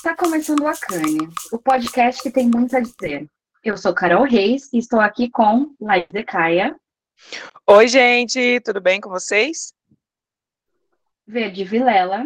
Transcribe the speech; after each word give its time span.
Está 0.00 0.16
começando 0.16 0.66
a 0.66 0.72
Cane, 0.74 1.28
o 1.52 1.58
podcast 1.58 2.22
que 2.22 2.30
tem 2.30 2.48
muito 2.48 2.74
a 2.74 2.80
dizer. 2.80 3.30
Eu 3.62 3.76
sou 3.76 3.92
Carol 3.92 4.24
Reis 4.24 4.72
e 4.72 4.78
estou 4.78 4.98
aqui 4.98 5.28
com 5.28 5.76
Laís 5.78 6.06
Caia. 6.26 6.74
Oi, 7.66 7.86
gente, 7.86 8.60
tudo 8.60 8.80
bem 8.80 8.98
com 8.98 9.10
vocês? 9.10 9.74
Verde 11.26 11.64
Vilela. 11.64 12.24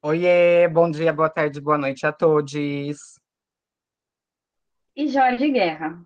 Oiê, 0.00 0.66
bom 0.68 0.90
dia, 0.90 1.12
boa 1.12 1.28
tarde, 1.28 1.60
boa 1.60 1.76
noite 1.76 2.06
a 2.06 2.12
todos. 2.12 2.54
E 2.54 2.96
Jorge 5.06 5.50
Guerra. 5.50 6.02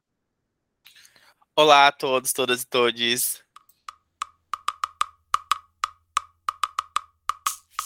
Olá 1.55 1.87
a 1.87 1.93
todos, 1.93 2.33
todas 2.33 2.65
e 2.65 2.67
todes. 2.67 3.45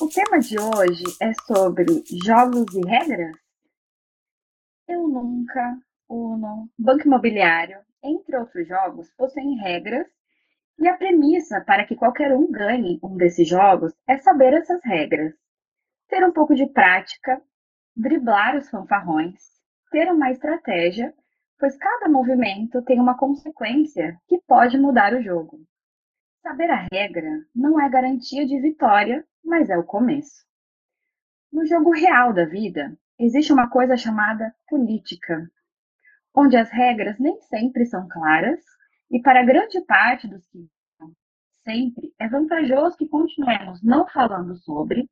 O 0.01 0.09
tema 0.09 0.41
de 0.41 0.59
hoje 0.59 1.05
é 1.23 1.32
sobre 1.46 2.03
jogos 2.25 2.67
e 2.75 2.81
regras? 2.85 3.37
Eu 4.89 5.07
Nunca, 5.07 5.79
Uno, 6.09 6.68
Banco 6.77 7.07
Imobiliário, 7.07 7.79
entre 8.03 8.37
outros 8.37 8.67
jogos, 8.67 9.09
possuem 9.17 9.54
regras 9.57 10.07
e 10.81 10.89
a 10.89 10.96
premissa 10.96 11.61
para 11.61 11.87
que 11.87 11.95
qualquer 11.95 12.35
um 12.35 12.51
ganhe 12.51 12.99
um 13.04 13.17
desses 13.17 13.49
jogos 13.49 13.95
é 14.09 14.18
saber 14.18 14.54
essas 14.54 14.81
regras, 14.85 15.32
ter 16.09 16.25
um 16.26 16.32
pouco 16.32 16.57
de 16.57 16.67
prática, 16.67 17.40
driblar 17.96 18.57
os 18.57 18.68
fanfarrões, 18.68 19.40
ter 19.93 20.11
uma 20.11 20.32
estratégia, 20.32 21.15
pois 21.57 21.76
cada 21.76 22.09
movimento 22.09 22.82
tem 22.82 22.99
uma 22.99 23.17
consequência 23.17 24.21
que 24.26 24.43
pode 24.45 24.76
mudar 24.76 25.15
o 25.15 25.23
jogo. 25.23 25.65
Saber 26.44 26.71
a 26.71 26.86
regra 26.93 27.43
não 27.54 27.80
é 27.80 27.89
garantia 27.89 28.46
de 28.46 28.61
vitória, 28.61 29.26
mas 29.43 29.71
é 29.71 29.79
o 29.79 29.82
começo. 29.82 30.44
No 31.50 31.64
jogo 31.64 31.90
real 31.90 32.34
da 32.34 32.45
vida, 32.45 32.95
existe 33.19 33.51
uma 33.51 33.70
coisa 33.70 33.97
chamada 33.97 34.55
política, 34.69 35.51
onde 36.36 36.55
as 36.55 36.70
regras 36.70 37.19
nem 37.19 37.41
sempre 37.41 37.86
são 37.86 38.06
claras 38.09 38.61
e 39.11 39.23
para 39.23 39.42
grande 39.42 39.81
parte 39.86 40.28
dos 40.28 40.47
que 40.48 40.69
sempre 41.62 42.12
é 42.19 42.28
vantajoso 42.28 42.98
que 42.98 43.08
continuemos 43.08 43.83
não 43.83 44.06
falando 44.06 44.55
sobre, 44.58 45.08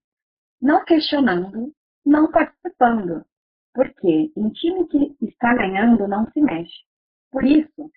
não 0.61 0.85
questionando, 0.85 1.75
não 2.05 2.31
participando, 2.31 3.25
porque 3.73 4.31
em 4.37 4.51
time 4.51 4.87
que 4.87 5.17
está 5.23 5.55
ganhando 5.55 6.07
não 6.07 6.31
se 6.31 6.43
mexe. 6.43 6.85
Por 7.31 7.43
isso, 7.43 7.91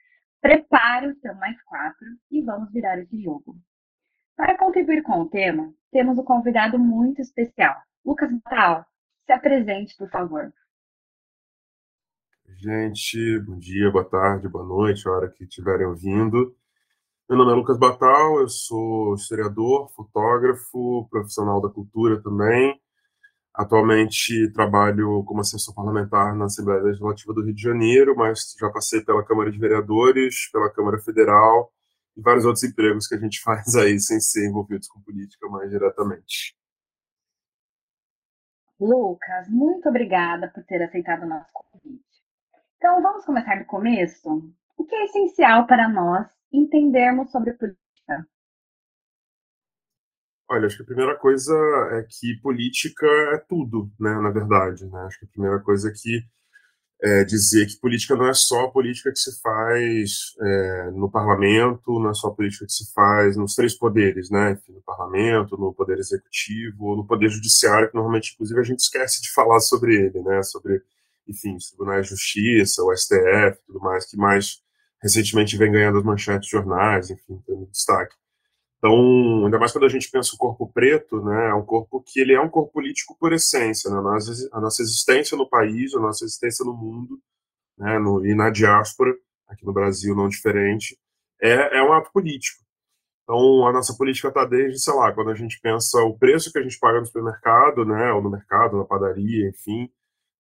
Prepare 0.46 1.08
o 1.08 1.20
seu 1.22 1.34
mais 1.34 1.60
quatro 1.64 2.06
e 2.30 2.40
vamos 2.44 2.72
virar 2.72 3.00
esse 3.00 3.20
jogo. 3.20 3.58
Para 4.38 4.56
contribuir 4.56 5.02
com 5.02 5.22
o 5.22 5.28
tema, 5.28 5.74
temos 5.92 6.20
um 6.20 6.24
convidado 6.24 6.78
muito 6.78 7.20
especial. 7.20 7.76
Lucas 8.06 8.30
Batal, 8.44 8.86
se 9.26 9.32
apresente, 9.34 9.98
por 9.98 10.08
favor. 10.08 10.54
Gente, 12.58 13.40
bom 13.40 13.58
dia, 13.58 13.90
boa 13.90 14.08
tarde, 14.08 14.48
boa 14.48 14.64
noite, 14.64 15.08
a 15.08 15.14
hora 15.14 15.32
que 15.32 15.46
estiverem 15.46 15.88
ouvindo. 15.88 16.56
Meu 17.28 17.40
nome 17.40 17.52
é 17.52 17.56
Lucas 17.56 17.80
Batal, 17.80 18.40
eu 18.40 18.48
sou 18.48 19.16
historiador, 19.16 19.90
fotógrafo, 19.96 21.08
profissional 21.10 21.60
da 21.60 21.70
cultura 21.70 22.22
também. 22.22 22.80
Atualmente 23.58 24.52
trabalho 24.52 25.24
como 25.24 25.40
assessor 25.40 25.74
parlamentar 25.74 26.36
na 26.36 26.46
Assembleia 26.46 26.82
Legislativa 26.82 27.34
do 27.34 27.42
Rio 27.42 27.56
de 27.56 27.62
Janeiro, 27.62 28.14
mas 28.14 28.54
já 28.60 28.70
passei 28.70 29.02
pela 29.02 29.24
Câmara 29.24 29.50
de 29.50 29.58
Vereadores, 29.58 30.50
pela 30.52 30.70
Câmara 30.70 31.00
Federal 31.00 31.72
e 32.18 32.22
vários 32.22 32.44
outros 32.44 32.66
empregos 32.66 33.08
que 33.08 33.16
a 33.16 33.18
gente 33.18 33.40
faz 33.44 33.76
aí 33.76 33.98
sem 33.98 34.20
ser 34.20 34.50
envolvidos 34.50 34.90
com 34.90 35.00
política 35.02 35.48
mais 35.48 35.70
diretamente. 35.70 36.54
Lucas, 38.78 39.48
muito 39.48 39.88
obrigada 39.88 40.50
por 40.50 40.62
ter 40.66 40.84
aceitado 40.84 41.24
o 41.24 41.30
nosso 41.30 41.48
convite. 41.54 42.04
Então, 42.76 43.02
vamos 43.02 43.24
começar 43.24 43.58
do 43.58 43.66
começo? 43.66 44.54
O 44.78 44.84
que 44.84 44.94
é 44.94 45.06
essencial 45.06 45.66
para 45.66 45.88
nós 45.88 46.28
entendermos 46.52 47.32
sobre 47.32 47.54
política? 47.54 47.85
Olha, 50.50 50.68
acho 50.68 50.78
que 50.78 50.84
a 50.84 50.86
primeira 50.86 51.16
coisa 51.18 51.54
é 51.94 52.04
que 52.04 52.40
política 52.42 53.08
é 53.34 53.38
tudo, 53.38 53.92
né, 54.00 54.14
na 54.20 54.30
verdade. 54.30 54.86
Né? 54.86 55.00
Acho 55.02 55.20
que 55.20 55.26
a 55.26 55.30
primeira 55.30 55.60
coisa 55.60 55.90
é 55.90 55.92
que 55.92 56.24
é 57.02 57.24
dizer 57.26 57.68
que 57.68 57.80
política 57.80 58.16
não 58.16 58.28
é 58.28 58.34
só 58.34 58.66
a 58.66 58.72
política 58.72 59.12
que 59.12 59.20
se 59.20 59.40
faz 59.42 60.34
é, 60.42 60.92
no 60.92 61.12
parlamento, 61.12 62.00
não 62.00 62.10
é 62.10 62.14
só 62.14 62.30
a 62.30 62.34
política 62.34 62.66
que 62.66 62.72
se 62.72 62.92
faz 62.94 63.36
nos 63.36 63.54
três 63.54 63.76
poderes, 63.78 64.30
né? 64.30 64.58
No 64.70 64.82
parlamento, 64.82 65.58
no 65.58 65.74
poder 65.74 66.00
executivo, 66.00 66.96
no 66.96 67.06
poder 67.06 67.30
judiciário, 67.30 67.90
que 67.90 67.96
normalmente, 67.96 68.34
inclusive, 68.34 68.60
a 68.60 68.64
gente 68.64 68.80
esquece 68.80 69.22
de 69.22 69.32
falar 69.34 69.60
sobre 69.60 69.94
ele, 69.96 70.22
né? 70.24 70.42
Sobre, 70.44 70.82
enfim, 71.28 71.56
os 71.56 71.68
tribunais 71.68 72.06
de 72.06 72.12
justiça, 72.12 72.82
o 72.84 72.96
STF, 72.96 73.60
tudo 73.68 73.80
mais, 73.82 74.06
que 74.06 74.18
mais 74.18 74.62
recentemente 75.04 75.58
vem 75.58 75.72
ganhando 75.72 75.98
as 76.00 76.04
manchetes 76.04 76.48
de 76.48 76.52
jornais, 76.52 77.10
enfim, 77.10 77.40
tendo 77.46 77.68
destaque. 77.68 78.16
Então, 78.78 79.46
ainda 79.46 79.58
mais 79.58 79.72
quando 79.72 79.86
a 79.86 79.90
gente 79.90 80.10
pensa 80.12 80.36
o 80.36 80.38
corpo 80.38 80.72
preto, 80.72 81.24
né, 81.24 81.50
é 81.50 81.54
um 81.54 81.66
corpo 81.66 82.04
que 82.06 82.20
ele 82.20 82.34
é 82.34 82.42
um 82.42 82.50
corpo 82.50 82.74
político 82.74 83.18
por 83.20 83.34
essência, 83.34 83.90
né, 83.90 83.98
a, 83.98 84.62
nossa, 84.62 84.82
existência 84.82 85.38
no 85.38 85.50
país, 85.50 85.94
a 85.96 86.00
nossa 86.00 86.24
existência 86.24 86.64
no 86.64 86.74
mundo, 86.74 87.20
né, 87.78 87.98
no, 88.00 88.26
e 88.26 88.36
na 88.36 88.50
diáspora, 88.50 89.16
aqui 89.48 89.66
no 89.66 89.74
Brasil 89.74 90.16
não 90.16 90.28
diferente, 90.28 90.98
é, 91.42 91.78
é 91.80 91.84
um 91.84 91.94
ato 91.94 92.12
político. 92.12 92.64
Então, 93.24 93.68
a 93.68 93.74
nossa 93.74 93.96
política 93.98 94.28
está 94.28 94.46
desde, 94.46 94.80
sei 94.80 94.94
lá, 94.94 95.12
quando 95.12 95.32
a 95.32 95.36
gente 95.36 95.60
pensa 95.60 96.00
o 96.04 96.18
preço 96.18 96.52
que 96.52 96.60
a 96.60 96.62
gente 96.62 96.78
paga 96.78 97.00
no 97.00 97.06
supermercado, 97.08 97.84
né, 97.86 98.12
ou 98.12 98.22
no 98.22 98.30
mercado, 98.30 98.78
na 98.78 98.86
padaria, 98.86 99.50
enfim, 99.50 99.90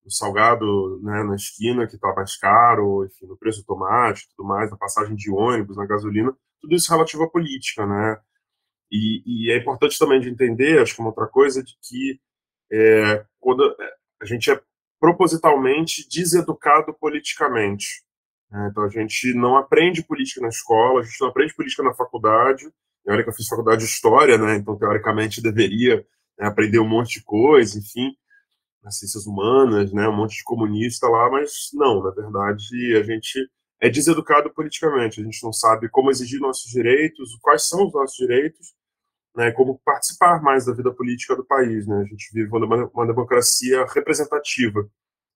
o 0.06 0.12
salgado 0.12 1.02
né, 1.02 1.24
na 1.24 1.36
esquina 1.36 1.88
que 1.88 1.96
está 1.96 2.14
mais 2.14 2.38
caro, 2.38 3.06
enfim, 3.06 3.26
no 3.26 3.38
preço 3.38 3.62
do 3.62 3.66
tomate, 3.66 4.30
tudo 4.36 4.48
mais, 4.48 4.70
na 4.70 4.78
passagem 4.78 5.16
de 5.16 5.32
ônibus, 5.32 5.78
na 5.78 5.86
gasolina, 5.86 6.36
tudo 6.62 6.76
isso 6.76 6.92
relativo 6.92 7.24
à 7.24 7.30
política, 7.30 7.86
né? 7.86 8.18
E, 8.92 9.24
e, 9.26 9.52
é 9.52 9.58
importante 9.58 9.98
também 9.98 10.20
de 10.20 10.30
entender, 10.30 10.80
acho 10.80 10.94
que 10.94 11.02
uma 11.02 11.10
outra 11.10 11.28
coisa, 11.28 11.64
de 11.64 11.76
que 11.82 12.20
é, 12.72 13.26
quando 13.40 13.64
a 14.22 14.26
gente 14.26 14.52
é 14.52 14.62
propositalmente 15.00 16.08
deseducado 16.08 16.94
politicamente. 16.94 18.04
Né? 18.50 18.70
Então 18.72 18.84
a 18.84 18.90
gente 18.90 19.34
não 19.34 19.58
aprende 19.58 20.04
política 20.04 20.42
na 20.42 20.50
escola, 20.50 21.02
a 21.02 21.04
gente 21.04 21.20
não 21.20 21.30
aprende 21.30 21.56
política 21.56 21.84
na 21.84 21.94
faculdade. 21.94 22.66
E 23.06 23.12
olha 23.12 23.24
que 23.24 23.30
eu 23.30 23.34
fiz 23.34 23.48
faculdade 23.48 23.80
de 23.80 23.90
história, 23.90 24.38
né? 24.38 24.56
Então 24.56 24.78
teoricamente 24.78 25.42
deveria 25.42 25.98
né, 26.40 26.48
aprender 26.48 26.80
um 26.80 26.88
monte 26.88 27.20
de 27.20 27.26
coisa, 27.26 27.78
enfim, 27.78 28.16
nas 28.86 29.00
ciências 29.00 29.26
humanas, 29.26 29.92
né? 29.92 30.08
Um 30.08 30.16
monte 30.16 30.38
de 30.38 30.44
comunista 30.44 31.08
lá, 31.08 31.30
mas 31.30 31.70
não, 31.74 32.04
na 32.04 32.12
verdade 32.12 32.96
a 32.96 33.04
gente 33.04 33.50
é 33.82 33.90
deseducado 33.90 34.54
politicamente. 34.54 35.20
A 35.20 35.24
gente 35.24 35.44
não 35.44 35.52
sabe 35.52 35.90
como 35.90 36.12
exigir 36.12 36.40
nossos 36.40 36.72
direitos, 36.72 37.36
quais 37.42 37.68
são 37.68 37.88
os 37.88 37.94
nossos 37.94 38.16
direitos, 38.16 38.74
né, 39.36 39.52
como 39.52 39.82
participar 39.84 40.42
mais 40.42 40.66
da 40.66 40.74
vida 40.74 40.94
política 40.94 41.36
do 41.36 41.46
país. 41.46 41.86
Né? 41.88 41.98
A 41.98 42.06
gente 42.06 42.30
vive 42.32 42.50
uma, 42.50 42.86
uma 42.94 43.08
democracia 43.08 43.86
representativa. 43.88 44.88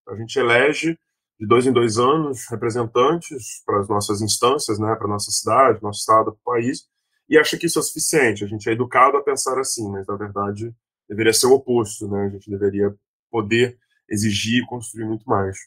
A 0.07 0.16
gente 0.16 0.39
elege 0.39 0.97
de 1.39 1.47
dois 1.47 1.66
em 1.66 1.73
dois 1.73 1.97
anos 1.97 2.45
representantes 2.49 3.63
para 3.66 3.79
as 3.79 3.89
nossas 3.89 4.21
instâncias, 4.21 4.79
né, 4.79 4.95
para 4.95 5.07
nossa 5.07 5.31
cidade, 5.31 5.81
nosso 5.81 5.99
estado, 5.99 6.31
para 6.43 6.53
o 6.53 6.55
país, 6.55 6.87
e 7.27 7.37
acha 7.37 7.57
que 7.57 7.66
isso 7.66 7.79
é 7.79 7.81
suficiente. 7.81 8.43
A 8.43 8.47
gente 8.47 8.69
é 8.69 8.73
educado 8.73 9.17
a 9.17 9.23
pensar 9.23 9.59
assim, 9.59 9.89
mas 9.91 10.05
na 10.07 10.16
verdade 10.16 10.73
deveria 11.07 11.33
ser 11.33 11.47
o 11.47 11.53
oposto. 11.53 12.07
Né? 12.07 12.25
A 12.25 12.29
gente 12.29 12.49
deveria 12.49 12.95
poder 13.29 13.78
exigir 14.09 14.63
e 14.63 14.66
construir 14.66 15.06
muito 15.06 15.25
mais. 15.25 15.57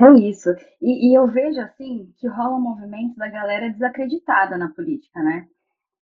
É 0.00 0.12
isso. 0.20 0.48
E, 0.80 1.10
e, 1.10 1.14
eu 1.18 1.26
vejo, 1.26 1.60
assim, 1.60 2.12
que 2.18 2.28
rola 2.28 2.56
um 2.56 2.60
movimento 2.60 3.16
da 3.16 3.28
galera 3.28 3.68
desacreditada 3.68 4.56
na 4.56 4.68
política, 4.68 5.20
né? 5.22 5.48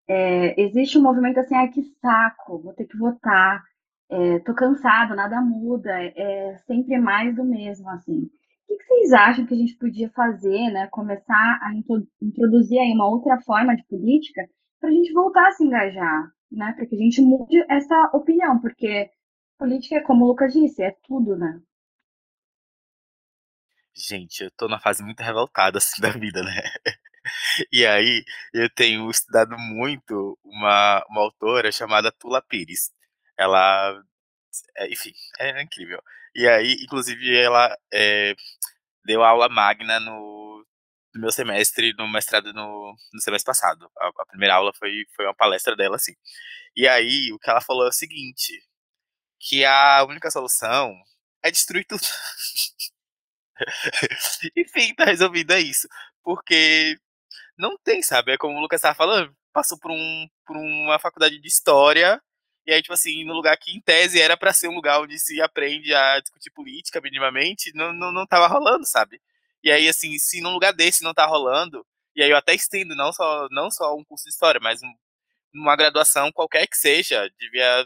É, 0.07 0.59
existe 0.61 0.97
um 0.97 1.03
movimento 1.03 1.39
assim, 1.39 1.55
ai, 1.55 1.69
que 1.69 1.83
saco, 2.01 2.59
vou 2.59 2.73
ter 2.73 2.85
que 2.85 2.97
votar, 2.97 3.63
é, 4.09 4.39
tô 4.39 4.53
cansado, 4.53 5.15
nada 5.15 5.39
muda, 5.41 5.91
é 5.91 6.57
sempre 6.65 6.97
mais 6.99 7.35
do 7.35 7.43
mesmo, 7.43 7.89
assim. 7.89 8.29
O 8.69 8.77
que 8.77 8.83
vocês 8.83 9.13
acham 9.13 9.45
que 9.45 9.53
a 9.53 9.57
gente 9.57 9.77
podia 9.77 10.09
fazer, 10.09 10.71
né? 10.71 10.87
Começar 10.91 11.59
a 11.61 11.71
introduzir 12.21 12.79
aí 12.79 12.91
uma 12.93 13.07
outra 13.07 13.39
forma 13.41 13.75
de 13.75 13.83
política 13.87 14.47
para 14.79 14.89
a 14.89 14.93
gente 14.93 15.13
voltar 15.13 15.47
a 15.47 15.51
se 15.51 15.63
engajar, 15.63 16.31
né? 16.51 16.73
Para 16.75 16.85
que 16.85 16.95
a 16.95 16.97
gente 16.97 17.21
mude 17.21 17.63
essa 17.69 18.09
opinião, 18.13 18.59
porque 18.59 19.09
política, 19.57 20.03
como 20.03 20.25
o 20.25 20.27
Lucas 20.27 20.53
disse, 20.53 20.83
é 20.83 20.91
tudo, 21.03 21.35
né? 21.35 21.61
Gente, 23.95 24.43
eu 24.43 24.51
tô 24.51 24.67
numa 24.67 24.79
fase 24.79 25.03
muito 25.03 25.21
revoltada, 25.21 25.77
assim, 25.77 26.01
da 26.01 26.09
vida, 26.11 26.43
né? 26.43 26.61
E 27.71 27.85
aí, 27.85 28.23
eu 28.53 28.69
tenho 28.69 29.09
estudado 29.09 29.57
muito 29.57 30.37
uma, 30.43 31.05
uma 31.09 31.21
autora 31.21 31.71
chamada 31.71 32.11
Tula 32.11 32.41
Pires. 32.41 32.91
Ela, 33.37 34.01
é, 34.77 34.91
enfim, 34.91 35.11
é 35.39 35.61
incrível. 35.61 36.01
E 36.35 36.47
aí, 36.47 36.77
inclusive, 36.83 37.35
ela 37.37 37.75
é, 37.93 38.35
deu 39.05 39.23
aula 39.23 39.49
magna 39.49 39.99
no, 39.99 40.65
no 41.13 41.21
meu 41.21 41.31
semestre, 41.31 41.93
no 41.97 42.07
mestrado 42.07 42.53
no, 42.53 42.95
no 43.13 43.21
semestre 43.21 43.47
passado. 43.47 43.89
A, 43.99 44.07
a, 44.09 44.25
primeira 44.27 44.55
aula 44.55 44.73
foi, 44.73 45.05
foi 45.15 45.25
uma 45.25 45.35
palestra 45.35 45.75
dela, 45.75 45.95
assim. 45.95 46.13
E 46.75 46.87
aí, 46.87 47.31
o 47.33 47.39
que 47.39 47.49
ela 47.49 47.61
falou 47.61 47.85
é 47.85 47.89
o 47.89 47.91
seguinte, 47.93 48.53
que 49.47 49.65
a 49.65 50.03
única 50.05 50.31
solução 50.31 50.95
é 51.43 51.51
destruir 51.51 51.85
tudo. 51.85 52.01
Enfim, 54.55 54.95
tá 54.95 55.05
resolvido 55.05 55.53
é 55.53 55.59
isso. 55.59 55.87
Porque 56.23 56.97
não 57.57 57.77
tem, 57.77 58.01
sabe? 58.01 58.33
É 58.33 58.37
como 58.37 58.57
o 58.57 58.61
Lucas 58.61 58.81
tava 58.81 58.95
falando, 58.95 59.35
passou 59.53 59.77
por, 59.79 59.91
um, 59.91 60.27
por 60.45 60.57
uma 60.57 60.99
faculdade 60.99 61.39
de 61.39 61.47
história, 61.47 62.21
e 62.65 62.73
aí, 62.73 62.81
tipo 62.81 62.93
assim, 62.93 63.25
no 63.25 63.33
lugar 63.33 63.57
que 63.57 63.75
em 63.75 63.81
tese 63.81 64.21
era 64.21 64.37
para 64.37 64.53
ser 64.53 64.69
um 64.69 64.75
lugar 64.75 65.01
onde 65.01 65.19
se 65.19 65.41
aprende 65.41 65.93
a 65.93 66.19
discutir 66.21 66.49
política 66.51 67.01
minimamente, 67.01 67.71
não, 67.75 67.93
não, 67.93 68.11
não 68.11 68.25
tava 68.25 68.47
rolando, 68.47 68.85
sabe? 68.87 69.21
E 69.63 69.71
aí, 69.71 69.87
assim, 69.89 70.17
se 70.17 70.41
num 70.41 70.51
lugar 70.53 70.73
desse 70.73 71.03
não 71.03 71.13
tá 71.13 71.25
rolando, 71.25 71.85
e 72.15 72.23
aí 72.23 72.29
eu 72.29 72.37
até 72.37 72.53
estendo 72.55 72.95
não 72.95 73.11
só, 73.11 73.47
não 73.51 73.69
só 73.71 73.95
um 73.95 74.03
curso 74.05 74.23
de 74.25 74.29
história, 74.31 74.61
mas 74.61 74.81
um, 74.81 74.93
uma 75.53 75.75
graduação 75.75 76.31
qualquer 76.31 76.67
que 76.67 76.77
seja, 76.77 77.29
devia 77.39 77.85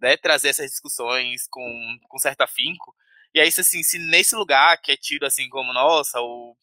né, 0.00 0.16
trazer 0.16 0.48
essas 0.48 0.70
discussões 0.70 1.46
com, 1.48 1.98
com 2.08 2.18
certo 2.18 2.42
afinco. 2.42 2.94
E 3.34 3.40
aí, 3.40 3.48
assim, 3.48 3.82
se 3.82 3.98
nesse 3.98 4.34
lugar 4.36 4.80
que 4.80 4.92
é 4.92 4.96
tido 4.96 5.26
assim 5.26 5.48
como, 5.48 5.72
nossa, 5.72 6.20
o, 6.20 6.56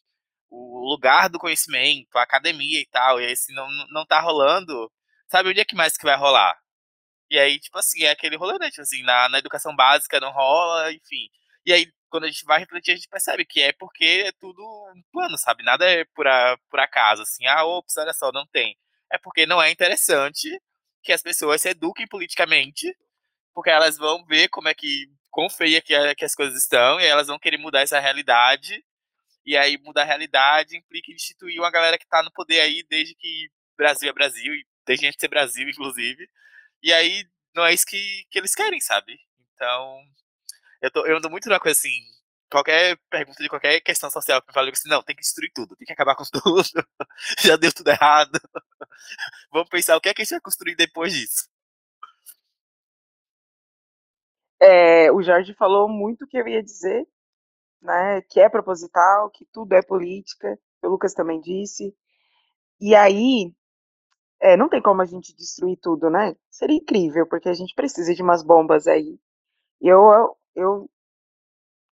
o 0.49 0.89
lugar 0.89 1.29
do 1.29 1.39
conhecimento, 1.39 2.17
a 2.17 2.23
academia 2.23 2.79
e 2.81 2.85
tal, 2.87 3.21
e 3.21 3.25
aí 3.25 3.35
se 3.35 3.53
não, 3.53 3.67
não 3.91 4.05
tá 4.05 4.19
rolando, 4.19 4.91
sabe 5.27 5.49
onde 5.49 5.59
é 5.61 5.65
que 5.65 5.75
mais 5.75 5.97
que 5.97 6.05
vai 6.05 6.17
rolar? 6.17 6.57
E 7.29 7.39
aí, 7.39 7.59
tipo 7.59 7.77
assim, 7.77 8.03
é 8.03 8.11
aquele 8.11 8.35
rolê, 8.37 8.57
né? 8.59 8.69
Tipo 8.69 8.81
assim, 8.81 9.03
na, 9.03 9.29
na 9.29 9.39
educação 9.39 9.75
básica 9.75 10.19
não 10.19 10.31
rola, 10.31 10.91
enfim. 10.93 11.29
E 11.65 11.73
aí, 11.73 11.91
quando 12.09 12.25
a 12.25 12.27
gente 12.27 12.45
vai 12.45 12.59
refletir, 12.59 12.91
a 12.91 12.95
gente 12.95 13.09
percebe 13.09 13.45
que 13.45 13.61
é 13.61 13.73
porque 13.73 14.25
é 14.27 14.31
tudo 14.33 14.61
um 14.95 15.01
plano, 15.11 15.37
sabe? 15.37 15.63
Nada 15.63 15.85
é 15.89 16.05
por, 16.15 16.27
a, 16.27 16.57
por 16.69 16.79
acaso, 16.79 17.23
assim, 17.23 17.45
ah, 17.47 17.65
ops, 17.65 17.97
olha 17.97 18.13
só, 18.13 18.31
não 18.31 18.45
tem. 18.47 18.77
É 19.11 19.17
porque 19.17 19.45
não 19.45 19.61
é 19.61 19.71
interessante 19.71 20.49
que 21.03 21.11
as 21.13 21.21
pessoas 21.21 21.61
se 21.61 21.69
eduquem 21.69 22.07
politicamente, 22.07 22.95
porque 23.55 23.69
elas 23.69 23.97
vão 23.97 24.25
ver 24.25 24.49
como 24.49 24.67
é 24.67 24.73
que, 24.73 25.07
quão 25.31 25.49
feia 25.49 25.81
que, 25.81 25.95
é, 25.95 26.13
que 26.13 26.25
as 26.25 26.35
coisas 26.35 26.61
estão, 26.61 26.99
e 26.99 27.05
elas 27.05 27.27
vão 27.27 27.39
querer 27.39 27.57
mudar 27.57 27.81
essa 27.81 27.99
realidade, 27.99 28.83
e 29.45 29.55
aí 29.55 29.77
mudar 29.77 30.01
a 30.01 30.05
realidade 30.05 30.75
implica 30.75 31.11
instituir 31.13 31.59
uma 31.59 31.71
galera 31.71 31.97
que 31.97 32.07
tá 32.07 32.21
no 32.21 32.31
poder 32.33 32.59
aí 32.59 32.83
desde 32.89 33.15
que 33.15 33.49
Brasil 33.77 34.09
é 34.09 34.13
Brasil, 34.13 34.53
e 34.53 34.65
antes 34.89 34.99
de 34.99 35.19
ser 35.19 35.29
Brasil, 35.29 35.69
inclusive, 35.69 36.29
e 36.83 36.91
aí 36.91 37.25
não 37.55 37.65
é 37.65 37.73
isso 37.73 37.85
que, 37.85 38.25
que 38.29 38.37
eles 38.37 38.53
querem, 38.53 38.81
sabe? 38.81 39.17
Então, 39.53 40.01
eu, 40.81 40.91
tô, 40.91 41.05
eu 41.07 41.17
ando 41.17 41.29
muito 41.29 41.47
na 41.47 41.59
coisa 41.59 41.79
assim, 41.79 41.97
qualquer 42.51 42.97
pergunta 43.09 43.41
de 43.41 43.47
qualquer 43.47 43.79
questão 43.79 44.11
social 44.11 44.41
que 44.41 44.49
me 44.49 44.53
fala 44.53 44.69
assim, 44.69 44.89
não, 44.89 45.01
tem 45.01 45.15
que 45.15 45.21
destruir 45.21 45.51
tudo, 45.55 45.77
tem 45.77 45.85
que 45.85 45.93
acabar 45.93 46.15
com 46.15 46.25
tudo, 46.43 46.61
já 47.39 47.55
deu 47.55 47.71
tudo 47.71 47.89
errado. 47.89 48.37
Vamos 49.49 49.69
pensar 49.69 49.95
o 49.95 50.01
que 50.01 50.09
é 50.09 50.13
que 50.13 50.21
a 50.21 50.25
gente 50.25 50.31
vai 50.31 50.41
construir 50.41 50.75
depois 50.75 51.13
disso. 51.13 51.54
É, 54.59 55.11
o 55.11 55.21
Jorge 55.21 55.53
falou 55.53 55.87
muito 55.89 56.25
o 56.25 56.27
que 56.27 56.37
eu 56.37 56.47
ia 56.47 56.63
dizer, 56.63 57.07
né? 57.81 58.21
Que 58.23 58.41
é 58.41 58.49
proposital, 58.49 59.29
que 59.31 59.45
tudo 59.53 59.73
é 59.73 59.81
política. 59.83 60.59
O 60.83 60.89
Lucas 60.89 61.13
também 61.13 61.41
disse. 61.41 61.95
E 62.81 62.95
aí, 62.95 63.53
é, 64.41 64.57
não 64.57 64.69
tem 64.69 64.81
como 64.81 65.01
a 65.01 65.05
gente 65.05 65.35
destruir 65.35 65.77
tudo, 65.81 66.09
né? 66.09 66.35
Seria 66.49 66.77
incrível, 66.77 67.27
porque 67.27 67.49
a 67.49 67.53
gente 67.53 67.75
precisa 67.75 68.13
de 68.13 68.21
umas 68.23 68.43
bombas 68.43 68.87
aí. 68.87 69.19
Eu, 69.81 70.37
eu 70.55 70.89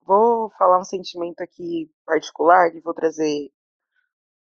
vou 0.04 0.50
falar 0.58 0.78
um 0.78 0.84
sentimento 0.84 1.40
aqui 1.40 1.90
particular 2.04 2.70
que 2.70 2.80
vou 2.80 2.92
trazer 2.94 3.50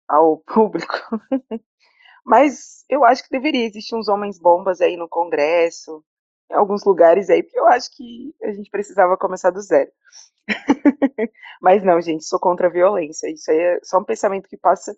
ao 0.09 0.39
público. 0.45 0.95
Mas 2.25 2.85
eu 2.89 3.05
acho 3.05 3.23
que 3.25 3.31
deveria 3.31 3.67
existir 3.67 3.95
uns 3.95 4.09
homens 4.09 4.39
bombas 4.39 4.81
aí 4.81 4.97
no 4.97 5.09
Congresso, 5.09 6.05
alguns 6.51 6.85
lugares 6.85 7.31
aí, 7.31 7.43
porque 7.43 7.59
eu 7.59 7.67
acho 7.69 7.95
que 7.97 8.35
a 8.43 8.53
gente 8.53 8.71
precisava 8.71 9.17
começar 9.17 9.51
do 9.51 9.61
zero. 9.61 9.91
mas 11.61 11.83
não, 11.83 12.01
gente, 12.01 12.25
sou 12.25 12.39
contra 12.39 12.67
a 12.67 12.71
violência. 12.71 13.31
Isso 13.31 13.51
aí 13.51 13.59
é 13.59 13.81
só 13.83 13.99
um 13.99 14.05
pensamento 14.05 14.49
que 14.49 14.57
passa 14.57 14.97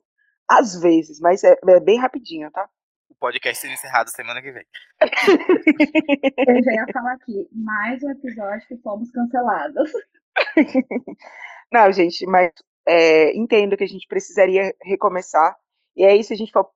às 0.49 0.81
vezes, 0.81 1.21
mas 1.21 1.45
é, 1.45 1.57
é 1.67 1.81
bem 1.81 1.99
rapidinho, 1.99 2.51
tá? 2.51 2.69
O 3.09 3.15
podcast 3.15 3.61
será 3.61 3.75
encerrado 3.75 4.11
semana 4.11 4.43
que 4.43 4.51
vem. 4.51 4.67
Eu 6.49 6.63
já 6.63 6.73
ia 6.73 6.87
falar 6.93 7.15
aqui, 7.15 7.49
mais 7.53 8.03
um 8.03 8.11
episódio 8.11 8.67
que 8.67 8.77
fomos 8.79 9.11
cancelados. 9.11 9.93
Não, 11.73 11.91
gente, 11.93 12.27
mas 12.27 12.51
é, 12.87 13.37
entendo 13.37 13.77
que 13.77 13.85
a 13.85 13.89
gente 13.89 14.07
precisaria 14.07 14.75
recomeçar. 14.83 15.57
E 15.97 16.05
aí, 16.05 16.23
se 16.25 16.33
a 16.33 16.37
gente 16.37 16.53
for 16.53 16.71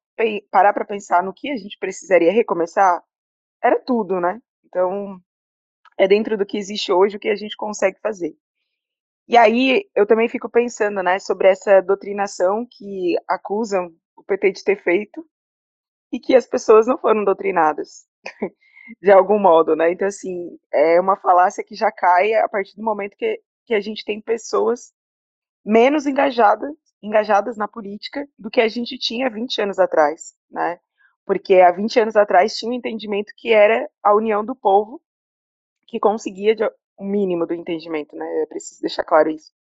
parar 0.50 0.73
para 0.73 0.84
pensar 0.84 1.23
no 1.23 1.34
que 1.34 1.50
a 1.50 1.56
gente 1.56 1.78
precisaria 1.78 2.32
recomeçar, 2.32 3.02
era 3.62 3.78
tudo, 3.81 4.20
né? 4.20 4.40
Então, 4.66 5.20
é 5.98 6.08
dentro 6.08 6.36
do 6.36 6.46
que 6.46 6.58
existe 6.58 6.92
hoje 6.92 7.16
o 7.16 7.20
que 7.20 7.28
a 7.28 7.36
gente 7.36 7.56
consegue 7.56 7.98
fazer. 8.00 8.36
E 9.28 9.36
aí, 9.36 9.88
eu 9.94 10.06
também 10.06 10.28
fico 10.28 10.48
pensando, 10.48 11.02
né, 11.02 11.18
sobre 11.18 11.48
essa 11.48 11.80
doutrinação 11.80 12.66
que 12.70 13.16
acusam 13.28 13.92
o 14.16 14.22
PT 14.22 14.52
de 14.52 14.64
ter 14.64 14.82
feito 14.82 15.26
e 16.12 16.20
que 16.20 16.34
as 16.34 16.46
pessoas 16.46 16.86
não 16.86 16.98
foram 16.98 17.24
doutrinadas, 17.24 18.06
de 19.02 19.10
algum 19.10 19.38
modo, 19.38 19.76
né? 19.76 19.90
Então, 19.92 20.08
assim, 20.08 20.58
é 20.72 21.00
uma 21.00 21.16
falácia 21.16 21.64
que 21.64 21.74
já 21.74 21.90
cai 21.92 22.34
a 22.34 22.48
partir 22.48 22.76
do 22.76 22.84
momento 22.84 23.16
que, 23.16 23.40
que 23.66 23.74
a 23.74 23.80
gente 23.80 24.04
tem 24.04 24.20
pessoas 24.20 24.92
menos 25.64 26.06
engajadas, 26.06 26.72
engajadas 27.02 27.56
na 27.56 27.68
política 27.68 28.26
do 28.38 28.50
que 28.50 28.60
a 28.60 28.68
gente 28.68 28.98
tinha 28.98 29.30
20 29.30 29.60
anos 29.62 29.78
atrás, 29.78 30.34
né? 30.50 30.78
Porque 31.26 31.56
há 31.56 31.73
20 31.73 32.00
anos 32.00 32.17
atrás 32.17 32.56
tinha 32.56 32.70
um 32.70 32.75
entendimento 32.75 33.32
que 33.37 33.52
era 33.52 33.90
a 34.02 34.14
união 34.14 34.44
do 34.44 34.55
povo 34.55 35.02
que 35.87 35.99
conseguia 35.99 36.55
o 36.96 37.05
um 37.05 37.08
mínimo 37.08 37.46
do 37.46 37.52
entendimento, 37.52 38.17
né? 38.17 38.43
É 38.43 38.46
preciso 38.46 38.81
deixar 38.81 39.05
claro 39.05 39.28
isso, 39.28 39.52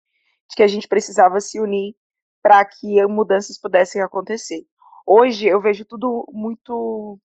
de 0.49 0.57
que 0.57 0.63
a 0.63 0.69
gente 0.69 0.87
precisava 0.87 1.41
se 1.41 1.59
unir 1.59 1.97
para 2.43 2.65
que 2.65 3.05
mudanças 3.07 3.59
pudessem 3.59 4.03
acontecer. 4.03 4.65
Hoje 5.07 5.47
eu 5.47 5.61
vejo 5.61 5.85
tudo 5.85 6.27
muito 6.31 7.19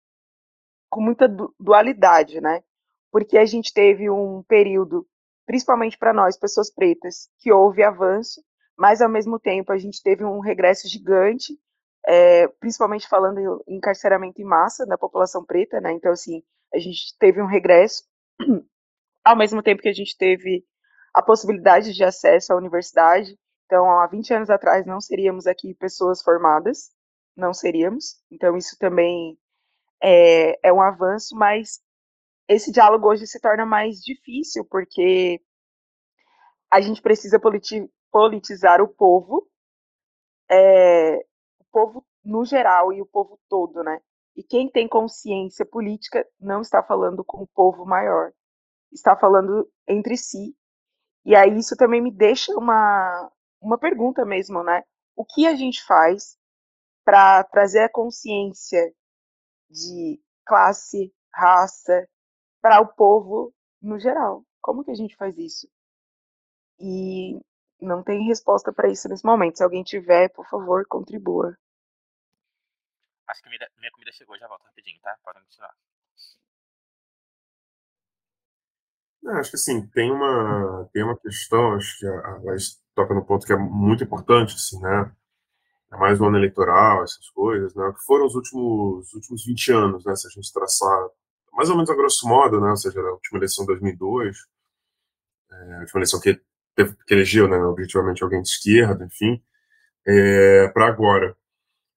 com 0.88 1.00
muita 1.02 1.28
dualidade, 1.58 2.40
né? 2.40 2.62
Porque 3.10 3.36
a 3.36 3.44
gente 3.44 3.72
teve 3.72 4.08
um 4.08 4.42
período, 4.44 5.06
principalmente 5.46 5.98
para 5.98 6.12
nós, 6.12 6.38
pessoas 6.38 6.72
pretas, 6.72 7.28
que 7.38 7.52
houve 7.52 7.82
avanço, 7.82 8.42
mas 8.76 9.02
ao 9.02 9.08
mesmo 9.08 9.38
tempo 9.38 9.72
a 9.72 9.78
gente 9.78 10.02
teve 10.02 10.24
um 10.24 10.38
regresso 10.38 10.88
gigante 10.88 11.58
é, 12.06 12.48
principalmente 12.48 13.08
falando 13.08 13.62
em 13.66 13.76
encarceramento 13.76 14.40
em 14.40 14.44
massa 14.44 14.86
da 14.86 14.98
população 14.98 15.44
preta, 15.44 15.80
né? 15.80 15.92
Então, 15.92 16.12
assim, 16.12 16.42
a 16.74 16.78
gente 16.78 17.16
teve 17.18 17.40
um 17.42 17.46
regresso, 17.46 18.04
ao 19.24 19.36
mesmo 19.36 19.62
tempo 19.62 19.82
que 19.82 19.88
a 19.88 19.94
gente 19.94 20.16
teve 20.16 20.64
a 21.14 21.22
possibilidade 21.22 21.92
de 21.92 22.04
acesso 22.04 22.52
à 22.52 22.56
universidade. 22.56 23.38
Então, 23.66 23.90
há 24.00 24.06
20 24.06 24.32
anos 24.34 24.50
atrás, 24.50 24.86
não 24.86 25.00
seríamos 25.00 25.46
aqui 25.46 25.74
pessoas 25.74 26.22
formadas, 26.22 26.90
não 27.36 27.52
seríamos. 27.52 28.16
Então, 28.30 28.56
isso 28.56 28.76
também 28.78 29.38
é, 30.02 30.58
é 30.68 30.72
um 30.72 30.80
avanço, 30.80 31.34
mas 31.36 31.80
esse 32.48 32.72
diálogo 32.72 33.06
hoje 33.08 33.26
se 33.26 33.40
torna 33.40 33.66
mais 33.66 34.00
difícil, 34.00 34.64
porque 34.64 35.40
a 36.70 36.80
gente 36.80 37.02
precisa 37.02 37.40
politizar 38.10 38.80
o 38.80 38.88
povo, 38.88 39.46
é, 40.50 41.24
povo 41.72 42.04
no 42.24 42.44
geral 42.44 42.92
e 42.92 43.00
o 43.00 43.06
povo 43.06 43.38
todo, 43.48 43.82
né? 43.82 44.00
E 44.36 44.42
quem 44.42 44.70
tem 44.70 44.88
consciência 44.88 45.66
política 45.66 46.26
não 46.38 46.60
está 46.60 46.82
falando 46.82 47.24
com 47.24 47.42
o 47.42 47.48
povo 47.48 47.84
maior, 47.84 48.32
está 48.92 49.16
falando 49.16 49.68
entre 49.86 50.16
si. 50.16 50.56
E 51.24 51.34
aí 51.34 51.58
isso 51.58 51.76
também 51.76 52.00
me 52.00 52.12
deixa 52.12 52.52
uma, 52.56 53.30
uma 53.60 53.78
pergunta 53.78 54.24
mesmo, 54.24 54.62
né? 54.62 54.82
O 55.16 55.24
que 55.24 55.46
a 55.46 55.54
gente 55.54 55.84
faz 55.84 56.38
para 57.04 57.42
trazer 57.44 57.80
a 57.80 57.88
consciência 57.88 58.94
de 59.70 60.20
classe, 60.46 61.12
raça, 61.32 62.08
para 62.60 62.80
o 62.80 62.86
povo 62.94 63.52
no 63.82 63.98
geral? 63.98 64.44
Como 64.60 64.84
que 64.84 64.90
a 64.90 64.94
gente 64.94 65.16
faz 65.16 65.36
isso? 65.36 65.68
E 66.78 67.40
não 67.80 68.02
tem 68.02 68.26
resposta 68.26 68.72
para 68.72 68.88
isso 68.88 69.08
nesse 69.08 69.24
momento. 69.24 69.56
Se 69.58 69.64
alguém 69.64 69.82
tiver, 69.82 70.28
por 70.30 70.46
favor, 70.48 70.86
contribua. 70.86 71.56
Acho 73.28 73.42
que 73.42 73.48
minha 73.48 73.90
comida 73.92 74.12
chegou, 74.12 74.38
já 74.38 74.48
volto 74.48 74.64
rapidinho, 74.64 74.98
tá? 75.02 75.16
Podem 75.22 75.42
continuar. 75.42 75.74
Acho 79.38 79.50
que 79.50 79.56
assim, 79.56 79.86
tem 79.88 80.10
uma, 80.10 80.88
tem 80.92 81.02
uma 81.02 81.16
questão, 81.18 81.74
acho 81.74 81.98
que 81.98 82.06
a 82.06 82.38
Laís 82.44 82.80
toca 82.94 83.12
no 83.14 83.24
ponto 83.24 83.46
que 83.46 83.52
é 83.52 83.56
muito 83.56 84.02
importante, 84.02 84.54
assim, 84.54 84.80
né? 84.80 85.12
É 85.92 85.96
mais 85.96 86.20
o 86.20 86.26
ano 86.26 86.38
eleitoral, 86.38 87.02
essas 87.04 87.28
coisas, 87.30 87.74
né? 87.74 87.84
O 87.84 87.94
que 87.94 88.04
foram 88.04 88.26
os 88.26 88.34
últimos, 88.34 89.12
últimos 89.14 89.44
20 89.44 89.72
anos, 89.72 90.04
né? 90.04 90.14
Se 90.16 90.26
a 90.28 90.30
gente 90.30 90.52
traçar 90.52 91.08
mais 91.52 91.68
ou 91.68 91.76
menos 91.76 91.90
a 91.90 91.94
grosso 91.94 92.26
modo, 92.28 92.60
né? 92.60 92.70
Ou 92.70 92.76
seja, 92.76 93.00
a 93.00 93.12
última 93.12 93.38
eleição 93.38 93.64
de 93.64 93.72
2002, 93.72 94.36
é, 95.50 95.74
a 95.74 95.80
última 95.80 96.00
eleição 96.00 96.20
que, 96.20 96.40
teve, 96.78 96.96
que 97.06 97.14
elegeu, 97.14 97.48
né? 97.48 97.56
Objetivamente 97.58 98.22
alguém 98.22 98.40
de 98.40 98.48
esquerda, 98.48 99.04
enfim, 99.04 99.42
é, 100.06 100.68
para 100.68 100.86
agora. 100.86 101.36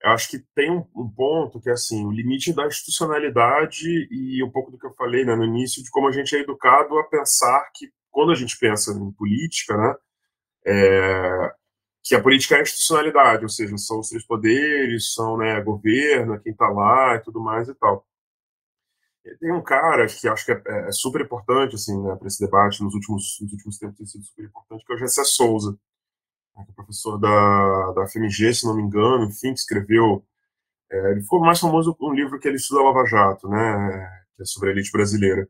eu 0.04 0.12
acho 0.12 0.30
que 0.30 0.40
tem 0.56 0.72
um, 0.72 0.86
um, 0.96 1.10
ponto 1.10 1.62
que 1.62 1.70
é 1.70 1.74
assim, 1.74 2.06
o 2.06 2.12
limite 2.12 2.54
da 2.54 2.66
institucionalidade 2.68 3.88
e 4.12 4.44
um 4.44 4.50
pouco 4.52 4.72
do 4.72 4.80
que 4.80 4.86
eu 4.88 4.94
falei 4.96 5.24
né, 5.26 5.36
no 5.36 5.46
início, 5.46 5.84
de 5.84 5.92
como 5.92 6.08
a 6.08 6.12
gente 6.12 6.36
é 6.36 6.40
educado 6.40 6.98
a 6.98 7.04
pensar 7.06 7.70
que, 7.76 7.92
quando 8.10 8.32
a 8.32 8.36
gente 8.36 8.58
pensa 8.60 8.92
em 8.92 9.12
política, 9.12 9.78
né, 9.78 9.96
é, 10.66 11.54
que 12.04 12.16
a 12.16 12.22
política 12.22 12.56
é 12.56 12.60
a 12.60 12.62
institucionalidade, 12.64 13.44
ou 13.44 13.50
seja, 13.50 13.78
são 13.78 14.00
os 14.00 14.10
três 14.10 14.26
poderes, 14.26 15.14
são 15.14 15.38
né, 15.38 15.62
governo, 15.62 16.40
quem 16.42 16.52
está 16.54 16.68
lá 16.70 17.16
e 17.16 17.20
tudo 17.22 17.40
mais 17.40 17.70
e 17.70 17.76
tal. 17.76 18.06
Tem 19.40 19.52
um 19.52 19.62
cara 19.62 20.08
que 20.08 20.28
acho 20.28 20.46
que 20.46 20.52
é, 20.52 20.62
é 20.66 20.92
super 20.92 21.22
importante 21.22 21.76
assim, 21.76 22.02
né, 22.02 22.16
para 22.16 22.28
esse 22.28 22.44
debate 22.44 22.84
nos 22.84 22.94
últimos, 22.94 23.38
nos 23.42 23.52
últimos 23.54 23.78
tempos 23.78 23.98
tem 23.98 24.06
sido 24.08 24.24
super 24.24 24.46
importante, 24.46 24.84
que 24.86 24.92
é 24.92 24.96
o 24.96 25.00
Gessé 25.00 25.24
Souza, 25.24 25.78
né, 26.58 26.66
que 26.66 26.72
é 26.72 26.74
professor 26.74 27.18
da, 27.20 27.92
da 27.94 28.08
FMG, 28.08 28.54
se 28.54 28.66
não 28.66 28.76
me 28.76 28.82
engano, 28.82 29.26
enfim, 29.26 29.54
que 29.54 29.60
escreveu. 29.60 30.26
É, 30.92 31.12
ele 31.12 31.22
ficou 31.22 31.40
mais 31.40 31.60
famoso 31.60 31.96
com 31.96 32.10
um 32.10 32.14
livro 32.14 32.40
que 32.40 32.48
ele 32.48 32.58
estuda 32.58 32.84
Lava 32.84 33.06
Jato, 33.06 33.48
né, 33.48 34.26
que 34.36 34.44
é 34.44 34.46
sobre 34.46 34.70
a 34.70 34.72
elite 34.74 34.92
brasileira. 34.92 35.48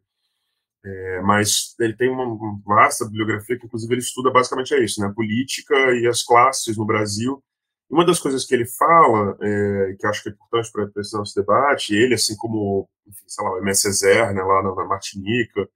É, 0.84 1.22
mas 1.22 1.76
ele 1.80 1.96
tem 1.96 2.10
uma, 2.10 2.60
vasta 2.66 3.06
bibliografia 3.06 3.58
que, 3.58 3.66
inclusive, 3.66 3.94
ele 3.94 4.02
estuda 4.02 4.32
basicamente 4.32 4.74
é 4.74 4.84
isso, 4.84 5.00
né, 5.02 5.12
política 5.16 5.76
e 5.96 6.08
as 6.08 6.24
classes 6.24 6.78
no 6.78 6.86
Brasil. 6.86 7.44
Uma 7.92 8.06
das 8.06 8.20
coisas 8.20 8.46
que 8.46 8.56
ele 8.56 8.66
fala, 8.66 9.38
é, 9.42 9.96
que 10.00 10.08
acho 10.08 10.24
que 10.24 10.30
é 10.30 10.32
importante 10.32 10.72
para 10.72 11.02
esse 11.02 11.14
nosso 11.14 11.36
debate, 11.36 11.94
ele, 11.94 12.14
assim 12.14 12.38
como, 12.38 12.90
enfim, 13.06 13.26
sei 13.28 13.44
lá, 13.44 13.52
o 13.52 13.58
MS 13.58 13.86
Ezer, 13.86 14.34
né, 14.34 14.42
lá 14.42 14.64
na, 14.64 14.74
na 14.74 14.86
Martinica 14.86 15.68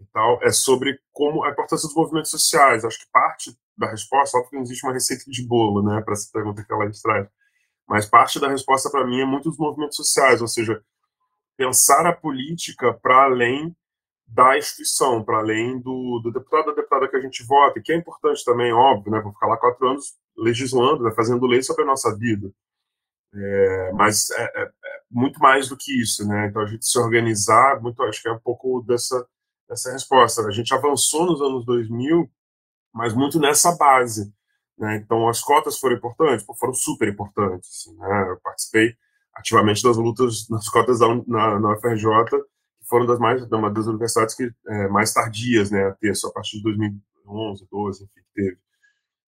e 0.00 0.04
tal, 0.14 0.42
é 0.42 0.50
sobre 0.50 0.98
como 1.12 1.44
a 1.44 1.50
importância 1.50 1.86
dos 1.86 1.94
movimentos 1.94 2.30
sociais. 2.30 2.86
Acho 2.86 2.98
que 3.00 3.10
parte 3.12 3.54
da 3.76 3.86
resposta, 3.86 4.38
óbvio 4.38 4.50
que 4.50 4.56
não 4.56 4.62
existe 4.62 4.86
uma 4.86 4.94
receita 4.94 5.24
de 5.26 5.46
bolo, 5.46 5.82
né, 5.82 6.00
para 6.00 6.14
essa 6.14 6.30
pergunta 6.32 6.64
que 6.64 6.72
ela 6.72 6.90
traz, 7.02 7.28
mas 7.86 8.06
parte 8.06 8.40
da 8.40 8.48
resposta 8.48 8.88
para 8.88 9.06
mim 9.06 9.20
é 9.20 9.26
muito 9.26 9.50
dos 9.50 9.58
movimentos 9.58 9.96
sociais, 9.96 10.40
ou 10.40 10.48
seja, 10.48 10.82
pensar 11.54 12.06
a 12.06 12.14
política 12.14 12.94
para 12.94 13.24
além 13.24 13.76
da 14.32 14.56
instituição, 14.56 15.22
para 15.22 15.38
além 15.38 15.78
do, 15.78 16.20
do 16.22 16.32
deputado 16.32 16.66
da 16.66 16.72
deputada 16.72 17.08
que 17.08 17.16
a 17.16 17.20
gente 17.20 17.44
vota, 17.44 17.80
que 17.82 17.92
é 17.92 17.96
importante 17.96 18.42
também, 18.44 18.72
óbvio, 18.72 19.12
né? 19.12 19.20
Vou 19.20 19.32
ficar 19.32 19.46
lá 19.46 19.58
quatro 19.58 19.86
anos 19.86 20.14
legislando, 20.36 21.04
né, 21.04 21.12
fazendo 21.14 21.46
lei 21.46 21.62
sobre 21.62 21.82
a 21.82 21.86
nossa 21.86 22.16
vida. 22.16 22.50
É, 23.34 23.92
mas 23.92 24.30
é, 24.30 24.42
é, 24.42 24.62
é, 24.62 25.00
muito 25.10 25.38
mais 25.38 25.68
do 25.68 25.76
que 25.76 26.00
isso, 26.00 26.26
né? 26.26 26.46
Então 26.46 26.62
a 26.62 26.66
gente 26.66 26.86
se 26.86 26.98
organizar, 26.98 27.80
muito, 27.82 28.02
acho 28.04 28.22
que 28.22 28.28
é 28.28 28.32
um 28.32 28.38
pouco 28.38 28.82
dessa, 28.82 29.26
dessa 29.68 29.92
resposta. 29.92 30.42
A 30.46 30.50
gente 30.50 30.72
avançou 30.72 31.26
nos 31.26 31.42
anos 31.42 31.66
2000, 31.66 32.30
mas 32.92 33.14
muito 33.14 33.38
nessa 33.38 33.76
base. 33.76 34.32
Né? 34.78 34.96
Então 34.96 35.28
as 35.28 35.40
cotas 35.42 35.78
foram 35.78 35.96
importantes, 35.96 36.46
foram 36.58 36.72
super 36.72 37.08
importantes. 37.08 37.68
Assim, 37.68 37.96
né? 37.98 38.30
Eu 38.30 38.40
participei 38.40 38.96
ativamente 39.34 39.82
das 39.82 39.96
lutas 39.98 40.48
nas 40.48 40.68
cotas 40.68 40.98
da, 40.98 41.08
na, 41.26 41.60
na 41.60 41.76
UFRJ 42.82 42.88
foram 42.88 43.06
das 43.06 43.18
mais 43.18 43.42
uma 43.50 43.70
das 43.70 43.86
universidades 43.86 44.34
que 44.34 44.50
é, 44.66 44.88
mais 44.88 45.12
tardias, 45.12 45.70
né, 45.70 45.86
a 45.86 45.92
ter 45.92 46.14
só 46.14 46.28
a 46.28 46.32
partir 46.32 46.58
de 46.58 46.64
2011, 46.64 47.66
12, 47.70 48.04
enfim, 48.04 48.20
teve. 48.34 48.58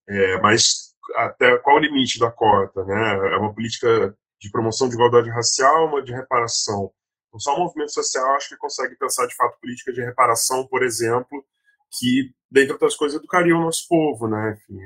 É, 0.08 0.42
mas 0.42 0.94
até 1.16 1.58
qual 1.58 1.78
o 1.78 1.80
limite 1.80 2.20
da 2.20 2.32
cota, 2.32 2.84
né? 2.86 3.34
É 3.34 3.38
uma 3.38 3.54
política 3.54 4.16
de 4.40 4.52
promoção 4.52 4.90
de 4.90 4.96
igualdade 4.96 5.30
racial, 5.30 5.88
uma 5.88 6.02
de 6.02 6.14
reparação. 6.14 6.92
Então, 7.28 7.40
só 7.40 7.56
o 7.56 7.60
movimento 7.60 7.94
social 7.94 8.36
acho 8.36 8.50
que 8.50 8.58
consegue 8.58 8.96
pensar 8.96 9.26
de 9.26 9.36
fato 9.36 9.60
política 9.60 9.94
de 9.94 10.02
reparação, 10.02 10.68
por 10.68 10.84
exemplo, 10.84 11.44
que 11.92 12.34
dentre 12.52 12.74
outras 12.74 12.96
coisas 12.96 13.18
educaria 13.18 13.56
o 13.56 13.62
nosso 13.62 13.88
povo, 13.88 14.28
né? 14.28 14.54
Enfim, 14.54 14.80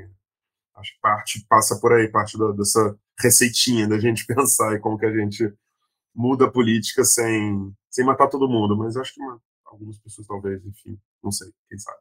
acho 0.76 0.94
que 0.94 1.00
parte 1.00 1.46
passa 1.48 1.78
por 1.80 1.92
aí, 1.92 2.08
parte 2.08 2.38
da, 2.38 2.52
dessa 2.52 2.96
receitinha 3.20 3.88
da 3.88 3.98
gente 3.98 4.26
pensar 4.26 4.74
e 4.74 4.80
como 4.80 4.98
que 4.98 5.06
a 5.06 5.12
gente 5.12 5.52
muda 6.18 6.46
a 6.46 6.50
política 6.50 7.04
sem, 7.04 7.72
sem 7.88 8.04
matar 8.04 8.26
todo 8.26 8.48
mundo, 8.48 8.76
mas 8.76 8.96
acho 8.96 9.14
que 9.14 9.22
uma, 9.22 9.40
algumas 9.64 9.96
pessoas 10.00 10.26
talvez, 10.26 10.66
enfim, 10.66 10.98
não 11.22 11.30
sei, 11.30 11.46
quem 11.68 11.78
sabe. 11.78 11.98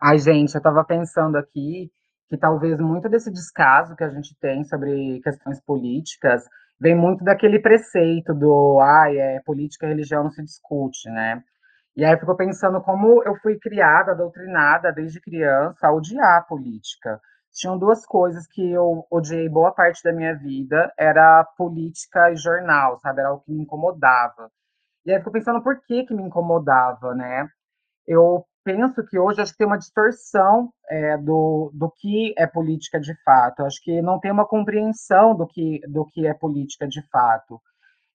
Ai, 0.00 0.18
gente, 0.18 0.54
eu 0.54 0.58
estava 0.58 0.82
pensando 0.82 1.36
aqui 1.36 1.92
que 2.30 2.38
talvez 2.38 2.80
muito 2.80 3.10
desse 3.10 3.30
descaso 3.30 3.94
que 3.94 4.02
a 4.02 4.08
gente 4.08 4.34
tem 4.40 4.64
sobre 4.64 5.20
questões 5.20 5.60
políticas 5.60 6.44
vem 6.80 6.96
muito 6.96 7.22
daquele 7.22 7.58
preceito 7.58 8.32
do 8.32 8.80
ai, 8.80 9.18
é, 9.18 9.40
política 9.44 9.84
e 9.84 9.90
religião 9.90 10.24
não 10.24 10.30
se 10.30 10.42
discute, 10.42 11.10
né? 11.10 11.44
E 11.94 12.04
aí 12.04 12.12
eu 12.14 12.18
fico 12.18 12.34
pensando 12.36 12.80
como 12.80 13.22
eu 13.22 13.36
fui 13.36 13.58
criada, 13.58 14.14
doutrinada 14.14 14.90
desde 14.90 15.20
criança 15.20 15.86
a 15.86 15.92
odiar 15.92 16.38
a 16.38 16.42
política 16.42 17.20
tinham 17.54 17.78
duas 17.78 18.04
coisas 18.04 18.46
que 18.48 18.72
eu 18.72 19.06
odiei 19.10 19.48
boa 19.48 19.72
parte 19.72 20.02
da 20.02 20.12
minha 20.12 20.34
vida, 20.36 20.92
era 20.98 21.44
política 21.56 22.30
e 22.32 22.36
jornal, 22.36 22.98
sabe? 22.98 23.20
Era 23.20 23.32
o 23.32 23.40
que 23.40 23.52
me 23.52 23.62
incomodava. 23.62 24.50
E 25.06 25.10
aí 25.10 25.16
eu 25.16 25.20
fico 25.20 25.32
pensando 25.32 25.62
por 25.62 25.80
que 25.82 26.04
que 26.04 26.14
me 26.14 26.22
incomodava, 26.22 27.14
né? 27.14 27.48
Eu 28.06 28.44
penso 28.64 29.04
que 29.06 29.18
hoje 29.18 29.40
acho 29.40 29.52
que 29.52 29.58
tem 29.58 29.66
uma 29.66 29.78
distorção 29.78 30.70
é, 30.90 31.16
do, 31.18 31.70
do 31.74 31.90
que 31.90 32.34
é 32.36 32.46
política 32.46 32.98
de 32.98 33.14
fato. 33.22 33.64
Acho 33.64 33.80
que 33.82 34.02
não 34.02 34.18
tem 34.18 34.32
uma 34.32 34.46
compreensão 34.46 35.36
do 35.36 35.46
que, 35.46 35.80
do 35.88 36.04
que 36.06 36.26
é 36.26 36.34
política 36.34 36.88
de 36.88 37.02
fato. 37.08 37.60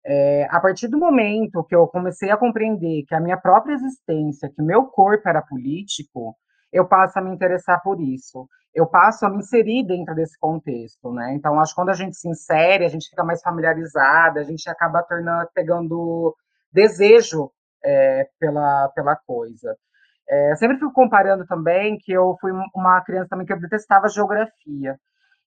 É, 0.05 0.47
a 0.49 0.59
partir 0.59 0.87
do 0.87 0.97
momento 0.97 1.63
que 1.63 1.75
eu 1.75 1.87
comecei 1.87 2.31
a 2.31 2.37
compreender 2.37 3.03
que 3.07 3.15
a 3.15 3.19
minha 3.19 3.37
própria 3.37 3.73
existência, 3.73 4.49
que 4.49 4.61
o 4.61 4.65
meu 4.65 4.85
corpo 4.85 5.29
era 5.29 5.41
político, 5.41 6.35
eu 6.71 6.87
passo 6.87 7.19
a 7.19 7.21
me 7.21 7.31
interessar 7.31 7.81
por 7.81 7.99
isso. 7.99 8.47
Eu 8.73 8.85
passo 8.87 9.25
a 9.25 9.29
me 9.29 9.37
inserir 9.39 9.85
dentro 9.85 10.13
desse 10.13 10.37
contexto, 10.39 11.11
né? 11.11 11.33
Então, 11.33 11.59
acho 11.59 11.71
que 11.73 11.75
quando 11.75 11.89
a 11.89 11.93
gente 11.93 12.15
se 12.15 12.29
insere, 12.29 12.85
a 12.85 12.89
gente 12.89 13.09
fica 13.09 13.23
mais 13.23 13.41
familiarizada, 13.41 14.39
a 14.39 14.43
gente 14.43 14.69
acaba 14.69 15.03
tornando, 15.03 15.49
pegando 15.53 16.35
desejo 16.71 17.51
é, 17.83 18.27
pela, 18.39 18.89
pela 18.89 19.15
coisa. 19.15 19.75
É, 20.29 20.55
sempre 20.55 20.77
fico 20.77 20.93
comparando 20.93 21.45
também 21.47 21.97
que 21.97 22.11
eu 22.11 22.37
fui 22.39 22.51
uma 22.75 23.01
criança 23.01 23.29
também 23.29 23.47
que 23.47 23.53
eu 23.53 23.59
detestava 23.59 24.07
geografia. 24.07 24.95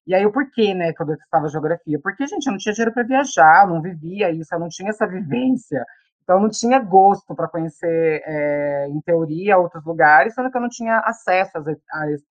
E 0.07 0.14
aí 0.14 0.26
o 0.26 0.33
porquê, 0.33 0.75
né, 0.75 0.93
que 0.93 1.00
eu 1.00 1.07
detestava 1.07 1.49
geografia? 1.49 1.99
Porque, 2.02 2.26
gente, 2.26 2.47
eu 2.47 2.52
não 2.52 2.59
tinha 2.59 2.73
dinheiro 2.75 2.93
para 2.93 3.05
viajar, 3.05 3.64
eu 3.64 3.75
não 3.75 3.81
vivia 3.81 4.31
isso, 4.31 4.52
eu 4.52 4.59
não 4.59 4.69
tinha 4.69 4.91
essa 4.91 5.07
vivência. 5.07 5.85
Então, 6.23 6.41
não 6.41 6.49
tinha 6.49 6.79
gosto 6.79 7.35
para 7.35 7.49
conhecer, 7.49 8.23
é, 8.25 8.87
em 8.88 9.00
teoria, 9.00 9.59
outros 9.59 9.85
lugares, 9.85 10.35
sendo 10.35 10.50
que 10.50 10.57
eu 10.57 10.61
não 10.61 10.69
tinha 10.69 10.99
acesso 11.00 11.59
a, 11.59 11.62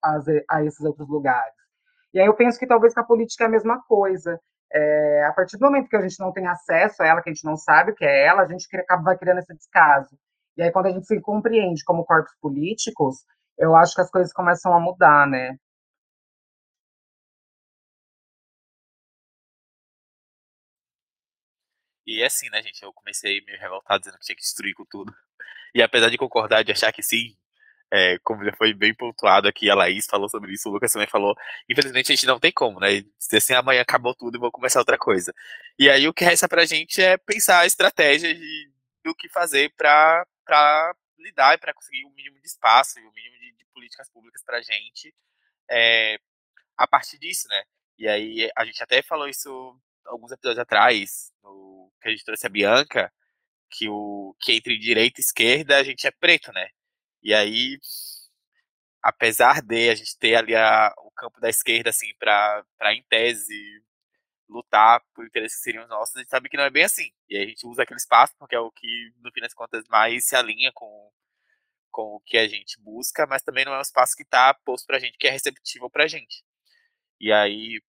a, 0.02 0.18
a, 0.50 0.64
esses 0.64 0.80
outros 0.80 1.08
lugares. 1.08 1.54
E 2.14 2.20
aí 2.20 2.26
eu 2.26 2.34
penso 2.34 2.58
que 2.58 2.66
talvez 2.66 2.94
com 2.94 3.00
a 3.00 3.04
política 3.04 3.44
é 3.44 3.46
a 3.46 3.50
mesma 3.50 3.82
coisa. 3.86 4.40
É, 4.72 5.24
a 5.24 5.32
partir 5.32 5.58
do 5.58 5.64
momento 5.66 5.88
que 5.88 5.96
a 5.96 6.00
gente 6.00 6.18
não 6.20 6.32
tem 6.32 6.46
acesso 6.46 7.02
a 7.02 7.06
ela, 7.06 7.22
que 7.22 7.30
a 7.30 7.32
gente 7.32 7.44
não 7.44 7.56
sabe 7.56 7.92
o 7.92 7.94
que 7.94 8.04
é 8.04 8.26
ela, 8.26 8.42
a 8.42 8.46
gente 8.46 8.66
acaba 8.76 9.16
criando 9.16 9.38
esse 9.38 9.54
descaso. 9.54 10.16
E 10.56 10.62
aí, 10.62 10.70
quando 10.70 10.86
a 10.86 10.90
gente 10.90 11.06
se 11.06 11.20
compreende 11.20 11.84
como 11.84 12.04
corpos 12.04 12.32
políticos, 12.40 13.16
eu 13.58 13.74
acho 13.76 13.94
que 13.94 14.00
as 14.00 14.10
coisas 14.10 14.32
começam 14.32 14.72
a 14.72 14.80
mudar, 14.80 15.26
né? 15.26 15.56
E 22.12 22.22
é 22.22 22.26
assim, 22.26 22.50
né, 22.50 22.62
gente? 22.62 22.82
Eu 22.82 22.92
comecei 22.92 23.40
meio 23.46 23.58
revoltado 23.58 24.00
dizendo 24.00 24.18
que 24.18 24.26
tinha 24.26 24.36
que 24.36 24.42
destruir 24.42 24.74
com 24.74 24.84
tudo. 24.84 25.14
E 25.74 25.82
apesar 25.82 26.10
de 26.10 26.18
concordar, 26.18 26.62
de 26.62 26.72
achar 26.72 26.92
que 26.92 27.02
sim, 27.02 27.34
é, 27.90 28.18
como 28.20 28.44
já 28.44 28.52
foi 28.54 28.74
bem 28.74 28.94
pontuado 28.94 29.48
aqui, 29.48 29.70
a 29.70 29.74
Laís 29.74 30.06
falou 30.06 30.28
sobre 30.28 30.52
isso, 30.52 30.68
o 30.68 30.72
Lucas 30.72 30.92
também 30.92 31.08
falou, 31.08 31.34
infelizmente 31.68 32.12
a 32.12 32.14
gente 32.14 32.26
não 32.26 32.38
tem 32.38 32.52
como, 32.52 32.78
né? 32.80 33.02
Dizer 33.18 33.38
assim, 33.38 33.54
amanhã 33.54 33.80
acabou 33.82 34.14
tudo 34.14 34.36
e 34.36 34.40
vou 34.40 34.52
começar 34.52 34.78
outra 34.78 34.98
coisa. 34.98 35.32
E 35.78 35.88
aí 35.88 36.06
o 36.06 36.12
que 36.12 36.24
resta 36.24 36.48
pra 36.48 36.66
gente 36.66 37.00
é 37.02 37.16
pensar 37.16 37.60
a 37.60 37.66
estratégia 37.66 38.34
de, 38.34 38.70
do 39.04 39.14
que 39.14 39.28
fazer 39.30 39.72
pra, 39.74 40.26
pra 40.44 40.94
lidar 41.18 41.54
e 41.54 41.58
pra 41.58 41.74
conseguir 41.74 42.04
o 42.04 42.08
um 42.08 42.14
mínimo 42.14 42.38
de 42.40 42.46
espaço 42.46 42.98
e 42.98 43.02
o 43.06 43.12
mínimo 43.12 43.36
de, 43.38 43.52
de, 43.56 43.64
políticas 43.72 44.10
públicas 44.10 44.42
pra 44.44 44.60
gente 44.60 45.14
é, 45.70 46.18
a 46.76 46.86
partir 46.86 47.18
disso, 47.18 47.48
né? 47.48 47.62
E 47.98 48.06
aí 48.08 48.50
a 48.56 48.64
gente 48.66 48.82
até 48.82 49.02
falou 49.02 49.28
isso 49.28 49.78
alguns 50.06 50.32
episódios 50.32 50.58
atrás, 50.58 51.32
no, 51.42 51.81
que 52.02 52.08
a 52.08 52.12
gente 52.12 52.24
trouxe 52.24 52.46
a 52.46 52.50
Bianca, 52.50 53.12
que, 53.70 53.88
o, 53.88 54.36
que 54.40 54.52
entre 54.52 54.78
direita 54.78 55.20
e 55.20 55.24
esquerda 55.24 55.78
a 55.78 55.82
gente 55.82 56.06
é 56.06 56.10
preto, 56.10 56.52
né? 56.52 56.68
E 57.22 57.32
aí, 57.34 57.78
apesar 59.02 59.62
de 59.62 59.90
a 59.90 59.94
gente 59.94 60.18
ter 60.18 60.34
ali 60.36 60.54
a, 60.54 60.92
o 60.98 61.10
campo 61.12 61.40
da 61.40 61.48
esquerda, 61.48 61.90
assim, 61.90 62.12
para 62.18 62.64
em 62.94 63.02
tese 63.08 63.82
lutar 64.48 65.02
por 65.14 65.26
interesses 65.26 65.56
que 65.58 65.64
seriam 65.64 65.88
nossos, 65.88 66.14
a 66.16 66.20
gente 66.20 66.30
sabe 66.30 66.48
que 66.48 66.56
não 66.56 66.64
é 66.64 66.70
bem 66.70 66.84
assim. 66.84 67.10
E 67.28 67.36
aí 67.36 67.44
a 67.44 67.46
gente 67.46 67.66
usa 67.66 67.82
aquele 67.82 67.98
espaço 67.98 68.34
porque 68.38 68.54
é 68.54 68.60
o 68.60 68.70
que, 68.70 69.12
no 69.22 69.32
fim 69.32 69.40
das 69.40 69.54
contas, 69.54 69.84
mais 69.88 70.26
se 70.26 70.36
alinha 70.36 70.70
com, 70.74 71.10
com 71.90 72.16
o 72.16 72.20
que 72.20 72.36
a 72.36 72.46
gente 72.48 72.80
busca, 72.80 73.26
mas 73.26 73.42
também 73.42 73.64
não 73.64 73.74
é 73.74 73.78
um 73.78 73.82
espaço 73.82 74.14
que 74.16 74.22
está 74.22 74.54
posto 74.64 74.86
pra 74.86 74.98
gente, 74.98 75.16
que 75.18 75.26
é 75.26 75.30
receptível 75.30 75.90
pra 75.90 76.06
gente. 76.06 76.44
E 77.20 77.32
aí, 77.32 77.80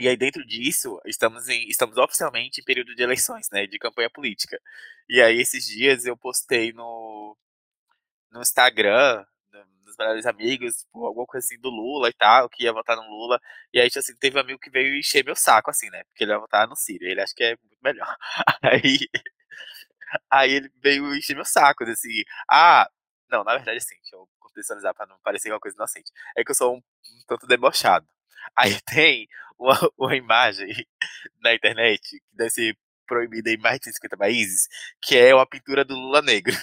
e 0.00 0.08
aí, 0.08 0.16
dentro 0.16 0.44
disso, 0.46 1.00
estamos, 1.06 1.48
em, 1.48 1.68
estamos 1.68 1.96
oficialmente 1.98 2.60
em 2.60 2.64
período 2.64 2.94
de 2.94 3.02
eleições, 3.02 3.48
né? 3.52 3.66
De 3.66 3.78
campanha 3.78 4.10
política. 4.10 4.58
E 5.08 5.20
aí, 5.20 5.38
esses 5.40 5.66
dias, 5.66 6.06
eu 6.06 6.16
postei 6.16 6.72
no, 6.72 7.36
no 8.30 8.40
Instagram, 8.40 9.24
dos 9.92 9.96
melhores 9.96 10.26
amigos, 10.26 10.76
tipo, 10.78 11.04
alguma 11.06 11.26
coisa 11.26 11.44
assim 11.44 11.58
do 11.60 11.70
Lula 11.70 12.08
e 12.08 12.12
tal, 12.14 12.48
que 12.48 12.64
ia 12.64 12.72
votar 12.72 12.96
no 12.96 13.02
Lula. 13.02 13.40
E 13.72 13.80
aí, 13.80 13.88
tipo 13.88 14.00
assim, 14.00 14.16
teve 14.16 14.36
um 14.36 14.40
amigo 14.40 14.58
que 14.58 14.70
veio 14.70 14.96
encher 14.96 15.24
meu 15.24 15.36
saco, 15.36 15.70
assim, 15.70 15.90
né? 15.90 16.04
Porque 16.04 16.24
ele 16.24 16.32
ia 16.32 16.38
votar 16.38 16.66
no 16.68 16.76
Ciro. 16.76 17.04
Ele 17.04 17.20
acha 17.20 17.34
que 17.34 17.44
é 17.44 17.56
muito 17.62 17.78
melhor. 17.82 18.16
Aí, 18.62 19.08
aí 20.30 20.52
ele 20.52 20.70
veio 20.82 21.14
encher 21.14 21.34
meu 21.34 21.44
saco, 21.44 21.84
assim, 21.84 22.22
ah, 22.50 22.88
não, 23.30 23.44
na 23.44 23.54
verdade, 23.54 23.78
assim, 23.78 23.96
deixa 23.96 24.16
eu 24.16 24.28
contextualizar 24.38 24.94
pra 24.94 25.06
não 25.06 25.18
parecer 25.20 25.50
uma 25.52 25.60
coisa 25.60 25.76
inocente. 25.76 26.10
É 26.36 26.44
que 26.44 26.50
eu 26.50 26.54
sou 26.54 26.74
um, 26.74 26.78
um 26.78 27.22
tanto 27.26 27.46
debochado. 27.46 28.06
Aí 28.56 28.78
tem 28.86 29.28
uma, 29.62 29.78
uma 29.98 30.16
imagem 30.16 30.86
na 31.40 31.54
internet 31.54 32.00
que 32.02 32.20
deve 32.32 32.50
ser 32.50 32.76
proibida 33.06 33.50
em 33.50 33.58
mais 33.58 33.78
de 33.80 33.92
50 33.92 34.16
países, 34.16 34.68
que 35.00 35.16
é 35.16 35.34
uma 35.34 35.46
pintura 35.46 35.84
do 35.84 35.94
Lula 35.94 36.22
negro. 36.22 36.54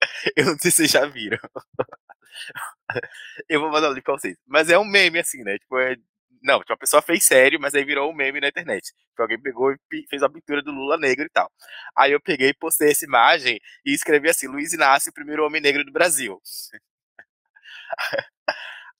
Eu 0.36 0.46
não 0.46 0.58
sei 0.58 0.70
se 0.70 0.78
vocês 0.78 0.90
já 0.90 1.06
viram. 1.06 1.38
Eu 3.48 3.60
vou 3.60 3.70
mandar 3.70 3.90
o 3.90 3.92
link 3.92 4.04
pra 4.04 4.14
vocês. 4.14 4.36
Mas 4.46 4.70
é 4.70 4.78
um 4.78 4.84
meme, 4.84 5.18
assim, 5.18 5.42
né? 5.42 5.58
Tipo, 5.58 5.78
é... 5.78 5.96
Não, 6.42 6.60
tipo, 6.60 6.72
a 6.74 6.76
pessoa 6.76 7.02
fez 7.02 7.24
sério, 7.24 7.58
mas 7.60 7.74
aí 7.74 7.84
virou 7.84 8.10
um 8.10 8.14
meme 8.14 8.40
na 8.40 8.48
internet. 8.48 8.92
Tipo, 8.92 9.22
alguém 9.22 9.40
pegou 9.40 9.72
e 9.72 10.06
fez 10.08 10.22
a 10.22 10.28
pintura 10.28 10.62
do 10.62 10.70
Lula 10.70 10.96
negro 10.98 11.24
e 11.24 11.30
tal. 11.30 11.50
Aí 11.96 12.12
eu 12.12 12.20
peguei, 12.20 12.52
postei 12.54 12.90
essa 12.90 13.04
imagem 13.04 13.58
e 13.84 13.92
escrevi 13.92 14.28
assim: 14.28 14.46
Luiz 14.46 14.72
Inácio, 14.72 15.12
primeiro 15.12 15.44
homem 15.44 15.60
negro 15.62 15.84
do 15.84 15.92
Brasil. 15.92 16.40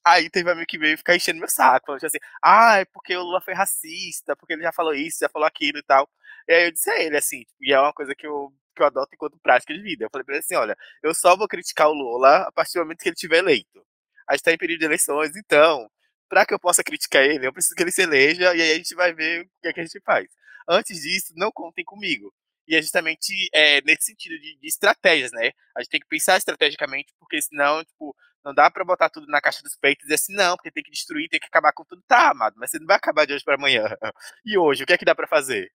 Aí 0.06 0.30
teve 0.30 0.48
um 0.48 0.52
amigo 0.52 0.68
que 0.68 0.78
veio 0.78 0.96
ficar 0.96 1.16
enchendo 1.16 1.40
meu 1.40 1.48
saco, 1.48 1.86
falando 1.86 2.04
assim, 2.04 2.18
ah, 2.40 2.78
é 2.78 2.84
porque 2.84 3.16
o 3.16 3.24
Lula 3.24 3.40
foi 3.40 3.54
racista, 3.54 4.36
porque 4.36 4.52
ele 4.52 4.62
já 4.62 4.70
falou 4.70 4.94
isso, 4.94 5.18
já 5.20 5.28
falou 5.28 5.48
aquilo 5.48 5.78
e 5.78 5.82
tal. 5.82 6.08
E 6.48 6.52
aí 6.54 6.64
eu 6.66 6.70
disse 6.70 6.88
a 6.88 7.02
ele, 7.02 7.16
assim, 7.16 7.44
e 7.60 7.72
é 7.72 7.80
uma 7.80 7.92
coisa 7.92 8.14
que 8.14 8.24
eu, 8.24 8.52
que 8.76 8.82
eu 8.82 8.86
adoto 8.86 9.12
enquanto 9.12 9.36
prática 9.40 9.74
de 9.74 9.82
vida. 9.82 10.04
Eu 10.04 10.10
falei 10.10 10.24
pra 10.24 10.36
ele 10.36 10.44
assim, 10.44 10.54
olha, 10.54 10.76
eu 11.02 11.12
só 11.12 11.36
vou 11.36 11.48
criticar 11.48 11.88
o 11.88 11.92
Lula 11.92 12.46
a 12.46 12.52
partir 12.52 12.74
do 12.74 12.82
momento 12.82 13.00
que 13.00 13.08
ele 13.08 13.16
tiver 13.16 13.38
eleito. 13.38 13.84
A 14.28 14.34
gente 14.34 14.44
tá 14.44 14.52
em 14.52 14.58
período 14.58 14.78
de 14.80 14.84
eleições, 14.86 15.34
então, 15.36 15.90
para 16.28 16.46
que 16.46 16.54
eu 16.54 16.58
possa 16.60 16.84
criticar 16.84 17.24
ele, 17.24 17.44
eu 17.44 17.52
preciso 17.52 17.74
que 17.74 17.82
ele 17.82 17.90
se 17.90 18.02
eleja, 18.02 18.54
e 18.54 18.62
aí 18.62 18.72
a 18.72 18.76
gente 18.76 18.94
vai 18.94 19.12
ver 19.12 19.42
o 19.42 19.48
que, 19.60 19.68
é 19.68 19.72
que 19.72 19.80
a 19.80 19.84
gente 19.84 20.00
faz. 20.04 20.28
Antes 20.68 21.00
disso, 21.02 21.32
não 21.36 21.50
contem 21.50 21.84
comigo. 21.84 22.32
E 22.68 22.76
é 22.76 22.82
justamente 22.82 23.32
é, 23.52 23.80
nesse 23.82 24.06
sentido 24.06 24.38
de, 24.38 24.56
de, 24.58 24.68
estratégias, 24.68 25.32
né? 25.32 25.52
A 25.76 25.82
gente 25.82 25.90
tem 25.90 26.00
que 26.00 26.08
pensar 26.08 26.36
estrategicamente, 26.36 27.12
porque 27.18 27.40
senão, 27.42 27.84
tipo, 27.84 28.14
não 28.46 28.54
dá 28.54 28.70
para 28.70 28.84
botar 28.84 29.10
tudo 29.10 29.26
na 29.26 29.40
caixa 29.40 29.60
dos 29.60 29.76
peitos 29.76 30.04
e 30.04 30.06
dizer 30.06 30.14
assim, 30.14 30.34
não, 30.34 30.54
porque 30.54 30.70
tem 30.70 30.84
que 30.84 30.92
destruir, 30.92 31.28
tem 31.28 31.40
que 31.40 31.48
acabar 31.48 31.72
com 31.72 31.84
tudo. 31.84 32.00
Tá, 32.06 32.30
amado, 32.30 32.54
mas 32.56 32.70
você 32.70 32.78
não 32.78 32.86
vai 32.86 32.96
acabar 32.96 33.26
de 33.26 33.34
hoje 33.34 33.44
para 33.44 33.56
amanhã. 33.56 33.84
E 34.46 34.56
hoje, 34.56 34.84
o 34.84 34.86
que 34.86 34.92
é 34.92 34.98
que 34.98 35.04
dá 35.04 35.14
para 35.14 35.26
fazer? 35.26 35.68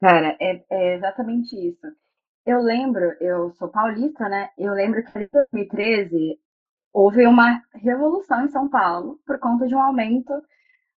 Cara, 0.00 0.36
é, 0.40 0.64
é, 0.70 0.94
exatamente 0.94 1.56
isso. 1.56 1.86
Eu 2.46 2.60
lembro, 2.62 3.16
eu 3.20 3.52
sou 3.54 3.68
paulista, 3.68 4.28
né? 4.28 4.50
Eu 4.56 4.72
lembro 4.72 5.02
que 5.02 5.18
em 5.18 5.28
2013 5.32 6.38
houve 6.92 7.26
uma 7.26 7.60
revolução 7.74 8.44
em 8.44 8.48
São 8.48 8.68
Paulo 8.68 9.20
por 9.26 9.38
conta 9.40 9.66
de 9.66 9.74
um 9.74 9.82
aumento 9.82 10.32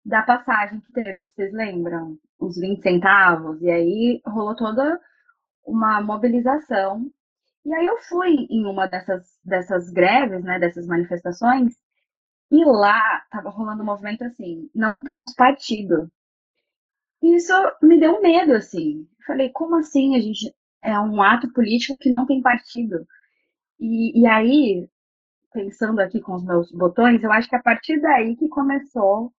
da 0.04 0.22
passagem 0.22 0.80
que 0.80 0.92
teve. 0.92 1.20
Vocês 1.34 1.52
lembram? 1.52 2.18
Os 2.38 2.58
20 2.58 2.82
centavos. 2.82 3.62
E 3.62 3.70
aí 3.70 4.20
rolou 4.26 4.56
toda 4.56 5.00
uma 5.64 6.00
mobilização 6.00 7.08
e 7.64 7.74
aí 7.74 7.86
eu 7.86 7.98
fui 8.02 8.46
em 8.50 8.66
uma 8.66 8.86
dessas, 8.86 9.38
dessas 9.44 9.90
greves, 9.90 10.42
né, 10.44 10.58
dessas 10.58 10.86
manifestações, 10.86 11.74
e 12.50 12.64
lá 12.64 13.20
tava 13.30 13.50
rolando 13.50 13.82
um 13.82 13.86
movimento 13.86 14.24
assim, 14.24 14.70
não 14.74 14.94
partido. 15.36 16.10
E 17.22 17.36
isso 17.36 17.52
me 17.82 17.98
deu 17.98 18.20
medo, 18.22 18.54
assim. 18.54 19.08
Falei, 19.26 19.50
como 19.50 19.76
assim 19.76 20.16
a 20.16 20.20
gente 20.20 20.54
é 20.82 20.98
um 20.98 21.22
ato 21.22 21.52
político 21.52 21.98
que 21.98 22.12
não 22.14 22.26
tem 22.26 22.40
partido? 22.42 23.06
E, 23.78 24.20
e 24.22 24.26
aí, 24.26 24.88
pensando 25.52 26.00
aqui 26.00 26.20
com 26.20 26.34
os 26.34 26.44
meus 26.44 26.72
botões, 26.72 27.22
eu 27.22 27.32
acho 27.32 27.48
que 27.48 27.56
a 27.56 27.62
partir 27.62 28.00
daí 28.00 28.36
que 28.36 28.48
começou 28.48 29.32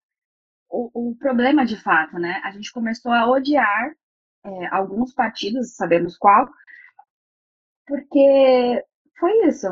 o, 0.70 1.10
o 1.10 1.16
problema 1.16 1.64
de 1.66 1.76
fato, 1.76 2.18
né? 2.18 2.40
A 2.44 2.50
gente 2.52 2.72
começou 2.72 3.12
a 3.12 3.28
odiar 3.30 3.94
é, 4.44 4.66
alguns 4.68 5.12
partidos, 5.14 5.76
sabemos 5.76 6.16
qual, 6.18 6.48
porque 7.86 8.84
foi 9.18 9.46
isso. 9.48 9.66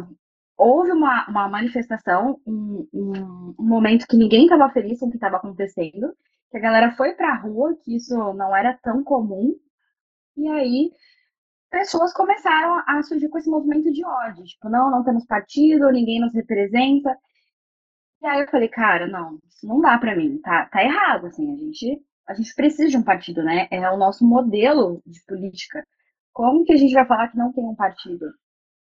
Houve 0.56 0.92
uma, 0.92 1.26
uma 1.28 1.48
manifestação, 1.48 2.40
um, 2.46 2.86
um, 2.92 3.54
um 3.58 3.64
momento 3.66 4.06
que 4.06 4.16
ninguém 4.16 4.44
estava 4.44 4.70
feliz 4.70 5.00
com 5.00 5.06
o 5.06 5.10
que 5.10 5.16
estava 5.16 5.36
acontecendo, 5.36 6.14
que 6.50 6.56
a 6.58 6.60
galera 6.60 6.92
foi 6.92 7.14
para 7.14 7.30
a 7.32 7.36
rua, 7.36 7.76
que 7.82 7.96
isso 7.96 8.14
não 8.34 8.54
era 8.54 8.78
tão 8.82 9.02
comum, 9.02 9.54
e 10.36 10.48
aí 10.48 10.92
pessoas 11.70 12.12
começaram 12.12 12.82
a 12.86 13.02
surgir 13.02 13.28
com 13.28 13.38
esse 13.38 13.48
movimento 13.48 13.92
de 13.92 14.04
ódio, 14.04 14.44
tipo, 14.44 14.68
não, 14.68 14.90
não 14.90 15.04
temos 15.04 15.24
partido, 15.24 15.90
ninguém 15.90 16.20
nos 16.20 16.34
representa. 16.34 17.16
E 18.22 18.26
aí 18.26 18.40
eu 18.40 18.48
falei, 18.48 18.68
cara, 18.68 19.06
não, 19.06 19.38
isso 19.48 19.66
não 19.66 19.80
dá 19.80 19.96
para 19.98 20.14
mim, 20.16 20.38
tá, 20.38 20.66
tá 20.66 20.82
errado, 20.84 21.26
assim, 21.26 21.52
a 21.52 21.56
gente, 21.56 22.02
a 22.26 22.34
gente 22.34 22.54
precisa 22.54 22.88
de 22.90 22.96
um 22.96 23.02
partido, 23.02 23.42
né? 23.42 23.66
É 23.70 23.88
o 23.90 23.96
nosso 23.96 24.26
modelo 24.26 25.02
de 25.06 25.22
política. 25.24 25.86
Como 26.32 26.64
que 26.64 26.72
a 26.72 26.76
gente 26.76 26.94
vai 26.94 27.06
falar 27.06 27.28
que 27.28 27.36
não 27.36 27.52
tem 27.52 27.64
um 27.64 27.74
partido? 27.74 28.32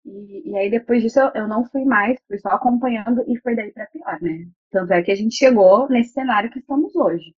E, 0.04 0.50
e 0.50 0.56
aí 0.56 0.70
depois 0.70 1.02
disso 1.02 1.20
eu, 1.20 1.30
eu, 1.34 1.48
não 1.48 1.64
fui 1.64 1.84
mais, 1.84 2.18
fui 2.26 2.38
só 2.38 2.50
acompanhando 2.50 3.24
e 3.28 3.38
foi 3.40 3.54
daí 3.54 3.72
para 3.72 3.86
pior, 3.86 4.20
né? 4.20 4.48
Tanto 4.70 4.92
é 4.92 5.02
que 5.02 5.12
a 5.12 5.16
gente 5.16 5.34
chegou 5.34 5.88
nesse 5.88 6.12
cenário 6.12 6.50
que 6.50 6.58
estamos 6.58 6.94
hoje. 6.96 7.34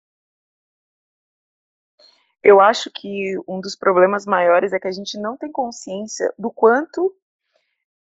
Eu 2.43 2.61
acho 2.61 2.91
que 2.91 3.35
um 3.47 3.61
dos 3.61 3.77
problemas 3.77 4.25
maiores 4.25 4.73
é 4.73 4.81
que 4.81 4.89
a 4.89 4.93
gente 4.93 5.19
não 5.19 5.37
tem 5.37 5.53
consciência 5.53 6.33
do 6.39 6.51
quanto 6.51 7.15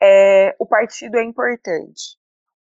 é, 0.01 0.55
o 0.59 0.67
partido 0.67 1.17
é 1.17 1.25
importante. 1.25 2.17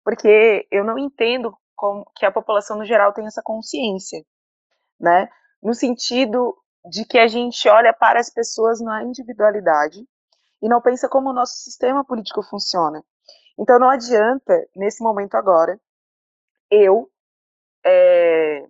Porque 0.03 0.67
eu 0.71 0.83
não 0.85 0.97
entendo 0.97 1.57
como 1.75 2.05
que 2.15 2.25
a 2.25 2.31
população 2.31 2.77
no 2.77 2.85
geral 2.85 3.11
tem 3.13 3.25
essa 3.25 3.41
consciência, 3.43 4.23
né? 4.99 5.27
No 5.61 5.73
sentido 5.73 6.55
de 6.89 7.05
que 7.05 7.17
a 7.17 7.27
gente 7.27 7.67
olha 7.67 7.93
para 7.93 8.19
as 8.19 8.29
pessoas 8.29 8.79
na 8.79 9.03
individualidade 9.03 10.05
e 10.61 10.69
não 10.69 10.81
pensa 10.81 11.09
como 11.09 11.29
o 11.29 11.33
nosso 11.33 11.55
sistema 11.55 12.03
político 12.05 12.43
funciona. 12.43 13.03
Então 13.57 13.79
não 13.79 13.89
adianta, 13.89 14.67
nesse 14.75 15.01
momento 15.01 15.35
agora, 15.35 15.79
eu 16.69 17.09
é, 17.83 18.67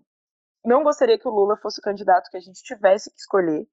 não 0.64 0.84
gostaria 0.84 1.18
que 1.18 1.28
o 1.28 1.32
Lula 1.32 1.58
fosse 1.58 1.80
o 1.80 1.84
candidato 1.84 2.30
que 2.30 2.38
a 2.38 2.42
gente 2.42 2.62
tivesse 2.64 3.12
que 3.12 3.20
escolher. 3.20 3.68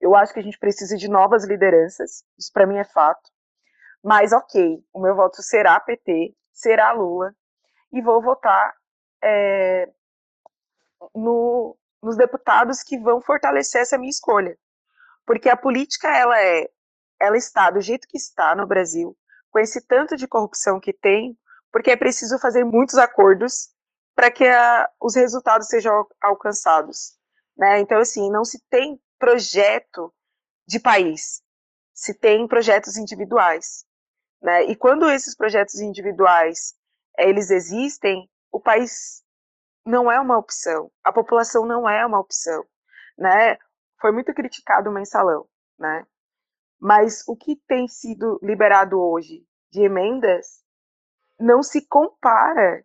Eu 0.00 0.14
acho 0.14 0.32
que 0.32 0.40
a 0.40 0.42
gente 0.42 0.58
precisa 0.58 0.96
de 0.96 1.08
novas 1.08 1.44
lideranças, 1.44 2.24
isso 2.38 2.52
para 2.52 2.66
mim 2.66 2.76
é 2.76 2.84
fato. 2.84 3.30
Mas 4.02 4.32
ok, 4.32 4.84
o 4.92 5.00
meu 5.00 5.16
voto 5.16 5.42
será 5.42 5.80
PT, 5.80 6.34
será 6.52 6.92
Lula, 6.92 7.34
e 7.92 8.00
vou 8.02 8.22
votar 8.22 8.74
é, 9.22 9.90
no, 11.14 11.76
nos 12.06 12.16
deputados 12.16 12.84
que 12.84 12.96
vão 12.96 13.20
fortalecer 13.20 13.80
essa 13.80 13.98
minha 13.98 14.10
escolha. 14.10 14.56
Porque 15.26 15.48
a 15.48 15.56
política, 15.56 16.08
ela 16.16 16.40
é, 16.40 16.70
ela 17.20 17.36
está 17.36 17.68
do 17.68 17.80
jeito 17.80 18.06
que 18.06 18.16
está 18.16 18.54
no 18.54 18.64
Brasil, 18.64 19.16
com 19.50 19.58
esse 19.58 19.84
tanto 19.84 20.16
de 20.16 20.28
corrupção 20.28 20.78
que 20.78 20.92
tem, 20.92 21.36
porque 21.72 21.90
é 21.90 21.96
preciso 21.96 22.38
fazer 22.38 22.64
muitos 22.64 22.96
acordos 22.96 23.70
para 24.14 24.30
que 24.30 24.46
a, 24.46 24.88
os 25.00 25.16
resultados 25.16 25.66
sejam 25.66 26.06
alcançados. 26.22 27.18
Né? 27.58 27.80
Então, 27.80 27.98
assim, 27.98 28.30
não 28.30 28.44
se 28.44 28.62
tem 28.70 29.00
projeto 29.18 30.14
de 30.64 30.78
país, 30.78 31.42
se 31.92 32.14
tem 32.14 32.46
projetos 32.46 32.96
individuais. 32.96 33.84
Né? 34.40 34.66
E 34.66 34.76
quando 34.76 35.10
esses 35.10 35.34
projetos 35.34 35.80
individuais 35.80 36.72
eles 37.18 37.50
existem, 37.50 38.30
o 38.52 38.60
país 38.60 39.24
não 39.86 40.10
é 40.10 40.18
uma 40.20 40.36
opção. 40.36 40.90
A 41.04 41.12
população 41.12 41.64
não 41.64 41.88
é 41.88 42.04
uma 42.04 42.18
opção, 42.18 42.66
né? 43.16 43.56
Foi 44.00 44.10
muito 44.10 44.34
criticado 44.34 44.90
o 44.90 44.92
mensalão, 44.92 45.48
né? 45.78 46.04
Mas 46.78 47.22
o 47.28 47.36
que 47.36 47.56
tem 47.68 47.86
sido 47.86 48.38
liberado 48.42 49.00
hoje 49.00 49.46
de 49.70 49.82
emendas 49.82 50.62
não 51.38 51.62
se 51.62 51.86
compara 51.86 52.84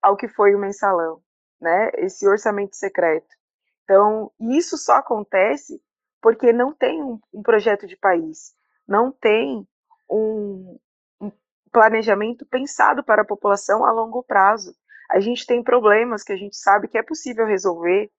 ao 0.00 0.16
que 0.16 0.28
foi 0.28 0.54
o 0.54 0.58
mensalão, 0.58 1.20
né? 1.60 1.90
Esse 1.96 2.26
orçamento 2.26 2.76
secreto. 2.76 3.36
Então, 3.82 4.30
isso 4.38 4.78
só 4.78 4.94
acontece 4.94 5.82
porque 6.20 6.52
não 6.52 6.72
tem 6.72 7.02
um, 7.02 7.18
um 7.32 7.42
projeto 7.42 7.86
de 7.86 7.96
país, 7.96 8.54
não 8.86 9.10
tem 9.10 9.66
um, 10.08 10.78
um 11.20 11.32
planejamento 11.72 12.46
pensado 12.46 13.02
para 13.02 13.22
a 13.22 13.26
população 13.26 13.84
a 13.84 13.90
longo 13.90 14.22
prazo 14.22 14.74
a 15.10 15.20
gente 15.20 15.46
tem 15.46 15.62
problemas 15.62 16.22
que 16.22 16.32
a 16.32 16.36
gente 16.36 16.56
sabe 16.56 16.88
que 16.88 16.98
é 16.98 17.02
possível 17.02 17.46
resolver, 17.46 18.10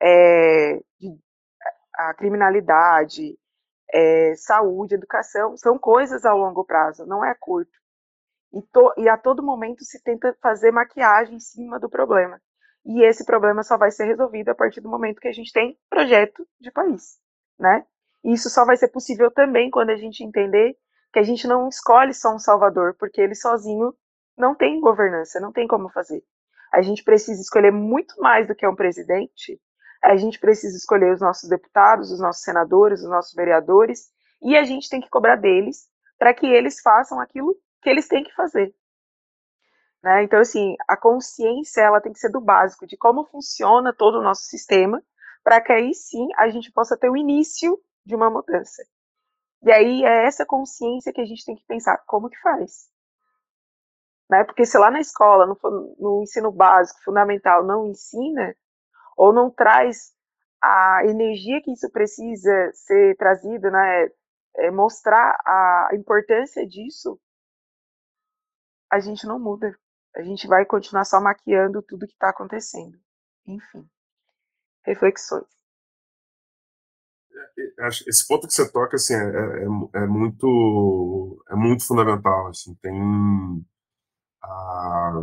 é, 0.00 0.80
a 1.94 2.14
criminalidade, 2.14 3.36
é, 3.92 4.34
saúde, 4.36 4.94
educação, 4.94 5.56
são 5.56 5.78
coisas 5.78 6.24
a 6.24 6.32
longo 6.32 6.64
prazo, 6.64 7.06
não 7.06 7.24
é 7.24 7.34
curto. 7.34 7.72
E, 8.52 8.62
to, 8.62 8.94
e 8.96 9.08
a 9.08 9.16
todo 9.16 9.42
momento 9.42 9.84
se 9.84 10.02
tenta 10.02 10.36
fazer 10.40 10.70
maquiagem 10.70 11.36
em 11.36 11.40
cima 11.40 11.78
do 11.78 11.88
problema. 11.88 12.40
E 12.84 13.02
esse 13.02 13.24
problema 13.24 13.62
só 13.62 13.76
vai 13.76 13.90
ser 13.90 14.04
resolvido 14.04 14.50
a 14.50 14.54
partir 14.54 14.80
do 14.80 14.88
momento 14.88 15.20
que 15.20 15.28
a 15.28 15.32
gente 15.32 15.52
tem 15.52 15.78
projeto 15.90 16.46
de 16.60 16.70
país, 16.70 17.18
né? 17.58 17.84
E 18.24 18.32
isso 18.32 18.48
só 18.48 18.64
vai 18.64 18.76
ser 18.76 18.88
possível 18.88 19.30
também 19.30 19.70
quando 19.70 19.90
a 19.90 19.96
gente 19.96 20.24
entender 20.24 20.76
que 21.12 21.18
a 21.18 21.22
gente 21.22 21.46
não 21.46 21.68
escolhe 21.68 22.14
só 22.14 22.34
um 22.34 22.38
salvador, 22.38 22.94
porque 22.98 23.20
ele 23.20 23.34
sozinho 23.34 23.94
não 24.38 24.54
tem 24.54 24.80
governança, 24.80 25.40
não 25.40 25.52
tem 25.52 25.66
como 25.66 25.88
fazer. 25.88 26.22
A 26.72 26.82
gente 26.82 27.02
precisa 27.02 27.40
escolher 27.40 27.72
muito 27.72 28.20
mais 28.20 28.46
do 28.46 28.54
que 28.54 28.66
um 28.66 28.76
presidente. 28.76 29.60
A 30.02 30.16
gente 30.16 30.38
precisa 30.38 30.76
escolher 30.76 31.12
os 31.12 31.20
nossos 31.20 31.48
deputados, 31.48 32.12
os 32.12 32.20
nossos 32.20 32.42
senadores, 32.42 33.02
os 33.02 33.08
nossos 33.08 33.34
vereadores, 33.34 34.10
e 34.40 34.56
a 34.56 34.62
gente 34.64 34.88
tem 34.88 35.00
que 35.00 35.10
cobrar 35.10 35.36
deles 35.36 35.88
para 36.18 36.32
que 36.32 36.46
eles 36.46 36.80
façam 36.80 37.20
aquilo 37.20 37.56
que 37.82 37.90
eles 37.90 38.06
têm 38.06 38.22
que 38.22 38.34
fazer. 38.34 38.74
Né? 40.02 40.22
Então, 40.22 40.40
assim, 40.40 40.76
a 40.86 40.96
consciência 40.96 41.80
ela 41.80 42.00
tem 42.00 42.12
que 42.12 42.20
ser 42.20 42.30
do 42.30 42.40
básico, 42.40 42.86
de 42.86 42.96
como 42.96 43.24
funciona 43.24 43.92
todo 43.92 44.18
o 44.18 44.22
nosso 44.22 44.42
sistema, 44.42 45.02
para 45.42 45.60
que 45.60 45.72
aí 45.72 45.94
sim 45.94 46.28
a 46.36 46.48
gente 46.48 46.70
possa 46.70 46.96
ter 46.96 47.10
o 47.10 47.16
início 47.16 47.78
de 48.04 48.14
uma 48.14 48.30
mudança. 48.30 48.84
E 49.62 49.72
aí 49.72 50.04
é 50.04 50.26
essa 50.26 50.46
consciência 50.46 51.12
que 51.12 51.20
a 51.20 51.24
gente 51.24 51.44
tem 51.44 51.56
que 51.56 51.64
pensar, 51.66 51.98
como 52.06 52.28
que 52.28 52.38
faz? 52.40 52.88
Né? 54.30 54.44
Porque 54.44 54.66
se 54.66 54.76
lá 54.76 54.90
na 54.90 55.00
escola, 55.00 55.46
no, 55.46 55.58
no 55.98 56.22
ensino 56.22 56.52
básico, 56.52 57.02
fundamental, 57.02 57.64
não 57.64 57.86
ensina, 57.86 58.54
ou 59.16 59.32
não 59.32 59.50
traz 59.50 60.12
a 60.62 61.02
energia 61.04 61.62
que 61.62 61.72
isso 61.72 61.90
precisa 61.90 62.70
ser 62.74 63.16
trazido, 63.16 63.70
né? 63.70 64.08
É 64.56 64.70
mostrar 64.70 65.38
a 65.46 65.90
importância 65.94 66.66
disso, 66.66 67.18
a 68.90 68.98
gente 68.98 69.26
não 69.26 69.38
muda. 69.38 69.78
A 70.16 70.22
gente 70.22 70.48
vai 70.48 70.64
continuar 70.64 71.04
só 71.04 71.20
maquiando 71.20 71.82
tudo 71.82 72.06
que 72.06 72.14
está 72.14 72.30
acontecendo. 72.30 72.98
Enfim, 73.46 73.88
reflexões. 74.84 75.46
É, 77.58 77.84
é, 77.84 77.88
esse 77.88 78.26
ponto 78.26 78.46
que 78.46 78.52
você 78.52 78.70
toca 78.70 78.96
assim, 78.96 79.14
é, 79.14 79.18
é, 79.18 80.02
é 80.02 80.06
muito 80.06 81.44
é 81.48 81.54
muito 81.54 81.86
fundamental. 81.86 82.48
Assim, 82.48 82.74
tem 82.82 82.92
a, 84.42 85.22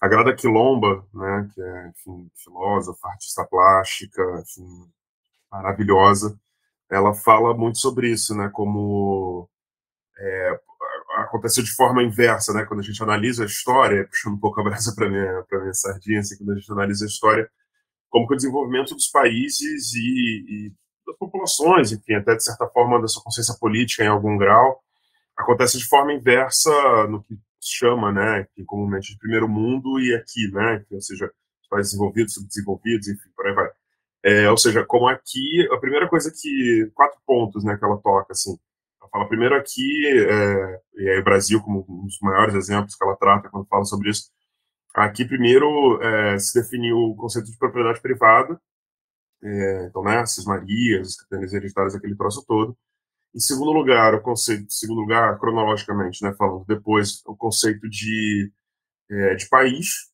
a 0.00 0.08
Grada 0.08 0.34
Quilomba, 0.34 1.06
né, 1.14 1.48
que 1.54 1.60
é 1.60 1.88
enfim, 1.88 2.30
filósofa, 2.34 3.08
artista 3.08 3.44
plástica, 3.44 4.22
enfim, 4.42 4.90
maravilhosa, 5.50 6.38
ela 6.90 7.14
fala 7.14 7.54
muito 7.54 7.78
sobre 7.78 8.10
isso, 8.10 8.34
né, 8.34 8.50
como 8.52 9.48
é, 10.18 10.60
aconteceu 11.16 11.64
de 11.64 11.74
forma 11.74 12.02
inversa, 12.02 12.52
né, 12.52 12.64
quando 12.64 12.80
a 12.80 12.82
gente 12.82 13.02
analisa 13.02 13.42
a 13.42 13.46
história, 13.46 14.06
puxando 14.10 14.34
um 14.34 14.40
pouco 14.40 14.60
a 14.60 14.64
brasa 14.64 14.94
para 14.94 15.08
minha 15.08 15.44
para 15.48 15.60
minha 15.60 15.74
sardinha, 15.74 16.20
assim, 16.20 16.36
quando 16.38 16.52
a 16.52 16.56
gente 16.56 16.72
analisa 16.72 17.04
a 17.04 17.08
história, 17.08 17.50
como 18.08 18.26
que 18.26 18.34
o 18.34 18.36
desenvolvimento 18.36 18.94
dos 18.94 19.08
países 19.08 19.94
e, 19.94 20.68
e 20.68 20.72
das 21.06 21.16
populações, 21.16 21.92
enfim, 21.92 22.14
até 22.14 22.34
de 22.34 22.44
certa 22.44 22.66
forma 22.68 23.00
da 23.00 23.08
sua 23.08 23.22
consciência 23.22 23.54
política 23.60 24.04
em 24.04 24.08
algum 24.08 24.36
grau, 24.36 24.80
acontece 25.36 25.78
de 25.78 25.86
forma 25.86 26.12
inversa 26.12 26.70
no 27.08 27.22
que 27.22 27.38
chama, 27.68 28.12
né, 28.12 28.46
que 28.54 28.64
comumente 28.64 29.12
de 29.12 29.18
primeiro 29.18 29.48
mundo 29.48 29.98
e 30.00 30.14
aqui, 30.14 30.50
né, 30.52 30.84
ou 30.90 31.00
seja, 31.00 31.30
países 31.70 31.92
desenvolvidos, 31.92 32.34
subdesenvolvidos, 32.34 33.08
enfim, 33.08 33.28
por 33.34 33.46
aí 33.46 33.54
vai. 33.54 33.70
É, 34.24 34.50
ou 34.50 34.56
seja, 34.58 34.84
como 34.84 35.08
aqui, 35.08 35.68
a 35.72 35.78
primeira 35.78 36.08
coisa 36.08 36.32
que, 36.32 36.90
quatro 36.94 37.18
pontos, 37.26 37.64
né, 37.64 37.76
que 37.76 37.84
ela 37.84 37.98
toca, 37.98 38.32
assim, 38.32 38.58
ela 39.00 39.10
fala 39.10 39.28
primeiro 39.28 39.56
aqui, 39.56 40.06
é, 40.28 40.80
e 40.96 41.08
aí 41.10 41.20
o 41.20 41.24
Brasil 41.24 41.62
como 41.62 41.86
um 41.88 42.06
dos 42.06 42.18
maiores 42.20 42.54
exemplos 42.54 42.94
que 42.96 43.04
ela 43.04 43.16
trata 43.16 43.48
quando 43.48 43.66
fala 43.68 43.84
sobre 43.84 44.10
isso, 44.10 44.30
aqui 44.94 45.24
primeiro 45.24 46.00
é, 46.02 46.38
se 46.38 46.60
definiu 46.60 46.96
o 46.96 47.16
conceito 47.16 47.50
de 47.50 47.58
propriedade 47.58 48.00
privada, 48.00 48.60
é, 49.42 49.86
então, 49.86 50.02
né, 50.02 50.20
essas 50.20 50.44
Marias, 50.44 51.16
as 51.32 51.52
hereditárias, 51.52 51.94
aquele 51.94 52.16
troço 52.16 52.44
todo, 52.46 52.76
em 53.34 53.40
segundo 53.40 53.72
lugar, 53.72 54.14
o 54.14 54.22
conceito, 54.22 54.64
em 54.64 54.70
segundo 54.70 55.00
lugar, 55.00 55.38
cronologicamente, 55.38 56.22
né, 56.22 56.32
falando 56.34 56.64
depois, 56.66 57.22
o 57.26 57.36
conceito 57.36 57.88
de, 57.88 58.50
é, 59.10 59.34
de 59.34 59.48
país, 59.48 60.10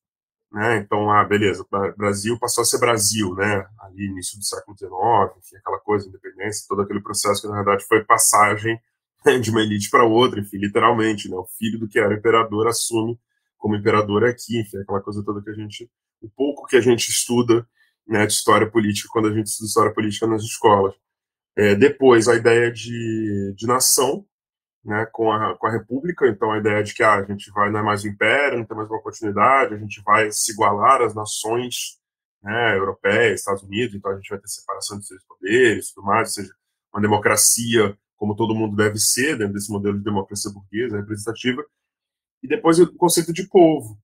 né, 0.50 0.78
então, 0.78 1.10
ah, 1.10 1.24
beleza, 1.24 1.64
Brasil 1.96 2.38
passou 2.38 2.62
a 2.62 2.64
ser 2.64 2.78
Brasil, 2.78 3.34
né, 3.34 3.66
ali 3.80 4.06
início 4.06 4.38
do 4.38 4.44
século 4.44 4.76
XIX, 4.76 5.38
enfim, 5.38 5.56
aquela 5.56 5.78
coisa, 5.80 6.08
independência, 6.08 6.66
todo 6.68 6.82
aquele 6.82 7.00
processo 7.00 7.42
que, 7.42 7.48
na 7.48 7.56
verdade, 7.56 7.84
foi 7.86 8.04
passagem 8.04 8.78
né, 9.24 9.38
de 9.38 9.50
uma 9.50 9.62
elite 9.62 9.88
para 9.90 10.04
outra, 10.04 10.40
enfim, 10.40 10.58
literalmente, 10.58 11.28
né, 11.28 11.36
o 11.36 11.46
filho 11.58 11.78
do 11.78 11.88
que 11.88 11.98
era 11.98 12.14
imperador 12.14 12.66
assume 12.66 13.18
como 13.62 13.76
imperador 13.76 14.24
aqui, 14.24 14.60
enfim, 14.60 14.78
aquela 14.78 15.00
coisa 15.00 15.24
toda 15.24 15.40
que 15.40 15.50
a 15.50 15.54
gente, 15.54 15.88
o 16.20 16.28
pouco 16.28 16.66
que 16.66 16.76
a 16.76 16.80
gente 16.80 17.08
estuda, 17.08 17.64
né, 18.06 18.26
de 18.26 18.32
história 18.32 18.68
política 18.68 19.08
quando 19.12 19.28
a 19.28 19.32
gente 19.32 19.46
estuda 19.46 19.68
história 19.68 19.94
política 19.94 20.26
nas 20.26 20.42
escolas. 20.42 20.94
É, 21.56 21.74
depois, 21.74 22.28
a 22.28 22.34
ideia 22.34 22.72
de, 22.72 23.54
de 23.56 23.66
nação, 23.66 24.24
né, 24.84 25.06
com, 25.12 25.30
a, 25.30 25.56
com 25.56 25.66
a 25.66 25.70
República, 25.70 26.26
então 26.28 26.52
a 26.52 26.58
ideia 26.58 26.82
de 26.82 26.94
que 26.94 27.02
ah, 27.02 27.16
a 27.16 27.24
gente 27.24 27.50
vai, 27.52 27.70
não 27.70 27.80
é 27.80 27.82
mais 27.82 28.04
o 28.04 28.08
Império, 28.08 28.58
não 28.58 28.64
tem 28.64 28.76
mais 28.76 28.90
uma 28.90 29.02
continuidade, 29.02 29.74
a 29.74 29.78
gente 29.78 30.02
vai 30.02 30.30
se 30.32 30.52
igualar 30.52 31.02
às 31.02 31.14
nações 31.14 32.00
né, 32.42 32.76
europeias, 32.76 33.40
Estados 33.40 33.62
Unidos, 33.62 33.94
então 33.94 34.10
a 34.10 34.16
gente 34.16 34.28
vai 34.28 34.38
ter 34.38 34.48
separação 34.48 34.98
de 34.98 35.06
seus 35.06 35.22
poderes 35.24 35.92
tudo 35.92 36.06
mais, 36.06 36.28
ou 36.28 36.34
seja, 36.34 36.54
uma 36.92 37.00
democracia 37.00 37.96
como 38.16 38.36
todo 38.36 38.54
mundo 38.54 38.76
deve 38.76 38.98
ser, 38.98 39.36
dentro 39.36 39.54
desse 39.54 39.70
modelo 39.70 39.98
de 39.98 40.04
democracia 40.04 40.50
burguesa, 40.52 40.96
representativa, 40.96 41.64
e 42.42 42.48
depois 42.48 42.78
o 42.78 42.92
conceito 42.96 43.32
de 43.32 43.48
povo, 43.48 43.98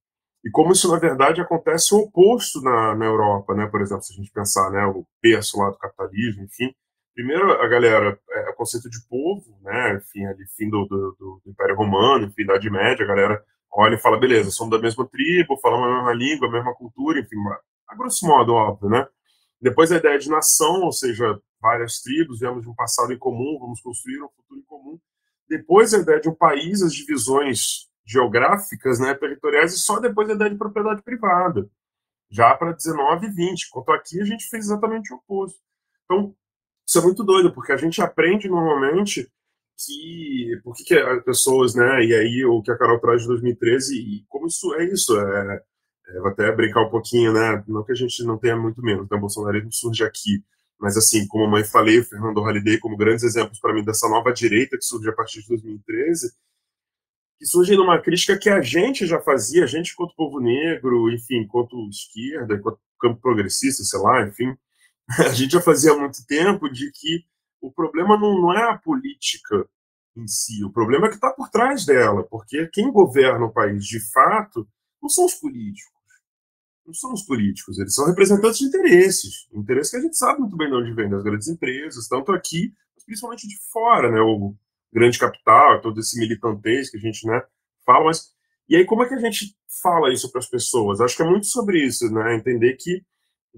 e 0.45 0.51
como 0.51 0.73
isso, 0.73 0.91
na 0.91 0.99
verdade, 0.99 1.41
acontece 1.41 1.95
o 1.95 1.99
oposto 1.99 2.61
na, 2.61 2.95
na 2.95 3.05
Europa, 3.05 3.55
né? 3.55 3.67
Por 3.67 3.81
exemplo, 3.81 4.03
se 4.03 4.13
a 4.13 4.17
gente 4.17 4.31
pensar, 4.33 4.71
né, 4.71 4.85
o 4.87 5.07
berço 5.23 5.59
lá 5.59 5.71
do 5.71 5.79
capitalismo, 5.79 6.45
enfim, 6.45 6.73
primeiro 7.19 7.51
a 7.51 7.67
galera, 7.67 8.17
é, 8.31 8.51
o 8.51 8.55
conceito 8.55 8.89
de 8.89 9.01
povo, 9.09 9.59
né, 9.63 9.97
enfim, 9.97 10.25
ali, 10.25 10.47
fim 10.57 10.71
do, 10.71 10.87
do, 10.87 11.17
do, 11.19 11.51
Império 11.51 11.75
Romano, 11.75 12.27
enfim, 12.27 12.43
Idade 12.43 12.71
Média, 12.71 13.05
a 13.05 13.09
galera 13.09 13.45
olha 13.73 13.97
e 13.97 13.99
fala, 13.99 14.21
beleza, 14.21 14.53
somos 14.53 14.71
da 14.71 14.81
mesma 14.81 15.05
tribo, 15.05 15.59
falamos 15.61 15.89
a 15.89 15.95
mesma 15.97 16.13
língua, 16.15 16.47
a 16.47 16.53
mesma 16.53 16.73
cultura, 16.77 17.19
enfim, 17.19 17.35
a 17.89 17.97
grosso 17.97 18.25
modo, 18.25 18.55
óbvio, 18.55 18.89
né? 18.89 19.05
Depois 19.61 19.91
a 19.91 19.97
ideia 19.97 20.17
de 20.17 20.31
nação, 20.31 20.83
ou 20.83 20.93
seja, 20.93 21.37
várias 21.61 22.01
tribos, 22.01 22.39
viemos 22.39 22.63
de 22.63 22.69
um 22.69 22.75
passado 22.75 23.13
em 23.13 23.19
comum, 23.19 23.59
vamos 23.59 23.81
construir 23.81 24.23
um 24.23 24.29
futuro 24.29 24.61
em 24.61 24.65
comum. 24.65 25.01
Depois 25.49 25.93
a 25.93 25.99
ideia 25.99 26.21
de 26.21 26.29
um 26.29 26.35
país, 26.37 26.83
as 26.83 26.95
divisões 26.95 27.89
geográficas, 28.07 29.01
né, 29.01 29.13
territoriais, 29.15 29.75
e 29.75 29.79
só 29.79 29.99
depois 29.99 30.31
a 30.31 30.35
ideia 30.35 30.51
de 30.51 30.57
propriedade 30.57 31.03
privada, 31.03 31.69
já 32.31 32.55
para 32.55 32.71
19 32.71 33.27
e 33.27 33.31
20. 33.31 33.67
Enquanto 33.67 33.91
aqui 33.91 34.21
a 34.21 34.25
gente 34.25 34.49
fez 34.49 34.67
exatamente 34.67 35.13
o 35.13 35.17
oposto. 35.17 35.59
Então, 36.05 36.33
isso 36.88 36.98
é 36.98 37.03
muito 37.03 37.22
doido, 37.22 37.53
porque 37.53 37.70
a 37.70 37.77
gente 37.77 38.01
aprende 38.01 38.48
normalmente 38.48 39.31
que 39.77 40.59
por 40.64 40.74
que, 40.74 40.94
as 40.94 41.22
pessoas, 41.22 41.74
né, 41.74 42.03
e 42.03 42.14
aí 42.14 42.44
o 42.46 42.62
que 42.62 42.70
a 42.70 42.79
Carol 42.79 42.98
traz 42.98 43.20
de 43.22 43.29
2013 43.29 43.94
e 43.94 44.24
como 44.27 44.46
isso 44.46 44.74
é 44.74 44.87
isso, 44.87 45.20
é, 45.20 45.62
é, 46.09 46.18
vou 46.18 46.29
até 46.29 46.51
brincar 46.51 46.81
um 46.81 46.90
pouquinho, 46.90 47.33
né, 47.35 47.62
não 47.68 47.85
que 47.85 47.92
a 47.92 47.94
gente 47.94 48.24
não 48.24 48.38
tenha 48.38 48.57
muito 48.57 48.83
menos, 48.83 49.07
né, 49.09 49.16
o 49.18 49.20
bolsonarismo 49.20 49.70
surge 49.70 50.03
aqui, 50.03 50.42
mas 50.81 50.96
assim, 50.96 51.27
como 51.29 51.44
a 51.44 51.48
mãe 51.48 51.62
falei, 51.62 51.98
o 51.98 52.05
Fernando 52.05 52.40
Holliday 52.40 52.79
como 52.79 52.96
grandes 52.96 53.22
exemplos 53.22 53.61
para 53.61 53.74
mim 53.74 53.85
dessa 53.85 54.09
nova 54.09 54.33
direita 54.33 54.79
que 54.79 54.85
surge 54.85 55.11
a 55.11 55.14
partir 55.14 55.42
de 55.42 55.48
2013, 55.48 56.33
que 57.38 57.46
surge 57.46 57.77
numa 57.77 58.01
crítica 58.01 58.38
que 58.38 58.48
a 58.48 58.62
gente 58.62 59.07
já 59.07 59.20
fazia, 59.20 59.64
a 59.64 59.66
gente 59.66 59.92
enquanto 59.92 60.16
povo 60.16 60.40
negro, 60.40 61.12
enfim, 61.12 61.42
enquanto 61.42 61.88
esquerda, 61.90 62.55
enquanto 62.55 62.81
campo 62.98 63.20
progressista, 63.20 63.85
sei 63.85 64.01
lá, 64.01 64.27
enfim, 64.27 64.57
a 65.18 65.33
gente 65.33 65.53
já 65.53 65.61
fazia 65.61 65.92
há 65.92 65.97
muito 65.97 66.25
tempo 66.27 66.68
de 66.68 66.90
que 66.92 67.25
o 67.61 67.73
problema 67.73 68.18
não, 68.18 68.40
não 68.40 68.53
é 68.53 68.71
a 68.71 68.79
política 68.79 69.68
em 70.16 70.27
si, 70.27 70.64
o 70.64 70.71
problema 70.71 71.07
é 71.07 71.09
que 71.09 71.14
está 71.14 71.31
por 71.31 71.49
trás 71.49 71.85
dela, 71.85 72.25
porque 72.25 72.66
quem 72.68 72.90
governa 72.90 73.47
o 73.47 73.53
país 73.53 73.85
de 73.85 74.01
fato 74.12 74.68
não 75.01 75.09
são 75.09 75.25
os 75.25 75.35
políticos. 75.35 75.97
Não 76.85 76.94
são 76.94 77.12
os 77.12 77.23
políticos, 77.23 77.79
eles 77.79 77.94
são 77.94 78.07
representantes 78.07 78.59
de 78.59 78.64
interesses. 78.64 79.47
Interesses 79.53 79.90
que 79.90 79.97
a 79.99 80.01
gente 80.01 80.16
sabe 80.16 80.40
muito 80.40 80.57
bem 80.57 80.68
de 80.68 80.75
onde 80.75 80.92
vem, 80.92 81.09
das 81.09 81.23
grandes 81.23 81.47
empresas, 81.47 82.09
tanto 82.09 82.33
aqui, 82.33 82.73
mas 82.97 83.05
principalmente 83.05 83.47
de 83.47 83.57
fora, 83.71 84.11
né? 84.11 84.21
O, 84.21 84.57
grande 84.92 85.18
capital, 85.18 85.81
todo 85.81 86.01
esse 86.01 86.18
militantez 86.18 86.90
que 86.90 86.97
a 86.97 87.01
gente 87.01 87.27
né, 87.27 87.42
fala, 87.85 88.07
mas 88.07 88.33
e 88.68 88.77
aí 88.77 88.85
como 88.85 89.03
é 89.03 89.09
que 89.09 89.14
a 89.14 89.18
gente 89.18 89.57
fala 89.83 90.12
isso 90.12 90.31
para 90.31 90.40
as 90.40 90.49
pessoas? 90.49 91.01
Acho 91.01 91.16
que 91.16 91.23
é 91.23 91.27
muito 91.27 91.47
sobre 91.47 91.85
isso, 91.85 92.11
né? 92.12 92.35
Entender 92.35 92.75
que 92.75 93.03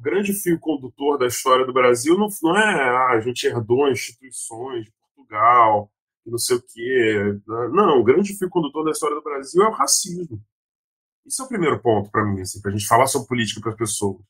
o 0.00 0.02
grande 0.02 0.32
fio 0.32 0.58
condutor 0.58 1.18
da 1.18 1.26
história 1.26 1.66
do 1.66 1.74
Brasil 1.74 2.16
não, 2.16 2.28
não 2.42 2.56
é 2.56 2.88
ah, 2.88 3.10
a 3.10 3.20
gente 3.20 3.46
herdou 3.46 3.86
instituições 3.90 4.86
de 4.86 4.92
Portugal, 4.92 5.92
não 6.24 6.38
sei 6.38 6.56
o 6.56 6.62
quê. 6.62 7.38
Né? 7.46 7.68
Não, 7.70 8.00
o 8.00 8.04
grande 8.04 8.32
fio 8.34 8.48
condutor 8.48 8.82
da 8.82 8.92
história 8.92 9.14
do 9.14 9.22
Brasil 9.22 9.62
é 9.62 9.68
o 9.68 9.72
racismo. 9.72 10.42
Isso 11.26 11.42
é 11.42 11.44
o 11.44 11.48
primeiro 11.48 11.78
ponto 11.80 12.10
para 12.10 12.24
mim, 12.24 12.40
assim, 12.40 12.62
para 12.62 12.70
a 12.70 12.74
gente 12.74 12.86
falar 12.86 13.06
sobre 13.06 13.28
política 13.28 13.60
para 13.60 13.72
as 13.72 13.76
pessoas. 13.76 14.22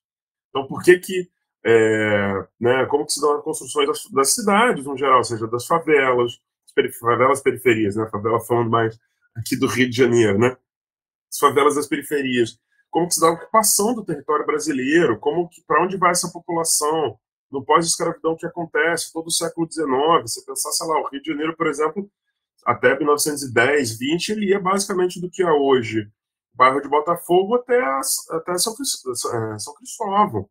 Então, 0.48 0.66
por 0.66 0.82
que 0.82 0.98
que 0.98 1.30
é, 1.64 2.46
né, 2.60 2.86
como 2.86 3.06
que 3.06 3.12
se 3.12 3.20
dão 3.20 3.36
as 3.36 3.44
construções 3.44 3.86
das, 3.86 4.10
das 4.10 4.34
cidades, 4.34 4.84
no 4.84 4.96
geral, 4.96 5.18
ou 5.18 5.24
seja, 5.24 5.46
das 5.46 5.66
favelas, 5.66 6.40
favelas 6.98 7.40
periferias, 7.40 7.94
né? 7.94 8.08
Favela 8.10 8.40
falando 8.40 8.70
mais 8.70 8.98
aqui 9.36 9.56
do 9.56 9.68
Rio 9.68 9.88
de 9.88 9.96
Janeiro, 9.96 10.38
né? 10.38 10.56
As 11.30 11.38
favelas 11.38 11.76
das 11.76 11.86
periferias. 11.86 12.58
Como 12.90 13.06
que 13.06 13.14
se 13.14 13.20
dá 13.20 13.28
a 13.28 13.32
ocupação 13.32 13.94
do 13.94 14.04
território 14.04 14.44
brasileiro? 14.44 15.18
Como 15.18 15.48
que 15.48 15.62
para 15.64 15.82
onde 15.82 15.96
vai 15.96 16.10
essa 16.10 16.30
população? 16.30 17.18
No 17.50 17.64
pós-escravidão 17.64 18.36
que 18.36 18.46
acontece 18.46 19.12
todo 19.12 19.26
o 19.26 19.32
século 19.32 19.70
XIX, 19.70 19.88
você 20.22 20.44
pensar, 20.44 20.70
sei 20.72 20.86
lá, 20.86 21.00
o 21.00 21.08
Rio 21.08 21.20
de 21.20 21.30
Janeiro, 21.30 21.56
por 21.56 21.66
exemplo, 21.66 22.08
até 22.64 22.96
1910, 22.96 23.98
20, 23.98 24.28
ele 24.30 24.46
ia 24.50 24.60
basicamente 24.60 25.20
do 25.20 25.30
que 25.30 25.42
é 25.42 25.50
hoje 25.50 26.08
o 26.54 26.56
bairro 26.56 26.80
de 26.80 26.88
Botafogo 26.88 27.54
até, 27.56 27.80
até 28.30 28.58
São, 28.58 28.74
é, 28.74 29.58
São 29.58 29.74
Cristóvão. 29.74 30.48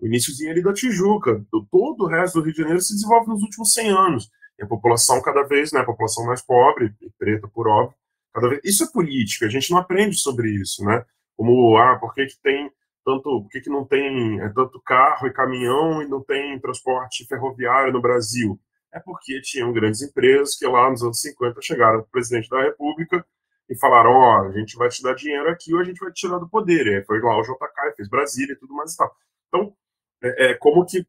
O 0.00 0.06
iníciozinho 0.06 0.50
ali 0.50 0.62
da 0.62 0.72
Tijuca. 0.72 1.44
Todo 1.70 2.04
o 2.04 2.08
resto 2.08 2.38
do 2.38 2.44
Rio 2.44 2.52
de 2.52 2.58
Janeiro 2.58 2.80
se 2.80 2.94
desenvolve 2.94 3.28
nos 3.28 3.42
últimos 3.42 3.72
100 3.72 3.90
anos. 3.90 4.30
E 4.58 4.64
a 4.64 4.66
população 4.66 5.22
cada 5.22 5.42
vez, 5.44 5.72
né, 5.72 5.80
a 5.80 5.84
população 5.84 6.26
mais 6.26 6.42
pobre, 6.42 6.94
preta 7.18 7.48
por 7.48 7.68
óbvio, 7.68 7.96
cada 8.34 8.48
vez... 8.48 8.60
Isso 8.64 8.84
é 8.84 8.90
política, 8.90 9.46
a 9.46 9.48
gente 9.48 9.70
não 9.70 9.78
aprende 9.78 10.16
sobre 10.16 10.50
isso, 10.50 10.84
né? 10.84 11.04
Como, 11.36 11.76
ah, 11.76 11.98
por 11.98 12.14
que 12.14 12.26
que 12.26 12.40
tem 12.42 12.70
tanto, 13.04 13.42
por 13.42 13.48
que 13.50 13.60
que 13.60 13.70
não 13.70 13.84
tem 13.84 14.40
é, 14.40 14.48
tanto 14.50 14.80
carro 14.82 15.26
e 15.26 15.32
caminhão 15.32 16.02
e 16.02 16.08
não 16.08 16.22
tem 16.22 16.58
transporte 16.60 17.26
ferroviário 17.26 17.92
no 17.92 18.00
Brasil? 18.00 18.58
É 18.92 19.00
porque 19.00 19.40
tinham 19.40 19.72
grandes 19.72 20.02
empresas 20.02 20.56
que 20.56 20.66
lá 20.66 20.90
nos 20.90 21.02
anos 21.02 21.20
50 21.20 21.60
chegaram 21.62 22.00
para 22.00 22.08
o 22.08 22.10
presidente 22.10 22.48
da 22.48 22.62
República 22.62 23.24
e 23.68 23.78
falaram: 23.78 24.10
Ó, 24.10 24.42
oh, 24.42 24.48
a 24.48 24.52
gente 24.52 24.76
vai 24.76 24.88
te 24.88 25.02
dar 25.02 25.14
dinheiro 25.14 25.48
aqui 25.48 25.74
ou 25.74 25.80
a 25.80 25.84
gente 25.84 25.98
vai 25.98 26.12
te 26.12 26.20
tirar 26.20 26.38
do 26.38 26.48
poder. 26.48 26.86
E 26.86 26.96
aí 26.96 27.04
foi 27.04 27.20
lá 27.20 27.38
o 27.38 27.42
JK, 27.42 27.96
fez 27.96 28.08
Brasília 28.08 28.52
e 28.52 28.58
tudo 28.58 28.74
mais 28.74 28.92
e 28.92 28.96
tal. 28.96 29.16
Então, 29.48 29.74
é, 30.22 30.50
é 30.50 30.54
como 30.54 30.84
que 30.84 31.06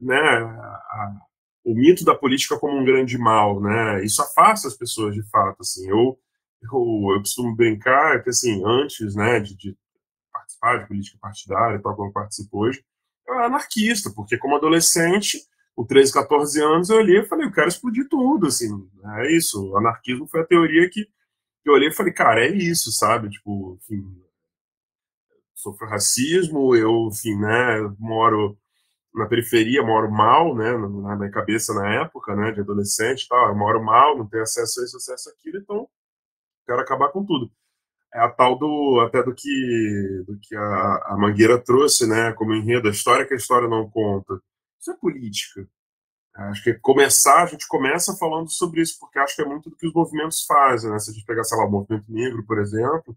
né, 0.00 0.16
a, 0.16 1.20
o 1.64 1.74
mito 1.74 2.04
da 2.04 2.14
política 2.14 2.58
como 2.58 2.78
um 2.78 2.84
grande 2.84 3.18
mal, 3.18 3.60
né? 3.60 4.04
Isso 4.04 4.22
afasta 4.22 4.68
as 4.68 4.76
pessoas 4.76 5.14
de 5.14 5.22
fato. 5.30 5.60
Assim, 5.60 5.88
eu, 5.88 6.18
eu, 6.64 7.14
eu 7.14 7.18
costumo 7.20 7.54
brincar 7.54 8.22
que 8.22 8.30
assim, 8.30 8.62
antes, 8.64 9.14
né, 9.14 9.40
de, 9.40 9.56
de 9.56 9.76
participar 10.32 10.78
de 10.78 10.88
política 10.88 11.18
partidária, 11.20 11.80
tal 11.82 11.96
como 11.96 12.12
participo 12.12 12.58
hoje, 12.58 12.84
eu 13.26 13.34
era 13.34 13.46
anarquista, 13.46 14.10
porque 14.14 14.36
como 14.38 14.56
adolescente 14.56 15.38
com 15.74 15.84
13, 15.84 16.12
14 16.12 16.62
anos, 16.62 16.88
eu 16.88 16.98
olhei 16.98 17.20
e 17.20 17.26
falei, 17.26 17.46
eu 17.46 17.52
quero 17.52 17.68
explodir 17.68 18.08
tudo, 18.08 18.46
assim, 18.46 18.68
é 19.18 19.32
isso. 19.32 19.70
O 19.70 19.76
anarquismo 19.76 20.26
foi 20.28 20.40
a 20.40 20.46
teoria 20.46 20.88
que, 20.88 21.08
eu 21.64 21.72
olhei 21.72 21.88
e 21.88 21.92
falei, 21.92 22.12
cara, 22.12 22.44
é 22.44 22.48
isso, 22.48 22.92
sabe? 22.92 23.30
Tipo, 23.30 23.78
enfim, 23.82 24.04
sofro 25.54 25.88
racismo, 25.88 26.76
eu, 26.76 27.08
enfim, 27.10 27.36
né, 27.36 27.80
moro 27.98 28.56
na 29.14 29.26
periferia, 29.26 29.82
moro 29.82 30.10
mal, 30.10 30.54
né, 30.54 30.76
na 30.76 31.16
minha 31.16 31.30
cabeça 31.30 31.72
na 31.72 31.88
época, 32.02 32.36
né, 32.36 32.52
de 32.52 32.60
adolescente 32.60 33.26
tal, 33.28 33.48
eu 33.48 33.56
moro 33.56 33.82
mal, 33.82 34.18
não 34.18 34.26
tenho 34.28 34.42
acesso 34.42 34.80
a 34.80 34.84
isso, 34.84 34.96
acesso 34.96 35.30
àquilo, 35.30 35.58
então 35.58 35.88
quero 36.66 36.80
acabar 36.80 37.08
com 37.10 37.24
tudo. 37.24 37.50
É 38.12 38.20
a 38.20 38.30
tal 38.30 38.58
do, 38.58 39.00
até 39.06 39.22
do 39.22 39.34
que, 39.34 40.24
do 40.26 40.38
que 40.40 40.56
a, 40.56 41.06
a 41.08 41.16
Mangueira 41.18 41.58
trouxe, 41.58 42.06
né, 42.06 42.32
como 42.32 42.54
enredo, 42.54 42.88
a 42.88 42.92
história 42.92 43.26
que 43.26 43.34
a 43.34 43.36
história 43.36 43.68
não 43.68 43.90
conta 43.90 44.40
isso 44.84 44.92
é 44.92 44.96
política. 44.96 45.66
Acho 46.34 46.62
que 46.62 46.74
começar, 46.74 47.44
a 47.44 47.46
gente 47.46 47.66
começa 47.66 48.16
falando 48.16 48.50
sobre 48.50 48.82
isso, 48.82 48.98
porque 49.00 49.18
acho 49.18 49.36
que 49.36 49.42
é 49.42 49.46
muito 49.46 49.70
do 49.70 49.76
que 49.76 49.86
os 49.86 49.94
movimentos 49.94 50.44
fazem, 50.44 50.90
né? 50.90 50.98
Se 50.98 51.10
a 51.10 51.14
gente 51.14 51.24
pegar, 51.24 51.44
sei 51.44 51.56
lá, 51.56 51.64
o 51.64 51.70
movimento 51.70 52.12
negro, 52.12 52.44
por 52.44 52.58
exemplo, 52.58 53.16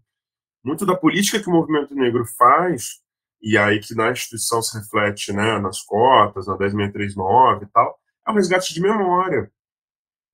muito 0.64 0.86
da 0.86 0.96
política 0.96 1.40
que 1.40 1.48
o 1.48 1.52
movimento 1.52 1.94
negro 1.94 2.24
faz, 2.24 3.00
e 3.42 3.58
aí 3.58 3.80
que 3.80 3.94
na 3.94 4.10
instituição 4.10 4.62
se 4.62 4.78
reflete, 4.78 5.32
né, 5.32 5.58
nas 5.58 5.82
cotas, 5.82 6.46
na 6.46 6.56
10639 6.56 7.64
e 7.64 7.68
tal, 7.68 7.98
é 8.26 8.30
um 8.30 8.34
resgate 8.34 8.72
de 8.72 8.80
memória. 8.80 9.50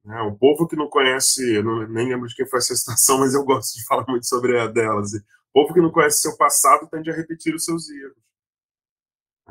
Né? 0.04 0.20
Um 0.22 0.34
povo 0.34 0.66
que 0.66 0.76
não 0.76 0.88
conhece, 0.88 1.54
eu 1.54 1.64
não, 1.64 1.86
nem 1.88 2.08
lembro 2.08 2.28
de 2.28 2.34
quem 2.34 2.46
foi 2.46 2.58
essa 2.58 2.74
citação, 2.76 3.18
mas 3.20 3.34
eu 3.34 3.44
gosto 3.44 3.74
de 3.74 3.84
falar 3.86 4.04
muito 4.06 4.26
sobre 4.26 4.58
a 4.58 4.66
delas. 4.66 5.14
O 5.14 5.22
povo 5.52 5.72
que 5.72 5.80
não 5.80 5.90
conhece 5.90 6.20
seu 6.20 6.36
passado 6.36 6.88
tende 6.90 7.10
a 7.10 7.14
repetir 7.14 7.54
os 7.54 7.64
seus 7.64 7.88
erros. 7.88 8.24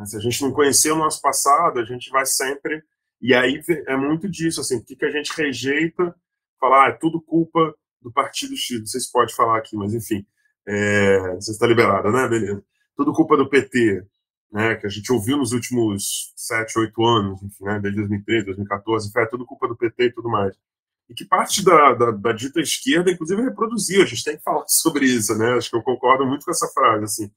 Se 0.06 0.18
a 0.18 0.20
gente 0.20 0.42
não 0.42 0.52
conhecer 0.52 0.92
o 0.92 0.98
nosso 0.98 1.22
passado, 1.22 1.80
a 1.80 1.86
gente 1.86 2.10
vai 2.10 2.26
sempre. 2.26 2.84
E 3.22 3.34
aí 3.34 3.62
é 3.88 3.96
muito 3.96 4.30
disso, 4.30 4.60
assim, 4.60 4.78
o 4.78 4.84
que, 4.84 4.96
que 4.96 5.06
a 5.06 5.12
gente 5.12 5.32
rejeita, 5.36 6.16
falar, 6.60 6.88
ah, 6.88 6.90
é 6.90 6.94
tudo 6.94 7.22
culpa 7.22 7.74
do 8.02 8.12
partido 8.12 8.56
X. 8.58 8.80
Não 8.80 8.86
sei 8.86 9.00
se 9.00 9.12
pode 9.12 9.34
falar 9.36 9.58
aqui, 9.58 9.78
mas 9.78 9.94
enfim, 9.94 10.26
é, 10.68 11.36
você 11.36 11.52
está 11.52 11.68
liberada, 11.68 12.12
né? 12.12 12.28
Beleza. 12.28 12.64
Tudo 12.96 13.14
culpa 13.14 13.38
do 13.38 13.50
PT, 13.50 14.06
né? 14.54 14.76
Que 14.76 14.86
a 14.86 14.90
gente 14.90 15.12
ouviu 15.12 15.36
nos 15.36 15.52
últimos 15.52 16.32
sete, 16.36 16.78
oito 16.78 17.04
anos, 17.04 17.42
enfim, 17.42 17.66
né? 17.66 17.80
Desde 17.80 18.00
2013, 18.00 18.46
2014, 18.46 19.12
foi 19.12 19.24
é 19.24 19.26
tudo 19.26 19.48
culpa 19.48 19.68
do 19.68 19.76
PT 19.76 20.06
e 20.06 20.14
tudo 20.14 20.30
mais. 20.30 20.56
E 21.10 21.16
que 21.16 21.26
parte 21.26 21.66
da, 21.66 21.94
da, 21.94 22.12
da 22.12 22.32
dita 22.32 22.62
esquerda, 22.62 23.12
inclusive, 23.12 23.42
reproduziu. 23.42 24.04
A 24.04 24.06
gente 24.06 24.24
tem 24.24 24.38
que 24.38 24.44
falar 24.44 24.64
sobre 24.70 25.06
isso, 25.08 25.36
né? 25.36 25.54
Acho 25.54 25.72
que 25.72 25.76
eu 25.76 25.82
concordo 25.82 26.26
muito 26.26 26.46
com 26.46 26.52
essa 26.52 26.68
frase, 26.68 27.04
assim. 27.04 27.32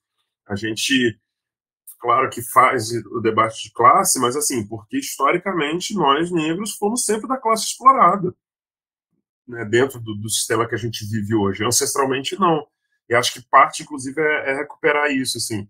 A 0.47 0.55
gente 0.55 1.19
claro 1.99 2.29
que 2.29 2.43
faz 2.43 2.93
o 2.93 3.21
debate 3.21 3.65
de 3.65 3.73
classe, 3.73 4.21
mas 4.21 4.37
assim, 4.37 4.67
porque 4.69 4.99
historicamente 4.99 5.95
nós 5.95 6.31
negros 6.31 6.77
fomos 6.77 7.05
sempre 7.05 7.27
da 7.27 7.39
classe 7.39 7.65
explorada, 7.65 8.35
né, 9.49 9.65
dentro 9.65 9.99
do, 9.99 10.15
do, 10.15 10.29
sistema 10.29 10.69
que 10.69 10.75
a 10.75 10.79
gente 10.79 11.05
vive 11.07 11.35
hoje. 11.35 11.65
Ancestralmente 11.65 12.39
não. 12.39 12.67
E 13.09 13.15
acho 13.15 13.33
que 13.33 13.41
parte, 13.49 13.83
inclusive, 13.83 14.21
é, 14.21 14.51
é 14.51 14.57
recuperar 14.57 15.11
isso, 15.11 15.39
assim, 15.39 15.67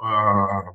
a, 0.00 0.72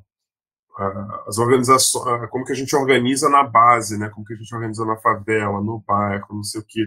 a, 0.78 1.24
as 1.28 1.38
organizações, 1.38 2.30
como 2.30 2.46
que 2.46 2.52
a 2.52 2.56
gente 2.56 2.76
organiza 2.76 3.30
na 3.30 3.44
base, 3.44 3.98
né, 3.98 4.10
como 4.10 4.26
que 4.26 4.34
a 4.34 4.38
gente 4.38 4.54
organiza 4.54 4.86
na 4.86 4.98
favela, 4.98 5.62
no 5.62 5.80
bairro, 5.86 6.28
não 6.32 6.44
sei 6.44 6.62
o 6.62 6.66
que, 6.66 6.82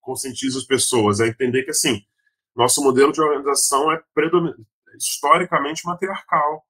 conscientiza 0.00 0.58
as 0.58 0.64
pessoas, 0.64 1.20
é 1.20 1.28
entender 1.28 1.62
que 1.64 1.70
assim, 1.70 2.00
nosso 2.54 2.82
modelo 2.82 3.12
de 3.12 3.20
organização 3.20 3.90
é 3.92 4.00
historicamente 4.96 5.86
matriarcal. 5.86 6.64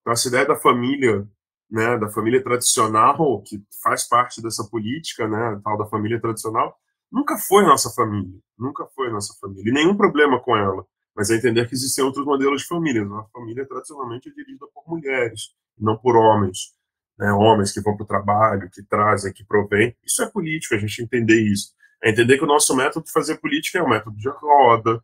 Então, 0.00 0.12
essa 0.12 0.28
ideia 0.28 0.46
da 0.46 0.56
família, 0.56 1.26
né, 1.70 1.98
da 1.98 2.08
família 2.08 2.42
tradicional, 2.42 3.42
que 3.42 3.62
faz 3.82 4.08
parte 4.08 4.42
dessa 4.42 4.64
política, 4.70 5.28
né, 5.28 5.60
tal 5.62 5.76
da 5.76 5.86
família 5.86 6.20
tradicional, 6.20 6.76
nunca 7.10 7.36
foi 7.36 7.64
nossa 7.64 7.90
família, 7.90 8.38
nunca 8.58 8.86
foi 8.94 9.10
nossa 9.10 9.34
família, 9.40 9.70
e 9.70 9.72
nenhum 9.72 9.96
problema 9.96 10.40
com 10.40 10.56
ela, 10.56 10.84
mas 11.18 11.30
é 11.30 11.34
entender 11.34 11.66
que 11.66 11.74
existem 11.74 12.04
outros 12.04 12.24
modelos 12.24 12.62
de 12.62 12.68
família. 12.68 13.02
A 13.02 13.24
família 13.32 13.66
tradicionalmente 13.66 14.28
é 14.28 14.32
dirigida 14.32 14.64
por 14.72 14.84
mulheres, 14.86 15.52
não 15.76 15.98
por 15.98 16.14
homens, 16.14 16.76
né, 17.18 17.32
homens 17.32 17.72
que 17.72 17.80
vão 17.80 17.96
para 17.96 18.04
o 18.04 18.06
trabalho, 18.06 18.70
que 18.70 18.84
trazem, 18.84 19.32
que 19.32 19.44
provêm. 19.44 19.96
Isso 20.06 20.22
é 20.22 20.30
política, 20.30 20.76
a 20.76 20.78
gente 20.78 21.02
entender 21.02 21.40
isso. 21.40 21.74
É 22.00 22.10
entender 22.10 22.38
que 22.38 22.44
o 22.44 22.46
nosso 22.46 22.74
método 22.76 23.04
de 23.04 23.10
fazer 23.10 23.38
política 23.38 23.80
é 23.80 23.82
um 23.82 23.88
método 23.88 24.16
de 24.16 24.28
roda, 24.28 25.02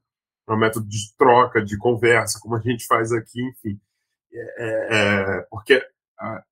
é 0.48 0.53
um 0.53 0.57
método 0.57 0.87
de 0.88 1.16
troca, 1.18 1.61
de 1.61 1.77
conversa, 1.77 2.38
como 2.40 2.55
a 2.55 2.61
gente 2.61 2.87
faz 2.87 3.11
aqui, 3.11 3.42
enfim. 3.42 3.81
É, 4.33 4.88
é, 4.96 5.40
porque 5.50 5.85
ah, 6.20 6.44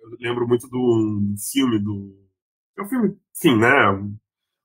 eu 0.00 0.16
lembro 0.20 0.46
muito 0.46 0.68
do 0.68 1.34
filme 1.52 1.80
do. 1.80 2.16
É 2.76 2.82
um 2.82 2.88
filme, 2.88 3.18
enfim, 3.36 3.58
né? 3.58 3.68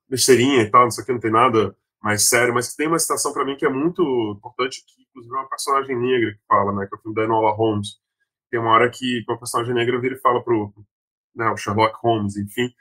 Besteirinha 0.07 0.61
e 0.61 0.69
tal, 0.69 0.83
não 0.83 0.91
sei 0.91 1.03
o 1.03 1.07
que, 1.07 1.13
não 1.13 1.19
tem 1.19 1.31
nada 1.31 1.75
mais 2.03 2.27
sério, 2.29 2.53
mas 2.53 2.69
que 2.71 2.77
tem 2.77 2.87
uma 2.87 2.99
citação 2.99 3.33
para 3.33 3.45
mim 3.45 3.55
que 3.57 3.65
é 3.65 3.69
muito 3.69 4.03
importante, 4.37 4.83
que 4.85 5.03
inclusive 5.03 5.35
é 5.35 5.39
uma 5.39 5.49
personagem 5.49 5.97
negra 5.97 6.33
que 6.33 6.41
fala, 6.47 6.73
né? 6.73 6.87
Que 6.87 6.95
é 6.95 6.97
o 6.97 7.01
filme 7.01 7.15
da 7.15 7.23
Enola 7.23 7.51
Holmes. 7.55 7.99
Tem 8.51 8.59
uma 8.59 8.71
hora 8.71 8.89
que 8.91 9.23
uma 9.27 9.39
personagem 9.39 9.73
negra 9.73 9.99
vira 9.99 10.15
e 10.15 10.19
fala 10.21 10.43
pro 10.43 10.73
né, 11.35 11.49
o 11.49 11.57
Sherlock 11.57 11.97
Holmes, 12.03 12.37
enfim, 12.37 12.71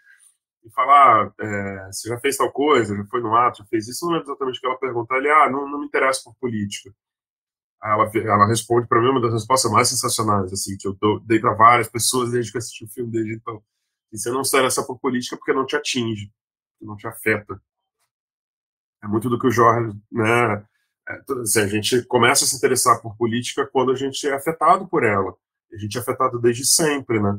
e 0.64 0.70
falar, 0.72 1.26
ah, 1.28 1.32
é, 1.40 1.86
você 1.92 2.08
já 2.08 2.18
fez 2.20 2.36
tal 2.36 2.52
coisa, 2.52 2.96
já 2.96 3.04
foi 3.06 3.20
no 3.22 3.34
ato, 3.36 3.58
já 3.58 3.64
fez 3.66 3.88
isso, 3.88 4.06
não 4.06 4.16
é 4.16 4.20
exatamente 4.20 4.58
o 4.58 4.60
que 4.60 4.66
ela 4.66 4.78
pergunta. 4.78 5.14
Ele, 5.16 5.30
ah, 5.30 5.50
não, 5.50 5.68
não 5.68 5.80
me 5.80 5.86
interessa 5.86 6.22
por 6.24 6.34
política 6.40 6.92
ela, 7.82 8.10
ela 8.14 8.46
responde 8.46 8.86
para 8.86 9.00
mim 9.00 9.08
uma 9.08 9.20
das 9.20 9.32
respostas 9.32 9.70
mais 9.70 9.88
sensacionais, 9.88 10.52
assim, 10.52 10.76
que 10.76 10.86
eu 10.86 10.96
dei 11.24 11.40
para 11.40 11.54
várias 11.54 11.88
pessoas 11.88 12.30
desde 12.30 12.52
que 12.52 12.58
assisti 12.58 12.84
o 12.84 12.88
filme 12.88 13.10
desde 13.10 13.34
então. 13.34 13.62
E 14.12 14.18
você 14.18 14.30
não 14.30 14.44
se 14.44 14.56
interessa 14.56 14.84
por 14.86 14.98
política 15.00 15.36
porque 15.36 15.52
não 15.52 15.66
te 15.66 15.74
atinge, 15.74 16.30
não 16.80 16.96
te 16.96 17.06
afeta. 17.06 17.60
É 19.02 19.06
muito 19.06 19.28
do 19.28 19.38
que 19.38 19.46
o 19.46 19.50
Jorge, 19.50 19.96
né? 20.10 20.64
É, 21.08 21.20
assim, 21.42 21.60
a 21.60 21.66
gente 21.66 22.02
começa 22.04 22.44
a 22.44 22.48
se 22.48 22.56
interessar 22.56 23.00
por 23.00 23.16
política 23.16 23.68
quando 23.72 23.90
a 23.90 23.96
gente 23.96 24.26
é 24.26 24.34
afetado 24.34 24.86
por 24.86 25.04
ela. 25.04 25.34
A 25.72 25.76
gente 25.76 25.96
é 25.96 26.00
afetado 26.00 26.40
desde 26.40 26.64
sempre, 26.64 27.20
né? 27.20 27.38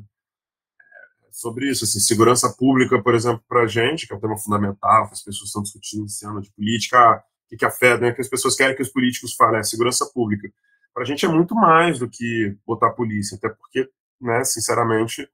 É 1.26 1.32
sobre 1.32 1.70
isso, 1.70 1.86
assim, 1.86 2.00
segurança 2.00 2.54
pública, 2.58 3.02
por 3.02 3.16
exemplo, 3.16 3.44
para 3.48 3.64
a 3.64 3.68
gente, 3.68 4.06
que 4.06 4.14
é 4.14 4.16
um 4.18 4.20
tema 4.20 4.38
fundamental, 4.38 5.10
as 5.12 5.24
pessoas 5.24 5.48
estão 5.48 5.64
discutindo 5.64 6.06
esse 6.06 6.26
ano 6.26 6.42
de 6.42 6.52
política, 6.52 6.98
ah, 7.00 7.24
e 7.52 7.58
que 7.58 7.66
a 7.66 7.72
fé, 7.72 7.98
né, 8.00 8.12
que 8.12 8.22
as 8.22 8.28
pessoas 8.28 8.56
querem 8.56 8.76
que 8.76 8.82
os 8.82 8.90
políticos 8.90 9.36
falem, 9.36 9.60
é 9.60 9.64
segurança 9.64 10.06
pública. 10.14 10.52
Para 10.94 11.04
a 11.04 11.06
gente 11.06 11.26
é 11.26 11.30
muito 11.30 11.56
mais 11.56 12.00
do 12.00 12.10
que 12.10 12.58
botar 12.66 12.88
a 12.88 12.94
polícia, 12.94 13.38
até 13.38 13.50
porque, 13.50 13.90
né, 14.20 14.44
sinceramente, 14.44 15.30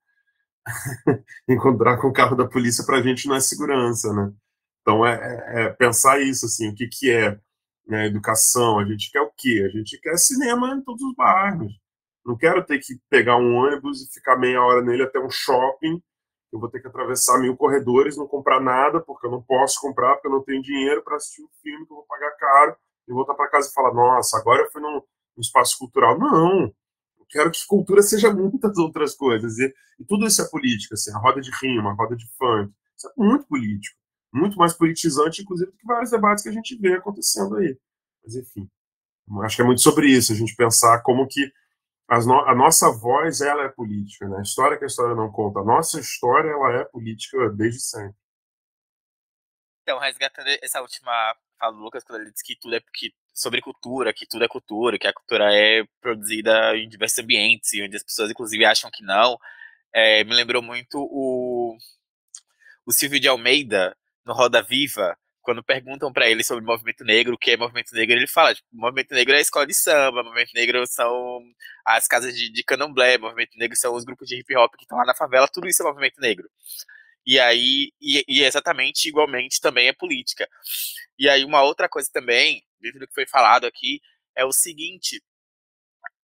encontrar 1.48 1.98
com 1.98 2.08
o 2.08 2.14
carro 2.14 2.36
da 2.36 2.46
polícia 2.48 2.86
para 2.86 2.98
a 2.98 3.02
gente 3.02 3.28
não 3.28 3.36
é 3.36 3.40
segurança, 3.40 4.14
né? 4.14 4.32
Então 4.82 5.06
é, 5.06 5.14
é, 5.14 5.62
é, 5.64 5.70
pensar 5.70 6.20
isso, 6.22 6.46
assim, 6.46 6.70
o 6.70 6.76
que 6.76 6.88
que 6.88 7.12
é 7.12 7.40
né, 7.88 8.08
educação, 8.08 8.80
a 8.80 8.86
gente 8.86 9.12
quer 9.12 9.22
o 9.22 9.32
quê? 9.36 9.64
A 9.66 9.78
gente 9.78 10.00
quer 10.00 10.18
cinema 10.18 10.76
em 10.76 10.82
todos 10.82 11.02
os 11.02 11.16
bairros. 11.16 11.74
Não 12.26 12.38
quero 12.38 12.64
ter 12.66 12.80
que 12.80 13.00
pegar 13.10 13.38
um 13.38 13.56
ônibus 13.56 14.02
e 14.02 14.14
ficar 14.14 14.38
meia 14.38 14.62
hora 14.62 14.82
nele 14.82 15.04
até 15.04 15.20
um 15.20 15.30
shopping 15.30 16.02
eu 16.52 16.60
vou 16.60 16.70
ter 16.70 16.80
que 16.80 16.88
atravessar 16.88 17.40
mil 17.40 17.56
corredores, 17.56 18.18
não 18.18 18.28
comprar 18.28 18.60
nada, 18.60 19.00
porque 19.00 19.28
eu 19.28 19.32
não 19.32 19.42
posso 19.42 19.80
comprar, 19.80 20.16
porque 20.16 20.28
eu 20.28 20.32
não 20.32 20.44
tenho 20.44 20.62
dinheiro 20.62 21.04
para 21.04 21.16
assistir 21.16 21.44
um 21.44 21.50
filme 21.62 21.86
que 21.86 21.92
eu 21.92 21.98
vou 21.98 22.06
pagar 22.06 22.32
caro, 22.38 22.76
e 23.08 23.14
voltar 23.14 23.34
para 23.36 23.50
casa 23.50 23.70
e 23.70 23.74
falar, 23.74 23.94
nossa, 23.94 24.38
agora 24.38 24.64
eu 24.64 24.72
fui 24.72 24.82
num, 24.82 24.96
num, 24.96 25.42
espaço 25.42 25.78
cultural. 25.78 26.18
Não, 26.18 26.64
eu 26.64 27.26
quero 27.30 27.52
que 27.52 27.60
cultura 27.68 28.02
seja 28.02 28.34
muitas 28.34 28.78
outras 28.78 29.16
coisas, 29.16 29.58
e, 29.60 29.74
e 30.00 30.06
tudo 30.06 30.26
isso 30.26 30.42
é 30.42 30.50
política, 30.50 30.96
assim, 30.96 31.12
a 31.14 31.20
roda 31.20 31.40
de 31.40 31.52
rima, 31.62 31.92
a 31.92 31.94
roda 31.94 32.16
de 32.16 32.26
funk, 32.38 32.74
isso 32.98 33.08
é 33.08 33.12
muito 33.18 33.46
político. 33.48 33.98
Muito 34.32 34.58
mais 34.58 34.74
politizante, 34.74 35.42
inclusive, 35.42 35.72
do 35.72 35.78
que 35.78 35.86
vários 35.86 36.12
debates 36.12 36.44
que 36.44 36.50
a 36.50 36.54
gente 36.54 36.76
vê 36.78 36.96
acontecendo 36.96 37.56
aí. 37.58 37.78
Mas, 38.24 38.36
enfim, 38.36 38.70
acho 39.44 39.56
que 39.56 39.62
é 39.62 39.66
muito 39.66 39.82
sobre 39.82 40.08
isso, 40.08 40.32
a 40.32 40.36
gente 40.36 40.56
pensar 40.56 41.02
como 41.02 41.28
que 41.28 41.52
no, 42.26 42.40
a 42.42 42.56
nossa 42.56 42.92
voz, 42.92 43.42
ela 43.42 43.66
é 43.66 43.70
política, 43.70 44.28
né? 44.28 44.40
A 44.40 44.42
história 44.42 44.78
que 44.78 44.84
a 44.84 44.88
história 44.88 45.16
não 45.16 45.32
conta. 45.32 45.60
A 45.60 45.64
nossa 45.64 46.00
história, 46.00 46.50
ela 46.50 46.82
é 46.82 46.86
política 46.86 47.50
desde 47.52 47.82
sempre. 47.82 48.18
Então, 49.84 50.00
resgatando 50.00 50.48
essa 50.62 50.82
última 50.82 51.36
fala 51.60 51.74
do 51.74 51.80
Lucas, 51.80 52.04
quando 52.04 52.22
ele 52.22 52.32
disse 52.32 52.44
que 52.44 52.56
tudo 52.56 52.76
é 52.76 52.80
porque, 52.80 53.14
sobre 53.34 53.62
cultura, 53.62 54.14
que 54.14 54.26
tudo 54.26 54.44
é 54.44 54.48
cultura, 54.48 54.98
que 54.98 55.08
a 55.08 55.14
cultura 55.14 55.54
é 55.54 55.84
produzida 56.02 56.76
em 56.76 56.90
diversos 56.90 57.20
ambientes, 57.20 57.72
onde 57.80 57.96
as 57.96 58.04
pessoas, 58.04 58.32
inclusive, 58.32 58.66
acham 58.66 58.90
que 58.92 59.04
não, 59.04 59.38
é, 59.94 60.24
me 60.24 60.34
lembrou 60.34 60.62
muito 60.62 60.98
o, 60.98 61.78
o 62.86 62.92
Silvio 62.92 63.20
de 63.20 63.28
Almeida, 63.28 63.96
no 64.26 64.34
Roda 64.34 64.62
Viva, 64.62 65.18
quando 65.42 65.64
perguntam 65.64 66.12
para 66.12 66.30
ele 66.30 66.44
sobre 66.44 66.64
o 66.64 66.68
movimento 66.68 67.04
negro, 67.04 67.34
o 67.34 67.38
que 67.38 67.52
é 67.52 67.58
movimento 67.58 67.94
negro, 67.94 68.16
ele 68.16 68.28
fala, 68.28 68.54
tipo, 68.54 68.68
movimento 68.72 69.14
negro 69.14 69.34
é 69.34 69.38
a 69.38 69.42
escola 69.42 69.66
de 69.66 69.74
samba, 69.74 70.24
movimento 70.24 70.52
negro 70.54 70.86
são 70.86 71.42
as 71.86 72.08
casas 72.08 72.36
de, 72.36 72.52
de 72.52 72.64
candomblé, 72.64 73.18
movimento 73.18 73.58
negro 73.58 73.76
são 73.76 73.96
os 73.96 74.04
grupos 74.04 74.28
de 74.28 74.40
hip 74.40 74.56
hop 74.56 74.76
que 74.76 74.84
estão 74.84 74.98
lá 74.98 75.06
na 75.06 75.16
favela, 75.16 75.48
tudo 75.48 75.68
isso 75.68 75.82
é 75.82 75.86
movimento 75.86 76.20
negro. 76.22 76.50
E 77.26 77.40
aí, 77.40 77.92
e, 78.02 78.24
e 78.28 78.44
exatamente 78.44 79.08
igualmente 79.08 79.60
também 79.62 79.88
é 79.88 79.94
política. 79.94 80.48
E 81.18 81.30
aí, 81.30 81.44
uma 81.46 81.64
outra 81.64 81.90
coisa 81.90 82.10
também, 82.12 82.64
dentro 82.80 83.00
do 83.00 83.08
que 83.08 83.14
foi 83.14 83.28
falado 83.28 83.66
aqui, 83.66 84.02
é 84.36 84.46
o 84.46 84.52
seguinte: 84.52 85.22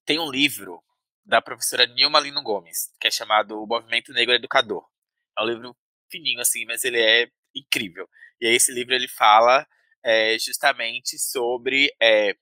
tem 0.05 0.19
um 0.19 0.31
livro 0.31 0.81
da 1.25 1.41
professora 1.41 1.86
Nilma 1.88 2.19
Lino 2.19 2.41
Gomes, 2.43 2.91
que 2.99 3.08
é 3.08 3.12
chamado 3.12 3.62
O 3.62 3.67
Movimento 3.67 4.13
Negro 4.13 4.36
Educador. 4.36 4.88
É 5.38 5.41
um 5.43 5.47
livro 5.47 5.77
fininho, 6.10 6.39
assim, 6.41 6.65
mas 6.65 6.84
ele 6.84 6.99
é 6.99 7.29
incrível. 7.56 8.10
E 8.41 8.48
aí, 8.48 8.56
esse 8.56 8.72
livro 8.72 8.94
ele 8.94 9.08
fala 9.08 9.68
é, 10.04 10.38
justamente 10.39 11.18
sobre. 11.20 11.94
É, 12.02 12.36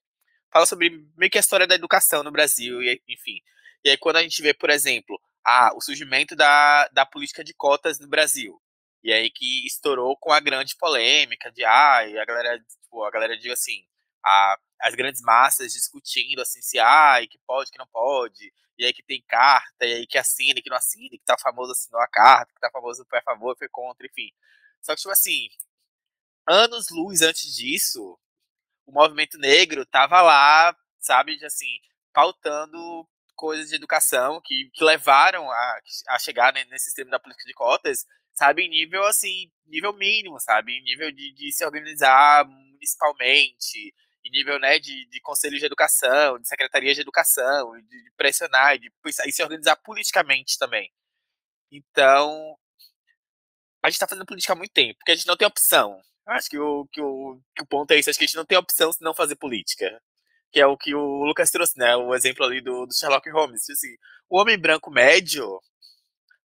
fala 0.51 0.65
sobre 0.65 0.89
meio 1.17 1.31
que 1.31 1.37
a 1.37 1.41
história 1.41 1.67
da 1.67 1.75
educação 1.75 2.23
no 2.23 2.31
Brasil, 2.31 2.81
e, 2.81 3.01
enfim. 3.07 3.41
E 3.83 3.89
aí, 3.89 3.97
quando 3.97 4.17
a 4.17 4.23
gente 4.23 4.41
vê, 4.41 4.53
por 4.53 4.69
exemplo, 4.69 5.19
ah, 5.45 5.71
o 5.75 5.81
surgimento 5.81 6.35
da, 6.35 6.87
da 6.89 7.05
política 7.05 7.43
de 7.43 7.53
cotas 7.53 7.99
no 7.99 8.07
Brasil. 8.07 8.61
E 9.03 9.11
aí 9.11 9.29
que 9.29 9.65
estourou 9.67 10.15
com 10.17 10.31
a 10.31 10.39
grande 10.39 10.75
polêmica 10.77 11.51
de 11.51 11.65
ah, 11.65 11.99
a 11.99 12.25
galera, 12.25 12.59
tipo, 12.59 13.03
a 13.03 13.11
galera 13.11 13.37
diz 13.37 13.51
assim, 13.51 13.85
a, 14.25 14.57
as 14.81 14.95
grandes 14.95 15.21
massas 15.21 15.73
discutindo 15.73 16.41
assim 16.41 16.61
se 16.61 16.79
ah, 16.79 17.21
e 17.21 17.27
que 17.27 17.37
pode, 17.45 17.69
que 17.71 17.77
não 17.77 17.87
pode, 17.87 18.53
e 18.77 18.85
aí 18.85 18.93
que 18.93 19.03
tem 19.03 19.21
carta, 19.27 19.85
e 19.85 19.93
aí 19.93 20.07
que 20.07 20.17
assina, 20.17 20.59
e 20.59 20.61
que 20.61 20.69
não 20.69 20.77
assina, 20.77 21.09
e 21.13 21.17
que 21.19 21.25
tá 21.25 21.35
famoso 21.37 21.73
assinou 21.73 22.01
a 22.01 22.07
carta, 22.07 22.53
que 22.53 22.59
tá 22.61 22.69
famoso 22.71 23.05
foi 23.09 23.19
a 23.19 23.23
favor, 23.23 23.57
foi 23.57 23.67
contra, 23.69 24.05
enfim. 24.07 24.31
Só 24.83 24.93
que, 24.93 25.01
tipo 25.01 25.11
assim, 25.11 25.47
anos 26.47 26.87
luz 26.91 27.21
antes 27.21 27.55
disso, 27.55 28.19
o 28.85 28.91
movimento 28.91 29.37
negro 29.37 29.85
tava 29.85 30.21
lá, 30.21 30.75
sabe, 30.99 31.43
assim, 31.45 31.79
pautando 32.13 33.07
coisas 33.35 33.69
de 33.69 33.75
educação 33.75 34.41
que, 34.43 34.69
que 34.73 34.83
levaram 34.83 35.49
a, 35.49 35.79
a 36.09 36.19
chegar 36.19 36.53
nesse 36.53 36.85
sistema 36.85 37.11
da 37.11 37.19
política 37.19 37.47
de 37.47 37.53
cotas, 37.53 38.05
sabe, 38.33 38.63
em 38.63 38.69
nível 38.69 39.03
assim, 39.05 39.49
nível 39.65 39.93
mínimo, 39.93 40.39
sabe, 40.39 40.73
em 40.73 40.83
nível 40.83 41.11
de, 41.11 41.33
de 41.33 41.51
se 41.51 41.65
organizar 41.65 42.45
municipalmente, 42.45 43.93
em 44.25 44.31
nível 44.31 44.59
né, 44.59 44.79
de, 44.79 45.07
de 45.07 45.21
conselhos 45.21 45.59
de 45.59 45.65
educação, 45.65 46.37
de 46.39 46.47
secretarias 46.47 46.95
de 46.95 47.01
educação, 47.01 47.73
de, 47.73 48.03
de 48.03 48.11
pressionar, 48.17 48.77
de, 48.77 48.91
de 49.05 49.31
se 49.31 49.43
organizar 49.43 49.77
politicamente 49.77 50.57
também. 50.57 50.91
Então, 51.71 52.57
a 53.83 53.89
gente 53.89 53.95
está 53.95 54.07
fazendo 54.07 54.25
política 54.25 54.53
há 54.53 54.55
muito 54.55 54.71
tempo, 54.71 54.97
porque 54.99 55.11
a 55.11 55.15
gente 55.15 55.27
não 55.27 55.37
tem 55.37 55.47
opção. 55.47 55.99
Acho 56.25 56.49
que 56.49 56.57
o, 56.57 56.87
que, 56.91 57.01
o, 57.01 57.39
que 57.55 57.63
o 57.63 57.65
ponto 57.65 57.91
é 57.91 57.99
isso, 57.99 58.09
acho 58.09 58.17
que 58.17 58.23
a 58.23 58.27
gente 58.27 58.37
não 58.37 58.45
tem 58.45 58.57
opção 58.57 58.91
se 58.91 59.03
não 59.03 59.13
fazer 59.13 59.35
política 59.35 60.01
que 60.53 60.61
é 60.61 60.67
o 60.67 60.77
que 60.77 60.93
o 60.93 61.23
Lucas 61.25 61.49
trouxe, 61.49 61.79
né? 61.79 61.95
O 61.95 62.13
exemplo 62.13 62.45
ali 62.45 62.61
do, 62.61 62.85
do 62.85 62.93
Sherlock 62.93 63.27
Holmes. 63.31 63.67
Assim, 63.71 63.97
o 64.29 64.39
homem 64.39 64.55
branco 64.55 64.91
médio, 64.91 65.59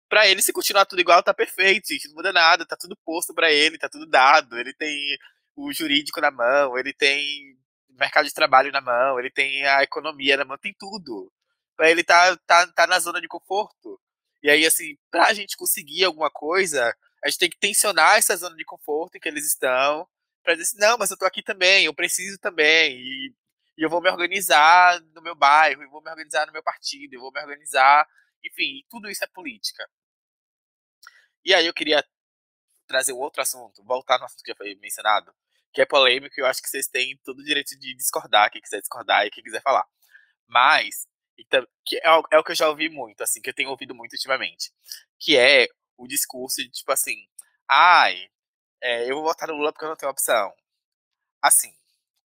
para 0.08 0.28
ele, 0.28 0.44
se 0.44 0.54
continuar 0.54 0.86
tudo 0.86 1.02
igual, 1.02 1.24
tá 1.24 1.34
perfeito, 1.34 1.88
gente. 1.88 2.08
Não 2.10 2.16
muda 2.16 2.32
nada, 2.32 2.68
tá 2.68 2.78
tudo 2.78 2.96
posto 3.04 3.34
para 3.34 3.52
ele, 3.52 3.80
tá 3.80 3.90
tudo 3.90 4.06
dado. 4.06 4.60
Ele 4.60 4.74
tem 4.74 5.18
o 5.56 5.74
jurídico 5.74 6.22
na 6.22 6.30
mão, 6.30 6.78
ele 6.78 6.94
tem 6.94 7.58
mercado 7.90 8.26
de 8.28 8.34
trabalho 8.34 8.72
na 8.72 8.80
mão, 8.80 9.20
ele 9.20 9.32
tem 9.32 9.66
a 9.66 9.82
economia 9.82 10.38
na 10.38 10.46
mão, 10.46 10.58
tem 10.58 10.76
tudo. 10.78 11.32
Pra 11.76 11.90
ele 11.90 12.04
tá, 12.04 12.38
tá, 12.46 12.68
tá 12.68 12.86
na 12.86 13.00
zona 13.00 13.20
de 13.20 13.28
conforto. 13.28 14.00
E 14.44 14.52
aí, 14.52 14.68
assim, 14.68 14.96
pra 15.10 15.34
gente 15.34 15.58
conseguir 15.58 16.04
alguma 16.04 16.30
coisa, 16.30 16.96
a 17.26 17.30
gente 17.30 17.40
tem 17.40 17.50
que 17.50 17.58
tensionar 17.60 18.18
essa 18.18 18.36
zona 18.38 18.56
de 18.56 18.66
conforto 18.66 19.18
em 19.18 19.20
que 19.20 19.28
eles 19.30 19.48
estão, 19.48 20.08
pra 20.44 20.54
dizer 20.54 20.64
assim, 20.64 20.78
não, 20.80 20.98
mas 20.98 21.12
eu 21.12 21.18
tô 21.18 21.26
aqui 21.26 21.42
também, 21.44 21.86
eu 21.86 21.94
preciso 21.94 22.38
também. 22.40 22.98
E 22.98 23.34
e 23.78 23.84
eu 23.84 23.90
vou 23.90 24.02
me 24.02 24.10
organizar 24.10 25.02
no 25.14 25.22
meu 25.22 25.36
bairro, 25.36 25.84
eu 25.84 25.90
vou 25.90 26.02
me 26.02 26.10
organizar 26.10 26.46
no 26.48 26.54
meu 26.54 26.64
partido, 26.64 27.14
eu 27.14 27.20
vou 27.20 27.32
me 27.32 27.42
organizar, 27.42 28.08
enfim, 28.44 28.86
tudo 28.90 29.10
isso 29.10 29.24
é 29.24 29.28
política. 29.28 29.86
E 31.44 31.54
aí 31.54 31.66
eu 31.66 31.74
queria 31.74 32.04
trazer 32.88 33.14
um 33.14 33.20
outro 33.20 33.42
assunto, 33.42 33.84
voltar 33.84 34.20
no 34.20 34.26
assunto 34.26 34.44
que 34.44 34.52
já 34.52 34.58
foi 34.58 34.76
mencionado, 34.76 35.34
que 35.74 35.82
é 35.82 35.86
polêmico 35.86 36.36
e 36.38 36.42
eu 36.42 36.48
acho 36.48 36.62
que 36.62 36.70
vocês 36.70 36.88
têm 36.88 37.18
todo 37.24 37.40
o 37.40 37.44
direito 37.44 37.78
de 37.80 37.96
discordar, 37.96 38.52
quem 38.52 38.62
quiser 38.62 38.82
discordar 38.82 39.26
e 39.26 39.32
quem 39.32 39.44
quiser 39.44 39.62
falar. 39.62 39.86
Mas, 40.48 41.08
então, 41.38 41.68
que 41.86 41.98
é, 41.98 42.08
é 42.34 42.40
o 42.40 42.44
que 42.44 42.52
eu 42.52 42.56
já 42.56 42.70
ouvi 42.70 42.90
muito, 42.90 43.22
assim, 43.24 43.42
que 43.42 43.50
eu 43.50 43.54
tenho 43.54 43.70
ouvido 43.70 43.96
muito 43.96 44.14
ultimamente, 44.14 44.72
que 45.20 45.38
é 45.38 45.68
o 45.98 46.08
discurso 46.08 46.62
de, 46.64 46.70
tipo 46.70 46.92
assim, 46.92 47.16
ai, 47.70 48.30
é, 48.82 49.10
eu 49.10 49.16
vou 49.16 49.24
votar 49.26 49.48
no 49.50 49.56
Lula 49.56 49.72
porque 49.74 49.86
eu 49.86 49.90
não 49.90 49.96
tenho 49.98 50.12
opção. 50.12 50.54
Assim, 51.42 51.74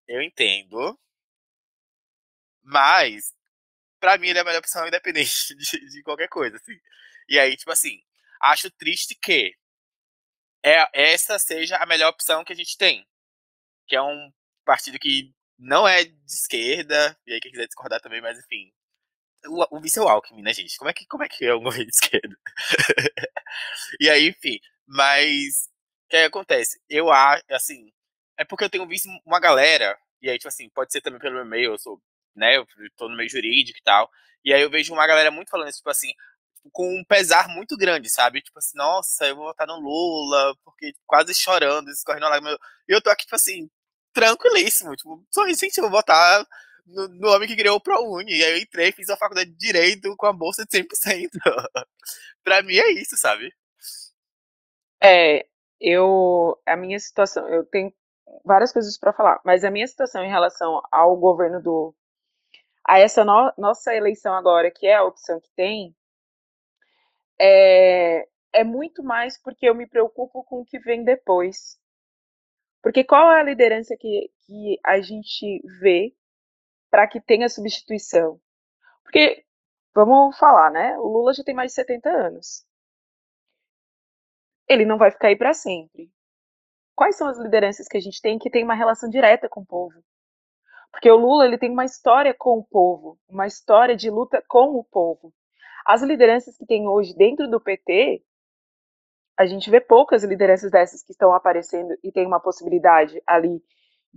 eu 0.08 0.22
entendo 0.22 0.98
mas, 2.68 3.34
pra 4.00 4.18
mim, 4.18 4.28
ele 4.28 4.38
é 4.38 4.42
a 4.42 4.44
melhor 4.44 4.58
opção 4.60 4.86
independente 4.86 5.54
de, 5.56 5.90
de 5.90 6.02
qualquer 6.02 6.28
coisa, 6.28 6.56
assim. 6.56 6.78
E 7.28 7.38
aí, 7.38 7.56
tipo 7.56 7.72
assim, 7.72 8.02
acho 8.42 8.70
triste 8.72 9.14
que 9.14 9.54
é, 10.64 10.86
essa 10.92 11.38
seja 11.38 11.76
a 11.76 11.86
melhor 11.86 12.10
opção 12.10 12.44
que 12.44 12.52
a 12.52 12.56
gente 12.56 12.76
tem. 12.76 13.06
Que 13.88 13.96
é 13.96 14.02
um 14.02 14.32
partido 14.64 14.98
que 14.98 15.34
não 15.58 15.88
é 15.88 16.04
de 16.04 16.14
esquerda, 16.26 17.18
e 17.26 17.34
aí 17.34 17.40
quem 17.40 17.52
quiser 17.52 17.66
discordar 17.66 18.00
também, 18.00 18.20
mas 18.20 18.38
enfim. 18.38 18.72
O, 19.46 19.76
o 19.76 19.80
é 19.80 20.00
o 20.00 20.08
Alckmin, 20.08 20.42
né, 20.42 20.52
gente? 20.52 20.76
Como 20.76 20.90
é 20.90 20.92
que, 20.92 21.06
como 21.06 21.22
é, 21.24 21.28
que 21.28 21.44
é 21.44 21.54
um 21.54 21.62
governo 21.64 21.86
de 21.86 21.94
esquerda? 21.94 22.36
e 24.00 24.10
aí, 24.10 24.28
enfim. 24.28 24.58
Mas, 24.86 25.68
o 26.06 26.08
que 26.10 26.16
acontece? 26.16 26.80
Eu 26.88 27.10
acho, 27.10 27.42
assim, 27.50 27.92
é 28.38 28.44
porque 28.44 28.64
eu 28.64 28.70
tenho 28.70 28.86
visto 28.86 29.08
uma 29.26 29.40
galera, 29.40 29.98
e 30.22 30.30
aí, 30.30 30.38
tipo 30.38 30.48
assim, 30.48 30.68
pode 30.70 30.92
ser 30.92 31.00
também 31.00 31.20
pelo 31.20 31.40
e-mail, 31.40 31.72
eu 31.72 31.78
sou 31.78 32.00
né? 32.38 32.56
Eu 32.56 32.66
tô 32.96 33.08
no 33.08 33.16
meio 33.16 33.28
jurídico 33.28 33.78
e 33.78 33.82
tal. 33.82 34.10
E 34.44 34.54
aí 34.54 34.62
eu 34.62 34.70
vejo 34.70 34.92
uma 34.94 35.06
galera 35.06 35.30
muito 35.30 35.50
falando 35.50 35.68
isso, 35.68 35.78
tipo 35.78 35.90
assim, 35.90 36.12
com 36.72 36.88
um 37.00 37.04
pesar 37.04 37.48
muito 37.48 37.76
grande, 37.76 38.08
sabe? 38.08 38.40
Tipo 38.40 38.58
assim, 38.58 38.76
nossa, 38.78 39.26
eu 39.26 39.36
vou 39.36 39.46
votar 39.46 39.66
no 39.66 39.78
Lula, 39.80 40.54
porque 40.64 40.92
quase 41.06 41.34
chorando, 41.34 41.90
escorrendo 41.90 42.26
a 42.26 42.30
lágrima. 42.30 42.58
E 42.88 42.92
eu 42.94 43.02
tô 43.02 43.10
aqui, 43.10 43.24
tipo 43.24 43.36
assim, 43.36 43.68
tranquilíssimo, 44.12 44.94
tipo, 44.96 45.24
só 45.32 45.46
gente, 45.48 45.76
eu 45.78 45.82
vou 45.84 45.90
votar 45.90 46.46
no, 46.88 47.08
no 47.08 47.28
homem 47.30 47.48
que 47.48 47.56
criou 47.56 47.76
o 47.76 47.80
ProUni. 47.80 48.32
E 48.32 48.44
aí 48.44 48.52
eu 48.52 48.58
entrei, 48.58 48.92
fiz 48.92 49.08
a 49.08 49.16
faculdade 49.16 49.50
de 49.50 49.56
Direito 49.56 50.14
com 50.16 50.26
a 50.26 50.32
bolsa 50.32 50.64
de 50.64 50.78
100%. 50.78 50.86
pra 52.42 52.62
mim 52.62 52.76
é 52.76 52.90
isso, 52.92 53.16
sabe? 53.16 53.52
É, 55.02 55.46
eu, 55.80 56.60
a 56.66 56.76
minha 56.76 56.98
situação, 56.98 57.48
eu 57.48 57.64
tenho 57.64 57.92
várias 58.44 58.72
coisas 58.72 58.98
para 58.98 59.12
falar, 59.12 59.40
mas 59.44 59.64
a 59.64 59.70
minha 59.70 59.86
situação 59.86 60.22
em 60.24 60.30
relação 60.30 60.82
ao 60.90 61.16
governo 61.16 61.62
do 61.62 61.94
a 62.84 62.98
essa 62.98 63.24
no 63.24 63.52
nossa 63.58 63.94
eleição 63.94 64.34
agora, 64.34 64.70
que 64.70 64.86
é 64.86 64.94
a 64.96 65.04
opção 65.04 65.38
que 65.40 65.50
tem, 65.54 65.94
é, 67.38 68.26
é 68.52 68.64
muito 68.64 69.02
mais 69.02 69.40
porque 69.40 69.68
eu 69.68 69.74
me 69.74 69.86
preocupo 69.86 70.42
com 70.44 70.60
o 70.60 70.64
que 70.64 70.78
vem 70.78 71.04
depois. 71.04 71.78
Porque 72.82 73.04
qual 73.04 73.30
é 73.30 73.40
a 73.40 73.44
liderança 73.44 73.94
que, 73.96 74.30
que 74.46 74.80
a 74.84 75.00
gente 75.00 75.60
vê 75.80 76.14
para 76.90 77.06
que 77.06 77.20
tenha 77.20 77.48
substituição? 77.48 78.40
Porque, 79.02 79.44
vamos 79.94 80.38
falar, 80.38 80.70
né? 80.70 80.98
O 80.98 81.08
Lula 81.08 81.32
já 81.32 81.42
tem 81.42 81.54
mais 81.54 81.72
de 81.72 81.76
70 81.76 82.10
anos. 82.10 82.66
Ele 84.68 84.84
não 84.84 84.98
vai 84.98 85.10
ficar 85.10 85.28
aí 85.28 85.36
para 85.36 85.54
sempre. 85.54 86.10
Quais 86.94 87.16
são 87.16 87.28
as 87.28 87.38
lideranças 87.38 87.88
que 87.88 87.96
a 87.96 88.00
gente 88.00 88.20
tem 88.20 88.38
que 88.38 88.50
tem 88.50 88.64
uma 88.64 88.74
relação 88.74 89.08
direta 89.08 89.48
com 89.48 89.60
o 89.60 89.66
povo? 89.66 90.02
Porque 90.90 91.10
o 91.10 91.16
Lula 91.16 91.44
ele 91.44 91.58
tem 91.58 91.70
uma 91.70 91.84
história 91.84 92.34
com 92.34 92.58
o 92.58 92.64
povo, 92.64 93.18
uma 93.28 93.46
história 93.46 93.94
de 93.94 94.10
luta 94.10 94.42
com 94.48 94.76
o 94.76 94.84
povo. 94.84 95.32
As 95.86 96.02
lideranças 96.02 96.56
que 96.56 96.66
tem 96.66 96.86
hoje 96.88 97.14
dentro 97.14 97.48
do 97.48 97.60
PT, 97.60 98.22
a 99.38 99.46
gente 99.46 99.70
vê 99.70 99.80
poucas 99.80 100.24
lideranças 100.24 100.70
dessas 100.70 101.02
que 101.02 101.12
estão 101.12 101.32
aparecendo 101.32 101.96
e 102.02 102.10
tem 102.10 102.26
uma 102.26 102.40
possibilidade 102.40 103.22
ali 103.26 103.62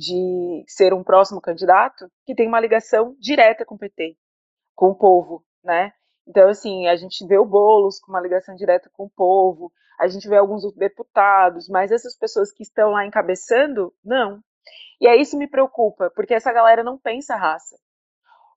de 0.02 0.64
ser 0.68 0.94
um 0.94 1.04
próximo 1.04 1.40
candidato 1.40 2.12
que 2.26 2.34
tem 2.34 2.48
uma 2.48 2.60
ligação 2.60 3.16
direta 3.20 3.64
com 3.64 3.76
o 3.76 3.78
PT, 3.78 4.18
com 4.76 4.88
o 4.88 4.96
povo, 4.96 5.44
né? 5.64 5.94
Então, 6.28 6.50
assim, 6.50 6.88
a 6.88 6.96
gente 6.96 7.26
vê 7.28 7.38
o 7.38 7.46
Boulos 7.46 8.00
com 8.00 8.12
uma 8.12 8.20
ligação 8.20 8.56
direta 8.56 8.90
com 8.94 9.06
o 9.06 9.10
povo, 9.10 9.72
a 10.00 10.08
gente 10.08 10.28
vê 10.28 10.38
alguns 10.38 10.64
deputados, 10.76 11.70
mas 11.70 11.92
essas 11.92 12.18
pessoas 12.18 12.52
que 12.52 12.64
estão 12.64 12.92
lá 12.92 13.06
encabeçando, 13.06 13.94
não. 14.04 14.40
E 15.00 15.08
aí 15.08 15.22
isso 15.22 15.38
me 15.38 15.48
preocupa, 15.48 16.12
porque 16.16 16.34
essa 16.34 16.52
galera 16.52 16.84
não 16.84 16.98
pensa 16.98 17.36
raça. 17.36 17.78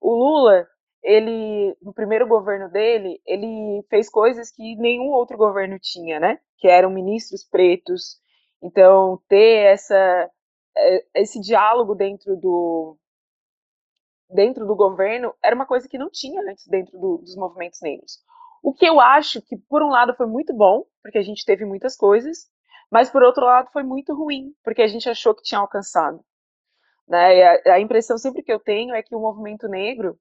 O 0.01 0.15
Lula, 0.15 0.67
ele, 1.03 1.77
no 1.83 1.93
primeiro 1.93 2.27
governo 2.27 2.71
dele, 2.71 3.21
ele 3.27 3.85
fez 3.91 4.09
coisas 4.09 4.51
que 4.51 4.77
nenhum 4.77 5.11
outro 5.11 5.37
governo 5.37 5.79
tinha, 5.79 6.19
né? 6.19 6.39
Que 6.59 6.69
eram 6.69 6.91
ministros 6.91 7.45
pretos. 7.45 8.19
Então, 8.63 9.21
ter 9.29 9.73
essa, 9.73 9.95
é, 9.95 10.31
esse 11.15 11.41
diálogo 11.41 11.95
dentro 11.95 12.37
do, 12.37 12.99
dentro 14.29 14.67
do 14.67 14.75
governo 14.75 15.35
era 15.43 15.55
uma 15.55 15.67
coisa 15.67 15.89
que 15.89 15.99
não 15.99 16.11
tinha 16.11 16.41
antes 16.43 16.67
dentro 16.67 16.99
do, 16.99 17.19
dos 17.19 17.37
movimentos 17.37 17.81
negros. 17.81 18.19
O 18.63 18.73
que 18.73 18.87
eu 18.87 18.99
acho 19.01 19.43
que, 19.43 19.57
por 19.57 19.83
um 19.83 19.91
lado, 19.91 20.15
foi 20.15 20.27
muito 20.27 20.55
bom, 20.55 20.85
porque 21.03 21.19
a 21.19 21.23
gente 21.23 21.45
teve 21.45 21.65
muitas 21.65 21.97
coisas, 21.97 22.51
mas, 22.91 23.11
por 23.11 23.23
outro 23.23 23.45
lado, 23.45 23.71
foi 23.73 23.83
muito 23.83 24.15
ruim, 24.15 24.55
porque 24.63 24.83
a 24.83 24.87
gente 24.87 25.09
achou 25.09 25.35
que 25.35 25.43
tinha 25.43 25.61
alcançado. 25.61 26.25
Né? 27.07 27.43
A, 27.43 27.75
a 27.75 27.81
impressão 27.81 28.17
sempre 28.17 28.43
que 28.43 28.53
eu 28.53 28.59
tenho 28.59 28.95
é 28.95 29.03
que 29.03 29.15
o 29.15 29.21
movimento 29.21 29.69
negro 29.69 30.19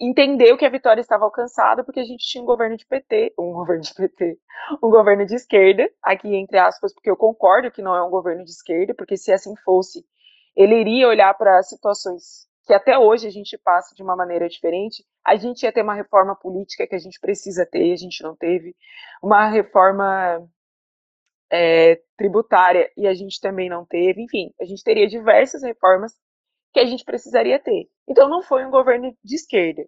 entendeu 0.00 0.56
que 0.56 0.64
a 0.64 0.70
vitória 0.70 1.00
estava 1.00 1.24
alcançada 1.24 1.84
porque 1.84 2.00
a 2.00 2.04
gente 2.04 2.26
tinha 2.26 2.42
um 2.42 2.46
governo 2.46 2.76
de 2.76 2.86
PT, 2.86 3.34
um 3.38 3.52
governo 3.52 3.82
de 3.82 3.94
PT, 3.94 4.38
um 4.82 4.90
governo 4.90 5.26
de 5.26 5.34
esquerda, 5.34 5.90
aqui 6.02 6.34
entre 6.34 6.58
aspas, 6.58 6.94
porque 6.94 7.10
eu 7.10 7.16
concordo 7.16 7.70
que 7.70 7.82
não 7.82 7.94
é 7.94 8.02
um 8.02 8.10
governo 8.10 8.44
de 8.44 8.50
esquerda, 8.50 8.94
porque 8.94 9.16
se 9.16 9.32
assim 9.32 9.54
fosse, 9.64 10.04
ele 10.56 10.80
iria 10.80 11.08
olhar 11.08 11.34
para 11.34 11.62
situações 11.62 12.48
que 12.70 12.74
até 12.74 12.96
hoje 12.96 13.26
a 13.26 13.30
gente 13.30 13.58
passa 13.58 13.96
de 13.96 14.02
uma 14.02 14.14
maneira 14.14 14.48
diferente, 14.48 15.04
a 15.26 15.34
gente 15.34 15.64
ia 15.64 15.72
ter 15.72 15.82
uma 15.82 15.94
reforma 15.94 16.36
política 16.36 16.86
que 16.86 16.94
a 16.94 16.98
gente 17.00 17.18
precisa 17.18 17.66
ter, 17.66 17.92
a 17.92 17.96
gente 17.96 18.22
não 18.22 18.36
teve, 18.36 18.76
uma 19.20 19.48
reforma 19.48 20.48
é, 21.50 22.00
tributária 22.16 22.88
e 22.96 23.08
a 23.08 23.12
gente 23.12 23.40
também 23.40 23.68
não 23.68 23.84
teve, 23.84 24.22
enfim, 24.22 24.54
a 24.60 24.64
gente 24.64 24.84
teria 24.84 25.08
diversas 25.08 25.64
reformas 25.64 26.12
que 26.72 26.80
a 26.80 26.86
gente 26.86 27.04
precisaria 27.04 27.58
ter. 27.58 27.88
Então 28.08 28.28
não 28.28 28.42
foi 28.42 28.64
um 28.64 28.70
governo 28.70 29.16
de 29.22 29.34
esquerda. 29.34 29.86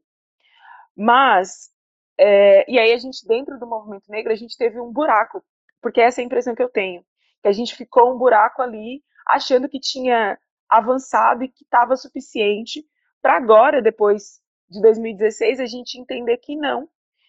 Mas, 0.96 1.70
é, 2.18 2.70
e 2.70 2.78
aí 2.78 2.92
a 2.92 2.98
gente, 2.98 3.26
dentro 3.26 3.58
do 3.58 3.66
movimento 3.66 4.10
negro, 4.10 4.32
a 4.32 4.36
gente 4.36 4.56
teve 4.56 4.80
um 4.80 4.92
buraco, 4.92 5.42
porque 5.80 6.00
essa 6.00 6.20
é 6.20 6.22
a 6.22 6.26
impressão 6.26 6.54
que 6.54 6.62
eu 6.62 6.68
tenho, 6.68 7.04
que 7.40 7.48
a 7.48 7.52
gente 7.52 7.74
ficou 7.74 8.14
um 8.14 8.18
buraco 8.18 8.62
ali, 8.62 9.02
achando 9.26 9.68
que 9.68 9.80
tinha 9.80 10.38
avançado 10.68 11.44
e 11.44 11.48
que 11.48 11.64
estava 11.64 11.96
suficiente 11.96 12.84
para 13.20 13.36
agora, 13.36 13.80
depois 13.80 14.40
de 14.68 14.80
2016, 14.80 15.60
a 15.60 15.66
gente 15.66 15.98
entender 15.98 16.38
que 16.38 16.56
não, 16.56 16.88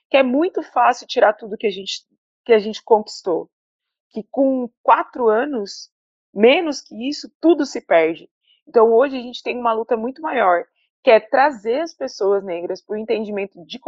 que 0.09 0.17
é 0.17 0.23
muito 0.23 0.63
fácil 0.63 1.05
tirar 1.07 1.33
tudo 1.33 1.57
que 1.57 1.67
a 1.67 1.71
gente, 1.71 2.05
que 2.45 2.53
a 2.53 2.59
gente 2.59 2.81
conquistou, 2.83 3.49
que 4.09 4.23
com 4.31 4.69
quatro 4.81 5.27
anos, 5.27 5.91
menos 6.33 6.81
que 6.81 7.07
isso, 7.07 7.31
tudo 7.39 7.65
se 7.65 7.81
perde. 7.81 8.29
Então 8.67 8.91
hoje 8.93 9.17
a 9.17 9.21
gente 9.21 9.43
tem 9.43 9.57
uma 9.57 9.73
luta 9.73 9.97
muito 9.97 10.21
maior, 10.21 10.65
que 11.03 11.11
é 11.11 11.19
trazer 11.19 11.81
as 11.81 11.93
pessoas 11.93 12.43
negras 12.43 12.81
para 12.81 12.95
o 12.95 12.97
entendimento 12.97 13.63
de, 13.65 13.79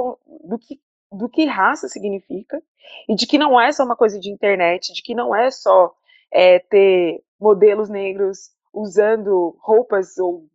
do, 0.43 0.59
que, 0.59 0.81
do 1.11 1.29
que 1.29 1.45
raça 1.45 1.87
significa, 1.87 2.61
e 3.07 3.15
de 3.15 3.25
que 3.25 3.37
não 3.37 3.59
é 3.59 3.71
só 3.71 3.83
uma 3.83 3.95
coisa 3.95 4.19
de 4.19 4.29
internet, 4.29 4.93
de 4.93 5.01
que 5.01 5.15
não 5.15 5.35
é 5.35 5.49
só 5.49 5.93
é, 6.31 6.59
ter 6.59 7.23
modelos 7.39 7.89
negros 7.89 8.51
usando 8.73 9.55
roupas 9.61 10.17
ou, 10.17 10.47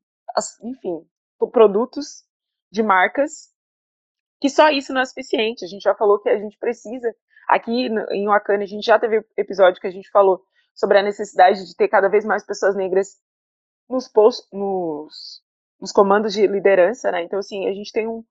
enfim, 0.62 1.04
produtos 1.52 2.24
de 2.70 2.82
marcas, 2.82 3.48
que 4.40 4.48
só 4.48 4.70
isso 4.70 4.92
não 4.92 5.00
é 5.00 5.04
suficiente. 5.06 5.64
A 5.64 5.68
gente 5.68 5.82
já 5.82 5.94
falou 5.94 6.18
que 6.18 6.28
a 6.28 6.38
gente 6.38 6.58
precisa. 6.58 7.14
Aqui 7.48 7.88
em 8.10 8.26
Wakanda, 8.26 8.62
a 8.62 8.66
gente 8.66 8.84
já 8.84 8.98
teve 8.98 9.24
episódio 9.36 9.80
que 9.80 9.86
a 9.86 9.90
gente 9.90 10.10
falou 10.10 10.42
sobre 10.74 10.98
a 10.98 11.02
necessidade 11.02 11.66
de 11.66 11.76
ter 11.76 11.88
cada 11.88 12.08
vez 12.08 12.24
mais 12.24 12.44
pessoas 12.44 12.76
negras 12.76 13.18
nos, 13.90 14.08
post, 14.08 14.46
nos, 14.52 15.42
nos 15.80 15.92
comandos 15.92 16.32
de 16.32 16.46
liderança, 16.46 17.10
né? 17.10 17.22
Então, 17.22 17.38
assim, 17.40 17.68
a 17.68 17.74
gente 17.74 17.92
tem 17.92 18.06
um, 18.06 18.24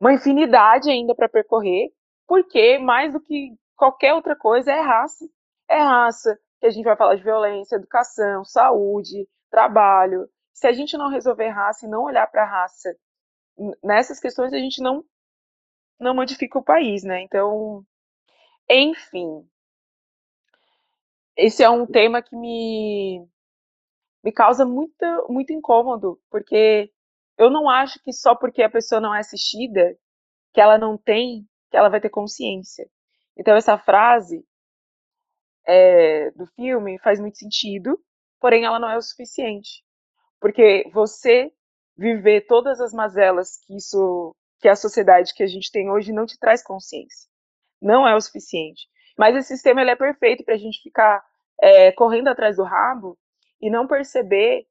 uma 0.00 0.12
infinidade 0.12 0.90
ainda 0.90 1.14
para 1.14 1.28
percorrer, 1.28 1.92
porque 2.26 2.78
mais 2.78 3.12
do 3.12 3.20
que 3.20 3.54
qualquer 3.76 4.14
outra 4.14 4.34
coisa 4.34 4.72
é 4.72 4.80
raça. 4.80 5.28
É 5.68 5.78
raça, 5.78 6.38
que 6.58 6.66
a 6.66 6.70
gente 6.70 6.84
vai 6.84 6.96
falar 6.96 7.14
de 7.14 7.22
violência, 7.22 7.76
educação, 7.76 8.44
saúde, 8.44 9.28
trabalho. 9.50 10.28
Se 10.52 10.66
a 10.66 10.72
gente 10.72 10.96
não 10.96 11.08
resolver 11.08 11.48
raça 11.48 11.86
e 11.86 11.88
não 11.88 12.02
olhar 12.02 12.26
para 12.26 12.44
raça 12.44 12.96
nessas 13.82 14.18
questões, 14.18 14.52
a 14.52 14.58
gente 14.58 14.82
não 14.82 15.04
não 15.98 16.14
modifica 16.14 16.58
o 16.58 16.64
país, 16.64 17.04
né? 17.04 17.20
Então, 17.20 17.84
enfim, 18.68 19.46
esse 21.36 21.62
é 21.62 21.68
um 21.68 21.86
tema 21.86 22.22
que 22.22 22.34
me 22.34 23.22
me 24.22 24.32
causa 24.32 24.64
muito 24.64 25.04
muito 25.28 25.52
incômodo, 25.52 26.20
porque 26.30 26.90
eu 27.38 27.50
não 27.50 27.68
acho 27.70 27.98
que 28.02 28.12
só 28.12 28.34
porque 28.34 28.62
a 28.62 28.70
pessoa 28.70 29.00
não 29.00 29.14
é 29.14 29.20
assistida, 29.20 29.96
que 30.52 30.60
ela 30.60 30.76
não 30.76 30.98
tem, 30.98 31.48
que 31.70 31.76
ela 31.76 31.88
vai 31.88 32.00
ter 32.00 32.10
consciência. 32.10 32.88
Então 33.36 33.56
essa 33.56 33.78
frase 33.78 34.44
é, 35.66 36.30
do 36.32 36.46
filme 36.54 36.98
faz 36.98 37.20
muito 37.20 37.38
sentido, 37.38 37.98
porém 38.40 38.64
ela 38.64 38.78
não 38.78 38.90
é 38.90 38.96
o 38.96 39.02
suficiente. 39.02 39.82
Porque 40.40 40.88
você 40.92 41.52
viver 41.96 42.46
todas 42.46 42.80
as 42.80 42.92
mazelas 42.92 43.58
que 43.66 43.76
isso, 43.76 44.34
que 44.58 44.68
a 44.68 44.76
sociedade 44.76 45.34
que 45.34 45.42
a 45.42 45.46
gente 45.46 45.70
tem 45.70 45.90
hoje 45.90 46.12
não 46.12 46.26
te 46.26 46.38
traz 46.38 46.62
consciência. 46.62 47.28
Não 47.80 48.06
é 48.06 48.14
o 48.14 48.20
suficiente. 48.20 48.88
Mas 49.18 49.36
esse 49.36 49.48
sistema 49.48 49.80
ele 49.80 49.90
é 49.90 49.96
perfeito 49.96 50.44
para 50.44 50.54
a 50.54 50.58
gente 50.58 50.82
ficar 50.82 51.22
é, 51.60 51.92
correndo 51.92 52.28
atrás 52.28 52.56
do 52.56 52.64
rabo 52.64 53.18
e 53.60 53.70
não 53.70 53.86
perceber 53.86 54.66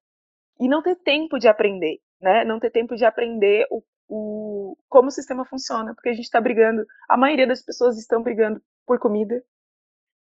e 0.59 0.67
não 0.67 0.81
ter 0.81 0.95
tempo 0.95 1.39
de 1.39 1.47
aprender, 1.47 1.99
né? 2.21 2.43
Não 2.43 2.59
ter 2.59 2.69
tempo 2.69 2.95
de 2.95 3.05
aprender 3.05 3.65
o, 3.69 3.83
o 4.07 4.77
como 4.89 5.07
o 5.07 5.11
sistema 5.11 5.45
funciona, 5.45 5.93
porque 5.93 6.09
a 6.09 6.13
gente 6.13 6.25
está 6.25 6.41
brigando. 6.41 6.85
A 7.07 7.15
maioria 7.17 7.47
das 7.47 7.61
pessoas 7.61 7.97
estão 7.97 8.21
brigando 8.21 8.61
por 8.85 8.99
comida, 8.99 9.43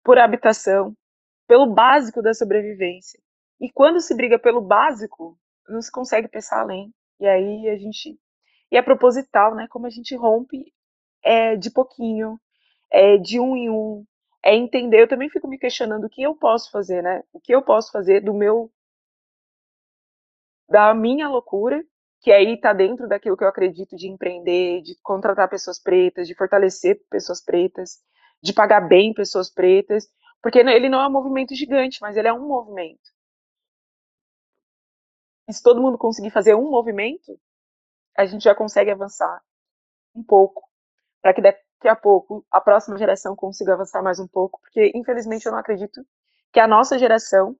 por 0.03 0.17
habitação, 0.17 0.95
pelo 1.47 1.67
básico 1.67 2.21
da 2.21 2.33
sobrevivência. 2.33 3.19
E 3.59 3.71
quando 3.71 4.01
se 4.01 4.15
briga 4.15 4.39
pelo 4.39 4.61
básico, 4.61 5.37
não 5.67 5.81
se 5.81 5.91
consegue 5.91 6.27
pensar 6.27 6.61
além. 6.61 6.93
E 7.19 7.27
aí 7.27 7.69
a 7.69 7.77
gente. 7.77 8.19
E 8.71 8.77
é 8.77 8.81
proposital, 8.81 9.55
né? 9.55 9.67
Como 9.69 9.85
a 9.85 9.89
gente 9.89 10.15
rompe 10.15 10.73
é, 11.23 11.55
de 11.55 11.71
pouquinho, 11.71 12.39
é, 12.91 13.17
de 13.17 13.39
um 13.39 13.55
em 13.55 13.69
um, 13.69 14.05
é 14.45 14.55
entender. 14.55 15.01
Eu 15.01 15.09
também 15.09 15.29
fico 15.29 15.47
me 15.47 15.59
questionando 15.59 16.05
o 16.05 16.09
que 16.09 16.23
eu 16.23 16.35
posso 16.35 16.71
fazer, 16.71 17.03
né? 17.03 17.23
O 17.33 17.39
que 17.41 17.53
eu 17.55 17.63
posso 17.63 17.91
fazer 17.91 18.21
do 18.21 18.33
meu. 18.33 18.71
da 20.69 20.93
minha 20.93 21.27
loucura, 21.27 21.83
que 22.21 22.31
aí 22.31 22.55
está 22.55 22.73
dentro 22.73 23.07
daquilo 23.07 23.37
que 23.37 23.43
eu 23.43 23.47
acredito 23.47 23.95
de 23.95 24.07
empreender, 24.07 24.81
de 24.81 24.95
contratar 25.01 25.49
pessoas 25.49 25.79
pretas, 25.79 26.27
de 26.27 26.35
fortalecer 26.35 27.01
pessoas 27.09 27.43
pretas, 27.43 27.99
de 28.41 28.53
pagar 28.53 28.81
bem 28.81 29.13
pessoas 29.13 29.49
pretas, 29.49 30.07
porque 30.41 30.59
ele 30.59 30.89
não 30.89 31.01
é 31.01 31.07
um 31.07 31.11
movimento 31.11 31.55
gigante, 31.55 31.99
mas 32.01 32.17
ele 32.17 32.27
é 32.27 32.33
um 32.33 32.47
movimento. 32.47 33.11
E 35.47 35.53
se 35.53 35.61
todo 35.63 35.81
mundo 35.81 35.97
conseguir 35.97 36.29
fazer 36.31 36.55
um 36.55 36.69
movimento, 36.69 37.39
a 38.17 38.25
gente 38.25 38.43
já 38.43 38.55
consegue 38.55 38.91
avançar 38.91 39.41
um 40.15 40.23
pouco, 40.23 40.63
para 41.21 41.33
que 41.33 41.41
daqui 41.85 41.87
a 41.87 41.95
pouco 41.95 42.43
a 42.49 42.59
próxima 42.59 42.97
geração 42.97 43.35
consiga 43.35 43.73
avançar 43.73 44.01
mais 44.01 44.19
um 44.19 44.27
pouco, 44.27 44.59
porque 44.59 44.91
infelizmente 44.95 45.45
eu 45.45 45.51
não 45.51 45.59
acredito 45.59 46.03
que 46.51 46.59
a 46.59 46.67
nossa 46.67 46.97
geração 46.97 47.55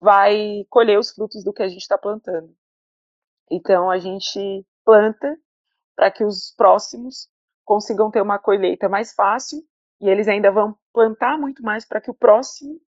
vai 0.00 0.64
colher 0.70 0.98
os 0.98 1.10
frutos 1.10 1.44
do 1.44 1.52
que 1.52 1.62
a 1.62 1.68
gente 1.68 1.82
está 1.82 1.98
plantando. 1.98 2.54
Então 3.50 3.90
a 3.90 3.98
gente 3.98 4.66
planta 4.82 5.38
para 5.94 6.10
que 6.10 6.24
os 6.24 6.54
próximos 6.56 7.28
consigam 7.62 8.10
ter 8.10 8.22
uma 8.22 8.38
colheita 8.38 8.88
mais 8.88 9.12
fácil 9.12 9.62
e 10.00 10.08
eles 10.08 10.28
ainda 10.28 10.50
vão 10.50 10.74
plantar 10.90 11.38
muito 11.38 11.62
mais 11.62 11.84
para 11.84 12.00
que 12.00 12.10
o 12.10 12.14
próximo 12.14 12.80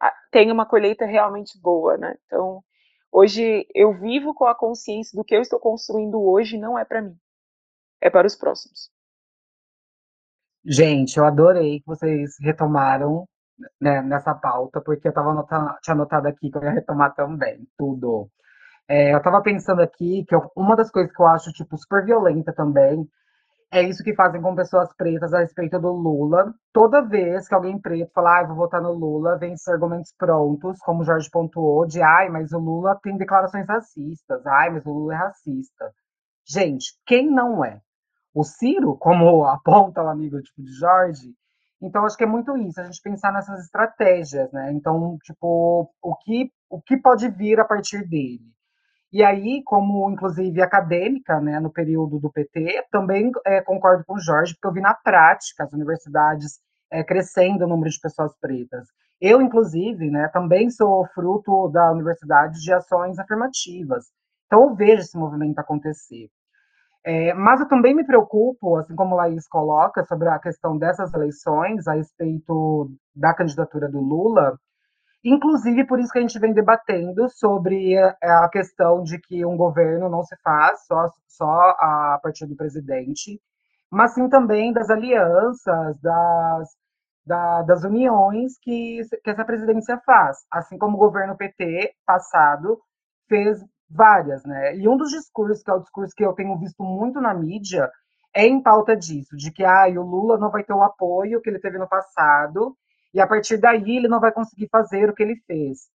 ah, 0.00 0.14
tenha 0.30 0.52
uma 0.52 0.64
colheita 0.64 1.04
realmente 1.04 1.60
boa, 1.60 1.98
né? 1.98 2.16
Então, 2.24 2.64
hoje 3.12 3.66
eu 3.74 3.92
vivo 3.92 4.32
com 4.32 4.46
a 4.46 4.54
consciência 4.54 5.14
do 5.14 5.24
que 5.24 5.36
eu 5.36 5.42
estou 5.42 5.60
construindo 5.60 6.18
hoje 6.22 6.56
não 6.56 6.78
é 6.78 6.86
para 6.86 7.02
mim, 7.02 7.18
é 8.00 8.08
para 8.08 8.26
os 8.26 8.34
próximos. 8.34 8.95
Gente, 10.66 11.16
eu 11.16 11.24
adorei 11.24 11.80
que 11.80 11.86
vocês 11.86 12.36
retomaram 12.40 13.26
né, 13.80 14.02
nessa 14.02 14.34
pauta, 14.34 14.80
porque 14.80 15.08
eu 15.08 15.12
tava 15.12 15.30
anotando, 15.30 15.74
tinha 15.82 15.94
anotado 15.94 16.28
aqui 16.28 16.50
que 16.50 16.58
eu 16.58 16.62
ia 16.62 16.72
retomar 16.72 17.14
também, 17.14 17.66
tudo. 17.78 18.28
É, 18.88 19.12
eu 19.14 19.18
estava 19.18 19.42
pensando 19.42 19.80
aqui 19.82 20.24
que 20.28 20.34
eu, 20.34 20.50
uma 20.56 20.76
das 20.76 20.90
coisas 20.90 21.12
que 21.12 21.20
eu 21.22 21.26
acho, 21.26 21.52
tipo, 21.52 21.76
super 21.78 22.04
violenta 22.04 22.52
também 22.52 23.08
é 23.72 23.82
isso 23.82 24.02
que 24.02 24.14
fazem 24.14 24.40
com 24.40 24.54
pessoas 24.54 24.92
pretas 24.96 25.34
a 25.34 25.40
respeito 25.40 25.78
do 25.78 25.90
Lula. 25.92 26.54
Toda 26.72 27.02
vez 27.02 27.48
que 27.48 27.54
alguém 27.54 27.78
preto 27.80 28.10
fala, 28.12 28.40
ah, 28.40 28.44
vou 28.44 28.56
votar 28.56 28.80
no 28.80 28.92
Lula, 28.92 29.38
vem 29.38 29.52
esses 29.52 29.68
argumentos 29.68 30.12
prontos, 30.16 30.78
como 30.80 31.02
o 31.02 31.04
Jorge 31.04 31.28
pontuou, 31.30 31.86
de 31.86 32.00
ai, 32.00 32.28
mas 32.28 32.52
o 32.52 32.58
Lula 32.58 32.98
tem 33.02 33.16
declarações 33.16 33.66
racistas, 33.66 34.46
ai, 34.46 34.70
mas 34.70 34.86
o 34.86 34.92
Lula 34.92 35.14
é 35.14 35.16
racista. 35.16 35.92
Gente, 36.48 36.94
quem 37.06 37.30
não 37.30 37.64
é? 37.64 37.80
O 38.36 38.44
Ciro, 38.44 38.94
como 38.98 39.44
aponta 39.48 40.02
o 40.02 40.08
amigo 40.08 40.40
tipo, 40.42 40.62
de 40.62 40.70
Jorge, 40.72 41.34
Então, 41.80 42.04
acho 42.04 42.16
que 42.18 42.24
é 42.24 42.26
muito 42.26 42.56
isso, 42.58 42.80
a 42.80 42.84
gente 42.84 43.00
pensar 43.02 43.32
nessas 43.32 43.64
estratégias, 43.64 44.52
né? 44.52 44.72
Então, 44.72 45.16
tipo, 45.24 45.90
o 46.02 46.16
que, 46.16 46.50
o 46.70 46.80
que 46.82 46.96
pode 46.98 47.28
vir 47.30 47.58
a 47.60 47.64
partir 47.64 48.06
dele? 48.08 48.44
E 49.12 49.24
aí, 49.24 49.62
como 49.64 50.10
inclusive 50.10 50.60
acadêmica, 50.62 51.40
né, 51.40 51.60
no 51.60 51.70
período 51.72 52.18
do 52.18 52.30
PT, 52.30 52.84
também 52.90 53.30
é, 53.46 53.62
concordo 53.62 54.04
com 54.06 54.14
o 54.16 54.20
Jorge, 54.20 54.54
porque 54.54 54.68
eu 54.68 54.72
vi 54.74 54.80
na 54.82 54.94
prática 54.94 55.64
as 55.64 55.72
universidades 55.72 56.60
é, 56.90 57.02
crescendo 57.04 57.64
o 57.64 57.68
número 57.68 57.90
de 57.90 58.00
pessoas 58.00 58.32
pretas. 58.40 58.86
Eu, 59.20 59.40
inclusive, 59.40 60.10
né, 60.10 60.28
também 60.28 60.70
sou 60.70 61.06
fruto 61.14 61.68
da 61.68 61.90
universidade 61.92 62.60
de 62.60 62.72
ações 62.72 63.18
afirmativas. 63.18 64.06
Então, 64.46 64.64
eu 64.64 64.74
vejo 64.74 65.02
esse 65.02 65.16
movimento 65.16 65.58
acontecer. 65.58 66.28
É, 67.06 67.32
mas 67.34 67.60
eu 67.60 67.68
também 67.68 67.94
me 67.94 68.04
preocupo, 68.04 68.76
assim 68.76 68.96
como 68.96 69.14
a 69.14 69.18
Laís 69.18 69.46
coloca, 69.46 70.04
sobre 70.04 70.28
a 70.28 70.40
questão 70.40 70.76
dessas 70.76 71.14
eleições 71.14 71.86
a 71.86 71.94
respeito 71.94 72.90
da 73.14 73.32
candidatura 73.32 73.88
do 73.88 74.00
Lula, 74.00 74.58
inclusive 75.24 75.86
por 75.86 76.00
isso 76.00 76.12
que 76.12 76.18
a 76.18 76.22
gente 76.22 76.38
vem 76.40 76.52
debatendo 76.52 77.28
sobre 77.30 77.96
a 78.20 78.48
questão 78.50 79.04
de 79.04 79.20
que 79.20 79.44
um 79.46 79.56
governo 79.56 80.08
não 80.08 80.24
se 80.24 80.36
faz 80.42 80.84
só, 80.86 81.08
só 81.28 81.76
a 81.78 82.18
partir 82.20 82.44
do 82.46 82.56
presidente, 82.56 83.40
mas 83.88 84.14
sim 84.14 84.28
também 84.28 84.72
das 84.72 84.90
alianças, 84.90 86.00
das, 86.00 86.68
da, 87.24 87.62
das 87.62 87.84
uniões 87.84 88.58
que, 88.60 89.02
que 89.22 89.30
essa 89.30 89.44
presidência 89.44 89.96
faz, 90.04 90.38
assim 90.52 90.76
como 90.76 90.96
o 90.96 91.00
governo 91.00 91.36
PT 91.36 91.92
passado 92.04 92.80
fez 93.28 93.64
várias, 93.88 94.44
né? 94.44 94.76
E 94.76 94.88
um 94.88 94.96
dos 94.96 95.10
discursos, 95.10 95.62
que 95.62 95.70
é 95.70 95.74
o 95.74 95.80
discurso 95.80 96.14
que 96.14 96.24
eu 96.24 96.32
tenho 96.32 96.58
visto 96.58 96.82
muito 96.82 97.20
na 97.20 97.34
mídia, 97.34 97.90
é 98.34 98.46
em 98.46 98.62
pauta 98.62 98.96
disso, 98.96 99.36
de 99.36 99.50
que 99.50 99.64
ah, 99.64 99.86
o 99.88 100.02
Lula 100.02 100.38
não 100.38 100.50
vai 100.50 100.62
ter 100.64 100.72
o 100.72 100.82
apoio 100.82 101.40
que 101.40 101.48
ele 101.48 101.58
teve 101.58 101.78
no 101.78 101.88
passado, 101.88 102.76
e 103.14 103.20
a 103.20 103.26
partir 103.26 103.56
daí 103.56 103.96
ele 103.96 104.08
não 104.08 104.20
vai 104.20 104.32
conseguir 104.32 104.68
fazer 104.70 105.08
o 105.08 105.14
que 105.14 105.22
ele 105.22 105.36
fez. 105.46 105.88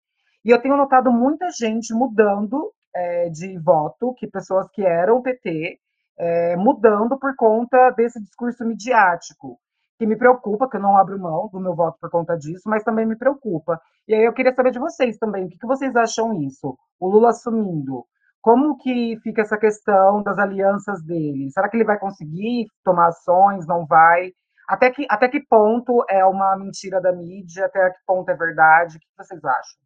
E 0.44 0.50
eu 0.50 0.60
tenho 0.60 0.76
notado 0.76 1.10
muita 1.12 1.50
gente 1.50 1.92
mudando 1.92 2.72
é, 2.94 3.28
de 3.30 3.58
voto, 3.58 4.14
que 4.14 4.26
pessoas 4.26 4.68
que 4.70 4.82
eram 4.84 5.22
PT, 5.22 5.78
é, 6.18 6.56
mudando 6.56 7.18
por 7.18 7.34
conta 7.36 7.90
desse 7.90 8.20
discurso 8.20 8.64
midiático 8.64 9.58
que 9.98 10.06
me 10.06 10.16
preocupa, 10.16 10.68
que 10.68 10.76
eu 10.76 10.80
não 10.80 10.96
abro 10.96 11.18
mão 11.18 11.48
do 11.52 11.60
meu 11.60 11.74
voto 11.74 11.98
por 12.00 12.08
conta 12.10 12.36
disso, 12.36 12.62
mas 12.66 12.84
também 12.84 13.04
me 13.04 13.16
preocupa. 13.16 13.80
E 14.06 14.14
aí 14.14 14.24
eu 14.24 14.32
queria 14.32 14.54
saber 14.54 14.70
de 14.70 14.78
vocês 14.78 15.18
também, 15.18 15.44
o 15.46 15.48
que, 15.48 15.58
que 15.58 15.66
vocês 15.66 15.94
acham 15.96 16.40
isso? 16.42 16.78
O 17.00 17.08
Lula 17.08 17.30
assumindo, 17.30 18.04
como 18.40 18.78
que 18.78 19.18
fica 19.22 19.42
essa 19.42 19.58
questão 19.58 20.22
das 20.22 20.38
alianças 20.38 21.02
dele? 21.02 21.50
Será 21.50 21.68
que 21.68 21.76
ele 21.76 21.84
vai 21.84 21.98
conseguir 21.98 22.66
tomar 22.84 23.08
ações, 23.08 23.66
não 23.66 23.84
vai? 23.84 24.32
Até 24.68 24.90
que, 24.90 25.06
até 25.10 25.28
que 25.28 25.40
ponto 25.40 26.04
é 26.08 26.24
uma 26.24 26.56
mentira 26.56 27.00
da 27.00 27.12
mídia? 27.12 27.66
Até 27.66 27.90
que 27.90 27.98
ponto 28.06 28.30
é 28.30 28.34
verdade? 28.36 28.96
O 28.96 29.00
que 29.00 29.06
vocês 29.16 29.44
acham? 29.44 29.80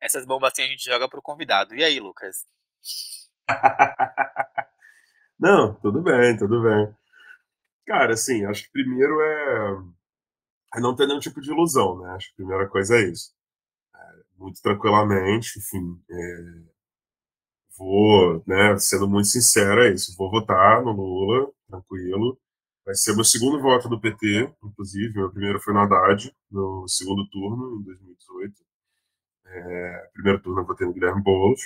Essas 0.00 0.26
bombas 0.26 0.52
assim 0.52 0.62
a 0.62 0.66
gente 0.66 0.84
joga 0.84 1.08
pro 1.08 1.22
convidado. 1.22 1.74
E 1.74 1.82
aí, 1.82 2.00
Lucas? 2.00 2.44
Não, 5.38 5.74
tudo 5.80 6.02
bem, 6.02 6.36
tudo 6.36 6.62
bem. 6.62 6.99
Cara, 7.90 8.14
assim, 8.14 8.44
acho 8.44 8.62
que 8.64 8.70
primeiro 8.70 9.20
é, 9.20 9.82
é 10.76 10.80
não 10.80 10.94
ter 10.94 11.08
nenhum 11.08 11.18
tipo 11.18 11.40
de 11.40 11.50
ilusão, 11.50 11.98
né? 12.00 12.10
Acho 12.12 12.28
que 12.28 12.34
a 12.34 12.36
primeira 12.36 12.68
coisa 12.68 12.96
é 12.96 13.10
isso. 13.10 13.32
É, 13.94 13.98
muito 14.38 14.62
tranquilamente, 14.62 15.58
enfim, 15.58 16.00
é, 16.08 16.62
vou, 17.76 18.44
né, 18.46 18.78
sendo 18.78 19.08
muito 19.08 19.26
sincero, 19.28 19.82
é 19.82 19.92
isso. 19.92 20.16
Vou 20.16 20.30
votar 20.30 20.84
no 20.84 20.92
Lula, 20.92 21.50
tranquilo. 21.68 22.38
Vai 22.86 22.94
ser 22.94 23.14
meu 23.14 23.24
segundo 23.24 23.60
voto 23.60 23.88
do 23.88 24.00
PT, 24.00 24.54
inclusive. 24.62 25.14
Meu 25.14 25.30
primeiro 25.32 25.60
foi 25.60 25.74
no 25.74 25.80
Haddad, 25.80 26.32
no 26.50 26.86
segundo 26.88 27.28
turno, 27.30 27.80
em 27.80 27.84
2018. 27.84 28.54
É, 29.46 30.10
primeiro 30.14 30.40
turno 30.42 30.60
eu 30.60 30.66
votei 30.66 30.86
no 30.86 30.92
Guilherme 30.94 31.22
Boulos. 31.22 31.60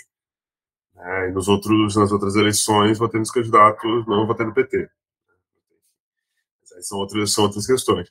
É, 0.96 1.28
e 1.28 1.32
nos 1.32 1.48
outros, 1.48 1.96
nas 1.96 2.12
outras 2.12 2.36
eleições, 2.36 2.98
votei 2.98 3.20
nos 3.20 3.30
candidatos, 3.30 4.06
não 4.06 4.26
votei 4.26 4.46
no 4.46 4.54
PT 4.54 4.88
são 6.80 6.98
outras, 6.98 7.32
são 7.32 7.44
outras 7.44 7.66
questões. 7.66 8.10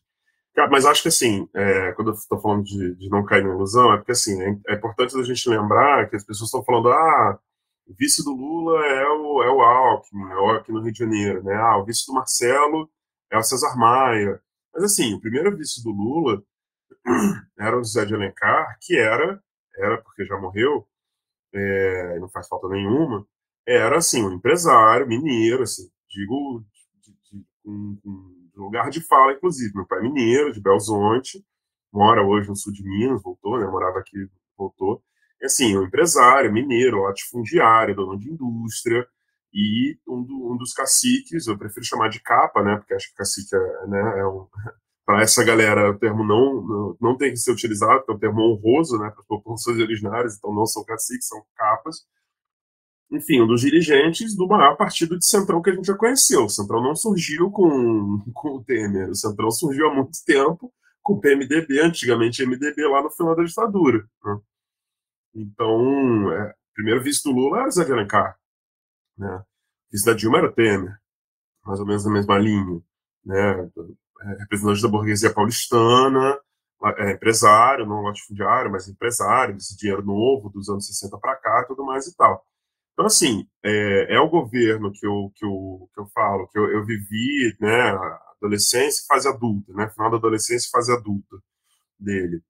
Mas 0.69 0.85
acho 0.85 1.01
que 1.01 1.07
assim, 1.07 1.49
é, 1.53 1.91
quando 1.93 2.09
eu 2.09 2.13
estou 2.13 2.39
falando 2.39 2.63
de, 2.63 2.95
de, 2.95 3.09
não 3.09 3.25
cair 3.25 3.43
na 3.43 3.53
ilusão, 3.53 3.91
é 3.91 3.97
porque 3.97 4.11
assim, 4.11 4.39
é, 4.41 4.55
é 4.67 4.75
importante 4.75 5.17
a 5.17 5.23
gente 5.23 5.49
lembrar 5.49 6.09
que 6.09 6.15
as 6.15 6.23
pessoas 6.23 6.47
estão 6.47 6.63
falando, 6.63 6.89
ah, 6.89 7.39
o 7.87 7.93
vice 7.95 8.23
do 8.23 8.31
Lula 8.33 8.85
é 8.85 9.07
o, 9.07 9.43
é 9.43 9.49
o 9.49 9.61
Alckmin, 9.61 10.31
é 10.31 10.35
o, 10.35 10.51
aqui 10.51 10.71
no 10.71 10.81
Rio 10.81 10.91
de 10.91 10.99
Janeiro, 10.99 11.43
né? 11.43 11.55
Ah, 11.55 11.77
o 11.77 11.85
vice 11.85 12.05
do 12.05 12.13
Marcelo 12.13 12.89
é 13.31 13.37
o 13.37 13.43
Cesar 13.43 13.75
Maia. 13.77 14.39
Mas 14.73 14.83
assim, 14.83 15.15
o 15.15 15.19
primeiro 15.19 15.55
vice 15.57 15.83
do 15.83 15.89
Lula 15.91 16.43
era 17.57 17.75
o 17.77 17.83
José 17.83 18.05
de 18.05 18.13
Alencar, 18.13 18.77
que 18.81 18.97
era, 18.97 19.41
era 19.75 19.97
porque 20.01 20.25
já 20.25 20.37
morreu, 20.39 20.87
é, 21.53 22.19
não 22.19 22.29
faz 22.29 22.47
falta 22.47 22.67
nenhuma, 22.69 23.25
era 23.67 23.97
assim, 23.97 24.23
um 24.23 24.33
empresário 24.33 25.07
mineiro, 25.07 25.63
assim, 25.63 25.89
digo, 26.09 26.63
de, 27.01 27.11
de, 27.11 27.39
de, 27.39 27.45
um, 27.65 27.99
um 28.05 28.42
lugar 28.55 28.89
de 28.89 29.01
fala, 29.01 29.33
inclusive. 29.33 29.73
Meu 29.75 29.85
pai 29.85 29.99
é 29.99 30.01
mineiro, 30.01 30.51
de 30.51 30.61
Belzonte, 30.61 31.43
mora 31.91 32.23
hoje 32.23 32.49
no 32.49 32.55
sul 32.55 32.73
de 32.73 32.83
Minas, 32.83 33.21
voltou, 33.21 33.59
né? 33.59 33.65
Morava 33.67 33.99
aqui, 33.99 34.17
voltou. 34.57 35.01
E, 35.41 35.45
assim, 35.45 35.77
um 35.77 35.83
empresário, 35.83 36.51
mineiro, 36.51 37.03
latifundiário, 37.03 37.95
dono 37.95 38.17
de 38.17 38.31
indústria, 38.31 39.05
e 39.53 39.97
um, 40.07 40.23
do, 40.23 40.53
um, 40.53 40.57
dos 40.57 40.73
caciques, 40.73 41.47
eu 41.47 41.57
prefiro 41.57 41.85
chamar 41.85 42.09
de 42.09 42.19
capa, 42.19 42.63
né? 42.63 42.77
Porque 42.77 42.93
acho 42.93 43.09
que 43.09 43.15
cacique 43.15 43.55
é, 43.55 43.87
né, 43.87 44.19
é 44.19 44.25
um. 44.25 44.47
Para 45.05 45.21
essa 45.21 45.43
galera, 45.43 45.91
o 45.91 45.99
termo 45.99 46.23
não, 46.23 46.61
não, 46.61 46.97
não 47.01 47.17
tem 47.17 47.31
que 47.31 47.37
ser 47.37 47.51
utilizado, 47.51 47.99
porque 48.05 48.13
é 48.13 48.15
um 48.15 48.19
termo 48.19 48.41
honroso, 48.41 48.97
né? 48.97 49.09
Para 49.09 49.19
as 49.19 49.27
populações 49.27 49.77
originárias, 49.77 50.37
então 50.37 50.55
não 50.55 50.65
são 50.65 50.83
caciques, 50.85 51.27
são 51.27 51.43
capas 51.57 52.05
enfim, 53.13 53.41
um 53.41 53.47
dos 53.47 53.61
dirigentes 53.61 54.35
do 54.35 54.47
maior 54.47 54.75
partido 54.75 55.17
de 55.17 55.25
Centrão 55.25 55.61
que 55.61 55.69
a 55.69 55.75
gente 55.75 55.85
já 55.85 55.95
conheceu. 55.95 56.45
O 56.45 56.49
Centrão 56.49 56.81
não 56.81 56.95
surgiu 56.95 57.51
com, 57.51 58.23
com 58.33 58.57
o 58.57 58.63
Temer, 58.63 59.09
o 59.09 59.15
Centrão 59.15 59.51
surgiu 59.51 59.87
há 59.87 59.93
muito 59.93 60.17
tempo 60.25 60.73
com 61.01 61.13
o 61.13 61.19
PMDB, 61.21 61.79
antigamente 61.81 62.45
MDB, 62.45 62.87
lá 62.87 63.03
no 63.03 63.11
final 63.11 63.35
da 63.35 63.43
ditadura. 63.43 64.07
Né? 64.25 64.39
Então, 65.35 66.31
é, 66.31 66.55
primeiro 66.73 67.03
vice 67.03 67.21
do 67.23 67.31
Lula 67.31 67.59
era 67.59 67.69
Zé 67.69 67.83
de 67.85 67.91
Alencar, 67.91 68.37
né? 69.17 69.43
vice 69.91 70.05
da 70.05 70.13
Dilma 70.13 70.39
era 70.39 70.51
Temer, 70.51 70.97
mais 71.65 71.79
ou 71.79 71.85
menos 71.85 72.05
na 72.05 72.11
mesma 72.11 72.37
linha, 72.39 72.81
né? 73.25 73.69
É, 74.21 74.27
representante 74.39 74.81
da 74.81 74.87
burguesia 74.87 75.33
paulistana, 75.33 76.39
é, 76.97 77.11
empresário, 77.11 77.85
não 77.85 78.01
latifundiário, 78.01 78.71
mas 78.71 78.87
empresário, 78.87 79.55
desse 79.55 79.75
dinheiro 79.77 80.03
novo 80.03 80.49
dos 80.49 80.69
anos 80.69 80.87
60 80.87 81.17
para 81.17 81.35
cá, 81.35 81.65
tudo 81.67 81.83
mais 81.85 82.07
e 82.07 82.15
tal. 82.15 82.45
Então, 82.93 83.05
assim, 83.07 83.47
é, 83.63 84.15
é, 84.15 84.19
o 84.19 84.29
governo 84.29 84.91
que 84.91 85.05
eu, 85.05 85.31
que 85.35 85.45
eu, 85.45 85.89
que 85.93 85.99
eu 85.99 86.05
falo, 86.13 86.47
que 86.47 86.59
eu, 86.59 86.69
eu 86.71 86.85
vivi, 86.85 87.55
né, 87.59 87.91
adolescência 88.37 89.01
e 89.03 89.07
fase 89.07 89.27
adulta, 89.27 89.73
né, 89.73 89.89
final 89.89 90.11
da 90.11 90.17
adolescência 90.17 90.67
e 90.67 90.71
fase 90.71 90.91
adulta 90.93 91.37
dele. 91.99 92.41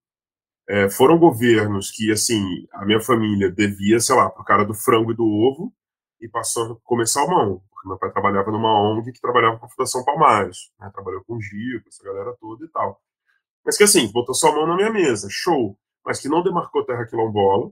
É, 0.68 0.90
foram 0.90 1.18
governos 1.20 1.92
que, 1.92 2.12
assim, 2.12 2.44
a 2.74 2.86
minha 2.86 3.02
família 3.02 3.52
devia, 3.52 4.00
sei 4.00 4.16
lá, 4.16 4.30
pro 4.30 4.44
cara 4.44 4.66
do 4.66 4.74
frango 4.74 5.12
e 5.12 5.16
do 5.16 5.26
ovo 5.26 5.74
e 6.22 6.28
passou 6.30 6.74
a 6.74 6.78
começar 6.84 7.24
uma 7.26 7.44
ONG, 7.44 7.62
porque 7.72 7.88
meu 7.88 7.98
pai 7.98 8.12
trabalhava 8.12 8.52
numa 8.52 8.82
ONG 8.82 9.12
que 9.14 9.22
trabalhava 9.22 9.58
com 9.60 9.66
a 9.66 9.70
Fundação 9.70 10.04
Palmares, 10.06 10.72
né, 10.80 10.90
trabalhou 10.94 11.24
com 11.26 11.36
o 11.36 11.42
Gil, 11.42 11.82
com 11.84 11.90
essa 11.90 12.04
galera 12.04 12.36
toda 12.40 12.66
e 12.66 12.70
tal. 12.70 13.02
Mas 13.66 13.78
que, 13.78 13.84
assim, 13.84 14.12
botou 14.12 14.36
sua 14.36 14.52
mão 14.54 14.68
na 14.68 14.76
minha 14.76 14.92
mesa, 14.92 15.28
show, 15.32 15.78
mas 16.06 16.20
que 16.20 16.30
não 16.30 16.44
demarcou 16.44 16.86
terra 16.86 17.06
quilombola, 17.06 17.72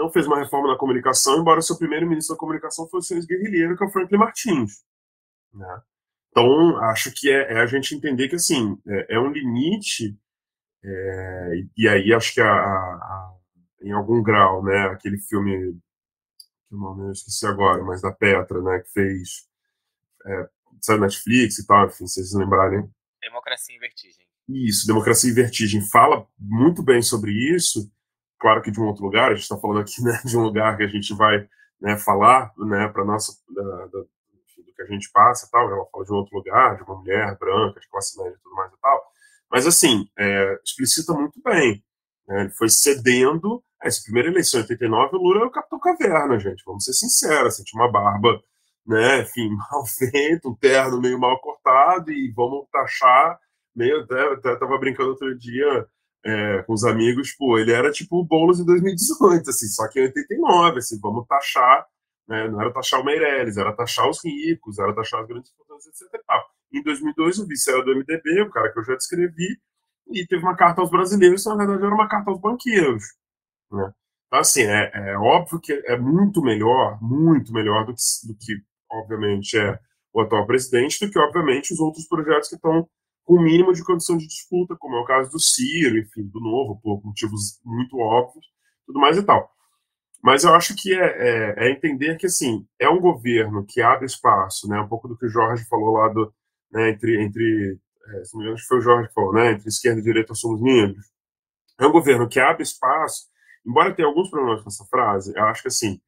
não 0.00 0.10
fez 0.10 0.26
uma 0.26 0.38
reforma 0.38 0.68
na 0.68 0.78
comunicação, 0.78 1.38
embora 1.38 1.60
seu 1.60 1.76
primeiro 1.76 2.08
ministro 2.08 2.34
da 2.34 2.40
comunicação 2.40 2.88
fosse 2.88 3.12
o 3.12 3.16
ex-guerrilheiro, 3.18 3.76
que 3.76 3.84
é 3.84 3.86
o 3.86 3.90
Franklin 3.90 4.18
Martins. 4.18 4.82
Né? 5.52 5.82
Então, 6.30 6.78
acho 6.84 7.12
que 7.12 7.30
é, 7.30 7.52
é, 7.52 7.60
a 7.60 7.66
gente 7.66 7.94
entender 7.94 8.28
que, 8.28 8.36
assim, 8.36 8.80
é, 8.86 9.16
é 9.16 9.20
um 9.20 9.30
limite, 9.30 10.16
é, 10.82 11.52
e 11.76 11.86
aí 11.86 12.14
acho 12.14 12.32
que 12.32 12.40
a, 12.40 12.50
a, 12.50 12.94
a, 12.94 13.34
em 13.82 13.92
algum 13.92 14.22
grau, 14.22 14.64
né, 14.64 14.86
aquele 14.86 15.18
filme, 15.18 15.78
que 16.68 16.74
nome 16.74 17.08
eu 17.08 17.12
esqueci 17.12 17.46
agora, 17.46 17.82
mas 17.84 18.00
da 18.00 18.10
Petra, 18.10 18.62
né, 18.62 18.78
que 18.78 18.90
fez, 18.92 19.48
é, 20.24 20.48
saiu 20.80 21.00
Netflix 21.00 21.58
e 21.58 21.66
tal, 21.66 21.86
enfim, 21.86 22.06
se 22.06 22.14
vocês 22.14 22.32
lembrarem. 22.32 22.88
Democracia 23.20 23.76
em 23.76 23.78
Vertigem. 23.78 24.26
Isso, 24.48 24.86
Democracia 24.86 25.30
em 25.30 25.34
Vertigem 25.34 25.82
fala 25.82 26.26
muito 26.38 26.82
bem 26.82 27.02
sobre 27.02 27.32
isso, 27.32 27.90
claro 28.40 28.62
que 28.62 28.70
de 28.70 28.80
um 28.80 28.86
outro 28.86 29.04
lugar, 29.04 29.30
a 29.30 29.34
gente 29.34 29.42
está 29.42 29.56
falando 29.56 29.80
aqui 29.80 30.02
né, 30.02 30.18
de 30.24 30.36
um 30.36 30.42
lugar 30.42 30.76
que 30.76 30.82
a 30.82 30.88
gente 30.88 31.14
vai 31.14 31.46
né, 31.80 31.96
falar 31.96 32.52
né, 32.58 32.88
para 32.88 33.04
nossa 33.04 33.32
da, 33.54 33.62
da, 33.86 33.98
do 34.00 34.08
que 34.74 34.82
a 34.82 34.86
gente 34.86 35.10
passa 35.12 35.48
tal. 35.52 35.70
Ela 35.70 35.86
fala 35.92 36.04
de 36.04 36.12
um 36.12 36.16
outro 36.16 36.36
lugar, 36.36 36.76
de 36.76 36.82
uma 36.82 36.96
mulher 36.96 37.38
branca, 37.38 37.78
de 37.78 37.88
classe 37.88 38.18
média 38.18 38.34
e 38.36 38.42
tudo 38.42 38.54
mais 38.54 38.72
e 38.72 38.80
tal. 38.80 39.02
Mas 39.50 39.66
assim, 39.66 40.08
é, 40.18 40.58
explicita 40.64 41.12
muito 41.12 41.40
bem. 41.42 41.84
Né, 42.26 42.42
ele 42.42 42.50
foi 42.50 42.68
cedendo. 42.68 43.62
Essa 43.82 44.02
primeira 44.02 44.28
eleição 44.28 44.60
em 44.60 44.64
89, 44.64 45.16
o 45.16 45.18
Lula 45.18 45.36
era 45.38 45.46
o 45.46 45.50
Capitão 45.50 45.78
Caverna, 45.78 46.38
gente. 46.38 46.62
Vamos 46.66 46.84
ser 46.84 46.92
sinceros, 46.92 47.54
assim, 47.54 47.64
tinha 47.64 47.82
uma 47.82 47.90
barba, 47.90 48.38
né, 48.86 49.22
enfim, 49.22 49.48
mal 49.70 49.86
feita, 49.86 50.48
um 50.48 50.54
terno 50.54 51.00
meio 51.00 51.18
mal 51.18 51.40
cortado 51.40 52.10
e 52.10 52.30
vamos 52.32 52.66
taxar 52.70 53.38
meio 53.74 54.02
até, 54.02 54.32
até 54.34 54.56
tava 54.56 54.78
brincando 54.78 55.10
outro 55.10 55.38
dia 55.38 55.86
é, 56.24 56.62
com 56.62 56.72
os 56.74 56.84
amigos, 56.84 57.34
pô, 57.36 57.58
ele 57.58 57.72
era 57.72 57.90
tipo 57.90 58.20
o 58.20 58.24
Boulos 58.24 58.60
em 58.60 58.64
2018, 58.64 59.50
assim, 59.50 59.66
só 59.68 59.88
que 59.88 60.00
em 60.00 60.04
89, 60.04 60.78
assim, 60.78 60.98
vamos 61.00 61.26
taxar, 61.26 61.86
né, 62.28 62.48
não 62.48 62.60
era 62.60 62.72
taxar 62.72 63.00
o 63.00 63.04
Meirelles, 63.04 63.56
era 63.56 63.72
taxar 63.74 64.08
os 64.08 64.22
ricos, 64.24 64.78
era 64.78 64.94
taxar 64.94 65.20
as 65.22 65.28
grandes 65.28 65.50
fortunas, 65.52 65.86
etc. 65.86 66.08
Em 66.72 66.82
2002, 66.82 67.38
o 67.38 67.46
vice 67.46 67.70
era 67.70 67.82
do 67.82 67.92
MDB, 67.92 68.42
o 68.42 68.50
cara 68.50 68.72
que 68.72 68.78
eu 68.78 68.84
já 68.84 68.94
descrevi, 68.94 69.58
e 70.12 70.26
teve 70.26 70.42
uma 70.42 70.56
carta 70.56 70.80
aos 70.80 70.90
brasileiros, 70.90 71.44
na 71.46 71.56
verdade 71.56 71.84
era 71.84 71.94
uma 71.94 72.08
carta 72.08 72.30
aos 72.30 72.40
banqueiros, 72.40 73.04
né. 73.72 73.92
Então, 74.30 74.38
assim, 74.38 74.62
é, 74.62 74.92
é 74.94 75.18
óbvio 75.18 75.60
que 75.60 75.72
é 75.72 75.96
muito 75.98 76.40
melhor, 76.40 77.02
muito 77.02 77.52
melhor 77.52 77.84
do 77.84 77.92
que, 77.92 78.28
do 78.28 78.34
que, 78.38 78.62
obviamente, 78.88 79.58
é 79.58 79.76
o 80.12 80.20
atual 80.20 80.46
presidente, 80.46 81.04
do 81.04 81.10
que, 81.10 81.18
obviamente, 81.18 81.72
os 81.72 81.80
outros 81.80 82.06
projetos 82.06 82.48
que 82.48 82.54
estão 82.54 82.88
com 83.24 83.34
o 83.34 83.42
mínimo 83.42 83.72
de 83.72 83.84
condição 83.84 84.16
de 84.16 84.26
disputa, 84.26 84.76
como 84.78 84.96
é 84.96 85.00
o 85.00 85.04
caso 85.04 85.30
do 85.30 85.40
Ciro, 85.40 85.98
enfim, 85.98 86.26
do 86.28 86.40
Novo, 86.40 86.80
por 86.82 87.04
motivos 87.04 87.60
muito 87.64 87.96
óbvios, 87.98 88.44
tudo 88.86 89.00
mais 89.00 89.16
e 89.16 89.22
tal. 89.22 89.50
Mas 90.22 90.44
eu 90.44 90.54
acho 90.54 90.74
que 90.76 90.92
é, 90.94 91.04
é, 91.06 91.54
é, 91.66 91.70
entender 91.70 92.16
que, 92.16 92.26
assim, 92.26 92.66
é 92.78 92.88
um 92.88 93.00
governo 93.00 93.64
que 93.66 93.80
abre 93.80 94.04
espaço, 94.04 94.68
né, 94.68 94.78
um 94.80 94.88
pouco 94.88 95.08
do 95.08 95.16
que 95.16 95.26
o 95.26 95.30
Jorge 95.30 95.64
falou 95.64 95.94
lá 95.94 96.08
do, 96.08 96.32
né, 96.70 96.90
entre, 96.90 97.22
entre 97.22 97.78
é, 98.08 98.24
se 98.24 98.34
não 98.34 98.40
me 98.40 98.46
engano, 98.46 98.58
foi 98.68 98.78
o 98.78 98.82
Jorge 98.82 99.08
que 99.08 99.14
falou, 99.14 99.32
né, 99.32 99.52
entre 99.52 99.68
esquerda 99.68 100.00
e 100.00 100.04
direita 100.04 100.34
somos 100.34 100.60
negros. 100.60 101.06
É 101.78 101.86
um 101.86 101.92
governo 101.92 102.28
que 102.28 102.38
abre 102.38 102.62
espaço, 102.62 103.28
embora 103.66 103.94
tenha 103.94 104.08
alguns 104.08 104.28
problemas 104.28 104.62
com 104.62 104.68
essa 104.68 104.84
frase, 104.86 105.32
eu 105.34 105.44
acho 105.44 105.62
que, 105.62 105.68
assim, 105.68 106.00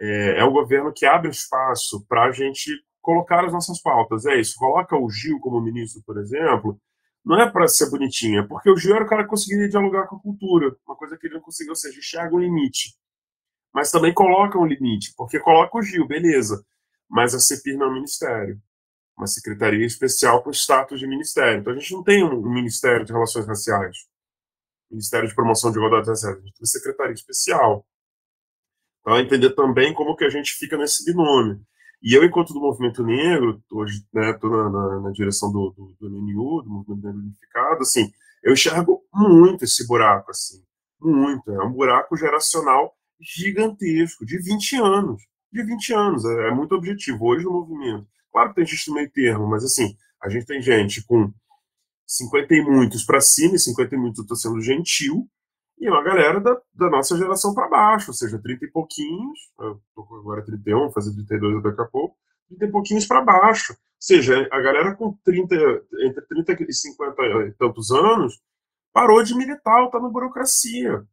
é, 0.00 0.40
é 0.40 0.44
um 0.44 0.52
governo 0.52 0.92
que 0.92 1.06
abre 1.06 1.30
espaço 1.30 2.04
para 2.06 2.24
a 2.24 2.32
gente 2.32 2.70
colocar 3.04 3.44
as 3.44 3.52
nossas 3.52 3.80
pautas. 3.80 4.24
É 4.24 4.40
isso, 4.40 4.56
coloca 4.56 4.96
o 4.96 5.10
Gil 5.10 5.38
como 5.38 5.60
ministro, 5.60 6.02
por 6.04 6.18
exemplo, 6.18 6.80
não 7.24 7.40
é 7.40 7.50
para 7.50 7.68
ser 7.68 7.90
bonitinho, 7.90 8.40
é 8.40 8.46
porque 8.46 8.70
o 8.70 8.76
Gil 8.76 8.94
era 8.96 9.04
o 9.04 9.08
cara 9.08 9.22
que 9.22 9.30
conseguiria 9.30 9.68
dialogar 9.68 10.06
com 10.06 10.16
a 10.16 10.20
cultura, 10.20 10.74
uma 10.86 10.96
coisa 10.96 11.16
que 11.16 11.26
ele 11.26 11.34
não 11.34 11.40
conseguiu, 11.40 11.72
ou 11.72 11.76
seja, 11.76 11.98
enxerga 11.98 12.34
um 12.34 12.40
limite. 12.40 12.96
Mas 13.72 13.90
também 13.90 14.12
coloca 14.12 14.58
um 14.58 14.66
limite, 14.66 15.12
porque 15.16 15.38
coloca 15.38 15.76
o 15.76 15.82
Gil, 15.82 16.06
beleza, 16.06 16.64
mas 17.08 17.34
a 17.34 17.40
CEPIR 17.40 17.78
não 17.78 17.86
é 17.86 17.90
um 17.90 17.94
ministério, 17.94 18.60
uma 19.16 19.26
secretaria 19.26 19.86
especial 19.86 20.42
com 20.42 20.50
status 20.50 20.98
de 20.98 21.06
ministério. 21.06 21.60
Então 21.60 21.72
a 21.72 21.76
gente 21.76 21.92
não 21.92 22.02
tem 22.02 22.24
um, 22.24 22.40
Ministério 22.42 23.04
de 23.04 23.12
Relações 23.12 23.46
Raciais, 23.46 23.96
Ministério 24.90 25.28
de 25.28 25.34
Promoção 25.34 25.70
de 25.70 25.78
Igualdade 25.78 26.08
Raciais, 26.08 26.36
a 26.36 26.40
gente 26.40 26.52
tem 26.52 26.60
uma 26.62 26.66
secretaria 26.66 27.14
especial. 27.14 27.86
Então, 29.00 29.20
entender 29.20 29.50
também 29.50 29.92
como 29.92 30.16
que 30.16 30.24
a 30.24 30.30
gente 30.30 30.54
fica 30.54 30.78
nesse 30.78 31.04
binômio. 31.04 31.60
E 32.02 32.14
eu, 32.14 32.24
enquanto 32.24 32.52
do 32.52 32.60
movimento 32.60 33.02
negro, 33.02 33.62
hoje 33.70 33.98
estou 33.98 34.50
né, 34.50 34.62
na, 34.62 34.70
na, 34.70 35.00
na, 35.00 35.10
direção 35.10 35.50
do, 35.50 35.70
do, 35.70 35.96
do 36.00 36.08
do 36.10 36.70
Movimento 36.70 37.02
Negro 37.02 37.20
Unificado, 37.20 37.80
assim, 37.80 38.10
eu 38.42 38.52
enxergo 38.52 39.02
muito 39.12 39.64
esse 39.64 39.86
buraco, 39.86 40.30
assim, 40.30 40.62
muito. 41.00 41.50
É 41.50 41.64
um 41.64 41.72
buraco 41.72 42.16
geracional 42.16 42.94
gigantesco, 43.20 44.26
de 44.26 44.38
20 44.38 44.76
anos. 44.76 45.22
De 45.50 45.62
20 45.62 45.94
anos, 45.94 46.24
é, 46.24 46.48
é 46.48 46.50
muito 46.50 46.74
objetivo 46.74 47.24
hoje 47.26 47.44
no 47.44 47.52
movimento. 47.52 48.06
Claro 48.32 48.50
que 48.50 48.56
tem 48.56 48.66
gente 48.66 48.88
no 48.88 48.94
meio 48.94 49.10
termo, 49.10 49.46
mas 49.46 49.64
assim, 49.64 49.96
a 50.22 50.28
gente 50.28 50.46
tem 50.46 50.60
gente 50.60 51.04
com 51.04 51.32
50 52.06 52.54
e 52.54 52.62
muitos 52.62 53.04
para 53.04 53.20
cima, 53.20 53.54
e 53.54 53.58
50 53.58 53.94
e 53.94 53.98
muitos 53.98 54.18
eu 54.18 54.22
estou 54.22 54.36
sendo 54.36 54.60
gentil, 54.60 55.28
e 55.84 55.90
uma 55.90 56.02
galera 56.02 56.40
da, 56.40 56.58
da 56.72 56.88
nossa 56.88 57.14
geração 57.14 57.52
para 57.54 57.68
baixo, 57.68 58.10
ou 58.10 58.14
seja, 58.14 58.38
30 58.38 58.64
e 58.64 58.70
pouquinhos, 58.70 59.38
agora 59.94 60.42
31, 60.42 60.78
vou 60.78 60.92
fazer 60.92 61.12
32 61.12 61.62
daqui 61.62 61.82
a 61.82 61.84
pouco, 61.84 62.16
30 62.48 62.64
e 62.64 62.70
pouquinhos 62.72 63.06
para 63.06 63.20
baixo. 63.20 63.74
Ou 63.74 63.78
seja, 64.00 64.48
a 64.50 64.60
galera 64.62 64.96
com 64.96 65.12
30, 65.22 65.54
entre 66.00 66.22
30 66.26 66.62
e 66.62 66.72
50 66.72 67.22
e 67.48 67.52
tantos 67.52 67.90
anos 67.90 68.40
parou 68.94 69.22
de 69.22 69.36
militar, 69.36 69.84
está 69.84 70.00
na 70.00 70.08
burocracia. 70.08 71.06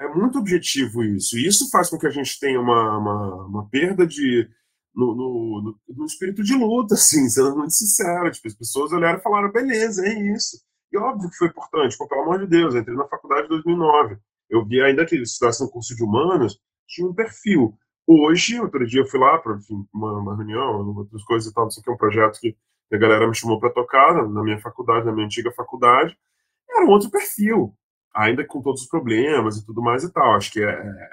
É 0.00 0.08
muito 0.08 0.40
objetivo 0.40 1.04
isso. 1.04 1.38
E 1.38 1.46
isso 1.46 1.70
faz 1.70 1.88
com 1.88 1.98
que 1.98 2.08
a 2.08 2.10
gente 2.10 2.40
tenha 2.40 2.60
uma, 2.60 2.98
uma, 2.98 3.46
uma 3.46 3.68
perda 3.68 4.04
de. 4.04 4.50
No, 4.92 5.14
no, 5.14 5.62
no, 5.62 5.80
no, 5.96 6.04
espírito 6.04 6.42
de 6.42 6.54
luta, 6.54 6.94
assim, 6.96 7.28
sendo 7.28 7.56
muito 7.56 7.72
sincero. 7.72 8.32
Tipo, 8.32 8.48
as 8.48 8.54
pessoas 8.54 8.90
olharam 8.90 9.20
e 9.20 9.22
falaram: 9.22 9.52
beleza, 9.52 10.04
é 10.04 10.12
isso. 10.34 10.60
E 10.92 10.98
óbvio 10.98 11.30
que 11.30 11.36
foi 11.36 11.48
importante, 11.48 11.96
pô, 11.96 12.06
pelo 12.06 12.22
amor 12.22 12.40
de 12.40 12.46
Deus, 12.46 12.74
entrei 12.74 12.94
na 12.94 13.08
faculdade 13.08 13.46
em 13.46 13.48
2009. 13.48 14.18
Eu 14.50 14.64
vi 14.66 14.82
ainda 14.82 15.06
que 15.06 15.16
estudasse 15.16 15.62
no 15.62 15.70
curso 15.70 15.96
de 15.96 16.04
humanos, 16.04 16.60
tinha 16.86 17.08
um 17.08 17.14
perfil. 17.14 17.74
Hoje, 18.06 18.60
outro 18.60 18.86
dia 18.86 19.00
eu 19.00 19.06
fui 19.06 19.18
lá 19.18 19.38
para 19.38 19.56
uma, 19.92 20.18
uma, 20.18 20.36
reunião, 20.36 20.94
outras 20.94 21.24
coisas 21.24 21.50
e 21.50 21.54
tal, 21.54 21.64
não 21.64 21.70
sei 21.70 21.80
o 21.80 21.84
que, 21.84 21.90
um 21.90 21.96
projeto 21.96 22.38
que 22.38 22.56
a 22.92 22.98
galera 22.98 23.26
me 23.26 23.34
chamou 23.34 23.58
para 23.58 23.70
tocar 23.70 24.28
na 24.28 24.42
minha 24.42 24.60
faculdade, 24.60 25.06
na 25.06 25.12
minha 25.12 25.24
antiga 25.24 25.50
faculdade, 25.52 26.14
era 26.70 26.84
um 26.84 26.90
outro 26.90 27.10
perfil, 27.10 27.74
ainda 28.14 28.44
com 28.44 28.60
todos 28.60 28.82
os 28.82 28.88
problemas 28.88 29.56
e 29.56 29.64
tudo 29.64 29.80
mais 29.80 30.04
e 30.04 30.12
tal. 30.12 30.34
Acho 30.34 30.52
que 30.52 30.60
é, 30.60 30.68
é, 30.68 30.70
é 30.70 31.08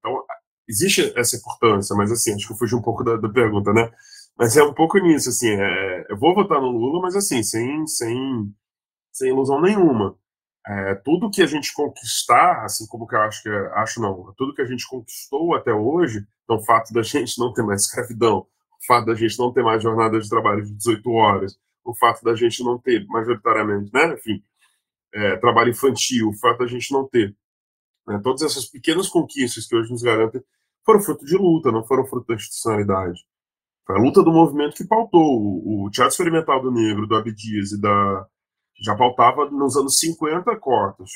então, 0.00 0.24
existe 0.68 1.12
essa 1.16 1.36
importância, 1.36 1.94
mas 1.94 2.10
assim, 2.10 2.34
acho 2.34 2.46
que 2.48 2.52
eu 2.52 2.56
fugi 2.56 2.74
um 2.74 2.82
pouco 2.82 3.04
da, 3.04 3.16
da 3.16 3.28
pergunta, 3.28 3.72
né? 3.72 3.92
Mas 4.36 4.56
é 4.56 4.62
um 4.62 4.74
pouco 4.74 4.98
nisso, 4.98 5.28
assim, 5.28 5.50
é, 5.50 6.06
eu 6.08 6.16
vou 6.16 6.34
votar 6.34 6.60
no 6.60 6.68
Lula, 6.68 7.02
mas 7.02 7.14
assim, 7.16 7.42
sem, 7.42 7.86
sem 7.86 8.52
sem 9.18 9.28
ilusão 9.30 9.60
nenhuma. 9.60 10.16
É, 10.66 10.94
tudo 10.96 11.30
que 11.30 11.42
a 11.42 11.46
gente 11.46 11.72
conquistar, 11.72 12.64
assim 12.64 12.86
como 12.86 13.06
que 13.06 13.14
eu 13.14 13.20
acho 13.22 13.42
que 13.42 13.48
acho 13.48 14.02
não, 14.02 14.34
tudo 14.36 14.54
que 14.54 14.62
a 14.62 14.66
gente 14.66 14.86
conquistou 14.86 15.54
até 15.54 15.72
hoje, 15.72 16.26
então 16.44 16.56
o 16.56 16.64
fato 16.64 16.92
da 16.92 17.02
gente 17.02 17.38
não 17.38 17.52
ter 17.52 17.62
mais 17.62 17.82
escravidão, 17.82 18.40
o 18.40 18.86
fato 18.86 19.06
da 19.06 19.14
gente 19.14 19.38
não 19.38 19.52
ter 19.52 19.62
mais 19.62 19.82
jornada 19.82 20.20
de 20.20 20.28
trabalho 20.28 20.64
de 20.64 20.74
18 20.74 21.10
horas, 21.10 21.58
o 21.84 21.94
fato 21.94 22.22
da 22.22 22.34
gente 22.34 22.62
não 22.62 22.78
ter 22.78 23.06
majoritariamente, 23.06 23.90
né, 23.94 24.14
enfim, 24.14 24.42
é, 25.14 25.36
trabalho 25.36 25.70
infantil, 25.70 26.28
o 26.28 26.38
fato 26.38 26.58
da 26.58 26.66
gente 26.66 26.92
não 26.92 27.08
ter 27.08 27.34
né, 28.06 28.20
todas 28.22 28.42
essas 28.42 28.66
pequenas 28.66 29.08
conquistas 29.08 29.66
que 29.66 29.74
hoje 29.74 29.90
nos 29.90 30.02
garantem 30.02 30.42
foram 30.84 31.00
fruto 31.00 31.24
de 31.24 31.36
luta, 31.36 31.72
não 31.72 31.84
foram 31.84 32.06
fruto 32.06 32.26
da 32.28 32.34
institucionalidade. 32.34 33.24
Foi 33.86 33.96
a 33.96 34.00
luta 34.00 34.22
do 34.22 34.32
movimento 34.32 34.76
que 34.76 34.86
pautou 34.86 35.22
o, 35.22 35.86
o 35.86 35.90
Teatro 35.90 36.12
Experimental 36.12 36.60
do 36.60 36.70
Negro, 36.70 37.06
do 37.06 37.16
Abdias 37.16 37.72
e 37.72 37.80
da 37.80 38.26
já 38.80 38.94
pautava 38.96 39.50
nos 39.50 39.76
anos 39.76 39.98
50 39.98 40.56
cortes. 40.56 41.10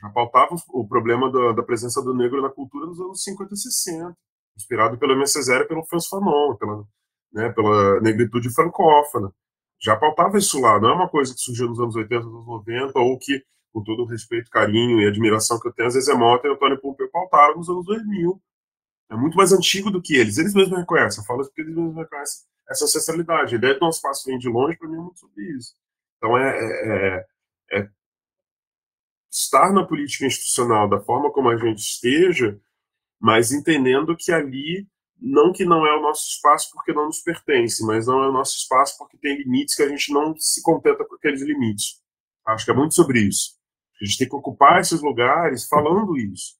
Já 0.00 0.08
pautava 0.08 0.56
o 0.70 0.86
problema 0.88 1.30
da, 1.30 1.52
da, 1.52 1.62
presença 1.62 2.02
do 2.02 2.14
negro 2.14 2.40
na 2.40 2.48
cultura 2.48 2.86
nos 2.86 3.00
anos 3.00 3.22
50 3.22 3.52
e 3.52 3.56
60, 3.56 4.16
inspirado 4.56 4.98
pelo 4.98 5.14
MS0 5.14 5.62
e 5.62 5.68
pelo 5.68 5.84
Franz 5.84 6.06
Fanon, 6.06 6.56
pela, 6.56 6.84
né, 7.32 7.50
pela 7.50 8.00
negritude 8.00 8.52
francófona. 8.54 9.30
Já 9.78 9.96
pautava 9.96 10.38
isso 10.38 10.60
lá, 10.60 10.80
não 10.80 10.90
é 10.90 10.94
uma 10.94 11.08
coisa 11.08 11.34
que 11.34 11.40
surgiu 11.40 11.68
nos 11.68 11.80
anos 11.80 11.94
80, 11.96 12.26
anos 12.26 12.46
90, 12.46 12.98
ou 12.98 13.18
que, 13.18 13.42
com 13.72 13.82
todo 13.82 14.02
o 14.02 14.06
respeito, 14.06 14.50
carinho 14.50 15.00
e 15.00 15.06
admiração 15.06 15.60
que 15.60 15.68
eu 15.68 15.72
tenho, 15.72 15.88
às 15.88 15.94
vezes 15.94 16.08
é 16.08 16.14
Mota 16.14 16.48
e 16.48 16.50
Antônio 16.50 16.80
Pompeu 16.80 17.10
pautaram 17.10 17.56
nos 17.56 17.68
anos 17.68 17.84
2000. 17.84 18.40
É 19.10 19.16
muito 19.16 19.36
mais 19.36 19.52
antigo 19.52 19.90
do 19.90 20.00
que 20.00 20.16
eles. 20.16 20.38
Eles 20.38 20.54
mesmos 20.54 20.78
reconhecem, 20.78 21.20
eu 21.20 21.26
falo 21.26 21.44
porque 21.44 21.60
eles 21.60 21.74
mesmos 21.74 21.96
reconhecem 21.96 22.46
essa 22.70 22.84
ancestralidade. 22.84 23.54
A 23.54 23.58
ideia 23.58 23.74
do 23.74 23.80
nosso 23.80 24.00
passo 24.00 24.24
vem 24.24 24.38
de 24.38 24.48
longe, 24.48 24.78
para 24.78 24.88
mim, 24.88 24.96
é 24.96 25.00
muito 25.00 25.18
sobre 25.18 25.42
isso. 25.56 25.74
Então, 26.20 26.36
é, 26.36 26.50
é, 26.50 27.26
é, 27.72 27.80
é 27.80 27.88
estar 29.30 29.72
na 29.72 29.86
política 29.86 30.26
institucional 30.26 30.86
da 30.86 31.00
forma 31.00 31.32
como 31.32 31.48
a 31.48 31.56
gente 31.56 31.78
esteja, 31.78 32.60
mas 33.18 33.52
entendendo 33.52 34.14
que 34.14 34.30
ali, 34.30 34.86
não 35.18 35.50
que 35.50 35.64
não 35.64 35.86
é 35.86 35.96
o 35.96 36.02
nosso 36.02 36.28
espaço 36.28 36.70
porque 36.74 36.92
não 36.92 37.06
nos 37.06 37.20
pertence, 37.20 37.84
mas 37.86 38.06
não 38.06 38.22
é 38.22 38.28
o 38.28 38.32
nosso 38.32 38.58
espaço 38.58 38.98
porque 38.98 39.16
tem 39.16 39.38
limites 39.38 39.74
que 39.74 39.82
a 39.82 39.88
gente 39.88 40.12
não 40.12 40.36
se 40.36 40.62
contenta 40.62 41.06
com 41.06 41.14
aqueles 41.14 41.40
limites. 41.40 42.02
Acho 42.46 42.66
que 42.66 42.70
é 42.70 42.74
muito 42.74 42.94
sobre 42.94 43.20
isso. 43.20 43.58
A 44.00 44.04
gente 44.04 44.18
tem 44.18 44.28
que 44.28 44.36
ocupar 44.36 44.80
esses 44.80 45.00
lugares 45.00 45.66
falando 45.66 46.18
isso. 46.18 46.58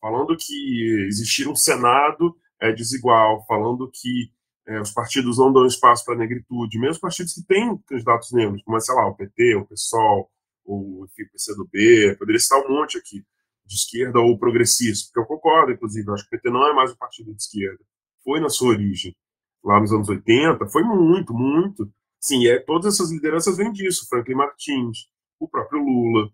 Falando 0.00 0.36
que 0.36 1.06
existir 1.08 1.48
um 1.48 1.56
Senado 1.56 2.36
é 2.60 2.72
desigual, 2.72 3.44
falando 3.46 3.90
que 3.92 4.32
é, 4.66 4.80
os 4.80 4.92
partidos 4.92 5.38
não 5.38 5.52
dão 5.52 5.66
espaço 5.66 6.04
para 6.04 6.14
a 6.14 6.18
negritude, 6.18 6.78
mesmo 6.78 7.00
partidos 7.00 7.34
que 7.34 7.42
têm 7.42 7.76
candidatos 7.86 8.32
negros, 8.32 8.62
como, 8.62 8.80
sei 8.80 8.94
lá, 8.94 9.08
o 9.08 9.14
PT, 9.14 9.56
o 9.56 9.66
PSOL, 9.66 10.30
o, 10.64 11.06
PCdoB, 11.16 12.16
poderia 12.18 12.38
citar 12.38 12.60
um 12.60 12.68
monte 12.68 12.96
aqui, 12.96 13.24
de 13.64 13.74
esquerda 13.74 14.20
ou 14.20 14.38
progressista, 14.38 15.06
porque 15.06 15.20
eu 15.20 15.36
concordo, 15.36 15.72
inclusive, 15.72 16.06
eu 16.08 16.14
acho 16.14 16.28
que 16.28 16.36
o 16.36 16.38
PT 16.38 16.50
não 16.50 16.66
é 16.66 16.72
mais 16.72 16.92
um 16.92 16.96
partido 16.96 17.32
de 17.34 17.42
esquerda. 17.42 17.78
Foi 18.24 18.40
na 18.40 18.48
sua 18.48 18.68
origem, 18.68 19.16
lá 19.64 19.80
nos 19.80 19.92
anos 19.92 20.08
80, 20.08 20.66
foi 20.68 20.82
muito, 20.82 21.32
muito. 21.32 21.90
Sim, 22.20 22.46
é, 22.46 22.58
todas 22.60 22.94
essas 22.94 23.10
lideranças 23.10 23.56
vêm 23.56 23.72
disso, 23.72 24.06
Franklin 24.08 24.34
Martins, 24.34 25.08
o 25.40 25.48
próprio 25.48 25.82
Lula, 25.82 26.30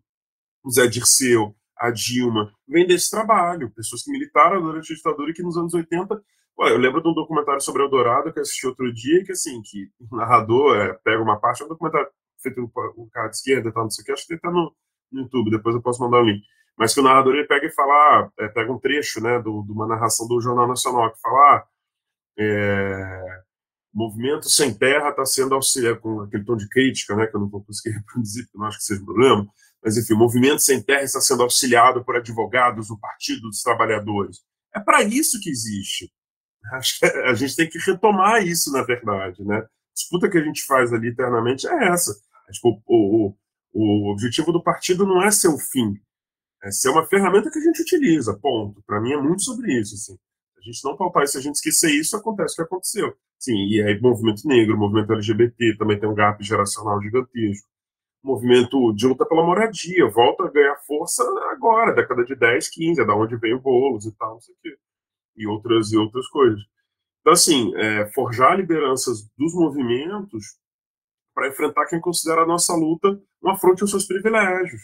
o 0.62 0.70
Zé 0.70 0.86
Dirceu, 0.86 1.54
a 1.76 1.90
Dilma, 1.90 2.52
vem 2.66 2.86
desse 2.86 3.10
trabalho, 3.10 3.70
pessoas 3.70 4.02
que 4.02 4.10
militaram 4.10 4.60
durante 4.60 4.92
a 4.92 4.96
ditadura 4.96 5.30
e 5.30 5.34
que 5.34 5.42
nos 5.42 5.56
anos 5.56 5.72
80 5.72 6.20
eu 6.60 6.78
lembro 6.78 7.02
de 7.02 7.08
um 7.08 7.14
documentário 7.14 7.60
sobre 7.60 7.82
Eldorado 7.82 8.32
que 8.32 8.38
eu 8.38 8.42
assisti 8.42 8.66
outro 8.66 8.92
dia, 8.92 9.24
que 9.24 9.32
assim, 9.32 9.60
que 9.62 9.90
o 10.10 10.16
narrador 10.16 10.76
é, 10.76 10.92
pega 11.04 11.22
uma 11.22 11.38
parte, 11.38 11.62
é 11.62 11.66
um 11.66 11.68
documentário 11.68 12.08
feito 12.42 12.68
por 12.68 12.94
um 12.98 13.08
cara 13.08 13.28
de 13.28 13.36
esquerda, 13.36 13.72
tal, 13.72 13.84
não 13.84 13.90
sei 13.90 14.02
o 14.02 14.06
que, 14.06 14.12
acho 14.12 14.26
que 14.26 14.32
ele 14.34 14.40
tá 14.40 14.50
no, 14.50 14.74
no 15.12 15.22
YouTube, 15.22 15.50
depois 15.50 15.74
eu 15.74 15.82
posso 15.82 16.00
mandar 16.02 16.18
o 16.18 16.22
um 16.22 16.24
link. 16.24 16.42
Mas 16.76 16.94
que 16.94 17.00
o 17.00 17.02
narrador 17.02 17.34
ele 17.34 17.46
pega 17.46 17.66
e 17.66 17.72
fala, 17.72 18.30
é, 18.38 18.48
pega 18.48 18.72
um 18.72 18.78
trecho, 18.78 19.20
né, 19.20 19.40
de 19.40 19.48
uma 19.48 19.86
narração 19.86 20.26
do 20.28 20.40
Jornal 20.40 20.68
Nacional, 20.68 21.12
que 21.12 21.20
fala, 21.20 21.38
ah, 21.38 21.66
é, 22.38 23.40
movimento 23.92 24.48
sem 24.48 24.72
terra 24.72 25.10
está 25.10 25.24
sendo 25.24 25.54
auxiliado, 25.54 26.00
com 26.00 26.20
aquele 26.22 26.44
tom 26.44 26.56
de 26.56 26.68
crítica, 26.68 27.16
né, 27.16 27.26
que 27.26 27.36
eu 27.36 27.40
não 27.40 27.48
vou 27.48 27.64
conseguir 27.64 27.94
reproduzir, 27.98 28.44
porque 28.44 28.58
não 28.58 28.66
acho 28.66 28.78
que 28.78 28.84
seja 28.84 29.02
um 29.02 29.06
problema, 29.06 29.46
mas 29.82 29.96
enfim, 29.96 30.14
o 30.14 30.18
movimento 30.18 30.60
sem 30.60 30.82
terra 30.82 31.02
está 31.02 31.20
sendo 31.20 31.42
auxiliado 31.42 32.04
por 32.04 32.16
advogados 32.16 32.88
do 32.88 32.98
Partido 32.98 33.42
dos 33.42 33.62
Trabalhadores. 33.62 34.38
É 34.74 34.80
para 34.80 35.02
isso 35.02 35.40
que 35.40 35.50
existe. 35.50 36.12
Acho 36.72 36.98
que 36.98 37.06
a 37.06 37.34
gente 37.34 37.56
tem 37.56 37.68
que 37.68 37.78
retomar 37.78 38.46
isso, 38.46 38.72
na 38.72 38.82
verdade, 38.82 39.44
né? 39.44 39.58
A 39.58 39.68
disputa 39.94 40.28
que 40.28 40.38
a 40.38 40.42
gente 40.42 40.64
faz 40.64 40.92
ali 40.92 41.08
internamente 41.08 41.66
é 41.66 41.88
essa. 41.88 42.14
Tipo, 42.52 42.82
o, 42.86 43.28
o, 43.28 43.34
o 43.72 44.12
objetivo 44.12 44.52
do 44.52 44.62
partido 44.62 45.06
não 45.06 45.22
é 45.22 45.30
ser 45.30 45.48
o 45.48 45.58
fim, 45.58 45.98
é 46.62 46.70
ser 46.70 46.88
uma 46.88 47.06
ferramenta 47.06 47.50
que 47.50 47.58
a 47.58 47.62
gente 47.62 47.82
utiliza, 47.82 48.36
ponto. 48.36 48.82
Para 48.86 49.00
mim 49.00 49.12
é 49.12 49.16
muito 49.16 49.42
sobre 49.42 49.72
isso, 49.78 49.94
assim. 49.94 50.18
A 50.58 50.60
gente 50.60 50.84
não 50.84 50.96
palpar 50.96 51.24
isso, 51.24 51.32
se 51.32 51.38
a 51.38 51.40
gente 51.40 51.54
esquecer 51.54 51.90
isso, 51.90 52.16
acontece 52.16 52.54
o 52.54 52.56
que 52.56 52.62
aconteceu. 52.62 53.14
Sim, 53.38 53.54
e 53.68 53.80
aí 53.82 54.00
movimento 54.00 54.46
negro, 54.46 54.76
movimento 54.76 55.12
LGBT, 55.12 55.76
também 55.78 55.98
tem 55.98 56.08
um 56.08 56.14
gap 56.14 56.42
geracional 56.42 57.00
gigantesco. 57.00 57.68
Movimento 58.22 58.92
de 58.94 59.06
luta 59.06 59.24
pela 59.24 59.44
moradia, 59.46 60.08
volta 60.08 60.44
a 60.44 60.50
ganhar 60.50 60.76
força 60.86 61.22
agora, 61.52 61.94
década 61.94 62.24
de 62.24 62.34
10, 62.34 62.68
15, 62.68 63.00
é 63.00 63.04
da 63.04 63.14
onde 63.14 63.36
vem 63.36 63.54
o 63.54 63.60
Boulos 63.60 64.06
e 64.06 64.12
tal, 64.16 64.34
não 64.34 64.40
sei 64.40 64.54
o 64.54 64.58
quê. 64.60 64.76
E 65.38 65.46
outras, 65.46 65.92
e 65.92 65.96
outras 65.96 66.26
coisas. 66.28 66.60
Então, 67.20 67.32
assim, 67.32 67.74
é, 67.76 68.06
forjar 68.12 68.56
lideranças 68.56 69.28
dos 69.36 69.54
movimentos 69.54 70.58
para 71.34 71.48
enfrentar 71.48 71.86
quem 71.86 72.00
considera 72.00 72.42
a 72.42 72.46
nossa 72.46 72.74
luta 72.74 73.20
um 73.42 73.50
afronte 73.50 73.82
aos 73.82 73.90
seus 73.90 74.06
privilégios. 74.06 74.82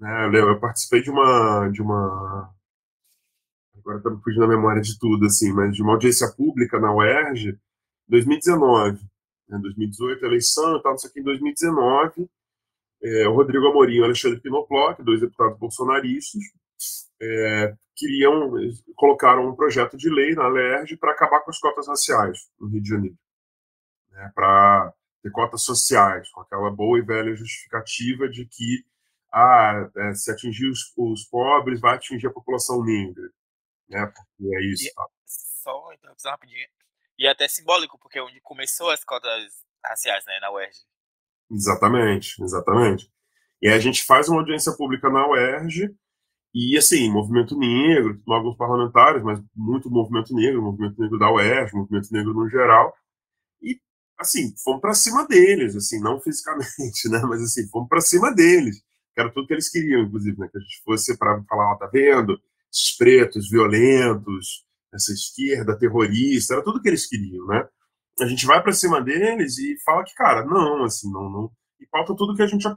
Né? 0.00 0.30
Eu 0.32 0.58
participei 0.58 1.02
de 1.02 1.10
uma, 1.10 1.68
de 1.68 1.82
uma 1.82 2.50
agora 3.86 3.98
está 3.98 4.10
me 4.10 4.20
fugindo 4.20 4.44
a 4.44 4.48
memória 4.48 4.82
de 4.82 4.98
tudo, 4.98 5.26
assim, 5.26 5.52
mas 5.52 5.74
de 5.74 5.82
uma 5.82 5.92
audiência 5.92 6.28
pública 6.32 6.80
na 6.80 6.92
UERJ, 6.92 7.50
em 7.50 7.58
2019. 8.08 9.00
Né, 9.48 9.58
2018, 9.60 10.24
eleição 10.24 10.76
e 10.76 10.82
tal, 10.82 10.92
não 10.92 10.98
sei 10.98 11.10
o 11.10 11.12
que, 11.12 11.20
em 11.20 11.24
2019, 11.24 12.28
é, 13.02 13.28
o 13.28 13.34
Rodrigo 13.34 13.66
Amorim 13.66 13.94
e 13.94 14.00
o 14.00 14.04
Alexandre 14.04 14.40
Pinoclot, 14.40 15.02
dois 15.02 15.20
deputados 15.20 15.58
bolsonaristas, 15.58 16.42
é, 17.20 17.76
queriam, 17.96 18.50
colocaram 18.94 19.48
um 19.48 19.56
projeto 19.56 19.96
de 19.96 20.10
lei 20.10 20.34
na 20.34 20.46
LERJ 20.48 20.96
para 20.96 21.12
acabar 21.12 21.40
com 21.40 21.50
as 21.50 21.58
cotas 21.58 21.88
raciais 21.88 22.48
no 22.60 22.68
Rio 22.68 22.82
de 22.82 22.88
Janeiro. 22.88 23.18
Né, 24.10 24.30
para 24.34 24.92
ter 25.22 25.30
cotas 25.30 25.62
sociais, 25.62 26.28
com 26.30 26.40
aquela 26.40 26.70
boa 26.70 26.98
e 26.98 27.02
velha 27.02 27.34
justificativa 27.34 28.28
de 28.28 28.46
que 28.46 28.84
ah, 29.32 29.90
é, 29.96 30.14
se 30.14 30.30
atingir 30.30 30.68
os, 30.68 30.92
os 30.96 31.24
pobres, 31.24 31.80
vai 31.80 31.96
atingir 31.96 32.28
a 32.28 32.32
população 32.32 32.82
negra 32.84 33.30
né? 33.88 34.06
Porque 34.06 34.54
é 34.54 34.64
isso. 34.64 34.86
E, 34.86 34.92
tá? 34.92 35.06
só 35.26 35.92
interrupção 35.92 36.30
rapidinho. 36.30 36.68
E 37.18 37.26
é 37.26 37.30
até 37.30 37.48
simbólico, 37.48 37.98
porque 37.98 38.18
é 38.18 38.22
onde 38.22 38.40
começou 38.40 38.90
as 38.90 39.02
cotas 39.02 39.64
raciais, 39.84 40.24
né, 40.26 40.38
na 40.40 40.50
UERJ. 40.52 40.78
Exatamente, 41.50 42.42
exatamente. 42.42 43.10
E 43.62 43.68
a 43.68 43.78
gente 43.78 44.04
faz 44.04 44.28
uma 44.28 44.40
audiência 44.40 44.72
pública 44.76 45.08
na 45.08 45.26
UERJ 45.26 45.96
e, 46.56 46.78
assim, 46.78 47.10
movimento 47.10 47.54
negro, 47.58 48.18
alguns 48.28 48.56
parlamentares, 48.56 49.22
mas 49.22 49.38
muito 49.54 49.90
movimento 49.90 50.34
negro, 50.34 50.62
movimento 50.62 50.98
negro 50.98 51.18
da 51.18 51.30
UERJ, 51.30 51.74
movimento 51.74 52.08
negro 52.10 52.32
no 52.32 52.48
geral. 52.48 52.94
E, 53.60 53.78
assim, 54.18 54.54
fomos 54.64 54.80
para 54.80 54.94
cima 54.94 55.26
deles, 55.28 55.76
assim, 55.76 56.00
não 56.00 56.18
fisicamente, 56.18 57.08
né, 57.10 57.20
mas, 57.28 57.42
assim, 57.42 57.68
fomos 57.68 57.88
para 57.88 58.00
cima 58.00 58.34
deles. 58.34 58.82
Era 59.14 59.30
tudo 59.30 59.46
que 59.46 59.52
eles 59.52 59.68
queriam, 59.68 60.04
inclusive, 60.04 60.38
né, 60.38 60.48
que 60.50 60.56
a 60.56 60.60
gente 60.62 60.82
fosse 60.82 61.18
para 61.18 61.42
falar, 61.44 61.72
ó, 61.74 61.76
tá 61.76 61.88
vendo? 61.92 62.40
esses 62.72 62.96
pretos 62.96 63.50
violentos, 63.50 64.64
essa 64.92 65.12
esquerda 65.12 65.78
terrorista, 65.78 66.54
era 66.54 66.64
tudo 66.64 66.80
que 66.80 66.88
eles 66.88 67.06
queriam, 67.06 67.46
né? 67.46 67.66
A 68.20 68.26
gente 68.26 68.46
vai 68.46 68.62
para 68.62 68.72
cima 68.72 69.00
deles 69.00 69.58
e 69.58 69.76
fala 69.84 70.04
que, 70.04 70.14
cara, 70.14 70.44
não, 70.44 70.84
assim, 70.84 71.10
não, 71.12 71.28
não. 71.30 71.50
E 71.80 71.86
pauta 71.86 72.14
tudo 72.16 72.34
que 72.34 72.42
a 72.42 72.46
gente 72.46 72.62
já 72.62 72.74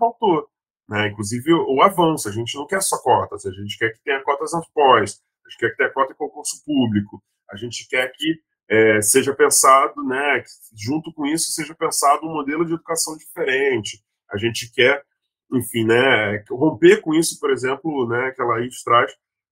né? 0.89 1.07
Inclusive 1.09 1.53
o, 1.53 1.81
avanço. 1.81 2.27
A 2.27 2.31
gente 2.31 2.55
não 2.57 2.65
quer 2.65 2.81
só 2.81 2.97
cotas, 2.97 3.45
a 3.45 3.51
gente 3.51 3.77
quer 3.77 3.91
que 3.91 4.03
tenha 4.03 4.23
cotas 4.23 4.51
nas 4.53 4.67
pós, 4.71 5.21
a 5.45 5.49
gente 5.49 5.59
quer 5.59 5.69
que 5.69 5.77
tenha 5.77 5.93
cota 5.93 6.13
em 6.13 6.15
concurso 6.15 6.63
público, 6.65 7.21
a 7.49 7.55
gente 7.55 7.87
quer 7.87 8.11
que 8.13 8.39
é, 8.69 9.01
seja 9.01 9.33
pensado, 9.33 10.03
né, 10.03 10.41
que 10.41 10.49
junto 10.75 11.11
com 11.13 11.25
isso 11.25 11.51
seja 11.51 11.73
pensado 11.73 12.25
um 12.25 12.33
modelo 12.33 12.65
de 12.65 12.73
educação 12.73 13.17
diferente. 13.17 14.03
A 14.31 14.37
gente 14.37 14.71
quer, 14.71 15.03
enfim, 15.51 15.85
né, 15.85 16.43
romper 16.49 17.01
com 17.01 17.15
isso, 17.15 17.39
por 17.39 17.51
exemplo, 17.51 18.07
né, 18.07 18.31
que 18.31 18.41
a 18.41 18.45
Laís 18.45 18.83
traz, 18.83 19.11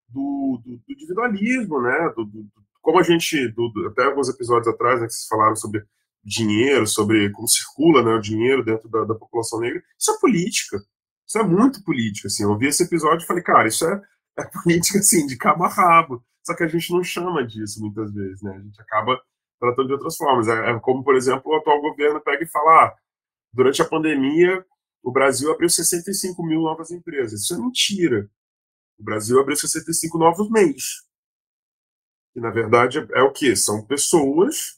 do, 0.10 0.62
do, 0.64 0.78
do 0.78 0.94
individualismo, 0.94 1.82
né? 1.82 2.14
Do, 2.16 2.26
do, 2.26 2.48
como 2.82 3.00
a 3.00 3.04
gente, 3.04 3.54
até 3.88 4.06
alguns 4.06 4.30
episódios 4.30 4.68
atrás, 4.68 5.02
né, 5.02 5.08
que 5.08 5.14
vocês 5.14 5.28
falaram 5.28 5.56
sobre 5.56 5.84
dinheiro, 6.24 6.86
sobre 6.88 7.30
como 7.32 7.48
circula 7.48 8.04
né, 8.04 8.14
o 8.14 8.22
dinheiro 8.22 8.64
dentro 8.64 8.88
da, 8.90 9.04
da, 9.04 9.16
população 9.16 9.60
negra, 9.60 9.82
isso 9.98 10.12
é 10.12 10.20
política. 10.20 10.78
Isso 11.28 11.38
é 11.38 11.44
muito 11.44 11.84
política. 11.84 12.28
Assim. 12.28 12.44
Eu 12.44 12.58
vi 12.58 12.68
esse 12.68 12.84
episódio 12.84 13.24
e 13.24 13.28
falei, 13.28 13.44
cara, 13.44 13.68
isso 13.68 13.86
é, 13.86 14.02
é 14.40 14.46
política 14.46 15.00
assim, 15.00 15.28
de 15.28 15.38
cabo 15.38 15.66
a 15.66 15.68
rabo. 15.68 16.24
Só 16.46 16.56
que 16.56 16.64
a 16.64 16.68
gente 16.68 16.92
não 16.94 17.04
chama 17.04 17.46
disso 17.46 17.82
muitas 17.82 18.14
vezes, 18.14 18.42
né? 18.42 18.56
A 18.56 18.60
gente 18.62 18.82
acaba 18.82 19.22
tratando 19.60 19.88
de 19.88 19.94
outras 19.94 20.16
formas. 20.16 20.48
É, 20.48 20.72
é 20.72 20.80
como, 20.80 21.04
por 21.04 21.16
exemplo, 21.16 21.52
o 21.52 21.56
atual 21.56 21.82
governo 21.82 22.22
pega 22.22 22.44
e 22.44 22.48
fala: 22.48 22.86
ah, 22.86 22.96
durante 23.52 23.82
a 23.82 23.86
pandemia, 23.86 24.66
o 25.04 25.12
Brasil 25.12 25.52
abriu 25.52 25.70
65 25.70 26.42
mil 26.44 26.62
novas 26.62 26.92
empresas. 26.92 27.42
Isso 27.42 27.54
é 27.54 27.58
mentira. 27.58 28.30
O 28.98 29.04
Brasil 29.04 29.40
abriu 29.40 29.56
65 29.56 30.18
novos 30.18 30.50
meios. 30.50 31.06
E, 32.36 32.40
na 32.40 32.50
verdade, 32.50 33.06
é, 33.14 33.22
o 33.22 33.32
que? 33.32 33.56
São 33.56 33.86
pessoas 33.86 34.78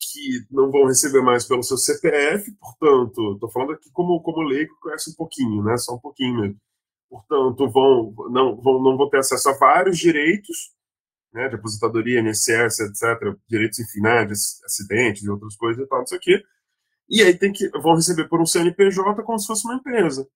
que 0.00 0.46
não 0.50 0.70
vão 0.70 0.86
receber 0.86 1.22
mais 1.22 1.46
pelo 1.46 1.62
seu 1.62 1.76
CPF, 1.76 2.50
portanto, 2.60 3.34
estou 3.34 3.50
falando 3.50 3.72
aqui 3.72 3.90
como, 3.92 4.20
como 4.22 4.42
leigo, 4.42 4.76
conhece 4.80 5.10
um 5.10 5.14
pouquinho, 5.14 5.62
né? 5.62 5.76
Só 5.76 5.94
um 5.94 6.00
pouquinho 6.00 6.40
mesmo. 6.40 6.60
Portanto, 7.08 7.70
vão, 7.70 8.14
não, 8.30 8.56
vão, 8.60 8.82
não 8.82 8.96
vão 8.96 9.08
ter 9.08 9.18
acesso 9.18 9.48
a 9.48 9.58
vários 9.58 9.98
direitos, 9.98 10.74
né, 11.32 11.48
de 11.48 11.56
aposentadoria, 11.56 12.20
INSS, 12.20 12.80
etc., 12.80 13.36
direitos, 13.48 13.78
enfim, 13.78 14.00
né, 14.00 14.24
de 14.24 14.32
acidentes 14.32 15.22
e 15.22 15.30
outras 15.30 15.56
coisas 15.56 15.84
e 15.84 15.88
tal, 15.88 16.00
não 16.00 16.06
sei 16.06 16.18
o 16.18 16.20
quê. 16.20 16.42
E 17.08 17.22
aí 17.22 17.36
tem 17.38 17.52
que, 17.52 17.68
vão 17.78 17.94
receber 17.94 18.28
por 18.28 18.40
um 18.40 18.46
CNPJ 18.46 19.22
como 19.22 19.38
se 19.38 19.46
fosse 19.46 19.64
uma 19.66 19.76
empresa. 19.76 20.26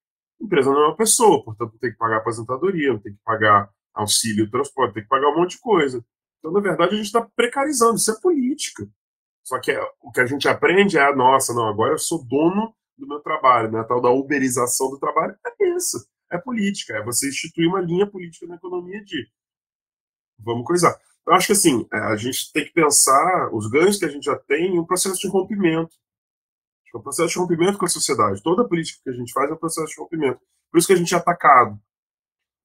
Empresa 0.40 0.70
não 0.70 0.82
é 0.84 0.86
uma 0.88 0.96
pessoa, 0.96 1.42
portanto 1.44 1.78
tem 1.80 1.90
que 1.90 1.98
pagar 1.98 2.18
aposentadoria, 2.18 2.98
tem 3.00 3.12
que 3.14 3.20
pagar 3.24 3.70
auxílio 3.94 4.50
transporte, 4.50 4.94
tem 4.94 5.02
que 5.02 5.08
pagar 5.08 5.28
um 5.30 5.36
monte 5.36 5.52
de 5.52 5.61
coisa. 5.61 6.04
Então, 6.38 6.52
na 6.52 6.61
verdade, 6.61 6.94
a 6.94 6.96
gente 6.96 7.06
está 7.06 7.22
precarizando, 7.36 7.96
isso 7.96 8.11
é 8.11 8.20
política. 8.20 8.88
Só 9.51 9.59
que 9.59 9.72
é, 9.72 9.82
o 10.01 10.12
que 10.12 10.20
a 10.20 10.26
gente 10.26 10.46
aprende 10.46 10.96
é, 10.96 11.12
nossa, 11.12 11.53
não, 11.53 11.66
agora 11.66 11.94
eu 11.94 11.98
sou 11.98 12.24
dono 12.24 12.72
do 12.96 13.05
meu 13.05 13.18
trabalho, 13.18 13.68
né? 13.68 13.80
a 13.80 13.84
tal 13.84 14.01
da 14.01 14.09
uberização 14.09 14.88
do 14.88 14.96
trabalho, 14.96 15.36
é 15.44 15.76
isso, 15.76 16.07
é 16.30 16.38
política, 16.38 16.96
é 16.96 17.03
você 17.03 17.28
instituir 17.28 17.66
uma 17.68 17.80
linha 17.80 18.07
política 18.07 18.46
na 18.46 18.55
economia 18.55 19.03
de 19.05 19.28
vamos 20.38 20.64
coisar. 20.64 20.96
Eu 21.26 21.32
acho 21.32 21.48
que 21.48 21.53
assim, 21.53 21.84
é, 21.92 21.98
a 21.98 22.14
gente 22.14 22.53
tem 22.53 22.64
que 22.64 22.72
pensar 22.72 23.53
os 23.53 23.68
ganhos 23.68 23.98
que 23.98 24.05
a 24.05 24.09
gente 24.09 24.22
já 24.22 24.38
tem 24.38 24.76
em 24.76 24.78
um 24.78 24.86
processo 24.86 25.18
de 25.18 25.26
rompimento. 25.26 25.96
É 26.94 26.98
um 26.98 27.03
processo 27.03 27.30
de 27.30 27.38
rompimento 27.40 27.76
com 27.76 27.86
a 27.86 27.88
sociedade. 27.88 28.40
Toda 28.44 28.68
política 28.68 29.01
que 29.03 29.11
a 29.11 29.14
gente 29.14 29.32
faz 29.32 29.51
é 29.51 29.55
um 29.55 29.59
processo 29.59 29.88
de 29.88 30.01
rompimento. 30.01 30.40
Por 30.70 30.78
isso 30.78 30.86
que 30.86 30.92
a 30.92 30.96
gente 30.96 31.12
é 31.12 31.18
atacado. 31.18 31.76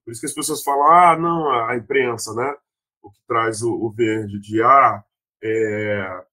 Por 0.04 0.12
isso 0.12 0.22
que 0.22 0.28
as 0.28 0.34
pessoas 0.34 0.62
falam, 0.62 0.92
ah, 0.92 1.18
não, 1.18 1.50
a 1.68 1.76
imprensa, 1.76 2.32
né? 2.36 2.56
O 3.02 3.10
que 3.10 3.20
traz 3.28 3.64
o, 3.64 3.74
o 3.74 3.90
verde 3.90 4.40
de, 4.40 4.62
ah, 4.62 5.04
é, 5.44 6.26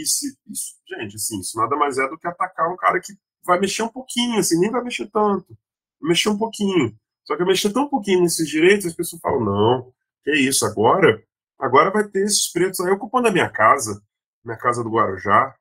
vice. 0.00 0.36
Isso, 0.48 0.74
gente, 0.88 1.16
assim, 1.16 1.40
isso 1.40 1.56
nada 1.58 1.76
mais 1.76 1.98
é 1.98 2.08
do 2.08 2.18
que 2.18 2.26
atacar 2.26 2.72
um 2.72 2.76
cara 2.76 3.00
que 3.00 3.12
vai 3.44 3.58
mexer 3.58 3.82
um 3.82 3.88
pouquinho, 3.88 4.38
assim, 4.38 4.58
nem 4.58 4.70
vai 4.70 4.82
mexer 4.82 5.08
tanto. 5.10 5.56
Mexer 6.00 6.28
um 6.28 6.38
pouquinho. 6.38 6.96
Só 7.24 7.36
que 7.36 7.44
mexer 7.44 7.72
tão 7.72 7.88
pouquinho 7.88 8.22
nesses 8.22 8.48
direitos, 8.48 8.86
as 8.86 8.94
pessoas 8.94 9.20
falam, 9.20 9.44
não, 9.44 9.92
que 10.24 10.32
isso, 10.32 10.64
agora, 10.64 11.22
agora 11.58 11.90
vai 11.90 12.08
ter 12.08 12.24
esses 12.24 12.50
pretos 12.50 12.80
aí 12.80 12.90
ocupando 12.90 13.28
a 13.28 13.32
minha 13.32 13.50
casa, 13.50 14.02
minha 14.44 14.56
casa 14.56 14.82
do 14.82 14.90
Guarujá, 14.90 15.54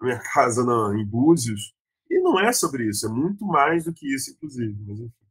minha 0.00 0.18
casa 0.32 0.64
na, 0.64 0.98
em 0.98 1.04
Búzios. 1.04 1.74
E 2.10 2.20
não 2.20 2.38
é 2.38 2.52
sobre 2.52 2.88
isso, 2.88 3.06
é 3.06 3.08
muito 3.08 3.44
mais 3.44 3.84
do 3.84 3.92
que 3.92 4.12
isso, 4.12 4.32
inclusive. 4.32 4.76
Mas 4.86 5.00
enfim. 5.00 5.25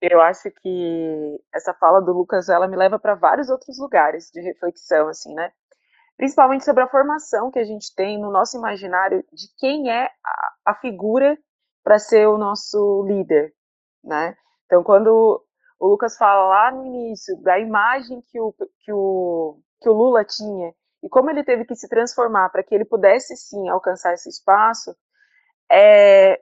Eu 0.00 0.20
acho 0.20 0.50
que 0.50 1.40
essa 1.52 1.74
fala 1.74 2.00
do 2.00 2.12
Lucas 2.12 2.48
ela 2.48 2.68
me 2.68 2.76
leva 2.76 2.98
para 2.98 3.14
vários 3.14 3.48
outros 3.48 3.78
lugares 3.78 4.30
de 4.32 4.40
reflexão, 4.40 5.08
assim, 5.08 5.34
né? 5.34 5.52
Principalmente 6.16 6.64
sobre 6.64 6.82
a 6.82 6.88
formação 6.88 7.50
que 7.50 7.58
a 7.58 7.64
gente 7.64 7.94
tem 7.94 8.20
no 8.20 8.30
nosso 8.30 8.56
imaginário 8.56 9.24
de 9.32 9.48
quem 9.58 9.90
é 9.90 10.04
a, 10.04 10.52
a 10.66 10.74
figura 10.74 11.38
para 11.82 11.98
ser 11.98 12.26
o 12.28 12.38
nosso 12.38 13.04
líder, 13.06 13.52
né? 14.04 14.36
Então, 14.66 14.82
quando 14.84 15.44
o 15.80 15.86
Lucas 15.86 16.16
fala 16.16 16.48
lá 16.48 16.70
no 16.70 16.84
início 16.86 17.40
da 17.42 17.58
imagem 17.58 18.22
que 18.30 18.40
o, 18.40 18.52
que 18.80 18.92
o, 18.92 19.58
que 19.80 19.88
o 19.88 19.92
Lula 19.92 20.24
tinha 20.24 20.74
e 21.02 21.08
como 21.08 21.30
ele 21.30 21.44
teve 21.44 21.64
que 21.64 21.76
se 21.76 21.88
transformar 21.88 22.50
para 22.50 22.62
que 22.62 22.74
ele 22.74 22.84
pudesse 22.84 23.36
sim 23.36 23.68
alcançar 23.68 24.14
esse 24.14 24.28
espaço, 24.28 24.96
é, 25.70 26.40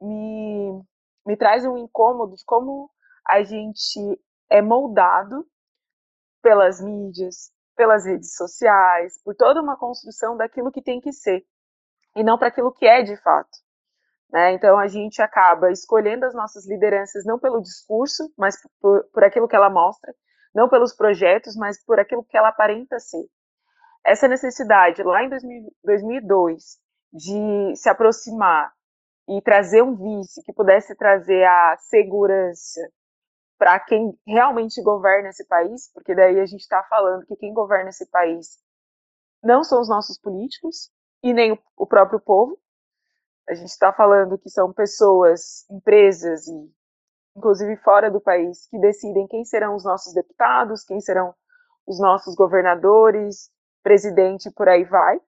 me, 0.00 0.82
me 1.26 1.36
traz 1.36 1.66
um 1.66 1.76
incômodo 1.76 2.36
de 2.36 2.44
como 2.44 2.90
a 3.26 3.42
gente 3.42 4.20
é 4.48 4.62
moldado 4.62 5.44
pelas 6.40 6.80
mídias, 6.80 7.50
pelas 7.74 8.06
redes 8.06 8.36
sociais, 8.36 9.20
por 9.24 9.34
toda 9.34 9.60
uma 9.60 9.76
construção 9.76 10.36
daquilo 10.36 10.70
que 10.70 10.80
tem 10.80 11.00
que 11.00 11.12
ser 11.12 11.44
e 12.14 12.22
não 12.22 12.38
para 12.38 12.48
aquilo 12.48 12.72
que 12.72 12.86
é 12.86 13.02
de 13.02 13.16
fato. 13.16 13.58
Né? 14.32 14.52
Então 14.52 14.78
a 14.78 14.86
gente 14.86 15.20
acaba 15.20 15.70
escolhendo 15.70 16.24
as 16.24 16.34
nossas 16.34 16.66
lideranças 16.66 17.24
não 17.24 17.38
pelo 17.38 17.60
discurso, 17.60 18.32
mas 18.38 18.56
por, 18.80 19.04
por 19.12 19.24
aquilo 19.24 19.48
que 19.48 19.56
ela 19.56 19.68
mostra, 19.68 20.14
não 20.54 20.68
pelos 20.68 20.94
projetos, 20.94 21.54
mas 21.56 21.84
por 21.84 22.00
aquilo 22.00 22.24
que 22.24 22.36
ela 22.36 22.48
aparenta 22.48 22.98
ser. 22.98 23.24
Essa 24.04 24.28
necessidade 24.28 25.02
lá 25.02 25.22
em 25.24 25.28
2000, 25.28 25.72
2002 25.84 26.78
de 27.12 27.76
se 27.76 27.88
aproximar 27.88 28.72
e 29.28 29.42
trazer 29.42 29.82
um 29.82 29.94
vice 29.96 30.42
que 30.42 30.52
pudesse 30.52 30.94
trazer 30.94 31.44
a 31.44 31.76
segurança 31.78 32.80
para 33.58 33.80
quem 33.80 34.16
realmente 34.26 34.82
governa 34.82 35.30
esse 35.30 35.44
país, 35.46 35.90
porque 35.92 36.14
daí 36.14 36.38
a 36.38 36.46
gente 36.46 36.60
está 36.60 36.82
falando 36.84 37.24
que 37.26 37.36
quem 37.36 37.52
governa 37.52 37.88
esse 37.88 38.06
país 38.10 38.58
não 39.42 39.64
são 39.64 39.80
os 39.80 39.88
nossos 39.88 40.18
políticos 40.18 40.90
e 41.22 41.32
nem 41.32 41.58
o 41.76 41.86
próprio 41.86 42.20
povo. 42.20 42.58
A 43.48 43.54
gente 43.54 43.68
está 43.68 43.92
falando 43.92 44.38
que 44.38 44.50
são 44.50 44.72
pessoas, 44.72 45.64
empresas 45.70 46.46
e 46.46 46.76
inclusive 47.36 47.76
fora 47.76 48.10
do 48.10 48.20
país, 48.20 48.66
que 48.68 48.78
decidem 48.78 49.26
quem 49.26 49.44
serão 49.44 49.74
os 49.74 49.84
nossos 49.84 50.14
deputados, 50.14 50.84
quem 50.84 51.00
serão 51.00 51.34
os 51.86 52.00
nossos 52.00 52.34
governadores, 52.34 53.50
presidente, 53.82 54.50
por 54.50 54.68
aí 54.68 54.84
vai. 54.84 55.20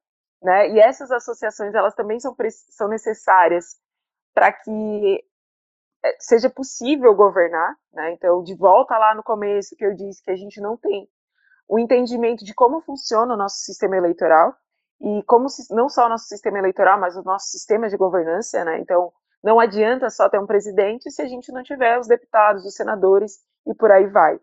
Né? 0.42 0.70
E 0.70 0.80
essas 0.80 1.10
associações, 1.10 1.74
elas 1.74 1.94
também 1.94 2.18
são, 2.18 2.34
são 2.70 2.88
necessárias 2.88 3.76
para 4.34 4.52
que 4.52 5.24
eh, 6.04 6.16
seja 6.20 6.48
possível 6.50 7.14
governar, 7.14 7.76
né? 7.92 8.12
Então, 8.12 8.42
de 8.42 8.54
volta 8.54 8.96
lá 8.96 9.14
no 9.14 9.22
começo 9.22 9.76
que 9.76 9.84
eu 9.84 9.94
disse 9.94 10.22
que 10.22 10.30
a 10.30 10.36
gente 10.36 10.60
não 10.60 10.76
tem 10.76 11.08
o 11.68 11.78
entendimento 11.78 12.44
de 12.44 12.54
como 12.54 12.80
funciona 12.80 13.34
o 13.34 13.36
nosso 13.36 13.58
sistema 13.58 13.96
eleitoral 13.96 14.54
e 15.00 15.22
como 15.24 15.46
não 15.70 15.88
só 15.88 16.06
o 16.06 16.08
nosso 16.08 16.26
sistema 16.26 16.58
eleitoral, 16.58 16.98
mas 16.98 17.16
o 17.16 17.22
nosso 17.22 17.48
sistema 17.48 17.88
de 17.88 17.96
governança, 17.96 18.64
né? 18.64 18.78
Então, 18.78 19.12
não 19.42 19.60
adianta 19.60 20.10
só 20.10 20.28
ter 20.28 20.38
um 20.38 20.46
presidente 20.46 21.10
se 21.10 21.22
a 21.22 21.26
gente 21.26 21.52
não 21.52 21.62
tiver 21.62 21.98
os 21.98 22.08
deputados, 22.08 22.64
os 22.64 22.74
senadores 22.74 23.38
e 23.66 23.74
por 23.74 23.90
aí 23.90 24.06
vai. 24.06 24.40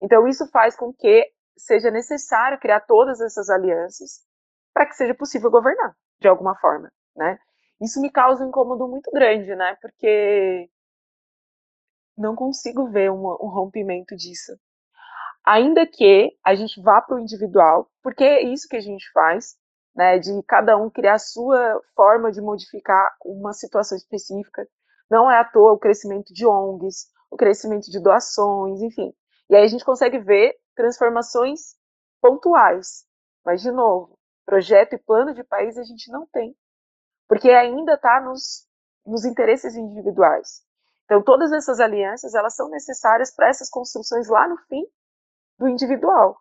Então, 0.00 0.26
isso 0.26 0.46
faz 0.48 0.74
com 0.74 0.92
que 0.92 1.30
seja 1.56 1.90
necessário 1.90 2.58
criar 2.58 2.80
todas 2.80 3.20
essas 3.20 3.48
alianças 3.48 4.20
para 4.74 4.86
que 4.86 4.96
seja 4.96 5.14
possível 5.14 5.50
governar, 5.50 5.94
de 6.20 6.26
alguma 6.26 6.56
forma, 6.56 6.90
né? 7.14 7.38
Isso 7.82 8.00
me 8.00 8.10
causa 8.10 8.44
um 8.44 8.48
incômodo 8.48 8.86
muito 8.86 9.10
grande, 9.10 9.54
né? 9.56 9.76
Porque 9.80 10.70
não 12.16 12.36
consigo 12.36 12.88
ver 12.88 13.10
uma, 13.10 13.34
um 13.42 13.48
rompimento 13.48 14.14
disso. 14.14 14.52
Ainda 15.44 15.84
que 15.86 16.36
a 16.44 16.54
gente 16.54 16.80
vá 16.80 17.00
para 17.00 17.16
o 17.16 17.18
individual, 17.18 17.90
porque 18.02 18.22
é 18.22 18.42
isso 18.42 18.68
que 18.68 18.76
a 18.76 18.80
gente 18.80 19.10
faz, 19.12 19.56
né, 19.94 20.18
de 20.18 20.30
cada 20.44 20.76
um 20.76 20.88
criar 20.88 21.14
a 21.14 21.18
sua 21.18 21.80
forma 21.96 22.30
de 22.30 22.40
modificar 22.40 23.14
uma 23.24 23.52
situação 23.52 23.98
específica. 23.98 24.66
Não 25.10 25.28
é 25.30 25.38
à 25.38 25.44
toa 25.44 25.72
o 25.72 25.78
crescimento 25.78 26.32
de 26.32 26.46
ONGs, 26.46 27.08
o 27.30 27.36
crescimento 27.36 27.90
de 27.90 28.00
doações, 28.00 28.80
enfim. 28.80 29.12
E 29.50 29.56
aí 29.56 29.64
a 29.64 29.68
gente 29.68 29.84
consegue 29.84 30.18
ver 30.18 30.54
transformações 30.76 31.74
pontuais. 32.20 33.04
Mas, 33.44 33.60
de 33.60 33.72
novo, 33.72 34.16
projeto 34.46 34.94
e 34.94 34.98
plano 34.98 35.34
de 35.34 35.42
país 35.42 35.76
a 35.76 35.82
gente 35.82 36.10
não 36.12 36.26
tem. 36.32 36.54
Porque 37.32 37.50
ainda 37.50 37.94
está 37.94 38.20
nos, 38.20 38.68
nos 39.06 39.24
interesses 39.24 39.74
individuais. 39.74 40.62
Então, 41.06 41.22
todas 41.22 41.50
essas 41.50 41.80
alianças, 41.80 42.34
elas 42.34 42.54
são 42.54 42.68
necessárias 42.68 43.34
para 43.34 43.48
essas 43.48 43.70
construções 43.70 44.28
lá 44.28 44.46
no 44.46 44.58
fim 44.68 44.86
do 45.58 45.66
individual. 45.66 46.38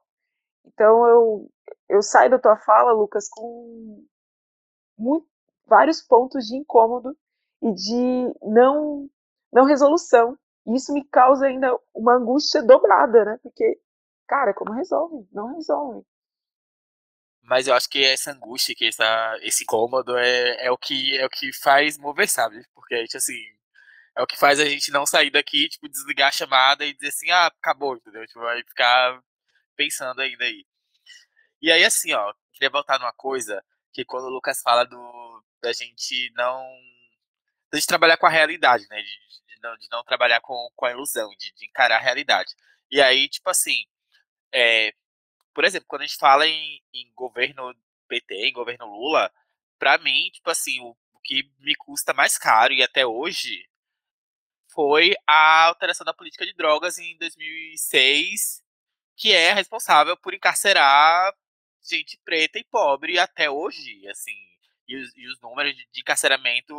Então, 0.66 1.08
eu, 1.08 1.50
eu 1.88 2.02
saio 2.02 2.32
da 2.32 2.40
tua 2.40 2.58
fala, 2.58 2.92
Lucas, 2.92 3.30
com 3.30 4.06
muito, 4.98 5.26
vários 5.66 6.02
pontos 6.02 6.46
de 6.48 6.58
incômodo 6.58 7.18
e 7.62 7.74
de 7.74 8.36
não, 8.42 9.10
não 9.50 9.64
resolução. 9.64 10.38
E 10.68 10.76
isso 10.76 10.92
me 10.92 11.06
causa 11.06 11.46
ainda 11.46 11.74
uma 11.96 12.16
angústia 12.16 12.62
dobrada, 12.62 13.24
né? 13.24 13.40
Porque, 13.42 13.80
cara, 14.28 14.54
como 14.54 14.74
resolve? 14.74 15.26
Não 15.32 15.56
resolve. 15.56 16.06
Mas 17.52 17.68
eu 17.68 17.74
acho 17.76 17.90
que 17.90 18.02
essa 18.02 18.32
angústia, 18.32 18.74
que 18.74 18.88
essa, 18.88 19.38
esse 19.42 19.66
incômodo 19.66 20.18
é, 20.18 20.68
é, 20.68 20.72
o 20.72 20.78
que, 20.78 21.18
é 21.18 21.26
o 21.26 21.30
que 21.30 21.52
faz 21.52 21.98
mover, 21.98 22.30
sabe? 22.30 22.66
Porque 22.74 22.96
a 22.96 23.00
gente, 23.00 23.18
assim, 23.18 23.36
é 24.16 24.24
o 24.24 24.26
que 24.26 24.38
faz 24.38 24.58
a 24.58 24.64
gente 24.64 24.90
não 24.90 25.06
sair 25.06 25.30
daqui, 25.30 25.68
tipo, 25.68 25.90
desligar 25.90 26.30
a 26.30 26.32
chamada 26.32 26.86
e 26.86 26.94
dizer 26.94 27.10
assim, 27.10 27.30
ah, 27.30 27.48
acabou, 27.48 27.98
entendeu? 27.98 28.26
Tipo, 28.26 28.40
vai 28.40 28.64
ficar 28.64 29.22
pensando 29.76 30.22
ainda 30.22 30.46
aí. 30.46 30.66
E 31.62 31.70
aí, 31.70 31.84
assim, 31.84 32.14
ó, 32.14 32.34
queria 32.54 32.70
voltar 32.70 32.98
numa 32.98 33.12
coisa 33.12 33.62
que 33.92 34.06
quando 34.06 34.28
o 34.28 34.30
Lucas 34.30 34.62
fala 34.62 34.86
do 34.86 35.44
da 35.62 35.74
gente 35.74 36.32
não. 36.38 36.64
da 37.70 37.78
gente 37.78 37.88
trabalhar 37.88 38.16
com 38.16 38.28
a 38.28 38.30
realidade, 38.30 38.88
né? 38.90 39.02
De, 39.02 39.56
de, 39.56 39.62
não, 39.62 39.78
de 39.78 39.88
não, 39.92 40.04
trabalhar 40.06 40.40
com, 40.40 40.70
com 40.74 40.86
a 40.86 40.92
ilusão, 40.92 41.30
de, 41.38 41.52
de, 41.54 41.66
encarar 41.66 41.98
a 41.98 42.02
realidade. 42.02 42.56
E 42.90 43.02
aí, 43.02 43.28
tipo 43.28 43.50
assim, 43.50 43.86
é, 44.54 44.94
por 45.54 45.64
exemplo, 45.66 45.88
quando 45.88 46.02
a 46.04 46.06
gente 46.06 46.18
fala 46.18 46.48
em, 46.48 46.82
em 46.94 47.12
governo 47.16 47.76
PT, 48.08 48.36
em 48.48 48.54
governo 48.54 48.86
Lula, 48.86 49.32
pra 49.80 49.98
mim, 49.98 50.30
tipo 50.32 50.50
assim, 50.50 50.80
o, 50.82 50.96
o 51.14 51.20
que 51.24 51.50
me 51.60 51.76
custa 51.76 52.14
mais 52.14 52.38
caro, 52.38 52.74
e 52.74 52.84
até 52.84 53.06
hoje, 53.06 53.68
foi 54.74 55.14
a 55.28 55.66
alteração 55.66 56.06
da 56.06 56.14
política 56.14 56.46
de 56.46 56.54
drogas 56.54 56.98
em 56.98 57.18
2006 57.18 58.62
que 59.22 59.32
é 59.34 59.54
responsável 59.54 60.18
por 60.18 60.34
encarcerar 60.34 61.32
gente 61.84 62.20
preta 62.26 62.58
e 62.58 62.64
pobre 62.64 63.20
até 63.20 63.50
hoje, 63.50 64.08
assim. 64.08 64.36
E 64.88 64.96
os, 64.98 65.16
e 65.16 65.28
os 65.28 65.40
números 65.42 65.76
de 65.76 66.02
encarceramento 66.02 66.74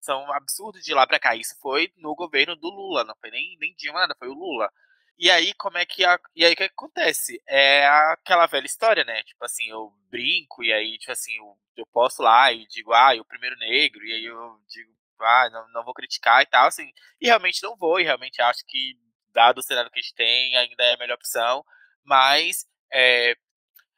são 0.00 0.32
absurdos 0.32 0.82
de 0.82 0.94
lá 0.94 1.06
para 1.06 1.20
cá. 1.20 1.36
Isso 1.36 1.54
foi 1.60 1.92
no 1.96 2.14
governo 2.14 2.56
do 2.56 2.68
Lula, 2.70 3.04
não 3.04 3.14
foi 3.20 3.30
nem, 3.30 3.56
nem 3.58 3.74
Dilma, 3.74 4.00
nada, 4.00 4.16
foi 4.18 4.28
o 4.28 4.34
Lula. 4.34 4.72
E 5.18 5.30
aí, 5.30 5.54
como 5.54 5.78
é 5.78 5.86
que. 5.86 6.04
A, 6.04 6.18
e 6.34 6.44
aí, 6.44 6.52
o 6.52 6.56
que 6.56 6.64
acontece? 6.64 7.40
É 7.46 7.86
aquela 7.86 8.46
velha 8.46 8.66
história, 8.66 9.04
né? 9.04 9.22
Tipo 9.22 9.44
assim, 9.44 9.68
eu 9.70 9.92
brinco, 10.10 10.62
e 10.64 10.72
aí, 10.72 10.98
tipo 10.98 11.12
assim, 11.12 11.36
eu, 11.36 11.56
eu 11.76 11.86
lá 12.18 12.52
e 12.52 12.66
digo, 12.66 12.92
ah, 12.92 13.14
o 13.20 13.24
primeiro 13.24 13.56
negro, 13.58 14.04
e 14.04 14.12
aí 14.12 14.24
eu 14.24 14.60
digo, 14.68 14.92
ah, 15.20 15.48
não, 15.50 15.68
não 15.72 15.84
vou 15.84 15.94
criticar 15.94 16.42
e 16.42 16.46
tal, 16.46 16.66
assim. 16.66 16.90
E 17.20 17.26
realmente 17.26 17.62
não 17.62 17.76
vou, 17.76 18.00
e 18.00 18.04
realmente 18.04 18.42
acho 18.42 18.64
que, 18.66 18.94
dado 19.32 19.58
o 19.58 19.62
cenário 19.62 19.90
que 19.90 19.98
a 19.98 20.02
gente 20.02 20.14
tem, 20.14 20.56
ainda 20.56 20.82
é 20.84 20.94
a 20.94 20.98
melhor 20.98 21.14
opção 21.14 21.64
mas 22.04 22.66
é, 22.92 23.34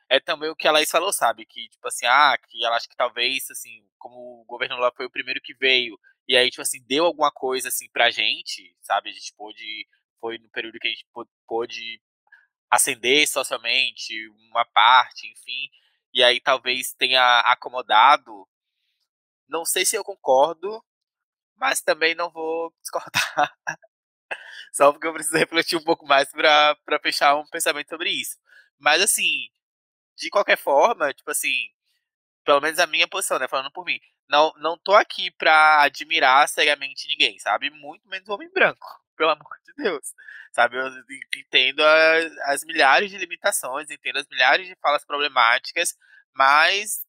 é 0.09 0.21
também 0.21 0.51
o 0.51 0.57
que 0.57 0.69
a 0.69 0.73
Laís 0.73 0.91
falou, 0.91 1.12
sabe? 1.12 1.47
Que, 1.47 1.69
tipo 1.69 1.87
assim, 1.89 2.07
ah, 2.07 2.37
que 2.39 2.64
ela 2.64 2.77
acha 2.77 2.89
que 2.89 2.97
talvez, 2.97 3.51
assim, 3.51 3.85
como 3.99 4.43
o 4.43 4.45
governo 4.47 4.79
lá 4.79 4.93
foi 4.97 5.07
o 5.07 5.11
primeiro 5.11 5.41
que 5.43 5.55
veio, 5.55 5.99
e 6.29 6.37
aí, 6.37 6.51
tipo 6.51 6.62
assim, 6.62 6.83
deu 6.87 7.07
alguma 7.07 7.31
coisa, 7.33 7.69
assim, 7.69 7.89
pra 7.91 8.11
gente, 8.11 8.77
sabe? 8.83 9.11
A 9.11 9.12
gente 9.12 9.35
pôde, 9.37 9.87
foi 10.21 10.39
no 10.39 10.49
período 10.51 10.79
que 10.79 10.89
a 10.89 10.91
gente 10.91 11.07
pôde 11.47 12.01
ascender 12.71 13.29
socialmente, 13.29 14.29
uma 14.51 14.64
parte, 14.64 15.27
enfim, 15.31 15.71
e 16.12 16.23
aí 16.23 16.41
talvez 16.41 16.93
tenha 16.95 17.41
acomodado. 17.41 18.49
Não 19.49 19.64
sei 19.64 19.85
se 19.85 19.97
eu 19.97 20.05
concordo, 20.05 20.85
mas 21.57 21.81
também 21.81 22.14
não 22.14 22.31
vou 22.31 22.73
discordar. 22.83 23.57
Só 24.73 24.93
porque 24.93 25.07
eu 25.07 25.12
preciso 25.12 25.37
refletir 25.39 25.77
um 25.77 25.85
pouco 25.85 26.07
mais 26.07 26.31
para 26.31 26.77
fechar 27.03 27.37
um 27.37 27.47
pensamento 27.47 27.89
sobre 27.89 28.11
isso. 28.11 28.37
Mas 28.79 29.03
assim, 29.03 29.49
de 30.17 30.31
qualquer 30.31 30.59
forma, 30.59 31.12
tipo 31.14 31.31
assim, 31.31 31.71
pelo 32.45 32.61
menos 32.61 32.79
a 32.79 32.87
minha 32.87 33.09
posição, 33.09 33.39
né, 33.39 33.49
falando 33.49 33.71
por 33.73 33.85
mim, 33.85 34.01
não, 34.29 34.53
não 34.59 34.79
tô 34.79 34.95
aqui 34.95 35.31
pra 35.33 35.83
admirar 35.83 36.49
cegamente 36.49 37.09
ninguém, 37.09 37.39
sabe? 37.39 37.71
Muito 37.71 38.09
menos 38.09 38.29
o 38.29 38.33
homem 38.35 38.51
branco, 38.53 38.87
pelo 39.17 39.31
amor 39.31 39.57
de 39.64 39.73
Deus. 39.83 40.14
Sabe, 40.53 40.77
eu 40.77 40.89
entendo 41.37 41.81
as, 41.81 42.39
as 42.49 42.64
milhares 42.64 43.11
de 43.11 43.19
limitações, 43.19 43.91
entendo 43.91 44.19
as 44.19 44.27
milhares 44.29 44.67
de 44.67 44.77
falas 44.77 45.05
problemáticas, 45.05 45.97
mas, 46.35 47.05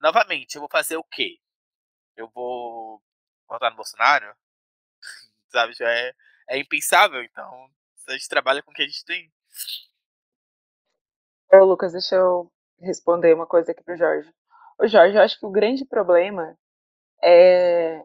novamente, 0.00 0.56
eu 0.56 0.60
vou 0.60 0.70
fazer 0.70 0.96
o 0.96 1.04
quê? 1.04 1.38
Eu 2.16 2.28
vou 2.34 3.02
votar 3.48 3.70
no 3.70 3.76
Bolsonaro? 3.76 4.34
sabe, 5.50 5.72
já 5.74 5.90
é 5.90 6.14
é 6.48 6.58
impensável, 6.58 7.22
então 7.22 7.68
a 8.08 8.12
gente 8.12 8.28
trabalha 8.28 8.62
com 8.62 8.70
o 8.70 8.74
que 8.74 8.82
a 8.82 8.86
gente 8.86 9.04
tem. 9.04 9.32
Ô, 11.52 11.64
Lucas, 11.64 11.92
deixa 11.92 12.14
eu 12.14 12.50
responder 12.80 13.34
uma 13.34 13.46
coisa 13.46 13.72
aqui 13.72 13.82
pro 13.82 13.96
Jorge. 13.96 14.32
Ô, 14.78 14.86
Jorge, 14.86 15.16
eu 15.16 15.22
acho 15.22 15.38
que 15.38 15.46
o 15.46 15.50
grande 15.50 15.84
problema 15.84 16.56
é, 17.22 18.02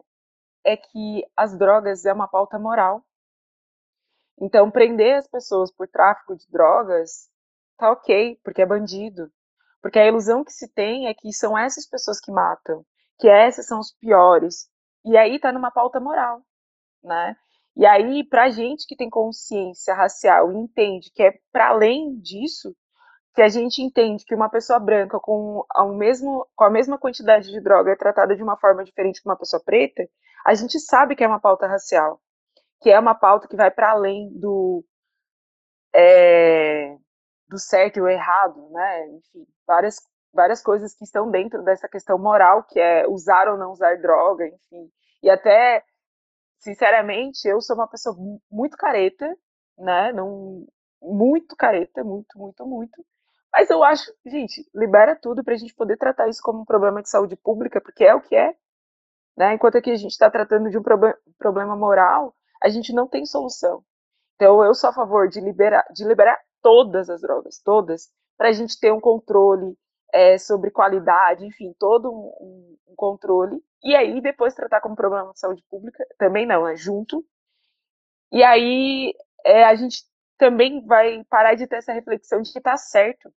é 0.64 0.76
que 0.76 1.24
as 1.36 1.56
drogas 1.56 2.04
é 2.04 2.12
uma 2.12 2.28
pauta 2.28 2.58
moral. 2.58 3.04
Então, 4.44 4.72
prender 4.72 5.18
as 5.18 5.28
pessoas 5.28 5.70
por 5.70 5.86
tráfico 5.86 6.34
de 6.34 6.50
drogas 6.50 7.30
tá 7.78 7.92
ok, 7.92 8.40
porque 8.42 8.60
é 8.60 8.66
bandido. 8.66 9.30
Porque 9.80 10.00
a 10.00 10.06
ilusão 10.08 10.42
que 10.42 10.52
se 10.52 10.66
tem 10.66 11.06
é 11.06 11.14
que 11.14 11.32
são 11.32 11.56
essas 11.56 11.86
pessoas 11.86 12.18
que 12.18 12.32
matam, 12.32 12.84
que 13.20 13.28
essas 13.28 13.66
são 13.68 13.78
os 13.78 13.92
piores. 13.92 14.68
E 15.04 15.16
aí 15.16 15.38
tá 15.38 15.52
numa 15.52 15.70
pauta 15.70 16.00
moral, 16.00 16.42
né? 17.04 17.36
E 17.76 17.86
aí, 17.86 18.24
para 18.24 18.50
gente 18.50 18.84
que 18.84 18.96
tem 18.96 19.08
consciência 19.08 19.94
racial 19.94 20.50
e 20.50 20.56
entende 20.56 21.12
que 21.14 21.22
é 21.22 21.38
para 21.52 21.68
além 21.68 22.18
disso, 22.18 22.74
que 23.36 23.42
a 23.42 23.48
gente 23.48 23.80
entende 23.80 24.24
que 24.24 24.34
uma 24.34 24.50
pessoa 24.50 24.80
branca 24.80 25.20
com, 25.20 25.64
ao 25.70 25.94
mesmo, 25.94 26.48
com 26.56 26.64
a 26.64 26.70
mesma 26.70 26.98
quantidade 26.98 27.48
de 27.48 27.60
droga 27.60 27.92
é 27.92 27.96
tratada 27.96 28.34
de 28.34 28.42
uma 28.42 28.56
forma 28.56 28.82
diferente 28.82 29.22
que 29.22 29.28
uma 29.28 29.38
pessoa 29.38 29.62
preta, 29.64 30.02
a 30.44 30.52
gente 30.52 30.80
sabe 30.80 31.14
que 31.14 31.22
é 31.22 31.28
uma 31.28 31.40
pauta 31.40 31.68
racial, 31.68 32.20
que 32.82 32.90
é 32.90 32.98
uma 32.98 33.14
pauta 33.14 33.48
que 33.48 33.56
vai 33.56 33.70
para 33.70 33.90
além 33.92 34.30
do 34.38 34.84
é, 35.94 36.96
do 37.48 37.58
certo 37.58 37.98
e 37.98 38.00
o 38.02 38.08
errado, 38.08 38.68
né? 38.70 39.08
Enfim, 39.08 39.46
várias 39.66 39.96
várias 40.32 40.62
coisas 40.62 40.94
que 40.94 41.04
estão 41.04 41.30
dentro 41.30 41.62
dessa 41.62 41.88
questão 41.88 42.18
moral, 42.18 42.64
que 42.64 42.80
é 42.80 43.06
usar 43.06 43.48
ou 43.48 43.58
não 43.58 43.72
usar 43.72 44.00
droga, 44.00 44.46
enfim. 44.46 44.90
E 45.22 45.28
até, 45.30 45.84
sinceramente, 46.58 47.46
eu 47.46 47.60
sou 47.60 47.76
uma 47.76 47.88
pessoa 47.88 48.16
muito 48.50 48.76
careta, 48.76 49.36
né? 49.78 50.12
Não, 50.12 50.66
muito 51.02 51.54
careta, 51.56 52.02
muito, 52.02 52.38
muito, 52.38 52.66
muito. 52.66 53.04
Mas 53.52 53.68
eu 53.68 53.84
acho, 53.84 54.10
gente, 54.24 54.66
libera 54.74 55.14
tudo 55.14 55.44
para 55.44 55.54
a 55.54 55.56
gente 55.58 55.74
poder 55.74 55.98
tratar 55.98 56.28
isso 56.28 56.40
como 56.42 56.62
um 56.62 56.64
problema 56.64 57.02
de 57.02 57.10
saúde 57.10 57.36
pública, 57.36 57.80
porque 57.80 58.04
é 58.04 58.14
o 58.14 58.20
que 58.22 58.34
é. 58.34 58.56
Né? 59.36 59.54
Enquanto 59.54 59.76
aqui 59.76 59.90
a 59.90 59.96
gente 59.96 60.12
está 60.12 60.30
tratando 60.30 60.70
de 60.70 60.78
um 60.78 60.82
problema 61.38 61.76
moral, 61.76 62.34
a 62.62 62.68
gente 62.68 62.92
não 62.92 63.06
tem 63.06 63.26
solução. 63.26 63.84
Então 64.36 64.64
eu 64.64 64.74
sou 64.74 64.90
a 64.90 64.92
favor 64.92 65.28
de 65.28 65.40
liberar, 65.40 65.84
de 65.92 66.04
liberar 66.04 66.38
todas 66.62 67.10
as 67.10 67.20
drogas, 67.20 67.60
todas, 67.64 68.10
para 68.36 68.48
a 68.48 68.52
gente 68.52 68.78
ter 68.78 68.92
um 68.92 69.00
controle 69.00 69.76
é, 70.12 70.38
sobre 70.38 70.70
qualidade, 70.70 71.44
enfim, 71.46 71.74
todo 71.78 72.10
um, 72.10 72.76
um, 72.88 72.94
controle. 72.96 73.62
E 73.82 73.96
aí 73.96 74.20
depois 74.20 74.54
tratar 74.54 74.80
como 74.80 74.96
problema 74.96 75.32
de 75.32 75.40
saúde 75.40 75.62
pública, 75.70 76.06
também 76.18 76.46
não, 76.46 76.66
é 76.66 76.76
junto. 76.76 77.24
E 78.30 78.42
aí 78.42 79.14
é, 79.44 79.64
a 79.64 79.74
gente 79.74 80.04
também 80.38 80.84
vai 80.86 81.24
parar 81.24 81.54
de 81.54 81.66
ter 81.66 81.76
essa 81.76 81.92
reflexão 81.92 82.42
de 82.42 82.52
que 82.52 82.58
está 82.58 82.76
certo 82.76 83.32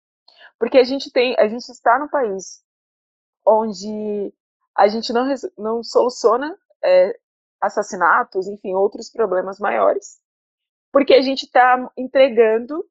porque 0.57 0.77
a 0.77 0.83
gente 0.83 1.11
tem, 1.11 1.35
a 1.37 1.47
gente 1.47 1.69
está 1.69 1.99
no 1.99 2.09
país 2.09 2.63
onde 3.45 4.33
a 4.75 4.87
gente 4.87 5.13
não, 5.13 5.33
não 5.57 5.83
soluciona 5.83 6.57
é, 6.83 7.19
assassinatos, 7.61 8.47
enfim, 8.47 8.73
outros 8.73 9.09
problemas 9.09 9.59
maiores, 9.59 10.19
porque 10.91 11.13
a 11.13 11.21
gente 11.21 11.43
está 11.43 11.89
entregando 11.97 12.85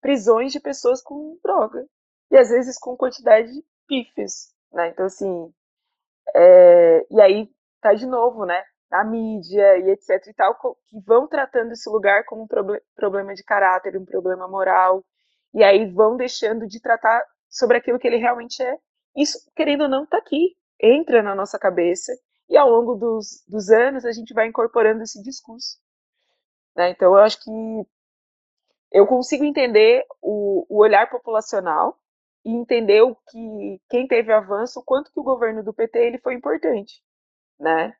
prisões 0.00 0.52
de 0.52 0.60
pessoas 0.60 1.02
com 1.02 1.38
droga 1.42 1.86
e 2.30 2.36
às 2.36 2.50
vezes 2.50 2.78
com 2.78 2.96
quantidade 2.96 3.52
de 3.52 3.64
pifes, 3.86 4.54
né? 4.72 4.88
Então 4.88 5.06
assim, 5.06 5.52
é, 6.34 7.06
e 7.10 7.20
aí 7.20 7.50
tá 7.80 7.94
de 7.94 8.06
novo, 8.06 8.44
né? 8.44 8.62
Na 8.90 9.04
mídia 9.04 9.78
e 9.78 9.90
etc 9.90 10.26
e 10.28 10.34
tal, 10.34 10.54
que 10.54 11.00
vão 11.04 11.26
tratando 11.26 11.72
esse 11.72 11.88
lugar 11.90 12.24
como 12.24 12.42
um 12.44 12.78
problema 12.94 13.34
de 13.34 13.42
caráter, 13.42 13.96
um 13.96 14.04
problema 14.04 14.46
moral, 14.46 15.04
e 15.52 15.64
aí 15.64 15.90
vão 15.90 16.16
deixando 16.16 16.66
de 16.66 16.80
tratar 16.80 17.22
sobre 17.48 17.78
aquilo 17.78 17.98
que 17.98 18.06
ele 18.06 18.18
realmente 18.18 18.62
é. 18.62 18.78
Isso, 19.16 19.38
querendo 19.56 19.82
ou 19.82 19.88
não, 19.88 20.04
está 20.04 20.18
aqui, 20.18 20.54
entra 20.80 21.22
na 21.22 21.34
nossa 21.34 21.58
cabeça, 21.58 22.12
e 22.48 22.56
ao 22.56 22.68
longo 22.70 22.94
dos, 22.94 23.44
dos 23.48 23.70
anos 23.70 24.04
a 24.04 24.12
gente 24.12 24.32
vai 24.32 24.46
incorporando 24.46 25.02
esse 25.02 25.22
discurso. 25.22 25.78
Né? 26.76 26.90
Então, 26.90 27.14
eu 27.14 27.18
acho 27.18 27.42
que 27.42 27.50
eu 28.92 29.06
consigo 29.06 29.44
entender 29.44 30.04
o, 30.22 30.66
o 30.68 30.78
olhar 30.78 31.10
populacional 31.10 31.98
e 32.44 32.50
entender 32.50 33.02
o 33.02 33.14
que 33.14 33.80
quem 33.88 34.06
teve 34.06 34.32
avanço, 34.32 34.78
o 34.78 34.82
quanto 34.82 35.12
que 35.12 35.18
o 35.18 35.24
governo 35.24 35.62
do 35.62 35.74
PT 35.74 35.98
ele 35.98 36.18
foi 36.18 36.34
importante, 36.34 37.02
né? 37.58 37.96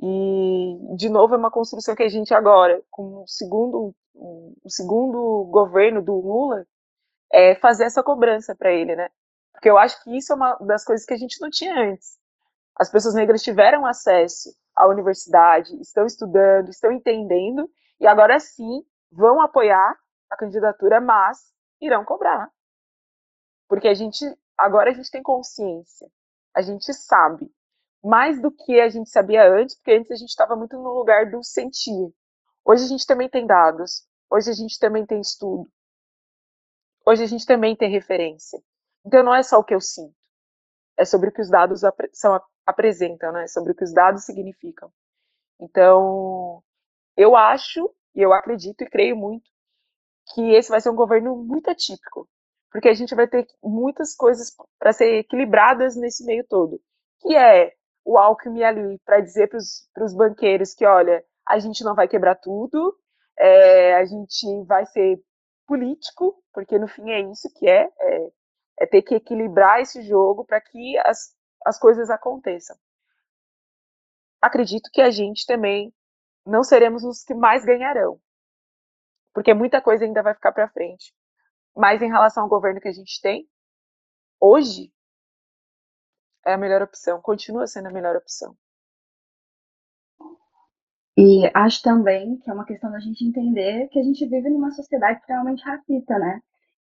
E 0.00 0.96
de 0.96 1.08
novo 1.08 1.34
é 1.34 1.36
uma 1.38 1.50
construção 1.50 1.94
que 1.94 2.02
a 2.02 2.08
gente 2.08 2.32
agora, 2.32 2.82
com 2.90 3.22
o 3.22 3.28
segundo, 3.28 3.94
o 4.14 4.70
segundo 4.70 5.44
governo 5.50 6.02
do 6.02 6.14
Lula, 6.14 6.66
é, 7.32 7.54
fazer 7.56 7.84
essa 7.84 8.02
cobrança 8.02 8.54
para 8.54 8.72
ele, 8.72 8.96
né? 8.96 9.10
Porque 9.52 9.68
eu 9.68 9.78
acho 9.78 10.02
que 10.02 10.16
isso 10.16 10.32
é 10.32 10.36
uma 10.36 10.54
das 10.56 10.84
coisas 10.84 11.06
que 11.06 11.14
a 11.14 11.16
gente 11.18 11.40
não 11.40 11.50
tinha 11.50 11.74
antes. 11.74 12.18
As 12.76 12.90
pessoas 12.90 13.14
negras 13.14 13.42
tiveram 13.42 13.86
acesso 13.86 14.54
à 14.74 14.86
universidade, 14.86 15.78
estão 15.80 16.06
estudando, 16.06 16.70
estão 16.70 16.90
entendendo, 16.90 17.70
e 18.00 18.06
agora 18.06 18.40
sim 18.40 18.84
vão 19.10 19.40
apoiar 19.40 19.96
a 20.30 20.36
candidatura, 20.36 21.00
mas 21.00 21.52
irão 21.80 22.04
cobrar. 22.04 22.50
Porque 23.68 23.88
a 23.88 23.94
gente, 23.94 24.24
agora 24.56 24.90
a 24.90 24.94
gente 24.94 25.10
tem 25.10 25.22
consciência, 25.22 26.08
a 26.54 26.62
gente 26.62 26.92
sabe, 26.92 27.50
mais 28.02 28.40
do 28.40 28.50
que 28.50 28.80
a 28.80 28.88
gente 28.88 29.10
sabia 29.10 29.48
antes, 29.48 29.76
porque 29.76 29.92
antes 29.92 30.10
a 30.10 30.16
gente 30.16 30.30
estava 30.30 30.56
muito 30.56 30.76
no 30.76 30.92
lugar 30.92 31.30
do 31.30 31.42
sentir. 31.44 32.12
Hoje 32.64 32.84
a 32.84 32.88
gente 32.88 33.06
também 33.06 33.28
tem 33.28 33.46
dados, 33.46 34.06
hoje 34.30 34.50
a 34.50 34.54
gente 34.54 34.78
também 34.78 35.06
tem 35.06 35.20
estudo, 35.20 35.70
hoje 37.06 37.22
a 37.22 37.26
gente 37.26 37.46
também 37.46 37.76
tem 37.76 37.90
referência. 37.90 38.60
Então 39.04 39.22
não 39.22 39.34
é 39.34 39.42
só 39.42 39.58
o 39.58 39.64
que 39.64 39.74
eu 39.74 39.80
sinto, 39.80 40.14
é 40.96 41.04
sobre 41.04 41.28
o 41.28 41.32
que 41.32 41.40
os 41.40 41.50
dados 41.50 41.84
ap 41.84 41.98
são, 42.12 42.40
apresentam, 42.66 43.32
né? 43.32 43.46
sobre 43.46 43.72
o 43.72 43.74
que 43.74 43.84
os 43.84 43.92
dados 43.92 44.24
significam. 44.24 44.90
Então, 45.60 46.62
eu 47.16 47.36
acho, 47.36 47.92
e 48.14 48.20
eu 48.20 48.32
acredito 48.32 48.82
e 48.82 48.90
creio 48.90 49.16
muito, 49.16 49.48
que 50.34 50.54
esse 50.54 50.70
vai 50.70 50.80
ser 50.80 50.90
um 50.90 50.96
governo 50.96 51.36
muito 51.36 51.70
atípico, 51.70 52.28
porque 52.70 52.88
a 52.88 52.94
gente 52.94 53.14
vai 53.14 53.26
ter 53.26 53.46
muitas 53.62 54.14
coisas 54.14 54.54
para 54.78 54.92
ser 54.92 55.18
equilibradas 55.18 55.96
nesse 55.96 56.24
meio 56.24 56.44
todo, 56.48 56.80
que 57.20 57.36
é 57.36 57.72
o 58.04 58.18
Alckmin 58.18 58.62
ali 58.62 58.98
para 59.04 59.20
dizer 59.20 59.48
para 59.48 60.04
os 60.04 60.14
banqueiros 60.14 60.74
que, 60.74 60.84
olha, 60.84 61.24
a 61.46 61.58
gente 61.58 61.84
não 61.84 61.94
vai 61.94 62.08
quebrar 62.08 62.36
tudo, 62.36 62.96
é, 63.38 63.94
a 63.96 64.04
gente 64.04 64.64
vai 64.64 64.86
ser 64.86 65.20
político, 65.66 66.42
porque 66.52 66.78
no 66.78 66.88
fim 66.88 67.10
é 67.10 67.20
isso 67.20 67.52
que 67.54 67.68
é, 67.68 67.88
é, 68.00 68.30
é 68.82 68.86
ter 68.86 69.00
que 69.00 69.14
equilibrar 69.14 69.80
esse 69.80 70.02
jogo 70.02 70.44
para 70.44 70.60
que 70.60 70.98
as, 70.98 71.36
as 71.64 71.78
coisas 71.78 72.10
aconteçam. 72.10 72.76
Acredito 74.40 74.90
que 74.92 75.00
a 75.00 75.08
gente 75.08 75.46
também 75.46 75.94
não 76.44 76.64
seremos 76.64 77.04
os 77.04 77.22
que 77.22 77.32
mais 77.32 77.64
ganharão, 77.64 78.20
porque 79.32 79.54
muita 79.54 79.80
coisa 79.80 80.04
ainda 80.04 80.20
vai 80.20 80.34
ficar 80.34 80.50
para 80.50 80.68
frente. 80.68 81.14
Mas 81.76 82.02
em 82.02 82.08
relação 82.08 82.42
ao 82.42 82.48
governo 82.48 82.80
que 82.80 82.88
a 82.88 82.92
gente 82.92 83.20
tem, 83.20 83.48
hoje 84.40 84.92
é 86.44 86.54
a 86.54 86.58
melhor 86.58 86.82
opção, 86.82 87.22
continua 87.22 87.68
sendo 87.68 87.86
a 87.86 87.92
melhor 87.92 88.16
opção. 88.16 88.56
E 91.16 91.48
acho 91.54 91.80
também 91.82 92.36
que 92.38 92.50
é 92.50 92.52
uma 92.52 92.66
questão 92.66 92.90
da 92.90 92.98
gente 92.98 93.24
entender 93.24 93.86
que 93.90 94.00
a 94.00 94.02
gente 94.02 94.26
vive 94.26 94.50
numa 94.50 94.72
sociedade 94.72 95.20
extremamente 95.20 95.62
racista, 95.62 96.18
né? 96.18 96.42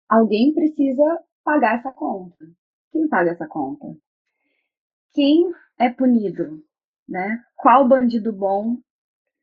Alguém 0.06 0.52
precisa 0.52 1.24
pagar 1.48 1.78
essa 1.78 1.90
conta. 1.90 2.46
Quem 2.92 3.08
paga 3.08 3.30
essa 3.30 3.48
conta? 3.48 3.86
Quem 5.14 5.50
é 5.78 5.88
punido, 5.88 6.62
né? 7.08 7.42
Qual 7.56 7.88
bandido 7.88 8.34
bom, 8.34 8.76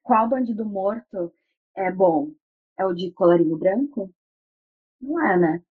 qual 0.04 0.30
bandido 0.30 0.64
morto 0.64 1.34
é 1.76 1.92
bom? 1.92 2.30
É 2.78 2.86
o 2.86 2.94
de 2.94 3.12
colarinho 3.12 3.58
branco? 3.58 4.14
Não 5.02 5.20
é, 5.26 5.36
né? 5.36 5.64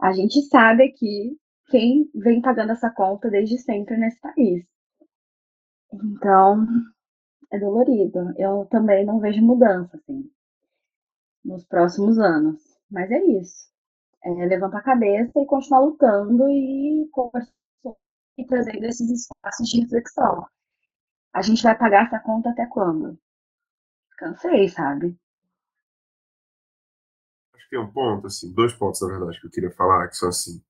A 0.00 0.12
gente 0.12 0.42
sabe 0.42 0.82
aqui 0.82 1.38
quem 1.68 2.10
vem 2.12 2.42
pagando 2.42 2.72
essa 2.72 2.90
conta 2.90 3.30
desde 3.30 3.56
sempre 3.58 3.96
nesse 3.96 4.20
país. 4.20 4.66
Então, 5.92 6.66
é 7.52 7.58
dolorido. 7.60 8.34
Eu 8.36 8.66
também 8.68 9.06
não 9.06 9.20
vejo 9.20 9.40
mudança, 9.40 9.96
assim, 9.96 10.28
nos 11.44 11.64
próximos 11.64 12.18
anos. 12.18 12.60
Mas 12.90 13.08
é 13.12 13.24
isso. 13.26 13.71
É 14.24 14.30
levantar 14.46 14.78
a 14.78 14.82
cabeça 14.82 15.32
e 15.36 15.46
continuar 15.46 15.80
lutando 15.80 16.48
e 16.48 17.08
conversando 17.12 17.52
e 18.38 18.46
trazendo 18.46 18.84
esses 18.84 19.10
espaços 19.10 19.68
de 19.68 19.80
reflexão. 19.80 20.46
A 21.34 21.42
gente 21.42 21.62
vai 21.62 21.76
pagar 21.76 22.06
essa 22.06 22.20
conta 22.20 22.50
até 22.50 22.66
quando? 22.66 23.18
Cansei, 24.16 24.68
sabe? 24.68 25.16
Acho 27.54 27.64
que 27.64 27.70
tem 27.70 27.80
um 27.80 27.90
ponto, 27.90 28.26
assim, 28.26 28.52
dois 28.52 28.72
pontos, 28.74 29.00
na 29.02 29.08
verdade, 29.08 29.40
que 29.40 29.46
eu 29.46 29.50
queria 29.50 29.70
falar, 29.72 30.08
que 30.08 30.16
são 30.16 30.28
assim. 30.28 30.62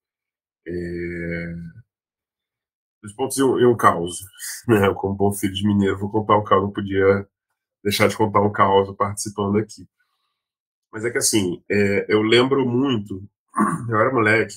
É 0.66 1.54
Dois 3.02 3.14
pontos 3.14 3.36
e 3.36 3.42
um, 3.42 3.58
e 3.58 3.66
um 3.66 3.76
caos. 3.76 4.20
Né? 4.68 4.94
Como 4.94 5.14
bom 5.14 5.32
filho 5.32 5.52
de 5.52 5.66
mineiro, 5.66 5.98
vou 5.98 6.08
contar 6.10 6.38
um 6.38 6.44
caos, 6.44 6.62
não 6.62 6.70
podia 6.70 7.28
deixar 7.82 8.06
de 8.08 8.16
contar 8.16 8.40
um 8.40 8.52
caos 8.52 8.94
participando 8.96 9.58
aqui. 9.58 9.88
Mas 10.92 11.04
é 11.04 11.10
que 11.10 11.18
assim, 11.18 11.62
é, 11.68 12.06
eu 12.08 12.22
lembro 12.22 12.64
muito, 12.64 13.28
eu 13.88 13.98
era 13.98 14.12
moleque, 14.12 14.54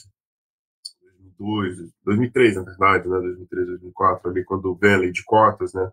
2002, 1.38 1.91
2003 2.04 2.56
na 2.56 2.64
verdade, 2.64 3.10
né, 3.10 3.20
2003, 3.20 3.68
2004, 3.68 4.30
ali 4.30 4.43
quando 4.43 4.80
a 4.82 4.98
lei 4.98 5.12
de 5.12 5.24
cotas, 5.24 5.74
né, 5.74 5.91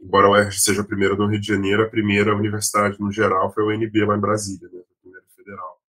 embora 0.00 0.26
a 0.28 0.30
UERJ 0.30 0.60
seja 0.60 0.82
a 0.82 0.86
primeira 0.86 1.16
no 1.16 1.26
Rio 1.26 1.40
de 1.40 1.46
Janeiro, 1.46 1.82
a 1.82 1.90
primeira 1.90 2.34
universidade 2.34 3.00
no 3.00 3.10
geral 3.12 3.52
foi 3.52 3.64
a 3.64 3.66
UNB 3.76 4.04
lá 4.06 4.16
em 4.16 4.20
Brasília, 4.20 4.68
né, 4.72 4.80
a 4.80 5.02
primeira 5.02 5.26
federal 5.36 5.80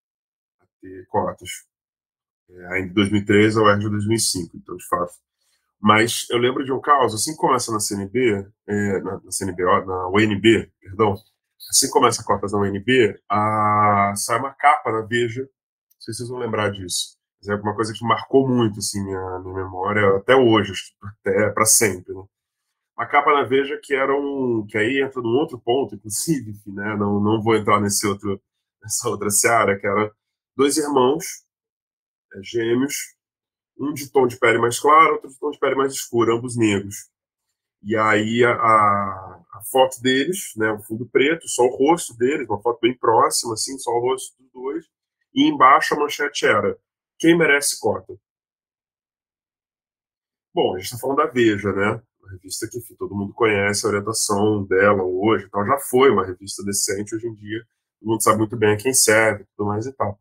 a 0.62 0.66
ter 0.82 1.06
cotas. 1.08 1.50
É, 2.50 2.74
ainda 2.74 2.92
em 2.92 2.94
2003, 2.94 3.58
a 3.58 3.62
UERJ 3.62 3.90
2005, 3.90 4.58
então 4.58 4.76
de 4.76 4.88
fato. 4.88 5.14
Mas 5.80 6.28
eu 6.30 6.38
lembro 6.38 6.64
de 6.64 6.72
um 6.72 6.80
caso, 6.80 7.16
assim 7.16 7.36
como 7.36 7.56
essa 7.56 7.72
na 7.72 7.80
CNB, 7.80 8.46
é, 8.68 9.00
na, 9.02 9.20
na 9.20 9.32
CNB, 9.32 9.64
na 9.64 10.08
UNB, 10.10 10.72
perdão, 10.80 11.16
assim 11.70 11.90
como 11.90 12.08
essa 12.08 12.24
cotas 12.24 12.52
da 12.52 12.60
UNB, 12.60 13.20
a, 13.30 14.14
sai 14.16 14.38
uma 14.38 14.54
capa 14.54 14.92
na 14.92 15.02
Veja, 15.02 15.48
não 16.02 16.06
sei 16.06 16.14
se 16.14 16.18
vocês 16.18 16.30
vão 16.30 16.40
lembrar 16.40 16.72
disso, 16.72 17.16
mas 17.40 17.50
é 17.50 17.62
uma 17.62 17.76
coisa 17.76 17.94
que 17.94 18.04
marcou 18.04 18.48
muito 18.48 18.80
assim, 18.80 19.04
minha, 19.04 19.40
minha 19.40 19.54
memória, 19.54 20.18
até 20.18 20.36
hoje, 20.36 20.74
até 21.04 21.52
para 21.52 21.66
sempre. 21.66 22.12
Né? 22.12 22.24
A 22.98 23.06
capa 23.06 23.32
na 23.34 23.44
Veja 23.44 23.80
que 23.82 23.94
era 23.94 24.12
um. 24.16 24.66
que 24.68 24.78
aí 24.80 25.02
entra 25.02 25.22
num 25.22 25.38
outro 25.38 25.60
ponto, 25.60 25.94
inclusive, 25.94 26.54
né? 26.66 26.96
não, 26.98 27.20
não 27.20 27.42
vou 27.42 27.56
entrar 27.56 27.80
nesse 27.80 28.08
outro, 28.08 28.42
nessa 28.82 29.10
outra 29.10 29.30
seara, 29.30 29.80
que 29.80 29.86
era 29.86 30.12
dois 30.56 30.78
irmãos 30.78 31.44
é, 32.34 32.40
gêmeos, 32.44 32.96
um 33.78 33.94
de 33.94 34.12
tom 34.12 34.26
de 34.26 34.38
pele 34.40 34.58
mais 34.58 34.80
claro, 34.80 35.14
outro 35.14 35.30
de 35.30 35.38
tom 35.38 35.52
de 35.52 35.60
pele 35.60 35.76
mais 35.76 35.94
escuro, 35.94 36.36
ambos 36.36 36.58
negros. 36.58 37.12
E 37.84 37.96
aí 37.96 38.44
a, 38.44 38.54
a, 38.54 39.42
a, 39.54 39.62
foto 39.72 40.02
deles, 40.02 40.52
né, 40.56 40.72
o 40.72 40.82
fundo 40.84 41.08
preto, 41.08 41.48
só 41.48 41.64
o 41.64 41.76
rosto 41.76 42.16
deles, 42.16 42.48
uma 42.48 42.62
foto 42.62 42.80
bem 42.82 42.98
próxima, 42.98 43.54
assim, 43.54 43.78
só 43.78 43.92
o 43.92 44.00
rosto 44.00 44.36
dos 44.40 44.52
dois. 44.52 44.86
E 45.34 45.48
embaixo 45.48 45.94
a 45.94 45.98
manchete 46.00 46.46
era: 46.46 46.78
quem 47.18 47.38
merece 47.38 47.80
cota? 47.80 48.14
Bom, 50.54 50.76
a 50.76 50.78
gente 50.78 50.88
está 50.88 50.98
falando 50.98 51.18
da 51.18 51.28
Veja, 51.28 51.72
né? 51.72 52.02
Uma 52.20 52.32
revista 52.32 52.68
que 52.70 52.78
enfim, 52.78 52.96
todo 52.96 53.16
mundo 53.16 53.34
conhece 53.34 53.86
a 53.86 53.90
orientação 53.90 54.66
dela 54.66 55.04
hoje, 55.04 55.46
então 55.46 55.66
já 55.66 55.78
foi 55.78 56.12
uma 56.12 56.26
revista 56.26 56.64
decente 56.64 57.16
hoje 57.16 57.28
em 57.28 57.36
dia. 57.36 57.66
Todo 58.00 58.10
mundo 58.10 58.24
sabe 58.24 58.40
muito 58.40 58.58
bem 58.58 58.74
a 58.74 58.78
quem 58.78 58.94
serve, 58.94 59.46
tudo 59.56 59.68
mais 59.68 59.86
e 59.86 59.94
tal. 59.94 60.20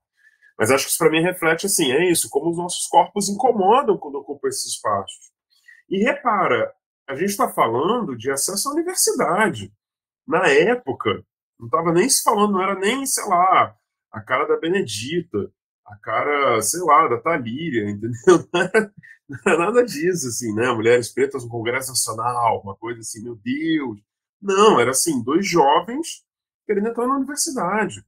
Mas 0.59 0.71
acho 0.71 0.85
que 0.85 0.91
isso 0.91 0.99
para 0.99 1.11
mim 1.11 1.23
reflete 1.23 1.67
assim, 1.67 1.91
é 1.91 2.11
isso, 2.11 2.29
como 2.29 2.51
os 2.51 2.59
nossos 2.59 2.87
corpos 2.87 3.29
incomodam 3.29 3.97
quando 3.99 4.17
ocupam 4.17 4.49
esses 4.49 4.75
espaços. 4.75 5.33
E 5.89 6.05
repara, 6.05 6.73
a 7.09 7.15
gente 7.17 7.31
está 7.31 7.49
falando 7.49 8.17
de 8.17 8.31
acesso 8.31 8.69
à 8.69 8.73
universidade. 8.73 9.73
Na 10.27 10.47
época, 10.49 11.25
não 11.59 11.67
estava 11.67 11.93
nem 11.93 12.09
se 12.09 12.23
falando, 12.23 12.53
não 12.53 12.63
era 12.63 12.75
nem, 12.79 13.05
sei 13.07 13.25
lá, 13.25 13.75
a 14.11 14.21
cara 14.21 14.47
da 14.47 14.59
Benedita, 14.59 15.53
a 15.87 15.97
cara, 15.97 16.61
sei 16.63 16.81
lá, 16.81 17.09
da 17.09 17.19
Talíria, 17.19 17.89
entendeu? 17.91 18.49
Não 18.53 18.61
era, 18.61 19.59
nada 19.59 19.85
disso, 19.85 20.29
assim, 20.29 20.55
né? 20.55 20.73
Mulheres 20.73 21.09
pretas 21.09 21.45
no 21.45 21.51
Congresso 21.51 21.91
Nacional, 21.91 22.61
uma 22.63 22.77
coisa 22.77 23.01
assim, 23.01 23.23
meu 23.23 23.37
Deus. 23.37 24.01
Não, 24.41 24.81
era 24.81 24.91
assim, 24.91 25.23
dois 25.23 25.47
jovens 25.47 26.25
querendo 26.67 26.89
entrar 26.89 27.07
na 27.07 27.17
universidade. 27.17 28.05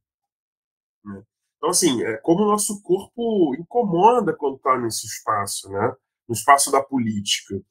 Né? 1.05 1.23
Então, 1.57 1.71
assim, 1.71 2.03
é 2.05 2.17
como 2.19 2.43
o 2.43 2.49
nosso 2.49 2.83
corpo 2.83 3.55
incomoda 3.57 4.35
quando 4.35 4.57
está 4.57 4.79
nesse 4.79 5.07
espaço, 5.07 5.71
né? 5.71 5.95
No 6.29 6.35
espaço 6.35 6.71
da 6.71 6.83
política 6.83 7.63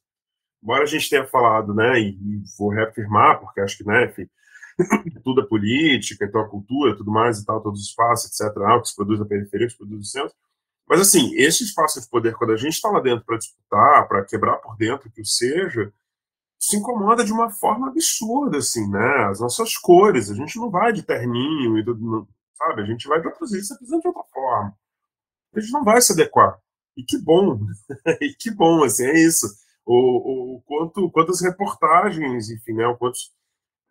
embora 0.62 0.84
a 0.84 0.88
gente 0.88 1.10
tenha 1.10 1.26
falado, 1.26 1.74
né, 1.74 2.00
e, 2.00 2.10
e 2.12 2.44
vou 2.58 2.70
reafirmar, 2.70 3.40
porque 3.40 3.62
acho 3.62 3.78
que, 3.78 3.86
né, 3.86 4.06
enfim, 4.06 4.30
tudo 5.24 5.42
é 5.42 5.46
política, 5.46 6.26
então 6.26 6.42
a 6.42 6.50
cultura, 6.50 6.96
tudo 6.96 7.12
mais 7.12 7.40
e 7.40 7.46
tal, 7.46 7.62
todos 7.62 7.82
os 7.82 7.88
espaços, 7.88 8.32
etc., 8.32 8.54
que 8.82 8.90
se 8.90 8.96
produz 8.96 9.20
na 9.20 9.26
periferia, 9.26 9.68
que 9.68 9.74
se 9.74 9.78
produz 9.78 9.98
no 9.98 10.06
centro, 10.06 10.36
mas, 10.92 11.00
assim, 11.00 11.34
esse 11.36 11.64
espaço 11.64 12.02
de 12.02 12.10
poder, 12.10 12.36
quando 12.36 12.52
a 12.52 12.58
gente 12.58 12.74
está 12.74 12.90
lá 12.90 13.00
dentro 13.00 13.24
para 13.24 13.38
disputar, 13.38 14.08
para 14.10 14.26
quebrar 14.26 14.58
por 14.58 14.76
dentro, 14.76 15.10
que 15.10 15.22
o 15.22 15.26
seja, 15.26 15.90
se 16.60 16.76
incomoda 16.76 17.24
de 17.24 17.32
uma 17.32 17.50
forma 17.50 17.88
absurda, 17.88 18.58
assim, 18.58 18.90
né? 18.90 19.26
As 19.30 19.40
nossas 19.40 19.78
cores, 19.78 20.30
a 20.30 20.36
gente 20.36 20.58
não 20.60 20.70
vai 20.70 20.92
de 20.92 21.02
terninho, 21.02 21.80
e 21.80 21.86
tudo, 21.86 22.28
sabe? 22.58 22.82
A 22.82 22.86
gente 22.86 23.08
vai 23.08 23.22
produzir 23.22 23.60
isso 23.60 23.78
de 23.80 23.94
outra 24.08 24.24
forma. 24.34 24.78
A 25.56 25.60
gente 25.62 25.72
não 25.72 25.84
vai 25.84 26.02
se 26.02 26.12
adequar. 26.12 26.60
E 26.98 27.04
que 27.04 27.18
bom, 27.20 27.60
e 28.20 28.34
que 28.38 28.52
bom, 28.52 28.84
assim, 28.84 29.06
é 29.06 29.18
isso 29.18 29.48
o, 29.86 30.56
o 30.58 30.62
quanto, 30.64 31.10
quantas 31.12 31.42
reportagens, 31.42 32.50
enfim, 32.50 32.74
né, 32.74 32.84
quantas 33.00 33.32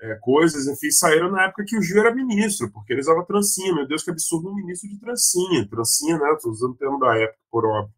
é, 0.01 0.15
coisas, 0.17 0.67
enfim, 0.67 0.91
saíram 0.91 1.31
na 1.31 1.45
época 1.45 1.65
que 1.67 1.77
o 1.77 1.83
Gil 1.83 2.01
era 2.01 2.15
ministro, 2.15 2.71
porque 2.73 2.93
ele 2.93 3.01
usava 3.01 3.25
trancinha. 3.25 3.75
Meu 3.75 3.87
Deus, 3.87 4.03
que 4.03 4.11
absurdo 4.11 4.51
um 4.51 4.55
ministro 4.55 4.89
de 4.89 4.99
trancinha. 4.99 5.69
Trancinha, 5.69 6.19
né? 6.19 6.33
Estou 6.33 6.51
usando 6.51 6.73
o 6.73 6.77
termo 6.77 6.99
da 6.99 7.17
época, 7.19 7.39
por 7.51 7.67
óbvio. 7.67 7.95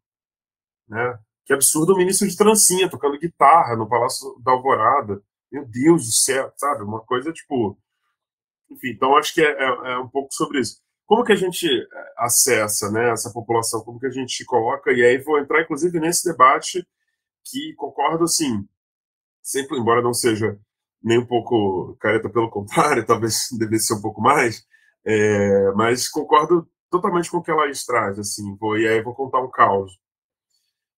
Né? 0.88 1.18
Que 1.44 1.53
absurdo 1.53 1.94
um 1.94 1.96
ministro 1.96 2.28
de 2.28 2.36
trancinha, 2.36 2.90
tocando 2.90 3.18
guitarra 3.18 3.76
no 3.76 3.88
Palácio 3.88 4.36
da 4.44 4.53
Alvorada. 4.53 5.22
Meu 5.50 5.64
Deus 5.66 6.07
do 6.07 6.12
céu, 6.12 6.53
sabe? 6.57 6.82
Uma 6.82 7.00
coisa 7.00 7.32
tipo. 7.32 7.78
Enfim, 8.70 8.88
então 8.90 9.16
acho 9.16 9.34
que 9.34 9.42
é, 9.42 9.53
é, 9.53 9.92
é 9.92 9.98
um 9.98 10.09
pouco 10.09 10.32
sobre 10.32 10.61
isso. 10.61 10.80
Como 11.07 11.24
que 11.24 11.32
a 11.32 11.36
gente 11.36 11.68
é, 11.68 12.14
acessa 12.18 12.90
né, 12.90 13.11
essa 13.11 13.30
população? 13.32 13.82
Como 13.84 14.00
que 14.00 14.07
a 14.07 14.11
gente 14.11 14.44
coloca? 14.44 14.92
E 14.92 15.03
aí 15.05 15.18
vou 15.18 15.38
entrar, 15.38 15.62
inclusive, 15.62 16.00
nesse 16.00 16.24
debate 16.24 16.86
que 17.44 17.74
concordo, 17.74 18.24
assim, 18.24 18.66
sempre, 19.42 19.78
embora 19.78 20.00
não 20.03 20.14
seja 20.14 20.59
nem 21.03 21.18
um 21.18 21.26
pouco 21.26 21.96
careta, 22.00 22.28
pelo 22.30 22.50
contrário, 22.50 23.05
talvez 23.07 23.48
devesse 23.59 23.86
ser 23.88 23.94
um 23.94 24.03
pouco 24.03 24.20
mais, 24.20 24.64
é, 25.05 25.72
mas 25.72 26.09
concordo 26.09 26.68
totalmente 26.90 27.30
com 27.30 27.38
o 27.38 27.42
que 27.42 27.50
ela 27.50 27.64
traz, 27.86 28.18
assim, 28.18 28.57
vou, 28.57 28.78
e 28.78 28.86
aí 28.86 29.03
vou 29.03 29.14
contar 29.14 29.40
um 29.40 29.50
caos. 29.50 29.92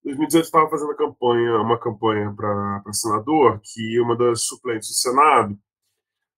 Em 0.04 0.08
2018 0.10 0.44
estava 0.44 0.68
fazendo 0.68 0.92
a 0.92 0.96
campanha, 0.96 1.60
uma 1.60 1.78
campanha 1.78 2.32
para 2.34 2.82
senador, 2.92 3.60
que 3.62 4.00
uma 4.00 4.16
das 4.16 4.42
suplentes 4.42 4.88
do 4.88 4.94
Senado 4.94 5.58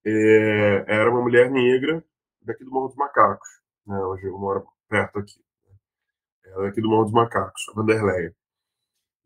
é, 0.04 0.84
era 0.86 1.10
uma 1.10 1.22
mulher 1.22 1.50
negra 1.50 2.04
daqui 2.42 2.64
do 2.64 2.70
Morro 2.70 2.88
dos 2.88 2.96
Macacos, 2.96 3.48
né, 3.86 3.98
hoje 3.98 4.26
eu 4.26 4.38
moro 4.38 4.66
perto 4.88 5.18
aqui, 5.18 5.40
ela 6.44 6.64
é 6.64 6.68
daqui 6.68 6.80
do 6.80 6.88
Morro 6.88 7.04
dos 7.04 7.12
Macacos, 7.12 7.62
a 7.70 7.74
Vanderleia 7.74 8.34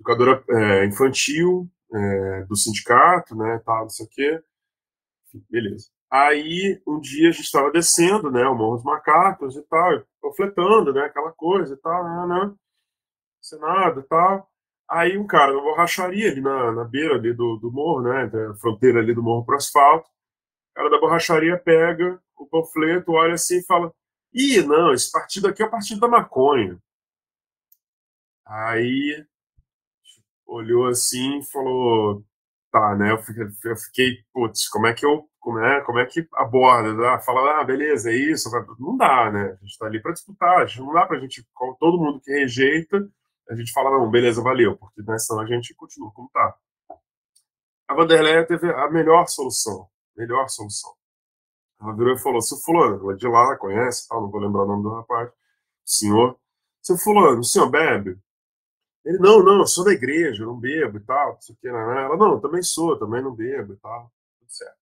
educadora 0.01 0.43
é, 0.49 0.87
infantil 0.87 1.71
é, 1.93 2.45
do 2.45 2.57
sindicato, 2.57 3.37
né, 3.37 3.61
tal, 3.65 3.83
não 3.83 3.91
sei 3.91 4.07
o 4.07 4.09
quê. 4.09 4.43
Beleza. 5.49 5.89
Aí, 6.11 6.81
um 6.87 7.01
dia 7.01 7.29
a 7.29 7.33
gente 7.33 7.45
estava 7.45 7.71
descendo, 7.71 8.31
né, 8.31 8.45
o 8.47 8.55
Morro 8.55 8.77
dos 8.77 8.85
Macacos 8.85 9.57
e 9.57 9.63
tal, 9.63 10.03
panfletando, 10.21 10.93
né, 10.93 11.03
aquela 11.03 11.33
coisa 11.33 11.75
e 11.75 11.77
tal, 11.79 12.05
né, 12.05 12.27
né, 12.27 12.55
Senado 13.41 14.01
e 14.01 14.03
tal. 14.05 14.49
Aí 14.89 15.17
um 15.17 15.27
cara 15.27 15.53
na 15.55 15.61
borracharia 15.61 16.31
ali 16.31 16.41
na, 16.41 16.73
na 16.73 16.85
beira 16.85 17.15
ali 17.15 17.33
do, 17.33 17.57
do 17.59 17.71
morro, 17.73 18.03
né, 18.03 18.25
a 18.51 18.55
fronteira 18.57 19.01
ali 19.01 19.15
do 19.15 19.23
morro 19.23 19.45
para 19.47 19.57
asfalto, 19.57 20.09
o 20.09 20.75
cara 20.75 20.91
da 20.91 20.99
borracharia 21.01 21.59
pega 21.59 22.21
o 22.37 22.47
panfleto, 22.47 23.13
olha 23.13 23.35
assim 23.35 23.59
e 23.59 23.67
fala, 23.67 23.93
ih, 24.33 24.63
não, 24.63 24.93
esse 24.93 25.11
partido 25.13 25.49
aqui 25.49 25.63
é 25.63 25.67
o 25.67 25.71
partido 25.71 26.01
da 26.01 26.09
maconha. 26.09 26.79
Aí 28.45 29.25
olhou 30.51 30.87
assim 30.89 31.39
e 31.39 31.45
falou, 31.45 32.25
tá, 32.73 32.95
né? 32.97 33.13
Eu 33.13 33.19
fiquei, 33.19 33.45
eu 33.65 33.77
fiquei 33.77 34.25
putz, 34.33 34.69
como 34.69 34.87
é 34.87 34.95
que 34.95 35.07
eu, 35.07 35.29
como 35.41 35.59
é, 35.61 35.81
como 35.83 35.99
é 35.99 36.07
que 36.07 36.27
aborda? 36.35 37.15
Ah, 37.15 37.21
fala, 37.21 37.61
ah, 37.61 37.65
beleza, 37.65 38.11
é 38.11 38.15
isso. 38.15 38.51
Não 38.79 38.97
dá, 38.97 39.31
né? 39.31 39.57
A 39.61 39.65
gente 39.65 39.79
tá 39.79 39.87
ali 39.87 40.01
para 40.01 40.13
disputar, 40.13 40.67
não 40.79 40.93
dá 40.93 41.07
pra 41.07 41.19
gente, 41.19 41.47
todo 41.79 41.99
mundo 41.99 42.21
que 42.21 42.31
rejeita, 42.31 43.09
a 43.49 43.55
gente 43.55 43.73
fala, 43.73 43.91
não, 43.91 44.11
beleza, 44.11 44.43
valeu, 44.43 44.77
porque 44.77 45.03
né, 45.03 45.19
senão 45.19 45.41
a 45.41 45.47
gente 45.47 45.75
continua 45.75 46.13
como 46.13 46.31
tá. 46.33 46.57
A 47.89 47.95
Vanderleia 47.95 48.47
teve 48.47 48.73
a 48.73 48.89
melhor 48.91 49.27
solução, 49.27 49.89
melhor 50.17 50.49
solução. 50.49 50.93
Ela 51.81 51.97
virou 51.97 52.15
e 52.15 52.19
falou, 52.19 52.41
seu 52.43 52.59
fulano, 52.59 53.03
ela 53.03 53.17
de 53.17 53.27
lá, 53.27 53.57
conhece, 53.57 54.07
tal, 54.09 54.23
não 54.23 54.31
vou 54.31 54.41
lembrar 54.41 54.63
o 54.63 54.67
nome 54.67 54.83
do 54.83 54.95
rapaz, 54.95 55.31
senhor, 55.85 56.39
seu 56.83 56.97
fulano, 56.97 57.41
o 57.41 57.45
senhor 57.45 57.69
bebe? 57.71 58.17
Ele, 59.05 59.19
não, 59.19 59.43
não, 59.43 59.61
eu 59.61 59.67
sou 59.67 59.85
da 59.85 59.93
igreja, 59.93 60.43
eu 60.43 60.47
não 60.47 60.59
bebo 60.59 60.99
e 60.99 61.01
tal, 61.01 61.35
não 61.35 61.41
sei 61.41 61.55
o 61.55 61.59
que, 61.59 61.69
Ela, 61.69 62.17
não, 62.17 62.33
eu 62.35 62.41
também 62.41 62.63
sou, 62.63 62.99
também 62.99 63.23
não 63.23 63.35
bebo 63.35 63.73
e 63.75 63.77
tal, 63.79 64.13
tudo 64.39 64.51
certo. 64.53 64.77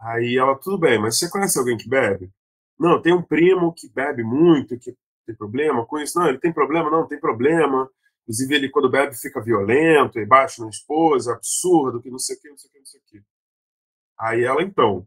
Aí 0.00 0.36
ela, 0.38 0.56
tudo 0.58 0.78
bem, 0.78 0.98
mas 0.98 1.18
você 1.18 1.30
conhece 1.30 1.58
alguém 1.58 1.76
que 1.76 1.88
bebe? 1.88 2.30
Não, 2.78 3.00
tem 3.00 3.12
um 3.12 3.22
primo 3.22 3.72
que 3.74 3.88
bebe 3.88 4.22
muito, 4.24 4.78
que 4.78 4.96
tem 5.26 5.36
problema 5.36 5.84
com 5.86 5.98
isso. 5.98 6.18
Não, 6.18 6.28
ele 6.28 6.38
tem 6.38 6.52
problema, 6.52 6.90
não, 6.90 7.06
tem 7.06 7.20
problema. 7.20 7.90
Inclusive, 8.22 8.54
ele, 8.54 8.70
quando 8.70 8.90
bebe, 8.90 9.14
fica 9.16 9.40
violento, 9.42 10.18
e 10.18 10.26
bate 10.26 10.60
na 10.60 10.68
esposa, 10.68 11.34
absurdo, 11.34 12.00
que 12.00 12.10
não 12.10 12.18
sei 12.18 12.36
o 12.36 12.40
que, 12.40 12.48
não 12.48 12.56
sei 12.58 12.68
o 12.70 12.72
que, 12.72 12.78
não 12.78 12.86
sei 12.86 13.00
o 13.00 13.04
que. 13.06 13.22
Aí 14.18 14.44
ela, 14.44 14.62
então, 14.62 15.06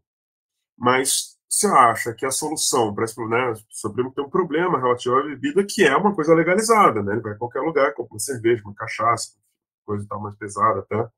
mas 0.76 1.33
você 1.54 1.68
acha 1.68 2.12
que 2.12 2.26
a 2.26 2.30
solução 2.30 2.92
para 2.94 3.04
esse 3.04 3.14
problema, 3.14 3.52
né, 3.52 3.52
o 3.52 3.56
Supremo 3.70 4.12
tem 4.12 4.24
um 4.24 4.30
problema 4.30 4.78
relativo 4.78 5.16
à 5.16 5.22
bebida 5.22 5.64
que 5.64 5.84
é 5.84 5.96
uma 5.96 6.14
coisa 6.14 6.34
legalizada, 6.34 7.02
né? 7.02 7.12
Ele 7.12 7.22
vai 7.22 7.32
a 7.32 7.36
qualquer 7.36 7.60
lugar, 7.60 7.94
compra 7.94 8.14
uma 8.14 8.18
cerveja, 8.18 8.62
uma 8.64 8.74
cachaça, 8.74 9.32
coisa 9.84 10.04
tal 10.08 10.20
mais 10.20 10.36
pesada 10.36 10.80
até. 10.80 11.08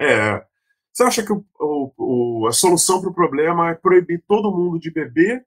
É. 0.00 0.44
Você 0.92 1.02
acha 1.04 1.22
que 1.24 1.32
o, 1.32 1.44
o, 1.96 2.46
a 2.48 2.52
solução 2.52 3.00
para 3.00 3.10
o 3.10 3.14
problema 3.14 3.70
é 3.70 3.74
proibir 3.74 4.22
todo 4.26 4.50
mundo 4.50 4.78
de 4.80 4.90
beber 4.90 5.46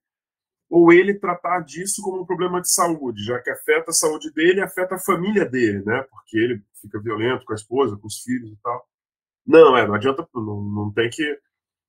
ou 0.70 0.92
ele 0.92 1.14
tratar 1.14 1.62
disso 1.62 2.02
como 2.02 2.22
um 2.22 2.26
problema 2.26 2.62
de 2.62 2.72
saúde, 2.72 3.24
já 3.24 3.40
que 3.40 3.50
afeta 3.50 3.92
a 3.92 3.94
saúde 3.94 4.32
dele 4.34 4.60
e 4.60 4.64
afeta 4.64 4.96
a 4.96 5.00
família 5.00 5.46
dele, 5.46 5.84
né? 5.86 6.06
Porque 6.10 6.38
ele 6.38 6.62
fica 6.82 7.02
violento 7.02 7.46
com 7.46 7.54
a 7.54 7.56
esposa, 7.56 7.98
com 7.98 8.08
os 8.08 8.22
filhos 8.22 8.52
e 8.52 8.58
tal. 8.62 8.88
Não, 9.46 9.78
é, 9.78 9.88
não 9.88 9.96
adianta, 9.96 10.28
não, 10.34 10.62
não 10.62 10.92
tem 10.92 11.10
que 11.10 11.40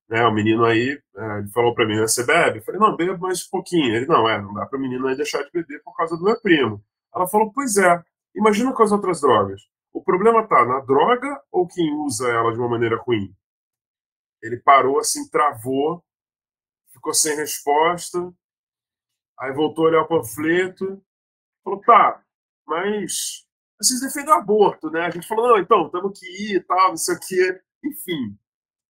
né, 0.09 0.25
o 0.25 0.33
menino 0.33 0.65
aí 0.65 0.99
é, 1.15 1.37
ele 1.37 1.49
falou 1.49 1.73
para 1.75 1.85
mim, 1.85 1.95
né, 1.95 2.01
você 2.01 2.25
bebe? 2.25 2.57
Eu 2.59 2.63
falei, 2.63 2.79
não, 2.81 2.95
bebo 2.95 3.19
mais 3.19 3.45
um 3.45 3.49
pouquinho. 3.51 3.95
Ele, 3.95 4.07
não, 4.07 4.27
é, 4.27 4.41
não 4.41 4.53
dá 4.53 4.65
para 4.65 4.77
o 4.77 4.81
menino 4.81 5.07
aí 5.07 5.15
deixar 5.15 5.43
de 5.43 5.51
beber 5.51 5.81
por 5.83 5.95
causa 5.95 6.17
do 6.17 6.23
meu 6.23 6.39
primo. 6.41 6.83
Ela 7.15 7.27
falou, 7.27 7.51
pois 7.53 7.77
é, 7.77 8.03
imagina 8.35 8.73
com 8.73 8.83
as 8.83 8.91
outras 8.91 9.21
drogas. 9.21 9.61
O 9.93 10.03
problema 10.03 10.47
tá 10.47 10.65
na 10.65 10.79
droga 10.81 11.41
ou 11.51 11.67
quem 11.67 11.93
usa 12.05 12.27
ela 12.29 12.51
de 12.51 12.59
uma 12.59 12.69
maneira 12.69 12.97
ruim? 12.97 13.33
Ele 14.41 14.57
parou 14.57 14.99
assim, 14.99 15.29
travou, 15.29 16.03
ficou 16.91 17.13
sem 17.13 17.35
resposta, 17.35 18.33
aí 19.37 19.53
voltou 19.53 19.85
a 19.85 19.87
olhar 19.89 20.01
o 20.01 20.07
panfleto, 20.07 21.01
falou, 21.63 21.81
tá, 21.81 22.23
mas 22.65 23.45
vocês 23.79 24.01
defendem 24.01 24.33
o 24.33 24.37
aborto, 24.37 24.89
né? 24.89 25.05
A 25.05 25.09
gente 25.09 25.27
falou, 25.27 25.49
não, 25.49 25.57
então, 25.57 25.89
temos 25.89 26.19
que 26.19 26.25
ir 26.25 26.55
e 26.57 26.61
tal, 26.61 26.89
não 26.89 26.97
sei 26.97 27.15
o 27.15 27.19
quê. 27.19 27.61
Enfim, 27.83 28.37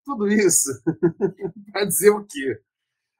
tudo 0.04 0.28
isso 0.28 0.70
para 1.72 1.84
dizer 1.84 2.10
o 2.10 2.24
quê? 2.24 2.60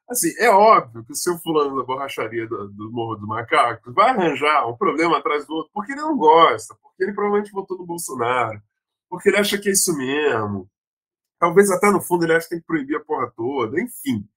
Assim, 0.08 0.32
é 0.38 0.50
óbvio 0.50 1.04
que 1.04 1.12
o 1.12 1.16
seu 1.16 1.38
fulano 1.38 1.76
da 1.76 1.84
borracharia 1.84 2.46
do, 2.46 2.68
do 2.68 2.90
Morro 2.90 3.16
do 3.16 3.28
Macaco 3.28 3.92
vai 3.92 4.10
arranjar 4.10 4.68
um 4.68 4.76
problema 4.76 5.18
atrás 5.18 5.46
do 5.46 5.54
outro 5.54 5.70
porque 5.72 5.92
ele 5.92 6.00
não 6.00 6.16
gosta, 6.16 6.74
porque 6.82 7.04
ele 7.04 7.12
provavelmente 7.12 7.52
votou 7.52 7.78
no 7.78 7.86
Bolsonaro, 7.86 8.60
porque 9.08 9.28
ele 9.28 9.38
acha 9.38 9.56
que 9.56 9.68
é 9.68 9.72
isso 9.72 9.96
mesmo. 9.96 10.68
Talvez 11.38 11.70
até 11.70 11.90
no 11.90 12.00
fundo 12.00 12.24
ele 12.24 12.34
acha 12.34 12.44
que 12.44 12.50
tem 12.50 12.60
que 12.60 12.66
proibir 12.66 12.96
a 12.96 13.04
porra 13.04 13.32
toda, 13.36 13.80
enfim. 13.80 14.28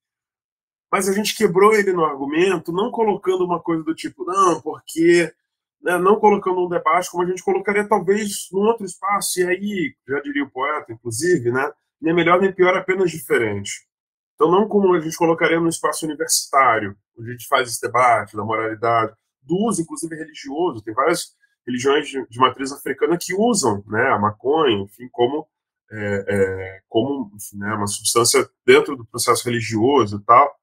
Mas 0.91 1.09
a 1.09 1.13
gente 1.13 1.35
quebrou 1.35 1.73
ele 1.73 1.91
no 1.91 2.05
argumento, 2.05 2.71
não 2.71 2.91
colocando 2.91 3.43
uma 3.43 3.59
coisa 3.59 3.83
do 3.83 3.95
tipo, 3.95 4.23
não, 4.25 4.61
porque 4.61 5.33
né, 5.81 5.97
não 5.97 6.19
colocando 6.19 6.65
um 6.65 6.69
debate 6.69 7.09
como 7.11 7.23
a 7.23 7.25
gente 7.25 7.43
colocaria 7.43 7.87
talvez 7.87 8.47
num 8.51 8.61
outro 8.61 8.85
espaço, 8.85 9.39
e 9.39 9.43
aí, 9.43 9.95
já 10.07 10.19
diria 10.21 10.43
o 10.43 10.49
poeta, 10.51 10.93
inclusive, 10.93 11.51
né, 11.51 11.71
nem 12.03 12.13
melhor 12.13 12.41
nem 12.41 12.51
pior, 12.51 12.75
apenas 12.75 13.09
diferente. 13.09 13.87
Então, 14.35 14.51
não 14.51 14.67
como 14.67 14.93
a 14.93 14.99
gente 14.99 15.15
colocaria 15.15 15.59
no 15.59 15.69
espaço 15.69 16.05
universitário, 16.05 16.97
onde 17.17 17.29
a 17.29 17.31
gente 17.31 17.47
faz 17.47 17.69
esse 17.69 17.81
debate 17.81 18.35
da 18.35 18.43
moralidade, 18.43 19.13
do 19.41 19.55
uso, 19.67 19.81
inclusive, 19.81 20.15
religioso. 20.15 20.83
Tem 20.83 20.93
várias 20.93 21.33
religiões 21.65 22.09
de, 22.09 22.27
de 22.27 22.39
matriz 22.39 22.73
africana 22.73 23.17
que 23.17 23.33
usam 23.33 23.83
né, 23.87 24.05
a 24.09 24.19
maconha, 24.19 24.83
enfim, 24.83 25.07
como, 25.11 25.47
é, 25.91 26.25
é, 26.27 26.81
como 26.89 27.31
enfim, 27.35 27.57
né, 27.57 27.73
uma 27.73 27.87
substância 27.87 28.49
dentro 28.65 28.97
do 28.97 29.05
processo 29.05 29.45
religioso 29.45 30.17
e 30.17 30.25
tal, 30.25 30.59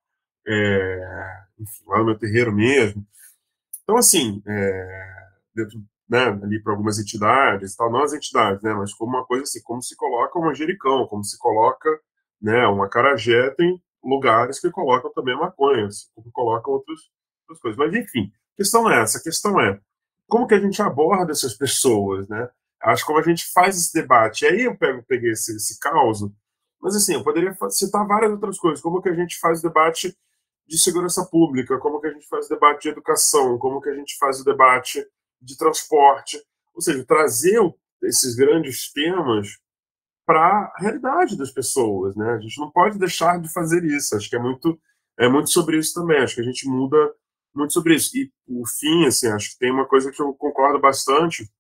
é, 0.47 1.43
enfim, 1.59 1.85
lá 1.87 1.99
no 2.01 2.07
meu 2.07 2.19
terreiro 2.19 2.53
mesmo. 2.53 3.07
Então, 3.83 3.97
assim, 3.97 4.43
é, 4.47 5.13
dentro, 5.55 5.83
né, 6.11 6.27
ali 6.43 6.61
para 6.61 6.73
algumas 6.73 6.99
entidades, 6.99 7.77
tal, 7.77 7.91
não 7.91 8.03
as 8.03 8.13
entidades, 8.13 8.61
né, 8.65 8.75
mas 8.75 8.93
como 8.93 9.17
uma 9.17 9.25
coisa 9.25 9.45
assim, 9.45 9.63
como 9.63 9.81
se 9.81 9.95
coloca 9.97 10.37
um 10.37 10.43
manjericão, 10.43 11.07
como 11.07 11.23
se 11.23 11.39
coloca, 11.39 11.89
né, 12.43 12.67
uma 12.67 12.89
carajé, 12.89 13.51
tem 13.51 13.81
lugares 14.03 14.59
que 14.59 14.71
colocam 14.71 15.13
também 15.13 15.37
maconha, 15.37 15.87
assim, 15.87 16.07
como 16.13 16.33
colocam 16.33 16.73
outras, 16.73 16.99
coisas. 17.61 17.79
Mas, 17.79 17.95
enfim, 17.95 18.33
a 18.55 18.57
questão 18.57 18.91
é 18.91 19.01
essa, 19.01 19.19
a 19.19 19.23
questão 19.23 19.61
é 19.61 19.79
como 20.27 20.49
que 20.49 20.55
a 20.55 20.61
gente 20.61 20.83
aborda 20.83 21.31
essas 21.31 21.55
pessoas, 21.55 22.29
né? 22.29 22.49
Acho 22.83 23.07
como 23.07 23.19
a 23.19 23.23
gente 23.23 23.53
faz 23.53 23.77
esse 23.77 23.93
debate, 23.93 24.45
e 24.45 24.49
aí 24.49 24.63
eu 24.63 24.77
pego, 24.77 25.05
peguei 25.07 25.31
esse, 25.31 25.55
esse 25.55 25.79
caos, 25.79 26.29
mas 26.81 26.97
assim, 26.97 27.15
eu 27.15 27.23
poderia 27.23 27.55
citar 27.69 28.07
várias 28.07 28.33
outras 28.33 28.59
coisas, 28.59 28.81
como 28.81 29.01
que 29.01 29.09
a 29.09 29.15
gente 29.15 29.39
faz 29.39 29.61
o 29.61 29.63
debate 29.63 30.17
de 30.67 30.79
segurança 30.79 31.25
pública, 31.25 31.79
como 31.79 32.01
que 32.01 32.07
a 32.09 32.13
gente 32.13 32.27
faz 32.27 32.47
o 32.47 32.49
debate 32.49 32.83
de 32.83 32.89
educação, 32.89 33.59
como 33.59 33.81
que 33.81 33.91
a 33.91 33.95
gente 33.95 34.17
faz 34.19 34.41
o 34.41 34.45
debate 34.45 35.05
de 35.41 35.57
transporte, 35.57 36.43
ou 36.75 36.81
seja, 36.81 37.05
trazer 37.05 37.61
esses 38.03 38.35
grandes 38.35 38.93
temas 38.93 39.59
para 40.27 40.41
a 40.41 40.79
realidade 40.79 41.37
das 41.37 41.51
pessoas, 41.51 42.15
né? 42.15 42.35
A 42.35 42.39
gente 42.39 42.59
não 42.61 42.71
pode 42.71 42.99
deixar 42.99 43.41
de 43.41 43.53
fazer 43.53 43.85
isso. 43.85 44.17
Acho 44.17 44.29
que 44.29 44.37
é 44.37 44.39
muito 44.39 44.81
é 45.19 45.29
muito 45.29 45.51
sobre 45.51 45.79
isso 45.79 45.93
também. 45.93 46.19
Acho 46.19 46.37
que 46.37 46.41
a 46.41 46.45
gente 46.45 46.67
muda 46.69 46.97
muito 47.55 47.73
sobre 47.73 47.95
isso. 47.95 48.17
E 48.17 48.33
por 48.47 48.67
fim, 48.69 49.07
assim, 49.07 49.29
acho 49.29 49.51
que 49.51 49.59
tem 49.59 49.71
uma 49.71 49.87
coisa 49.87 50.11
que 50.11 50.23
eu 50.23 50.33
concordo 50.35 50.81
bastante, 50.81 51.51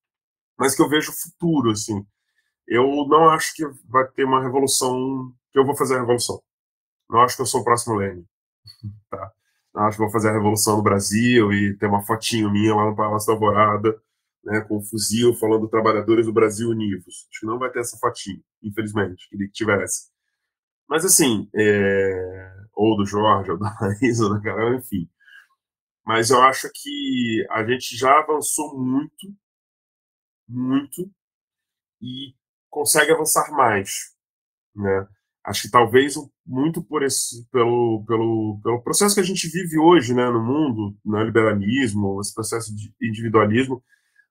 mas 0.58 0.74
que 0.74 0.82
eu 0.82 0.88
vejo 0.88 1.12
futuro, 1.12 1.70
assim. 1.70 2.06
Eu 2.66 3.06
não 3.08 3.28
acho 3.30 3.54
que 3.54 3.64
vai 3.88 4.06
ter 4.12 4.24
uma 4.24 4.42
revolução 4.42 5.32
que 5.52 5.58
eu 5.58 5.66
vou 5.66 5.76
fazer 5.76 5.96
a 5.96 6.00
revolução. 6.00 6.42
Não 7.08 7.20
acho 7.20 7.36
que 7.36 7.42
eu 7.42 7.46
sou 7.46 7.60
o 7.60 7.64
próximo 7.64 7.96
Lenin. 7.96 8.24
Tá? 9.10 9.32
Acho 9.74 9.96
que 9.96 10.02
vou 10.02 10.10
fazer 10.10 10.30
a 10.30 10.32
revolução 10.32 10.76
no 10.76 10.82
Brasil 10.82 11.52
e 11.52 11.76
ter 11.76 11.86
uma 11.86 12.02
fotinho 12.02 12.50
minha 12.50 12.74
lá 12.74 12.86
no 12.86 12.96
Palácio 12.96 13.28
da 13.28 13.32
Alvorada, 13.34 14.00
né, 14.44 14.60
com 14.62 14.78
um 14.78 14.82
fuzil 14.82 15.34
falando 15.34 15.68
trabalhadores 15.68 16.26
do 16.26 16.32
Brasil 16.32 16.70
univos. 16.70 17.28
Acho 17.30 17.40
que 17.40 17.46
não 17.46 17.58
vai 17.58 17.70
ter 17.70 17.80
essa 17.80 17.96
fotinho, 17.98 18.42
infelizmente, 18.62 19.28
queria 19.28 19.46
que 19.46 19.52
tivesse. 19.52 20.10
Mas 20.88 21.04
assim, 21.04 21.48
é... 21.54 22.52
ou 22.74 22.96
do 22.96 23.06
Jorge, 23.06 23.50
ou 23.52 23.58
da 23.58 23.68
Raíssa, 23.70 24.24
ou 24.24 24.34
da 24.34 24.40
Carol, 24.40 24.74
enfim. 24.74 25.08
Mas 26.04 26.30
eu 26.30 26.42
acho 26.42 26.68
que 26.74 27.46
a 27.50 27.64
gente 27.64 27.96
já 27.96 28.18
avançou 28.18 28.76
muito, 28.78 29.32
muito, 30.48 31.08
e 32.00 32.34
consegue 32.68 33.12
avançar 33.12 33.50
mais, 33.52 34.14
né? 34.74 35.06
Acho 35.44 35.62
que 35.62 35.70
talvez 35.70 36.14
muito 36.46 36.82
por 36.82 37.02
esse 37.02 37.48
pelo, 37.50 38.04
pelo, 38.06 38.60
pelo 38.62 38.82
processo 38.82 39.14
que 39.14 39.20
a 39.20 39.24
gente 39.24 39.48
vive 39.48 39.78
hoje 39.78 40.14
né, 40.14 40.28
no 40.30 40.42
mundo, 40.42 40.96
no 41.04 41.22
liberalismo, 41.22 42.20
esse 42.20 42.34
processo 42.34 42.74
de 42.74 42.92
individualismo, 43.00 43.82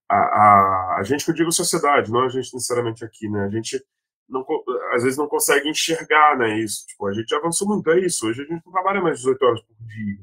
a, 0.09 0.17
a, 0.17 0.97
a 0.99 1.03
gente 1.03 1.23
que 1.23 1.31
eu 1.31 1.35
digo 1.35 1.51
sociedade, 1.51 2.11
não 2.11 2.23
a 2.23 2.29
gente 2.29 2.53
necessariamente 2.53 3.05
aqui, 3.05 3.29
né? 3.29 3.45
A 3.45 3.49
gente 3.49 3.79
não, 4.27 4.45
às 4.93 5.03
vezes 5.03 5.17
não 5.17 5.27
consegue 5.27 5.69
enxergar 5.69 6.37
né, 6.37 6.59
isso. 6.59 6.85
Tipo, 6.87 7.07
a 7.07 7.13
gente 7.13 7.33
avançou 7.33 7.67
muito, 7.67 7.89
é 7.91 7.99
isso. 7.99 8.27
Hoje 8.27 8.41
a 8.41 8.45
gente 8.45 8.63
não 8.65 8.71
trabalha 8.71 9.01
mais 9.01 9.17
18 9.17 9.43
horas 9.43 9.61
por 9.61 9.75
dia. 9.85 10.19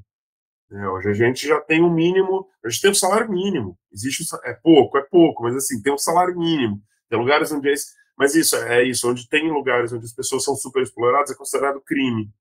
Né? 0.71 0.89
Hoje 0.89 1.11
a 1.11 1.13
gente 1.13 1.47
já 1.47 1.61
tem 1.61 1.83
um 1.83 1.93
mínimo, 1.93 2.49
a 2.65 2.69
gente 2.69 2.83
tem 2.83 2.91
um 2.91 2.95
salário 2.95 3.31
mínimo. 3.31 3.79
Existe 3.93 4.23
um, 4.23 4.39
é 4.45 4.55
pouco, 4.55 4.99
é 4.99 5.03
pouco, 5.03 5.43
mas 5.43 5.55
assim, 5.57 5.81
tem 5.83 5.93
um 5.93 5.99
salário 5.99 6.37
mínimo. 6.37 6.81
Tem 7.09 7.19
lugares 7.19 7.53
onde 7.53 7.69
é 7.69 7.73
esse, 7.73 7.93
mas 8.19 8.35
isso, 8.35 8.57
é 8.57 8.83
isso. 8.83 9.09
Onde 9.11 9.29
tem 9.29 9.51
lugares 9.51 9.93
onde 9.93 10.07
as 10.07 10.13
pessoas 10.13 10.43
são 10.45 10.57
super 10.57 10.83
exploradas, 10.83 11.31
é 11.31 11.35
considerado 11.35 11.81
crime. 11.83 12.33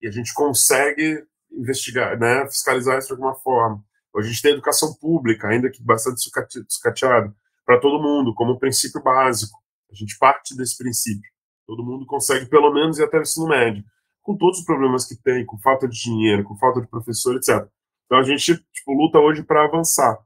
E 0.00 0.08
a 0.08 0.10
gente 0.10 0.32
consegue 0.32 1.24
investigar, 1.52 2.18
né, 2.18 2.46
fiscalizar 2.46 2.98
isso 2.98 3.08
de 3.08 3.12
alguma 3.14 3.34
forma. 3.34 3.84
A 4.16 4.22
gente 4.22 4.42
tem 4.42 4.52
educação 4.52 4.94
pública, 4.94 5.48
ainda 5.48 5.70
que 5.70 5.82
bastante 5.82 6.20
sucateado, 6.68 7.34
para 7.64 7.78
todo 7.80 8.02
mundo, 8.02 8.34
como 8.34 8.58
princípio 8.58 9.02
básico. 9.02 9.58
A 9.90 9.94
gente 9.94 10.18
parte 10.18 10.56
desse 10.56 10.76
princípio. 10.76 11.30
Todo 11.66 11.84
mundo 11.84 12.06
consegue, 12.06 12.46
pelo 12.46 12.72
menos, 12.72 12.98
ir 12.98 13.04
até 13.04 13.18
o 13.18 13.22
ensino 13.22 13.46
médio. 13.46 13.84
Com 14.22 14.36
todos 14.36 14.60
os 14.60 14.64
problemas 14.64 15.06
que 15.06 15.14
tem, 15.16 15.46
com 15.46 15.58
falta 15.58 15.86
de 15.86 16.00
dinheiro, 16.00 16.44
com 16.44 16.56
falta 16.56 16.80
de 16.80 16.88
professor, 16.88 17.36
etc. 17.36 17.68
Então 18.06 18.18
a 18.18 18.22
gente 18.22 18.56
tipo, 18.72 18.92
luta 18.92 19.18
hoje 19.18 19.42
para 19.44 19.64
avançar, 19.64 20.16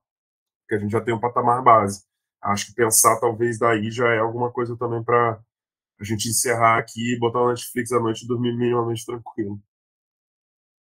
porque 0.60 0.76
a 0.76 0.78
gente 0.78 0.90
já 0.90 1.00
tem 1.00 1.14
um 1.14 1.20
patamar 1.20 1.62
base 1.62 2.02
acho 2.44 2.66
que 2.66 2.74
pensar 2.74 3.18
talvez 3.18 3.58
daí 3.58 3.90
já 3.90 4.08
é 4.12 4.18
alguma 4.18 4.52
coisa 4.52 4.76
também 4.76 5.02
para 5.02 5.40
a 6.00 6.04
gente 6.04 6.28
encerrar 6.28 6.78
aqui, 6.78 7.18
botar 7.18 7.40
o 7.40 7.48
Netflix 7.48 7.92
à 7.92 8.00
noite 8.00 8.24
e 8.24 8.28
dormir 8.28 8.56
minimamente 8.56 9.06
tranquilo. 9.06 9.58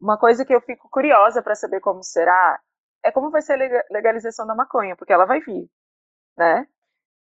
Uma 0.01 0.19
coisa 0.19 0.45
que 0.45 0.55
eu 0.55 0.61
fico 0.61 0.89
curiosa 0.89 1.43
para 1.43 1.55
saber 1.55 1.81
como 1.81 2.03
será 2.03 2.59
é 3.03 3.11
como 3.11 3.31
vai 3.31 3.43
ser 3.43 3.55
a 3.55 3.85
legalização 3.91 4.47
da 4.47 4.55
maconha, 4.55 4.97
porque 4.97 5.13
ela 5.13 5.27
vai 5.27 5.41
vir, 5.41 5.69
né? 6.37 6.67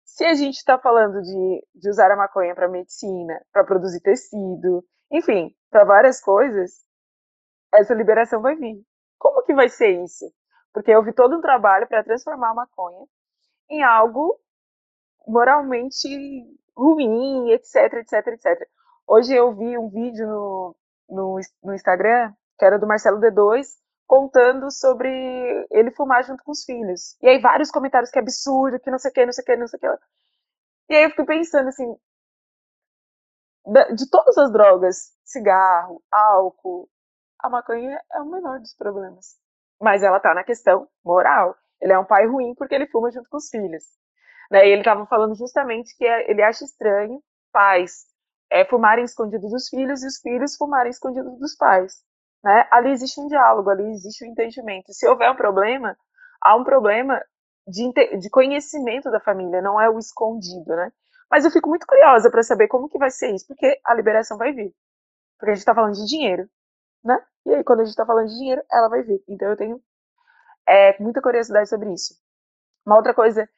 Se 0.04 0.24
a 0.24 0.34
gente 0.34 0.56
está 0.56 0.78
falando 0.78 1.20
de, 1.22 1.66
de 1.74 1.88
usar 1.88 2.10
a 2.10 2.16
maconha 2.16 2.54
para 2.54 2.68
medicina, 2.68 3.40
para 3.52 3.64
produzir 3.64 4.00
tecido, 4.00 4.84
enfim, 5.10 5.54
para 5.70 5.84
várias 5.84 6.20
coisas, 6.20 6.84
essa 7.72 7.94
liberação 7.94 8.42
vai 8.42 8.54
vir. 8.54 8.84
Como 9.18 9.42
que 9.42 9.54
vai 9.54 9.68
ser 9.68 10.02
isso? 10.02 10.30
Porque 10.72 11.00
vi 11.02 11.12
todo 11.12 11.36
um 11.36 11.40
trabalho 11.40 11.86
para 11.88 12.04
transformar 12.04 12.50
a 12.50 12.54
maconha 12.54 13.06
em 13.68 13.82
algo 13.82 14.38
moralmente 15.26 16.08
ruim, 16.76 17.50
etc, 17.52 17.94
etc, 17.94 18.26
etc. 18.28 18.68
Hoje 19.06 19.34
eu 19.34 19.54
vi 19.54 19.78
um 19.78 19.88
vídeo 19.88 20.26
no, 20.26 20.76
no, 21.08 21.40
no 21.62 21.74
Instagram, 21.74 22.32
que 22.58 22.64
era 22.64 22.78
do 22.78 22.86
Marcelo 22.86 23.20
D2, 23.20 23.66
contando 24.06 24.70
sobre 24.70 25.08
ele 25.70 25.90
fumar 25.90 26.24
junto 26.24 26.42
com 26.44 26.52
os 26.52 26.64
filhos. 26.64 27.16
E 27.22 27.28
aí 27.28 27.40
vários 27.40 27.70
comentários 27.70 28.10
que 28.10 28.18
absurdo, 28.18 28.78
que 28.80 28.90
não 28.90 28.98
sei 28.98 29.10
o 29.10 29.14
que, 29.14 29.26
não 29.26 29.32
sei 29.32 29.42
o 29.42 29.46
que, 29.46 29.56
não 29.56 29.66
sei 29.66 29.78
o 29.78 29.80
que. 29.80 30.04
E 30.90 30.94
aí 30.96 31.04
eu 31.04 31.10
fico 31.10 31.26
pensando 31.26 31.68
assim, 31.68 31.96
de 33.94 34.10
todas 34.10 34.36
as 34.36 34.52
drogas, 34.52 35.12
cigarro, 35.24 36.02
álcool, 36.10 36.88
a 37.38 37.48
maconha 37.48 38.00
é 38.12 38.20
o 38.20 38.26
menor 38.26 38.60
dos 38.60 38.74
problemas. 38.74 39.36
Mas 39.80 40.02
ela 40.02 40.20
tá 40.20 40.34
na 40.34 40.44
questão 40.44 40.88
moral. 41.04 41.56
Ele 41.80 41.92
é 41.92 41.98
um 41.98 42.04
pai 42.04 42.26
ruim 42.26 42.54
porque 42.54 42.74
ele 42.74 42.86
fuma 42.86 43.10
junto 43.10 43.28
com 43.28 43.36
os 43.36 43.48
filhos. 43.48 43.84
Né? 44.50 44.66
E 44.66 44.70
ele 44.70 44.80
estava 44.80 45.06
falando 45.06 45.34
justamente 45.34 45.96
que 45.96 46.04
é, 46.04 46.30
ele 46.30 46.42
acha 46.42 46.64
estranho 46.64 47.22
pais 47.52 48.06
é, 48.50 48.64
fumarem 48.64 49.04
escondidos 49.04 49.50
dos 49.50 49.68
filhos 49.68 50.02
e 50.02 50.06
os 50.06 50.18
filhos 50.18 50.56
fumarem 50.56 50.90
escondidos 50.90 51.38
dos 51.38 51.56
pais. 51.56 52.02
Né? 52.42 52.66
Ali 52.70 52.90
existe 52.90 53.20
um 53.20 53.26
diálogo, 53.26 53.70
ali 53.70 53.84
existe 53.90 54.24
um 54.24 54.28
entendimento. 54.28 54.92
Se 54.92 55.08
houver 55.08 55.30
um 55.30 55.36
problema, 55.36 55.96
há 56.40 56.54
um 56.54 56.64
problema 56.64 57.20
de, 57.66 57.90
de 58.18 58.30
conhecimento 58.30 59.10
da 59.10 59.20
família, 59.20 59.62
não 59.62 59.80
é 59.80 59.88
o 59.88 59.98
escondido, 59.98 60.76
né? 60.76 60.92
Mas 61.30 61.44
eu 61.44 61.50
fico 61.50 61.68
muito 61.68 61.86
curiosa 61.86 62.30
para 62.30 62.42
saber 62.42 62.68
como 62.68 62.88
que 62.88 62.98
vai 62.98 63.10
ser 63.10 63.34
isso, 63.34 63.46
porque 63.46 63.80
a 63.84 63.94
liberação 63.94 64.36
vai 64.36 64.52
vir. 64.52 64.74
Porque 65.38 65.50
a 65.50 65.54
gente 65.54 65.62
está 65.62 65.74
falando 65.74 65.94
de 65.94 66.06
dinheiro, 66.06 66.48
né? 67.02 67.18
E 67.46 67.54
aí, 67.54 67.64
quando 67.64 67.80
a 67.80 67.84
gente 67.84 67.92
está 67.92 68.06
falando 68.06 68.28
de 68.28 68.36
dinheiro, 68.36 68.62
ela 68.70 68.88
vai 68.88 69.02
vir. 69.02 69.22
Então 69.26 69.48
eu 69.48 69.56
tenho 69.56 69.82
é, 70.68 71.00
muita 71.00 71.22
curiosidade 71.22 71.68
sobre 71.68 71.92
isso. 71.92 72.14
Uma 72.86 72.96
outra 72.96 73.14
coisa 73.14 73.48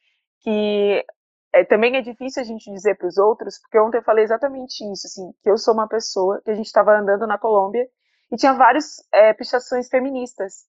que 0.40 1.04
é, 1.52 1.64
também 1.64 1.96
é 1.96 2.02
difícil 2.02 2.42
a 2.42 2.44
gente 2.44 2.70
dizer 2.70 2.96
para 2.96 3.08
os 3.08 3.16
outros, 3.16 3.58
porque 3.58 3.78
ontem 3.78 3.98
eu 3.98 4.02
falei 4.02 4.24
exatamente 4.24 4.84
isso, 4.92 5.06
assim, 5.06 5.32
que 5.42 5.50
eu 5.50 5.56
sou 5.56 5.74
uma 5.74 5.88
pessoa 5.88 6.40
que 6.44 6.50
a 6.50 6.54
gente 6.54 6.66
estava 6.66 6.96
andando 6.96 7.26
na 7.26 7.38
Colômbia 7.38 7.88
e 8.30 8.36
tinha 8.36 8.52
várias 8.52 8.96
é, 9.12 9.32
pichações 9.32 9.88
feministas. 9.88 10.66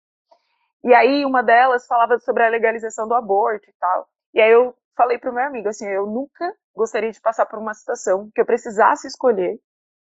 E 0.84 0.93
aí 0.93 1.26
uma 1.26 1.43
delas 1.43 1.85
falava 1.85 2.18
sobre 2.19 2.43
a 2.43 2.49
legalização 2.49 3.07
do 3.07 3.15
aborto 3.15 3.69
e 3.69 3.73
tal. 3.80 4.07
E 4.34 4.39
aí 4.39 4.51
eu 4.51 4.73
falei 4.95 5.18
para 5.18 5.30
o 5.30 5.34
meu 5.34 5.43
amigo 5.43 5.68
assim, 5.68 5.85
eu 5.88 6.05
nunca 6.05 6.55
gostaria 6.76 7.11
de 7.11 7.19
passar 7.19 7.45
por 7.45 7.59
uma 7.59 7.73
situação 7.73 8.31
que 8.34 8.39
eu 8.39 8.45
precisasse 8.45 9.07
escolher 9.07 9.59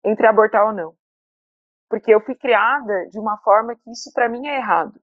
entre 0.03 0.27
abortar 0.27 0.65
ou 0.65 0.73
não. 0.73 0.93
Porque 1.89 2.13
eu 2.13 2.19
fui 2.19 2.35
criada 2.35 3.07
de 3.09 3.19
uma 3.19 3.37
forma 3.37 3.75
que 3.75 3.91
isso 3.91 4.11
para 4.13 4.27
mim 4.27 4.47
é 4.47 4.57
errado. 4.57 4.99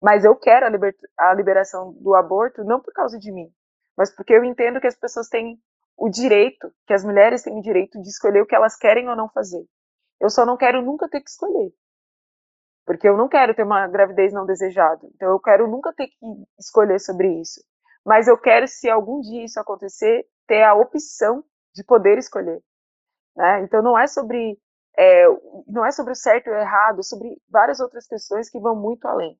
Mas 0.00 0.24
eu 0.24 0.36
quero 0.36 0.66
a, 0.66 0.68
liber 0.68 0.94
a 1.16 1.34
liberação 1.34 1.92
do 1.94 2.14
aborto 2.14 2.64
não 2.64 2.80
por 2.80 2.92
causa 2.92 3.18
de 3.18 3.32
mim, 3.32 3.50
mas 3.96 4.14
porque 4.14 4.34
eu 4.34 4.44
entendo 4.44 4.80
que 4.80 4.86
as 4.86 4.96
pessoas 4.96 5.28
têm 5.28 5.58
o 5.96 6.08
direito, 6.10 6.70
que 6.86 6.92
as 6.92 7.04
mulheres 7.04 7.42
têm 7.42 7.58
o 7.58 7.62
direito 7.62 8.00
de 8.02 8.08
escolher 8.08 8.42
o 8.42 8.46
que 8.46 8.54
elas 8.54 8.76
querem 8.76 9.08
ou 9.08 9.16
não 9.16 9.28
fazer. 9.30 9.64
Eu 10.20 10.28
só 10.28 10.44
não 10.44 10.56
quero 10.56 10.82
nunca 10.82 11.08
ter 11.08 11.20
que 11.20 11.30
escolher. 11.30 11.72
Porque 12.84 13.08
eu 13.08 13.16
não 13.16 13.28
quero 13.28 13.54
ter 13.54 13.64
uma 13.64 13.88
gravidez 13.88 14.32
não 14.32 14.46
desejada. 14.46 15.00
Então 15.14 15.30
eu 15.30 15.40
quero 15.40 15.66
nunca 15.66 15.92
ter 15.92 16.06
que 16.06 16.16
escolher 16.58 17.00
sobre 17.00 17.40
isso. 17.40 17.60
Mas 18.04 18.28
eu 18.28 18.38
quero, 18.38 18.68
se 18.68 18.88
algum 18.88 19.20
dia 19.20 19.44
isso 19.44 19.58
acontecer, 19.58 20.24
ter 20.46 20.62
a 20.62 20.74
opção 20.74 21.42
de 21.74 21.82
poder 21.82 22.18
escolher. 22.18 22.62
Né? 23.34 23.62
Então 23.62 23.82
não 23.82 23.98
é 23.98 24.06
sobre 24.06 24.58
é, 24.96 25.26
não 25.66 25.84
é 25.84 25.90
sobre 25.90 26.12
o 26.12 26.16
certo 26.16 26.46
e 26.46 26.50
o 26.50 26.54
errado, 26.54 27.00
é 27.00 27.02
sobre 27.02 27.36
várias 27.50 27.80
outras 27.80 28.06
questões 28.06 28.48
que 28.48 28.58
vão 28.58 28.74
muito 28.74 29.06
além. 29.06 29.38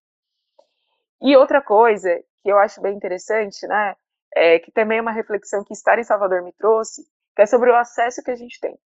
E 1.21 1.37
outra 1.37 1.63
coisa 1.63 2.11
que 2.43 2.51
eu 2.51 2.59
acho 2.59 2.81
bem 2.81 2.95
interessante, 2.95 3.67
né, 3.67 3.95
é, 4.35 4.59
que 4.59 4.71
também 4.71 4.99
é 4.99 5.03
uma 5.03 5.13
reflexão 5.13 5.65
que 5.65 5.73
estar 5.73 5.99
em 5.99 6.05
Salvador 6.05 6.43
me 6.43 6.53
trouxe, 6.53 7.03
que 7.35 7.43
é 7.43 7.47
sobre 7.47 7.71
o 7.71 7.77
acesso 7.77 8.23
que 8.23 8.31
a 8.31 8.37
gente 8.37 8.61
tem. 8.61 8.79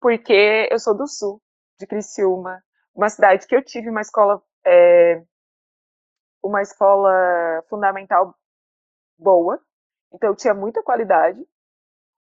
Porque 0.00 0.68
eu 0.70 0.78
sou 0.78 0.96
do 0.96 1.06
sul, 1.06 1.40
de 1.78 1.86
Criciúma, 1.86 2.62
uma 2.94 3.08
cidade 3.08 3.46
que 3.46 3.56
eu 3.56 3.64
tive 3.64 3.88
uma 3.88 4.00
escola, 4.00 4.42
é, 4.64 5.22
uma 6.42 6.60
escola 6.60 7.64
fundamental 7.68 8.34
boa, 9.18 9.60
então 10.12 10.30
eu 10.30 10.36
tinha 10.36 10.54
muita 10.54 10.82
qualidade. 10.82 11.40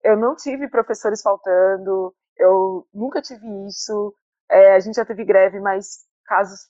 Eu 0.03 0.15
não 0.15 0.35
tive 0.35 0.69
professores 0.69 1.21
faltando, 1.21 2.15
eu 2.37 2.87
nunca 2.93 3.21
tive 3.21 3.45
isso. 3.67 4.13
É, 4.49 4.73
a 4.75 4.79
gente 4.79 4.95
já 4.95 5.05
teve 5.05 5.25
greve, 5.25 5.59
mas 5.59 6.05
casos 6.25 6.69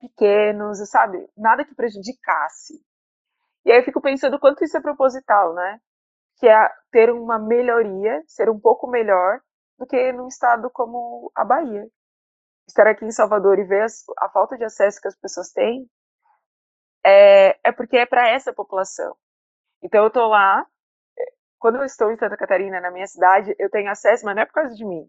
pequenos, 0.00 0.78
sabe? 0.90 1.28
Nada 1.36 1.64
que 1.64 1.74
prejudicasse. 1.74 2.74
E 3.64 3.72
aí 3.72 3.78
eu 3.80 3.84
fico 3.84 4.00
pensando 4.00 4.38
quanto 4.40 4.64
isso 4.64 4.76
é 4.76 4.80
proposital, 4.80 5.54
né? 5.54 5.80
Que 6.38 6.48
é 6.48 6.70
ter 6.90 7.10
uma 7.10 7.38
melhoria, 7.38 8.22
ser 8.26 8.48
um 8.50 8.58
pouco 8.60 8.88
melhor 8.88 9.40
do 9.78 9.86
que 9.86 10.12
num 10.12 10.28
estado 10.28 10.70
como 10.70 11.30
a 11.34 11.44
Bahia. 11.44 11.88
Estar 12.68 12.86
aqui 12.86 13.04
em 13.04 13.12
Salvador 13.12 13.58
e 13.58 13.64
ver 13.64 13.86
a 14.18 14.28
falta 14.30 14.56
de 14.56 14.64
acesso 14.64 15.00
que 15.00 15.08
as 15.08 15.16
pessoas 15.16 15.50
têm 15.52 15.88
é, 17.04 17.58
é 17.64 17.72
porque 17.72 17.96
é 17.96 18.06
para 18.06 18.28
essa 18.28 18.52
população. 18.52 19.16
Então 19.82 20.04
eu 20.04 20.10
tô 20.10 20.26
lá, 20.28 20.66
quando 21.58 21.76
eu 21.76 21.84
estou 21.84 22.10
em 22.12 22.16
Santa 22.18 22.36
Catarina, 22.36 22.80
na 22.80 22.90
minha 22.90 23.06
cidade, 23.06 23.54
eu 23.58 23.70
tenho 23.70 23.90
acesso, 23.90 24.24
mas 24.24 24.34
não 24.36 24.42
é 24.42 24.46
por 24.46 24.54
causa 24.54 24.74
de 24.74 24.84
mim. 24.84 25.08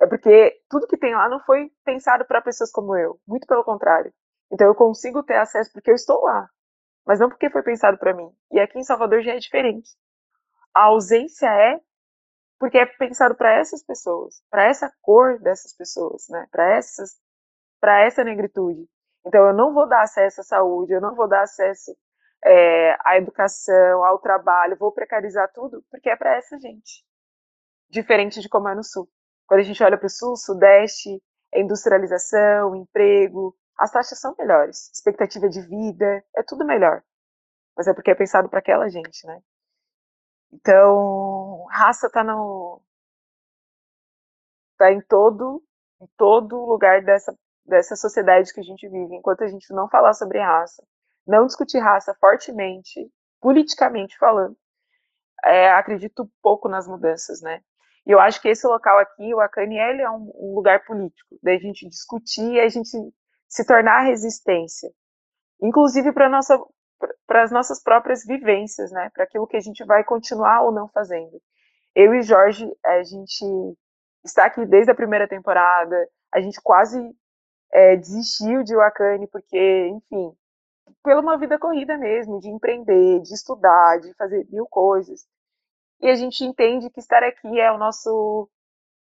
É 0.00 0.06
porque 0.06 0.60
tudo 0.68 0.86
que 0.86 0.96
tem 0.96 1.14
lá 1.14 1.28
não 1.28 1.40
foi 1.40 1.70
pensado 1.84 2.24
para 2.24 2.40
pessoas 2.40 2.72
como 2.72 2.96
eu, 2.96 3.20
muito 3.26 3.46
pelo 3.46 3.64
contrário. 3.64 4.12
Então 4.50 4.66
eu 4.66 4.74
consigo 4.74 5.22
ter 5.22 5.36
acesso 5.36 5.70
porque 5.72 5.90
eu 5.90 5.94
estou 5.94 6.24
lá 6.24 6.48
mas 7.06 7.18
não 7.18 7.28
porque 7.28 7.50
foi 7.50 7.62
pensado 7.62 7.98
para 7.98 8.14
mim. 8.14 8.30
E 8.52 8.60
aqui 8.60 8.78
em 8.78 8.84
Salvador 8.84 9.22
já 9.22 9.34
é 9.34 9.38
diferente. 9.38 9.90
A 10.74 10.84
ausência 10.84 11.46
é 11.46 11.80
porque 12.58 12.78
é 12.78 12.86
pensado 12.86 13.34
para 13.34 13.52
essas 13.52 13.82
pessoas, 13.82 14.42
para 14.50 14.64
essa 14.64 14.92
cor 15.00 15.40
dessas 15.40 15.74
pessoas, 15.74 16.28
né? 16.28 16.46
Para 16.50 16.76
essas 16.76 17.18
para 17.80 18.00
essa 18.02 18.22
negritude. 18.22 18.86
Então 19.26 19.46
eu 19.46 19.54
não 19.54 19.72
vou 19.72 19.88
dar 19.88 20.02
acesso 20.02 20.42
à 20.42 20.44
saúde, 20.44 20.92
eu 20.92 21.00
não 21.00 21.14
vou 21.14 21.26
dar 21.26 21.42
acesso 21.42 21.96
é, 22.44 22.96
à 23.04 23.16
educação, 23.16 24.04
ao 24.04 24.18
trabalho, 24.18 24.76
vou 24.78 24.92
precarizar 24.92 25.50
tudo 25.52 25.82
porque 25.90 26.10
é 26.10 26.16
para 26.16 26.36
essa 26.36 26.58
gente. 26.60 27.04
Diferente 27.88 28.40
de 28.40 28.48
como 28.48 28.68
é 28.68 28.74
no 28.74 28.84
sul. 28.84 29.08
Quando 29.50 29.62
a 29.62 29.64
gente 29.64 29.82
olha 29.82 29.98
para 29.98 30.06
o 30.06 30.08
sul, 30.08 30.36
sudeste, 30.36 31.20
é 31.52 31.60
industrialização, 31.60 32.76
emprego, 32.76 33.52
as 33.76 33.90
taxas 33.90 34.20
são 34.20 34.32
melhores, 34.38 34.88
expectativa 34.94 35.48
de 35.48 35.60
vida, 35.62 36.24
é 36.36 36.42
tudo 36.44 36.64
melhor. 36.64 37.02
Mas 37.76 37.88
é 37.88 37.92
porque 37.92 38.12
é 38.12 38.14
pensado 38.14 38.48
para 38.48 38.60
aquela 38.60 38.88
gente, 38.88 39.26
né? 39.26 39.42
Então, 40.52 41.64
raça 41.68 42.06
está 42.06 42.22
no 42.22 42.80
tá 44.78 44.92
em 44.92 45.00
todo 45.00 45.60
em 46.00 46.06
todo 46.16 46.64
lugar 46.64 47.02
dessa 47.02 47.36
dessa 47.66 47.96
sociedade 47.96 48.54
que 48.54 48.60
a 48.60 48.62
gente 48.62 48.88
vive. 48.88 49.16
Enquanto 49.16 49.42
a 49.42 49.48
gente 49.48 49.74
não 49.74 49.88
falar 49.88 50.14
sobre 50.14 50.38
raça, 50.38 50.80
não 51.26 51.46
discutir 51.46 51.78
raça 51.80 52.14
fortemente, 52.20 53.10
politicamente 53.40 54.16
falando, 54.16 54.56
é, 55.44 55.72
acredito 55.72 56.30
pouco 56.40 56.68
nas 56.68 56.86
mudanças, 56.86 57.40
né? 57.40 57.60
E 58.06 58.10
eu 58.10 58.20
acho 58.20 58.40
que 58.40 58.48
esse 58.48 58.66
local 58.66 58.98
aqui, 58.98 59.34
o 59.34 59.40
Acani, 59.40 59.78
ele 59.78 60.02
é 60.02 60.10
um, 60.10 60.54
lugar 60.54 60.84
político, 60.84 61.38
da 61.42 61.56
gente 61.58 61.88
discutir 61.88 62.54
e 62.54 62.60
a 62.60 62.68
gente 62.68 62.90
se 63.48 63.66
tornar 63.66 64.02
resistência, 64.02 64.90
inclusive 65.62 66.12
para 66.12 66.28
nossa 66.28 66.58
para 67.26 67.42
as 67.42 67.50
nossas 67.50 67.82
próprias 67.82 68.24
vivências, 68.26 68.90
né? 68.92 69.10
Para 69.14 69.24
aquilo 69.24 69.46
que 69.46 69.56
a 69.56 69.60
gente 69.60 69.82
vai 69.84 70.04
continuar 70.04 70.62
ou 70.62 70.70
não 70.70 70.86
fazendo. 70.88 71.40
Eu 71.94 72.14
e 72.14 72.22
Jorge, 72.22 72.70
a 72.84 73.02
gente 73.02 73.44
está 74.24 74.44
aqui 74.44 74.66
desde 74.66 74.90
a 74.90 74.94
primeira 74.94 75.26
temporada. 75.26 75.96
A 76.32 76.40
gente 76.40 76.60
quase 76.62 76.98
é, 77.72 77.96
desistiu 77.96 78.62
de 78.62 78.76
Wakane 78.76 79.26
porque, 79.28 79.88
enfim, 79.88 80.32
pela 81.02 81.20
uma 81.20 81.38
vida 81.38 81.58
corrida 81.58 81.96
mesmo, 81.96 82.40
de 82.40 82.48
empreender, 82.48 83.20
de 83.20 83.34
estudar, 83.34 83.98
de 84.00 84.12
fazer 84.14 84.46
mil 84.50 84.66
coisas. 84.66 85.26
E 86.00 86.08
a 86.08 86.14
gente 86.14 86.44
entende 86.44 86.90
que 86.90 87.00
estar 87.00 87.22
aqui 87.22 87.60
é 87.60 87.70
o 87.70 87.78
nosso 87.78 88.48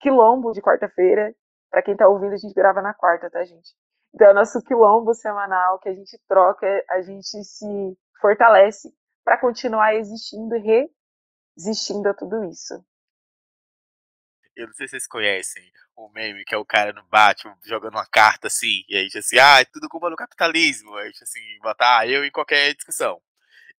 quilombo 0.01 0.53
de 0.53 0.61
quarta-feira. 0.61 1.35
Para 1.71 1.83
quem 1.83 1.93
está 1.93 2.09
ouvindo, 2.09 2.35
a 2.35 2.37
gente 2.37 2.55
grava 2.55 2.83
na 2.83 2.93
quarta, 2.93 3.31
tá, 3.31 3.45
gente? 3.45 3.71
Então, 4.13 4.29
é 4.29 4.31
o 4.33 4.35
nosso 4.35 4.61
quilombo 4.63 5.15
semanal 5.15 5.79
que 5.79 5.89
a 5.89 5.95
gente 5.95 6.19
troca, 6.27 6.67
a 6.91 7.01
gente 7.01 7.45
se 7.45 7.99
fortalece 8.21 8.93
para 9.25 9.39
continuar 9.39 9.95
existindo 9.95 10.57
e 10.57 10.91
resistindo 11.57 12.09
a 12.09 12.15
tudo 12.15 12.45
isso. 12.45 12.75
Eu 14.57 14.67
não 14.67 14.75
sei 14.75 14.89
se 14.89 14.93
vocês 14.93 15.07
conhecem 15.07 15.63
o 15.97 16.09
meme 16.11 16.45
que 16.45 16.55
é 16.55 16.59
o 16.59 16.65
cara 16.65 16.93
no 16.93 17.05
Batman 17.05 17.57
jogando 17.65 17.95
uma 17.95 18.07
carta 18.07 18.49
assim, 18.49 18.85
e 18.89 18.97
aí 18.97 19.09
assim, 19.15 19.39
ah, 19.39 19.61
é 19.61 19.65
tudo 19.65 19.89
culpa 19.89 20.11
do 20.11 20.17
capitalismo. 20.17 20.95
Aí 20.97 21.13
assim, 21.23 21.41
botar 21.63 21.99
ah, 21.99 22.07
eu 22.07 22.25
em 22.25 22.31
qualquer 22.31 22.75
discussão. 22.75 23.21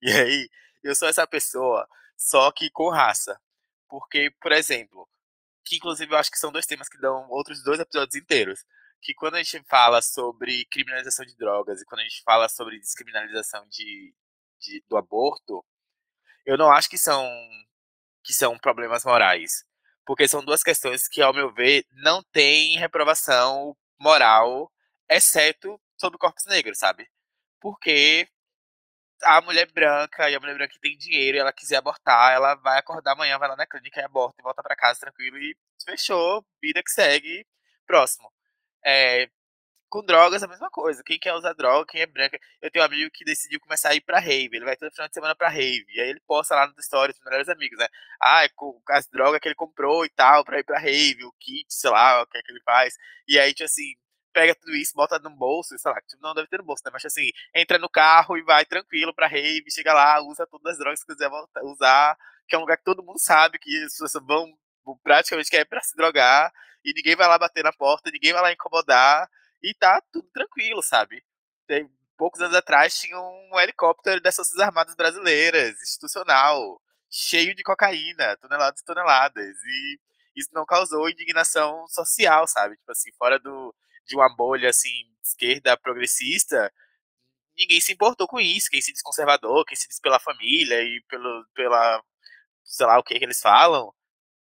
E 0.01 0.11
aí, 0.11 0.49
eu 0.83 0.95
sou 0.95 1.07
essa 1.07 1.27
pessoa, 1.27 1.87
só 2.21 2.51
que 2.51 2.69
com 2.69 2.89
raça. 2.89 3.39
Porque, 3.89 4.31
por 4.39 4.51
exemplo, 4.51 5.09
que 5.65 5.77
inclusive 5.77 6.13
eu 6.13 6.17
acho 6.17 6.31
que 6.31 6.37
são 6.37 6.51
dois 6.51 6.65
temas 6.67 6.87
que 6.87 6.99
dão 6.99 7.27
outros 7.29 7.63
dois 7.63 7.79
episódios 7.79 8.15
inteiros 8.15 8.63
que 9.01 9.13
quando 9.15 9.35
a 9.35 9.43
gente 9.43 9.63
fala 9.67 10.01
sobre 10.01 10.65
criminalização 10.65 11.25
de 11.25 11.35
drogas 11.35 11.81
e 11.81 11.85
quando 11.85 12.01
a 12.01 12.03
gente 12.03 12.21
fala 12.23 12.47
sobre 12.47 12.79
descriminalização 12.79 13.67
de, 13.67 14.13
de, 14.59 14.83
do 14.87 14.95
aborto, 14.95 15.65
eu 16.45 16.57
não 16.57 16.71
acho 16.71 16.89
que 16.89 16.97
são 16.97 17.27
que 18.23 18.33
são 18.33 18.57
problemas 18.59 19.03
morais, 19.03 19.65
porque 20.05 20.27
são 20.27 20.45
duas 20.45 20.61
questões 20.61 21.07
que, 21.07 21.21
ao 21.23 21.33
meu 21.33 21.51
ver, 21.51 21.85
não 21.91 22.21
têm 22.31 22.77
reprovação 22.77 23.75
moral, 23.99 24.71
exceto 25.09 25.81
sobre 25.97 26.19
corpos 26.19 26.45
negros, 26.45 26.77
sabe? 26.77 27.09
Porque 27.59 28.29
a 29.23 29.41
mulher 29.41 29.71
branca 29.71 30.29
e 30.29 30.35
a 30.35 30.39
mulher 30.39 30.55
branca 30.55 30.73
que 30.73 30.79
tem 30.79 30.97
dinheiro 30.97 31.37
e 31.37 31.39
ela 31.39 31.53
quiser 31.53 31.77
abortar, 31.77 32.33
ela 32.33 32.55
vai 32.55 32.79
acordar 32.79 33.13
amanhã, 33.13 33.37
vai 33.37 33.49
lá 33.49 33.55
na 33.55 33.65
clínica 33.65 34.01
e 34.01 34.03
aborta 34.03 34.37
e 34.39 34.43
volta 34.43 34.63
para 34.63 34.75
casa 34.75 34.99
tranquilo 34.99 35.37
e 35.37 35.55
fechou, 35.85 36.45
vida 36.61 36.81
que 36.83 36.91
segue, 36.91 37.45
próximo. 37.87 38.31
É, 38.85 39.29
com 39.91 40.03
drogas, 40.05 40.41
a 40.41 40.47
mesma 40.47 40.69
coisa. 40.71 41.03
Quem 41.05 41.19
quer 41.19 41.33
usar 41.33 41.53
droga, 41.53 41.85
quem 41.91 42.01
é 42.01 42.05
branca. 42.05 42.39
Eu 42.61 42.71
tenho 42.71 42.83
um 42.83 42.87
amigo 42.87 43.11
que 43.11 43.25
decidiu 43.25 43.59
começar 43.59 43.89
a 43.89 43.95
ir 43.95 44.01
pra 44.01 44.19
rave. 44.19 44.49
Ele 44.53 44.65
vai 44.65 44.77
todo 44.77 44.91
final 44.91 45.07
de 45.09 45.13
semana 45.13 45.35
pra 45.35 45.49
rave. 45.49 45.85
E 45.89 45.99
aí 46.01 46.09
ele 46.09 46.21
posta 46.25 46.55
lá 46.55 46.65
nas 46.67 46.85
stories 46.85 47.15
dos 47.15 47.25
melhores 47.25 47.49
amigos, 47.49 47.77
né? 47.77 47.87
Ah, 48.21 48.47
com 48.55 48.81
as 48.89 49.07
drogas 49.07 49.39
que 49.41 49.49
ele 49.49 49.55
comprou 49.55 50.05
e 50.05 50.09
tal, 50.09 50.45
pra 50.45 50.59
ir 50.59 50.63
pra 50.63 50.79
rave, 50.79 51.25
o 51.25 51.33
kit, 51.39 51.65
sei 51.69 51.89
lá, 51.91 52.21
o 52.21 52.27
que 52.27 52.37
é 52.37 52.41
que 52.41 52.51
ele 52.51 52.61
faz. 52.63 52.95
E 53.27 53.37
aí, 53.37 53.53
tipo 53.53 53.65
assim, 53.65 53.93
pega 54.33 54.55
tudo 54.55 54.75
isso, 54.75 54.93
bota 54.95 55.19
no 55.19 55.29
bolso, 55.29 55.77
sei 55.77 55.91
lá, 55.91 56.01
tipo, 56.01 56.21
não 56.21 56.33
deve 56.33 56.47
ter 56.47 56.57
no 56.57 56.63
bolso, 56.63 56.83
né? 56.85 56.91
Mas 56.93 57.05
assim, 57.05 57.31
entra 57.55 57.77
no 57.77 57.89
carro 57.89 58.37
e 58.37 58.43
vai 58.43 58.65
tranquilo 58.65 59.13
pra 59.13 59.27
rave, 59.27 59.71
chega 59.71 59.93
lá, 59.93 60.21
usa 60.21 60.47
todas 60.47 60.73
as 60.73 60.79
drogas 60.79 61.03
que 61.03 61.13
quiser 61.13 61.29
usar, 61.63 62.17
que 62.47 62.55
é 62.55 62.57
um 62.57 62.61
lugar 62.61 62.77
que 62.77 62.83
todo 62.83 63.03
mundo 63.03 63.19
sabe 63.19 63.59
que 63.59 63.75
as 63.83 63.93
pessoas 63.93 64.13
vão 64.25 64.57
praticamente 65.03 65.49
quer 65.49 65.65
pra 65.65 65.81
se 65.81 65.95
drogar 65.95 66.51
e 66.83 66.93
ninguém 66.93 67.15
vai 67.15 67.27
lá 67.27 67.37
bater 67.37 67.63
na 67.63 67.71
porta, 67.71 68.11
ninguém 68.11 68.33
vai 68.33 68.41
lá 68.41 68.51
incomodar 68.51 69.29
e 69.61 69.73
tá 69.73 70.01
tudo 70.11 70.27
tranquilo, 70.33 70.81
sabe? 70.81 71.23
Tem, 71.67 71.89
poucos 72.17 72.41
anos 72.41 72.55
atrás 72.55 72.99
tinha 72.99 73.19
um 73.19 73.59
helicóptero 73.59 74.21
das 74.21 74.35
Forças 74.35 74.59
Armadas 74.59 74.95
Brasileiras, 74.95 75.81
institucional, 75.81 76.81
cheio 77.09 77.55
de 77.55 77.63
cocaína, 77.63 78.37
toneladas 78.37 78.79
e 78.79 78.85
toneladas. 78.85 79.57
E, 79.63 79.99
isso 80.35 80.49
não 80.53 80.65
causou 80.65 81.09
indignação 81.09 81.87
social, 81.87 82.47
sabe? 82.47 82.77
Tipo 82.77 82.91
assim, 82.91 83.11
fora 83.17 83.39
do, 83.39 83.73
de 84.11 84.15
uma 84.17 84.29
bolha, 84.35 84.69
assim, 84.69 84.89
esquerda 85.23 85.77
progressista, 85.77 86.71
ninguém 87.57 87.81
se 87.81 87.93
importou 87.93 88.27
com 88.27 88.39
isso. 88.39 88.69
Quem 88.69 88.81
se 88.81 88.91
diz 88.93 89.01
conservador, 89.01 89.65
quem 89.65 89.75
se 89.75 89.87
diz 89.87 89.99
pela 89.99 90.19
família 90.19 90.81
e 90.81 91.01
pelo, 91.09 91.45
pela, 91.55 92.03
sei 92.63 92.85
lá 92.85 92.99
o 92.99 93.03
que 93.03 93.17
que 93.17 93.25
eles 93.25 93.41
falam, 93.41 93.93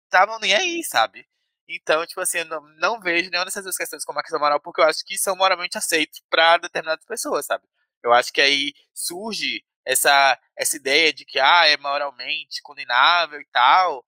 estavam 0.06 0.40
nem 0.40 0.54
aí, 0.56 0.84
sabe? 0.84 1.28
Então, 1.68 2.06
tipo 2.06 2.22
assim, 2.22 2.40
eu 2.40 2.46
não, 2.46 2.62
não 2.78 3.00
vejo 3.00 3.30
nenhuma 3.30 3.46
dessas 3.46 3.64
duas 3.64 3.78
questões 3.78 4.06
como 4.06 4.18
uma 4.18 4.24
questão 4.24 4.40
moral, 4.40 4.60
porque 4.62 4.82
eu 4.82 4.86
acho 4.86 5.06
que 5.06 5.18
são 5.18 5.36
moralmente 5.36 5.78
aceitos 5.78 6.22
para 6.30 6.58
determinadas 6.58 7.06
pessoas, 7.06 7.46
sabe? 7.46 7.66
Eu 8.04 8.14
acho 8.14 8.34
que 8.34 8.42
aí 8.42 8.74
surge 8.94 9.64
essa, 9.86 10.40
essa 10.58 10.76
ideia 10.78 11.14
de 11.14 11.26
que 11.26 11.40
ah, 11.40 11.68
é 11.68 11.78
moralmente 11.78 12.62
condenável 12.62 13.40
e 13.42 13.46
tal, 13.52 14.06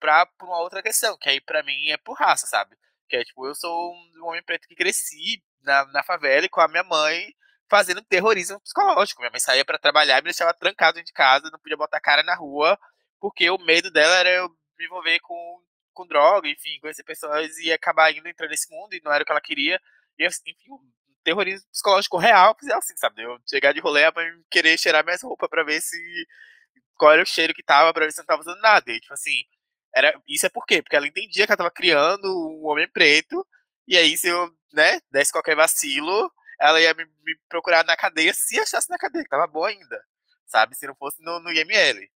pra, 0.00 0.28
uma 0.42 0.58
outra 0.60 0.82
questão, 0.82 1.16
que 1.18 1.28
aí 1.28 1.40
para 1.40 1.62
mim 1.62 1.90
é 1.90 1.96
por 1.96 2.14
raça, 2.14 2.46
sabe? 2.46 2.76
Que 3.12 3.16
é 3.16 3.24
tipo, 3.24 3.46
eu 3.46 3.54
sou 3.54 3.92
um 3.94 4.26
homem 4.26 4.42
preto 4.42 4.66
que 4.66 4.74
cresci 4.74 5.44
na, 5.60 5.84
na 5.88 6.02
favela 6.02 6.46
e 6.46 6.48
com 6.48 6.62
a 6.62 6.66
minha 6.66 6.82
mãe 6.82 7.34
fazendo 7.68 8.00
terrorismo 8.00 8.58
psicológico. 8.62 9.20
Minha 9.20 9.30
mãe 9.30 9.38
saía 9.38 9.66
para 9.66 9.78
trabalhar 9.78 10.14
e 10.14 10.22
me 10.22 10.30
deixava 10.30 10.54
trancado 10.54 11.02
de 11.02 11.12
casa, 11.12 11.50
não 11.50 11.58
podia 11.58 11.76
botar 11.76 12.00
cara 12.00 12.22
na 12.22 12.34
rua, 12.34 12.78
porque 13.20 13.50
o 13.50 13.58
medo 13.58 13.90
dela 13.90 14.14
era 14.16 14.30
eu 14.30 14.48
me 14.78 14.86
envolver 14.86 15.20
com, 15.20 15.62
com 15.92 16.06
droga, 16.06 16.48
enfim, 16.48 16.80
conhecer 16.80 17.04
pessoas 17.04 17.58
e 17.58 17.70
acabar 17.70 18.10
indo 18.16 18.26
entrar 18.26 18.48
nesse 18.48 18.70
mundo 18.74 18.94
e 18.94 19.02
não 19.04 19.12
era 19.12 19.22
o 19.22 19.26
que 19.26 19.32
ela 19.32 19.42
queria. 19.42 19.78
E, 20.18 20.26
enfim, 20.26 20.54
terrorismo 21.22 21.68
psicológico 21.70 22.16
real, 22.16 22.56
assim, 22.78 22.96
sabe? 22.96 23.22
Eu 23.22 23.38
chegar 23.46 23.74
de 23.74 23.80
rolê 23.80 24.10
pra 24.10 24.24
querer 24.50 24.78
cheirar 24.78 25.04
minhas 25.04 25.22
roupas 25.22 25.50
pra 25.50 25.62
ver 25.64 25.82
se. 25.82 25.98
qual 26.94 27.12
era 27.12 27.22
o 27.22 27.26
cheiro 27.26 27.52
que 27.52 27.62
tava, 27.62 27.92
pra 27.92 28.06
ver 28.06 28.12
se 28.12 28.20
não 28.20 28.24
tava 28.24 28.40
usando 28.40 28.60
nada. 28.62 28.90
E, 28.90 29.00
tipo 29.00 29.12
assim, 29.12 29.44
era, 29.94 30.14
isso 30.28 30.46
é 30.46 30.48
por 30.48 30.66
quê? 30.66 30.82
Porque 30.82 30.96
ela 30.96 31.06
entendia 31.06 31.46
que 31.46 31.52
ela 31.52 31.56
tava 31.56 31.70
criando 31.70 32.26
um 32.26 32.66
homem 32.66 32.88
preto, 32.88 33.46
e 33.86 33.96
aí 33.96 34.16
se 34.16 34.28
eu, 34.28 34.50
né, 34.72 35.00
desse 35.10 35.32
qualquer 35.32 35.56
vacilo, 35.56 36.32
ela 36.60 36.80
ia 36.80 36.94
me, 36.94 37.04
me 37.04 37.36
procurar 37.48 37.84
na 37.84 37.96
cadeia 37.96 38.32
se 38.34 38.58
achasse 38.60 38.88
na 38.90 38.98
cadeia, 38.98 39.24
que 39.24 39.30
tava 39.30 39.46
boa 39.46 39.68
ainda, 39.68 40.02
sabe? 40.46 40.74
Se 40.76 40.86
não 40.86 40.94
fosse 40.94 41.22
no, 41.22 41.40
no 41.40 41.52
IML. 41.52 42.08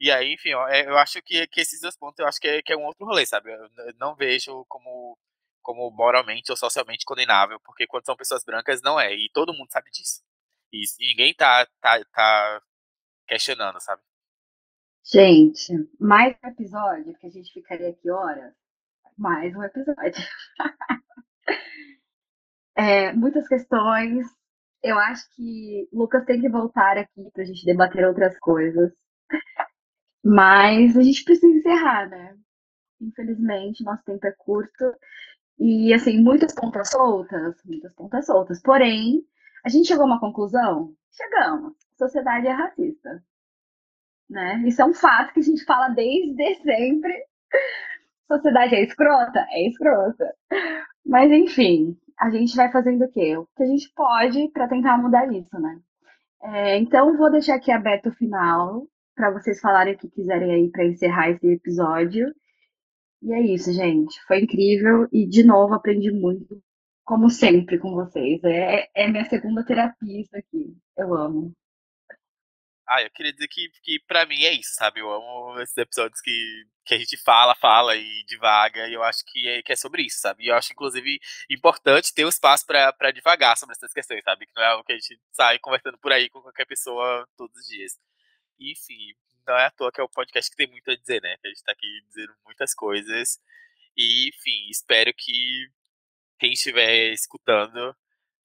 E 0.00 0.10
aí, 0.12 0.32
enfim, 0.34 0.54
ó, 0.54 0.68
é, 0.68 0.86
eu 0.86 0.96
acho 0.98 1.20
que, 1.22 1.46
que 1.48 1.60
esses 1.60 1.80
dois 1.80 1.96
pontos, 1.96 2.18
eu 2.20 2.26
acho 2.26 2.40
que 2.40 2.48
é, 2.48 2.62
que 2.62 2.72
é 2.72 2.76
um 2.76 2.84
outro 2.84 3.04
rolê, 3.06 3.26
sabe? 3.26 3.50
Eu 3.52 3.94
não 3.98 4.14
vejo 4.14 4.64
como 4.68 5.18
como 5.62 5.90
moralmente 5.90 6.50
ou 6.50 6.56
socialmente 6.56 7.04
condenável, 7.04 7.60
porque 7.60 7.86
quando 7.86 8.06
são 8.06 8.16
pessoas 8.16 8.42
brancas 8.42 8.80
não 8.80 8.98
é, 8.98 9.12
e 9.14 9.28
todo 9.34 9.52
mundo 9.52 9.70
sabe 9.70 9.90
disso. 9.90 10.22
E, 10.72 10.82
e 11.00 11.08
ninguém 11.10 11.34
tá, 11.34 11.66
tá, 11.80 12.02
tá 12.06 12.62
questionando, 13.26 13.78
sabe? 13.80 14.02
Gente, 15.04 15.72
mais 15.98 16.36
um 16.44 16.48
episódio, 16.48 17.14
que 17.18 17.26
a 17.26 17.30
gente 17.30 17.52
ficaria 17.52 17.88
aqui 17.88 18.10
horas. 18.10 18.52
Mais 19.16 19.54
um 19.56 19.62
episódio. 19.62 20.22
é, 22.76 23.12
muitas 23.14 23.48
questões. 23.48 24.26
Eu 24.82 24.98
acho 24.98 25.24
que 25.34 25.88
Lucas 25.92 26.24
tem 26.26 26.40
que 26.40 26.48
voltar 26.48 26.98
aqui 26.98 27.30
pra 27.32 27.44
gente 27.44 27.64
debater 27.64 28.06
outras 28.06 28.38
coisas. 28.38 28.92
Mas 30.22 30.96
a 30.96 31.02
gente 31.02 31.24
precisa 31.24 31.46
encerrar, 31.46 32.08
né? 32.08 32.36
Infelizmente, 33.00 33.84
nosso 33.84 34.02
tempo 34.04 34.26
é 34.26 34.32
curto. 34.32 34.94
E, 35.58 35.92
assim, 35.94 36.22
muitas 36.22 36.54
pontas 36.54 36.90
soltas, 36.90 37.56
muitas 37.64 37.92
pontas 37.94 38.26
soltas. 38.26 38.60
Porém, 38.62 39.24
a 39.64 39.68
gente 39.68 39.88
chegou 39.88 40.04
a 40.04 40.06
uma 40.06 40.20
conclusão? 40.20 40.94
Chegamos. 41.10 41.74
Sociedade 41.96 42.46
é 42.46 42.52
racista. 42.52 43.24
Né? 44.28 44.62
Isso 44.66 44.82
é 44.82 44.84
um 44.84 44.94
fato 44.94 45.32
que 45.32 45.40
a 45.40 45.42
gente 45.42 45.64
fala 45.64 45.88
desde 45.88 46.54
sempre. 46.62 47.24
Sociedade 48.26 48.74
é 48.74 48.84
escrota? 48.84 49.46
É 49.50 49.66
escrota. 49.66 50.34
Mas, 51.04 51.30
enfim, 51.32 51.96
a 52.18 52.30
gente 52.30 52.54
vai 52.54 52.70
fazendo 52.70 53.04
o 53.04 53.10
quê? 53.10 53.36
O 53.36 53.46
que 53.56 53.62
a 53.62 53.66
gente 53.66 53.90
pode 53.94 54.48
para 54.50 54.68
tentar 54.68 54.98
mudar 54.98 55.32
isso, 55.32 55.58
né? 55.58 55.80
É, 56.42 56.76
então, 56.76 57.16
vou 57.16 57.30
deixar 57.30 57.54
aqui 57.54 57.72
aberto 57.72 58.10
o 58.10 58.14
final 58.14 58.86
para 59.14 59.30
vocês 59.32 59.60
falarem 59.60 59.94
o 59.94 59.98
que 59.98 60.08
quiserem 60.08 60.52
aí 60.52 60.70
para 60.70 60.84
encerrar 60.84 61.30
esse 61.30 61.46
episódio. 61.48 62.32
E 63.22 63.32
é 63.32 63.40
isso, 63.40 63.72
gente. 63.72 64.22
Foi 64.26 64.40
incrível 64.40 65.08
e, 65.12 65.26
de 65.26 65.42
novo, 65.42 65.74
aprendi 65.74 66.10
muito, 66.12 66.62
como 67.04 67.30
sempre, 67.30 67.78
com 67.78 67.92
vocês. 67.92 68.42
É, 68.44 68.88
é 68.94 69.08
minha 69.08 69.24
segunda 69.24 69.64
terapia 69.64 70.20
isso 70.20 70.36
aqui. 70.36 70.76
Eu 70.96 71.14
amo. 71.14 71.52
Ah, 72.88 73.02
eu 73.02 73.10
queria 73.10 73.32
dizer 73.32 73.48
que, 73.48 73.68
que 73.82 74.00
pra 74.00 74.24
mim 74.24 74.42
é 74.44 74.52
isso, 74.52 74.74
sabe? 74.74 75.00
Eu 75.00 75.10
amo 75.12 75.60
esses 75.60 75.76
episódios 75.76 76.20
que, 76.22 76.66
que 76.86 76.94
a 76.94 76.98
gente 76.98 77.18
fala, 77.18 77.54
fala 77.54 77.94
e 77.96 78.24
divaga, 78.24 78.88
e 78.88 78.94
eu 78.94 79.02
acho 79.02 79.24
que 79.26 79.46
é, 79.46 79.62
que 79.62 79.72
é 79.72 79.76
sobre 79.76 80.02
isso, 80.02 80.20
sabe? 80.20 80.44
E 80.44 80.48
eu 80.48 80.54
acho, 80.56 80.72
inclusive, 80.72 81.20
importante 81.50 82.14
ter 82.14 82.24
o 82.24 82.26
um 82.26 82.30
espaço 82.30 82.66
pra 82.66 83.10
divagar 83.12 83.58
sobre 83.58 83.74
essas 83.74 83.92
questões, 83.92 84.24
sabe? 84.24 84.46
Que 84.46 84.52
não 84.56 84.62
é 84.62 84.68
algo 84.68 84.84
que 84.84 84.92
a 84.92 84.96
gente 84.96 85.20
sai 85.32 85.58
conversando 85.58 85.98
por 85.98 86.12
aí 86.12 86.30
com 86.30 86.40
qualquer 86.40 86.66
pessoa 86.66 87.28
todos 87.36 87.54
os 87.60 87.66
dias. 87.66 87.98
Enfim, 88.58 89.14
não 89.46 89.56
é 89.56 89.66
à 89.66 89.70
toa 89.70 89.92
que 89.92 90.00
é 90.00 90.04
o 90.04 90.08
podcast 90.08 90.50
que 90.50 90.56
tem 90.56 90.66
muito 90.66 90.90
a 90.90 90.96
dizer, 90.96 91.22
né? 91.22 91.36
Que 91.40 91.48
a 91.48 91.50
gente 91.50 91.64
tá 91.64 91.72
aqui 91.72 92.02
dizendo 92.08 92.34
muitas 92.44 92.74
coisas. 92.74 93.38
E, 93.96 94.28
enfim, 94.28 94.68
espero 94.70 95.12
que 95.14 95.68
quem 96.38 96.52
estiver 96.52 97.12
escutando 97.12 97.94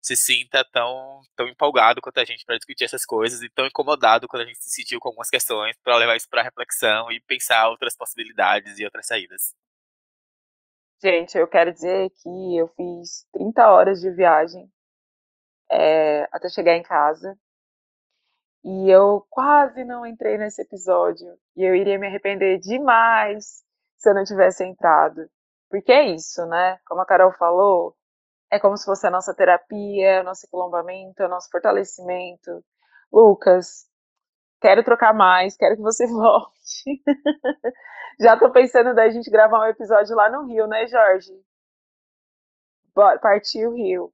se 0.03 0.17
sinta 0.17 0.65
tão, 0.65 1.21
tão 1.33 1.47
empolgado 1.47 2.01
quanto 2.01 2.19
a 2.19 2.25
gente 2.25 2.45
para 2.45 2.57
discutir 2.57 2.83
essas 2.83 3.05
coisas 3.05 3.41
e 3.41 3.49
tão 3.49 3.65
incomodado 3.65 4.27
quando 4.27 4.41
a 4.41 4.45
gente 4.45 4.61
se 4.61 4.69
sentiu 4.69 4.99
com 4.99 5.07
algumas 5.07 5.29
questões 5.29 5.77
para 5.81 5.95
levar 5.95 6.17
isso 6.17 6.29
para 6.29 6.43
reflexão 6.43 7.09
e 7.09 7.21
pensar 7.21 7.69
outras 7.69 7.95
possibilidades 7.95 8.77
e 8.77 8.83
outras 8.83 9.07
saídas. 9.07 9.55
Gente, 11.01 11.37
eu 11.37 11.47
quero 11.47 11.71
dizer 11.71 12.09
que 12.21 12.57
eu 12.57 12.67
fiz 12.75 13.25
30 13.31 13.71
horas 13.71 14.01
de 14.01 14.11
viagem 14.11 14.69
é, 15.71 16.27
até 16.31 16.49
chegar 16.49 16.75
em 16.75 16.83
casa 16.83 17.37
e 18.63 18.89
eu 18.89 19.25
quase 19.29 19.83
não 19.83 20.05
entrei 20.05 20.37
nesse 20.37 20.61
episódio. 20.61 21.37
E 21.55 21.63
eu 21.63 21.75
iria 21.75 21.99
me 21.99 22.07
arrepender 22.07 22.59
demais 22.59 23.63
se 23.97 24.09
eu 24.09 24.13
não 24.13 24.23
tivesse 24.23 24.63
entrado. 24.65 25.29
Porque 25.69 25.91
é 25.91 26.05
isso, 26.09 26.45
né? 26.45 26.77
Como 26.85 27.01
a 27.01 27.05
Carol 27.05 27.33
falou, 27.33 27.95
é 28.53 28.59
como 28.59 28.77
se 28.77 28.85
fosse 28.85 29.07
a 29.07 29.09
nossa 29.09 29.33
terapia, 29.33 30.21
nosso 30.21 30.45
equilombamento, 30.45 31.27
nosso 31.27 31.49
fortalecimento. 31.49 32.63
Lucas, 33.11 33.89
quero 34.61 34.83
trocar 34.83 35.11
mais, 35.11 35.57
quero 35.57 35.75
que 35.75 35.81
você 35.81 36.05
volte. 36.07 37.01
Já 38.19 38.37
tô 38.37 38.51
pensando 38.51 38.93
da 38.93 39.09
gente 39.09 39.31
gravar 39.31 39.59
um 39.59 39.69
episódio 39.69 40.15
lá 40.15 40.29
no 40.29 40.45
Rio, 40.45 40.67
né, 40.67 40.85
Jorge? 40.85 41.33
Bora, 42.93 43.17
partiu 43.17 43.71
o 43.71 43.75
Rio. 43.75 44.13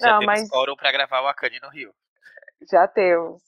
Já 0.00 0.14
não, 0.14 0.18
temos 0.18 0.48
mas... 0.50 0.76
pra 0.76 0.90
gravar 0.90 1.22
o 1.22 1.28
Akane 1.28 1.60
no 1.60 1.70
Rio. 1.70 1.94
Já 2.68 2.88
temos. 2.88 3.40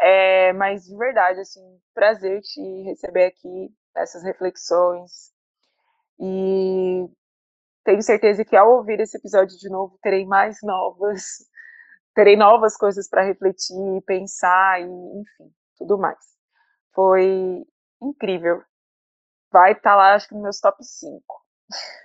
É, 0.00 0.52
mas 0.52 0.84
de 0.84 0.96
verdade, 0.96 1.38
assim, 1.38 1.62
prazer 1.94 2.40
te 2.40 2.82
receber 2.82 3.26
aqui, 3.26 3.72
essas 3.94 4.24
reflexões. 4.24 5.32
E 6.18 7.08
tenho 7.84 8.02
certeza 8.02 8.44
que 8.44 8.56
ao 8.56 8.70
ouvir 8.76 9.00
esse 9.00 9.16
episódio 9.16 9.56
de 9.58 9.68
novo, 9.68 9.98
terei 10.02 10.24
mais 10.26 10.58
novas, 10.62 11.22
terei 12.14 12.36
novas 12.36 12.76
coisas 12.76 13.08
para 13.08 13.22
refletir, 13.22 14.02
pensar 14.06 14.80
e, 14.80 14.84
enfim, 14.84 15.52
tudo 15.76 15.98
mais. 15.98 16.18
Foi 16.94 17.64
incrível. 18.02 18.62
Vai 19.52 19.72
estar 19.72 19.90
tá 19.90 19.96
lá, 19.96 20.14
acho 20.14 20.28
que 20.28 20.34
nos 20.34 20.42
meus 20.42 20.60
top 20.60 20.84
5. 20.84 21.22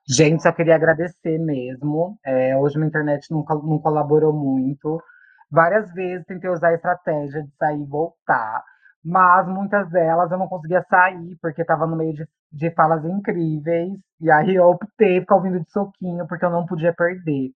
Gente, 0.08 0.42
só 0.42 0.52
queria 0.52 0.76
agradecer 0.76 1.38
mesmo. 1.38 2.18
É, 2.24 2.56
hoje 2.56 2.76
minha 2.76 2.88
internet 2.88 3.30
não, 3.30 3.44
não 3.44 3.78
colaborou 3.78 4.32
muito. 4.32 5.02
Várias 5.50 5.92
vezes 5.92 6.26
tentei 6.26 6.50
usar 6.50 6.68
a 6.68 6.74
estratégia 6.74 7.42
de 7.42 7.50
sair 7.56 7.80
e 7.80 7.84
voltar, 7.84 8.64
mas 9.06 9.46
muitas 9.46 9.88
delas 9.88 10.32
eu 10.32 10.36
não 10.36 10.48
conseguia 10.48 10.84
sair 10.90 11.38
porque 11.40 11.62
estava 11.62 11.86
no 11.86 11.94
meio 11.94 12.12
de, 12.12 12.28
de 12.50 12.70
falas 12.72 13.04
incríveis. 13.04 13.96
E 14.20 14.28
aí 14.28 14.56
eu 14.56 14.64
optei 14.64 15.20
ficar 15.20 15.36
ouvindo 15.36 15.60
de 15.60 15.70
soquinho 15.70 16.26
porque 16.26 16.44
eu 16.44 16.50
não 16.50 16.66
podia 16.66 16.92
perder. 16.92 17.52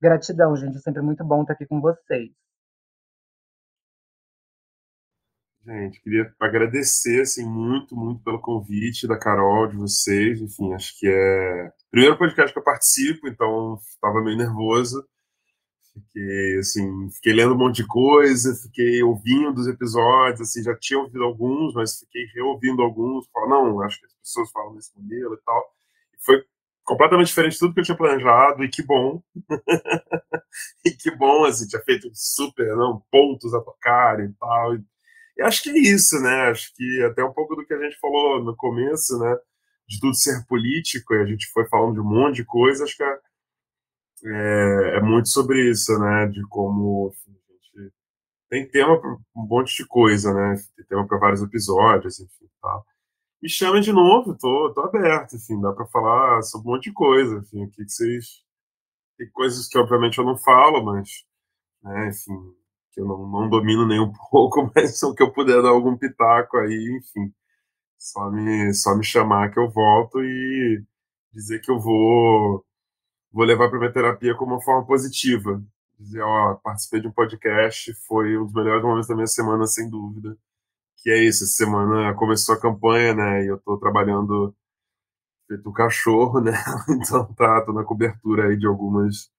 Gratidão, 0.00 0.54
gente. 0.56 0.76
É 0.76 0.80
sempre 0.80 1.02
muito 1.02 1.24
bom 1.24 1.42
estar 1.42 1.54
aqui 1.54 1.66
com 1.66 1.80
vocês. 1.80 2.30
Gente, 5.64 6.00
queria 6.02 6.32
agradecer 6.40 7.22
assim 7.22 7.44
muito, 7.44 7.96
muito 7.96 8.22
pelo 8.22 8.40
convite 8.40 9.08
da 9.08 9.18
Carol, 9.18 9.66
de 9.66 9.76
vocês. 9.76 10.40
Enfim, 10.40 10.72
acho 10.72 10.96
que 11.00 11.08
é 11.08 11.72
primeiro 11.90 12.16
podcast 12.16 12.52
que 12.52 12.58
eu 12.60 12.64
participo, 12.64 13.26
então 13.26 13.74
estava 13.74 14.22
meio 14.22 14.38
nervoso. 14.38 15.04
Fiquei 15.94 16.58
assim, 16.58 17.10
fiquei 17.10 17.32
lendo 17.34 17.54
um 17.54 17.58
monte 17.58 17.76
de 17.76 17.86
coisa, 17.86 18.54
fiquei 18.54 19.02
ouvindo 19.02 19.58
os 19.60 19.66
episódios, 19.68 20.40
assim, 20.40 20.62
já 20.62 20.74
tinha 20.74 20.98
ouvido 20.98 21.22
alguns, 21.22 21.74
mas 21.74 21.98
fiquei 21.98 22.24
reouvindo 22.34 22.82
alguns. 22.82 23.28
Falar, 23.30 23.48
não, 23.48 23.82
acho 23.82 24.00
que 24.00 24.06
as 24.06 24.14
pessoas 24.14 24.50
falam 24.50 24.74
desse 24.74 24.90
modelo 24.96 25.34
e 25.34 25.44
tal. 25.44 25.64
E 26.14 26.24
foi 26.24 26.42
completamente 26.84 27.28
diferente 27.28 27.54
de 27.54 27.58
tudo 27.58 27.74
que 27.74 27.80
eu 27.80 27.84
tinha 27.84 27.96
planejado, 27.96 28.64
e 28.64 28.68
que 28.68 28.82
bom. 28.82 29.22
e 30.84 30.90
que 30.92 31.10
bom, 31.10 31.44
assim, 31.44 31.66
tinha 31.68 31.82
feito 31.82 32.10
super, 32.14 32.74
não, 32.76 33.02
pontos 33.10 33.52
a 33.54 33.60
tocar 33.60 34.20
e 34.20 34.32
tal. 34.34 34.74
E 35.36 35.42
acho 35.42 35.62
que 35.62 35.70
é 35.70 35.78
isso, 35.78 36.18
né? 36.20 36.50
Acho 36.50 36.74
que 36.74 37.02
até 37.04 37.24
um 37.24 37.32
pouco 37.32 37.54
do 37.54 37.66
que 37.66 37.74
a 37.74 37.82
gente 37.82 37.98
falou 38.00 38.42
no 38.42 38.56
começo, 38.56 39.18
né? 39.18 39.36
De 39.88 40.00
tudo 40.00 40.14
ser 40.14 40.44
político, 40.46 41.14
e 41.14 41.22
a 41.22 41.26
gente 41.26 41.46
foi 41.52 41.66
falando 41.68 41.94
de 41.94 42.00
um 42.00 42.04
monte 42.04 42.36
de 42.36 42.44
coisa, 42.44 42.84
acho 42.84 42.96
que 42.96 43.02
é, 43.02 43.18
é, 44.24 44.96
é 44.96 45.00
muito 45.00 45.28
sobre 45.28 45.70
isso, 45.70 45.98
né? 45.98 46.26
De 46.26 46.42
como 46.48 47.12
enfim, 47.12 47.38
a 47.48 47.80
gente 47.80 47.92
tem 48.48 48.68
tema 48.68 49.00
para 49.00 49.10
um 49.10 49.46
monte 49.46 49.76
de 49.76 49.86
coisa, 49.86 50.32
né? 50.32 50.56
Tem 50.76 50.86
tema 50.86 51.06
para 51.06 51.18
vários 51.18 51.42
episódios, 51.42 52.20
enfim, 52.20 52.48
tal. 52.60 52.84
Me 53.42 53.48
chame 53.48 53.80
de 53.80 53.92
novo, 53.92 54.36
tô, 54.38 54.72
tô 54.74 54.82
aberto, 54.82 55.36
enfim, 55.36 55.60
dá 55.60 55.72
para 55.72 55.86
falar 55.86 56.42
sobre 56.42 56.68
um 56.68 56.72
monte 56.74 56.84
de 56.84 56.92
coisa, 56.92 57.38
enfim, 57.38 57.64
o 57.64 57.70
que, 57.70 57.84
que 57.84 57.90
vocês... 57.90 58.44
Tem 59.18 59.30
coisas 59.32 59.68
que, 59.68 59.78
obviamente, 59.78 60.18
eu 60.18 60.24
não 60.24 60.36
falo, 60.38 60.84
mas, 60.84 61.08
né, 61.82 62.08
enfim, 62.08 62.54
que 62.92 63.00
eu 63.00 63.06
não, 63.06 63.28
não 63.28 63.48
domino 63.50 63.86
nem 63.86 64.00
um 64.00 64.12
pouco, 64.30 64.70
mas 64.74 64.98
se 64.98 65.06
eu 65.06 65.32
puder 65.32 65.62
dar 65.62 65.70
algum 65.70 65.96
pitaco 65.96 66.58
aí, 66.58 66.98
enfim, 66.98 67.32
só 67.98 68.30
me, 68.30 68.74
só 68.74 68.96
me 68.96 69.04
chamar 69.04 69.50
que 69.52 69.58
eu 69.58 69.70
volto 69.70 70.22
e 70.22 70.84
dizer 71.32 71.60
que 71.60 71.70
eu 71.70 71.80
vou, 71.80 72.64
vou 73.32 73.44
levar 73.44 73.68
para 73.70 73.78
minha 73.78 73.92
terapia 73.92 74.34
como 74.36 74.54
uma 74.54 74.62
forma 74.62 74.86
positiva. 74.86 75.62
Dizer, 75.98 76.22
ó, 76.22 76.54
participei 76.56 77.00
de 77.00 77.08
um 77.08 77.12
podcast, 77.12 77.94
foi 78.06 78.36
um 78.36 78.44
dos 78.44 78.54
melhores 78.54 78.82
momentos 78.82 79.08
da 79.08 79.14
minha 79.14 79.26
semana, 79.26 79.66
sem 79.66 79.88
dúvida. 79.88 80.36
Que 80.98 81.10
é 81.10 81.24
isso, 81.24 81.44
essa 81.44 81.54
semana 81.54 82.14
começou 82.14 82.54
a 82.54 82.60
campanha, 82.60 83.14
né, 83.14 83.44
e 83.44 83.48
eu 83.48 83.56
estou 83.56 83.78
trabalhando 83.78 84.54
feito 85.48 85.68
um 85.68 85.72
cachorro, 85.72 86.40
né, 86.40 86.52
então 86.90 87.32
tá, 87.34 87.60
tô 87.64 87.72
na 87.72 87.84
cobertura 87.84 88.48
aí 88.48 88.56
de 88.56 88.66
algumas, 88.66 89.30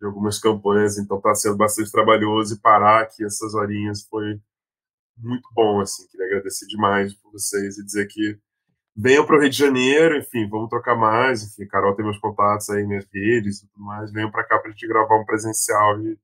de 0.00 0.06
algumas 0.06 0.38
campanhas, 0.38 0.98
então 0.98 1.20
tá 1.20 1.34
sendo 1.34 1.56
bastante 1.56 1.92
trabalhoso 1.92 2.54
e 2.54 2.60
parar 2.60 3.02
aqui 3.02 3.24
essas 3.24 3.54
horinhas 3.54 4.02
foi 4.08 4.40
muito 5.18 5.48
bom, 5.54 5.80
assim, 5.80 6.06
queria 6.08 6.26
agradecer 6.26 6.66
demais 6.66 7.14
por 7.14 7.32
vocês 7.32 7.78
e 7.78 7.84
dizer 7.84 8.06
que 8.08 8.38
venham 8.96 9.26
para 9.26 9.36
o 9.36 9.40
Rio 9.40 9.50
de 9.50 9.56
Janeiro, 9.56 10.16
enfim, 10.18 10.48
vamos 10.48 10.68
trocar 10.68 10.94
mais, 10.94 11.42
enfim, 11.42 11.66
Carol 11.66 11.94
tem 11.94 12.04
meus 12.04 12.18
contatos 12.18 12.68
aí, 12.70 12.84
minhas 12.84 13.06
redes 13.12 13.62
e 13.62 13.68
tudo 13.68 13.84
mais, 13.84 14.12
venham 14.12 14.30
para 14.30 14.44
cá 14.44 14.58
para 14.58 14.68
a 14.68 14.72
gente 14.72 14.86
gravar 14.86 15.18
um 15.18 15.24
presencial 15.24 16.00
e, 16.00 16.18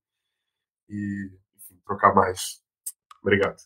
e 0.89 1.31
enfim, 1.57 1.81
trocar 1.87 2.15
mais. 2.15 2.63
Obrigado. 3.23 3.57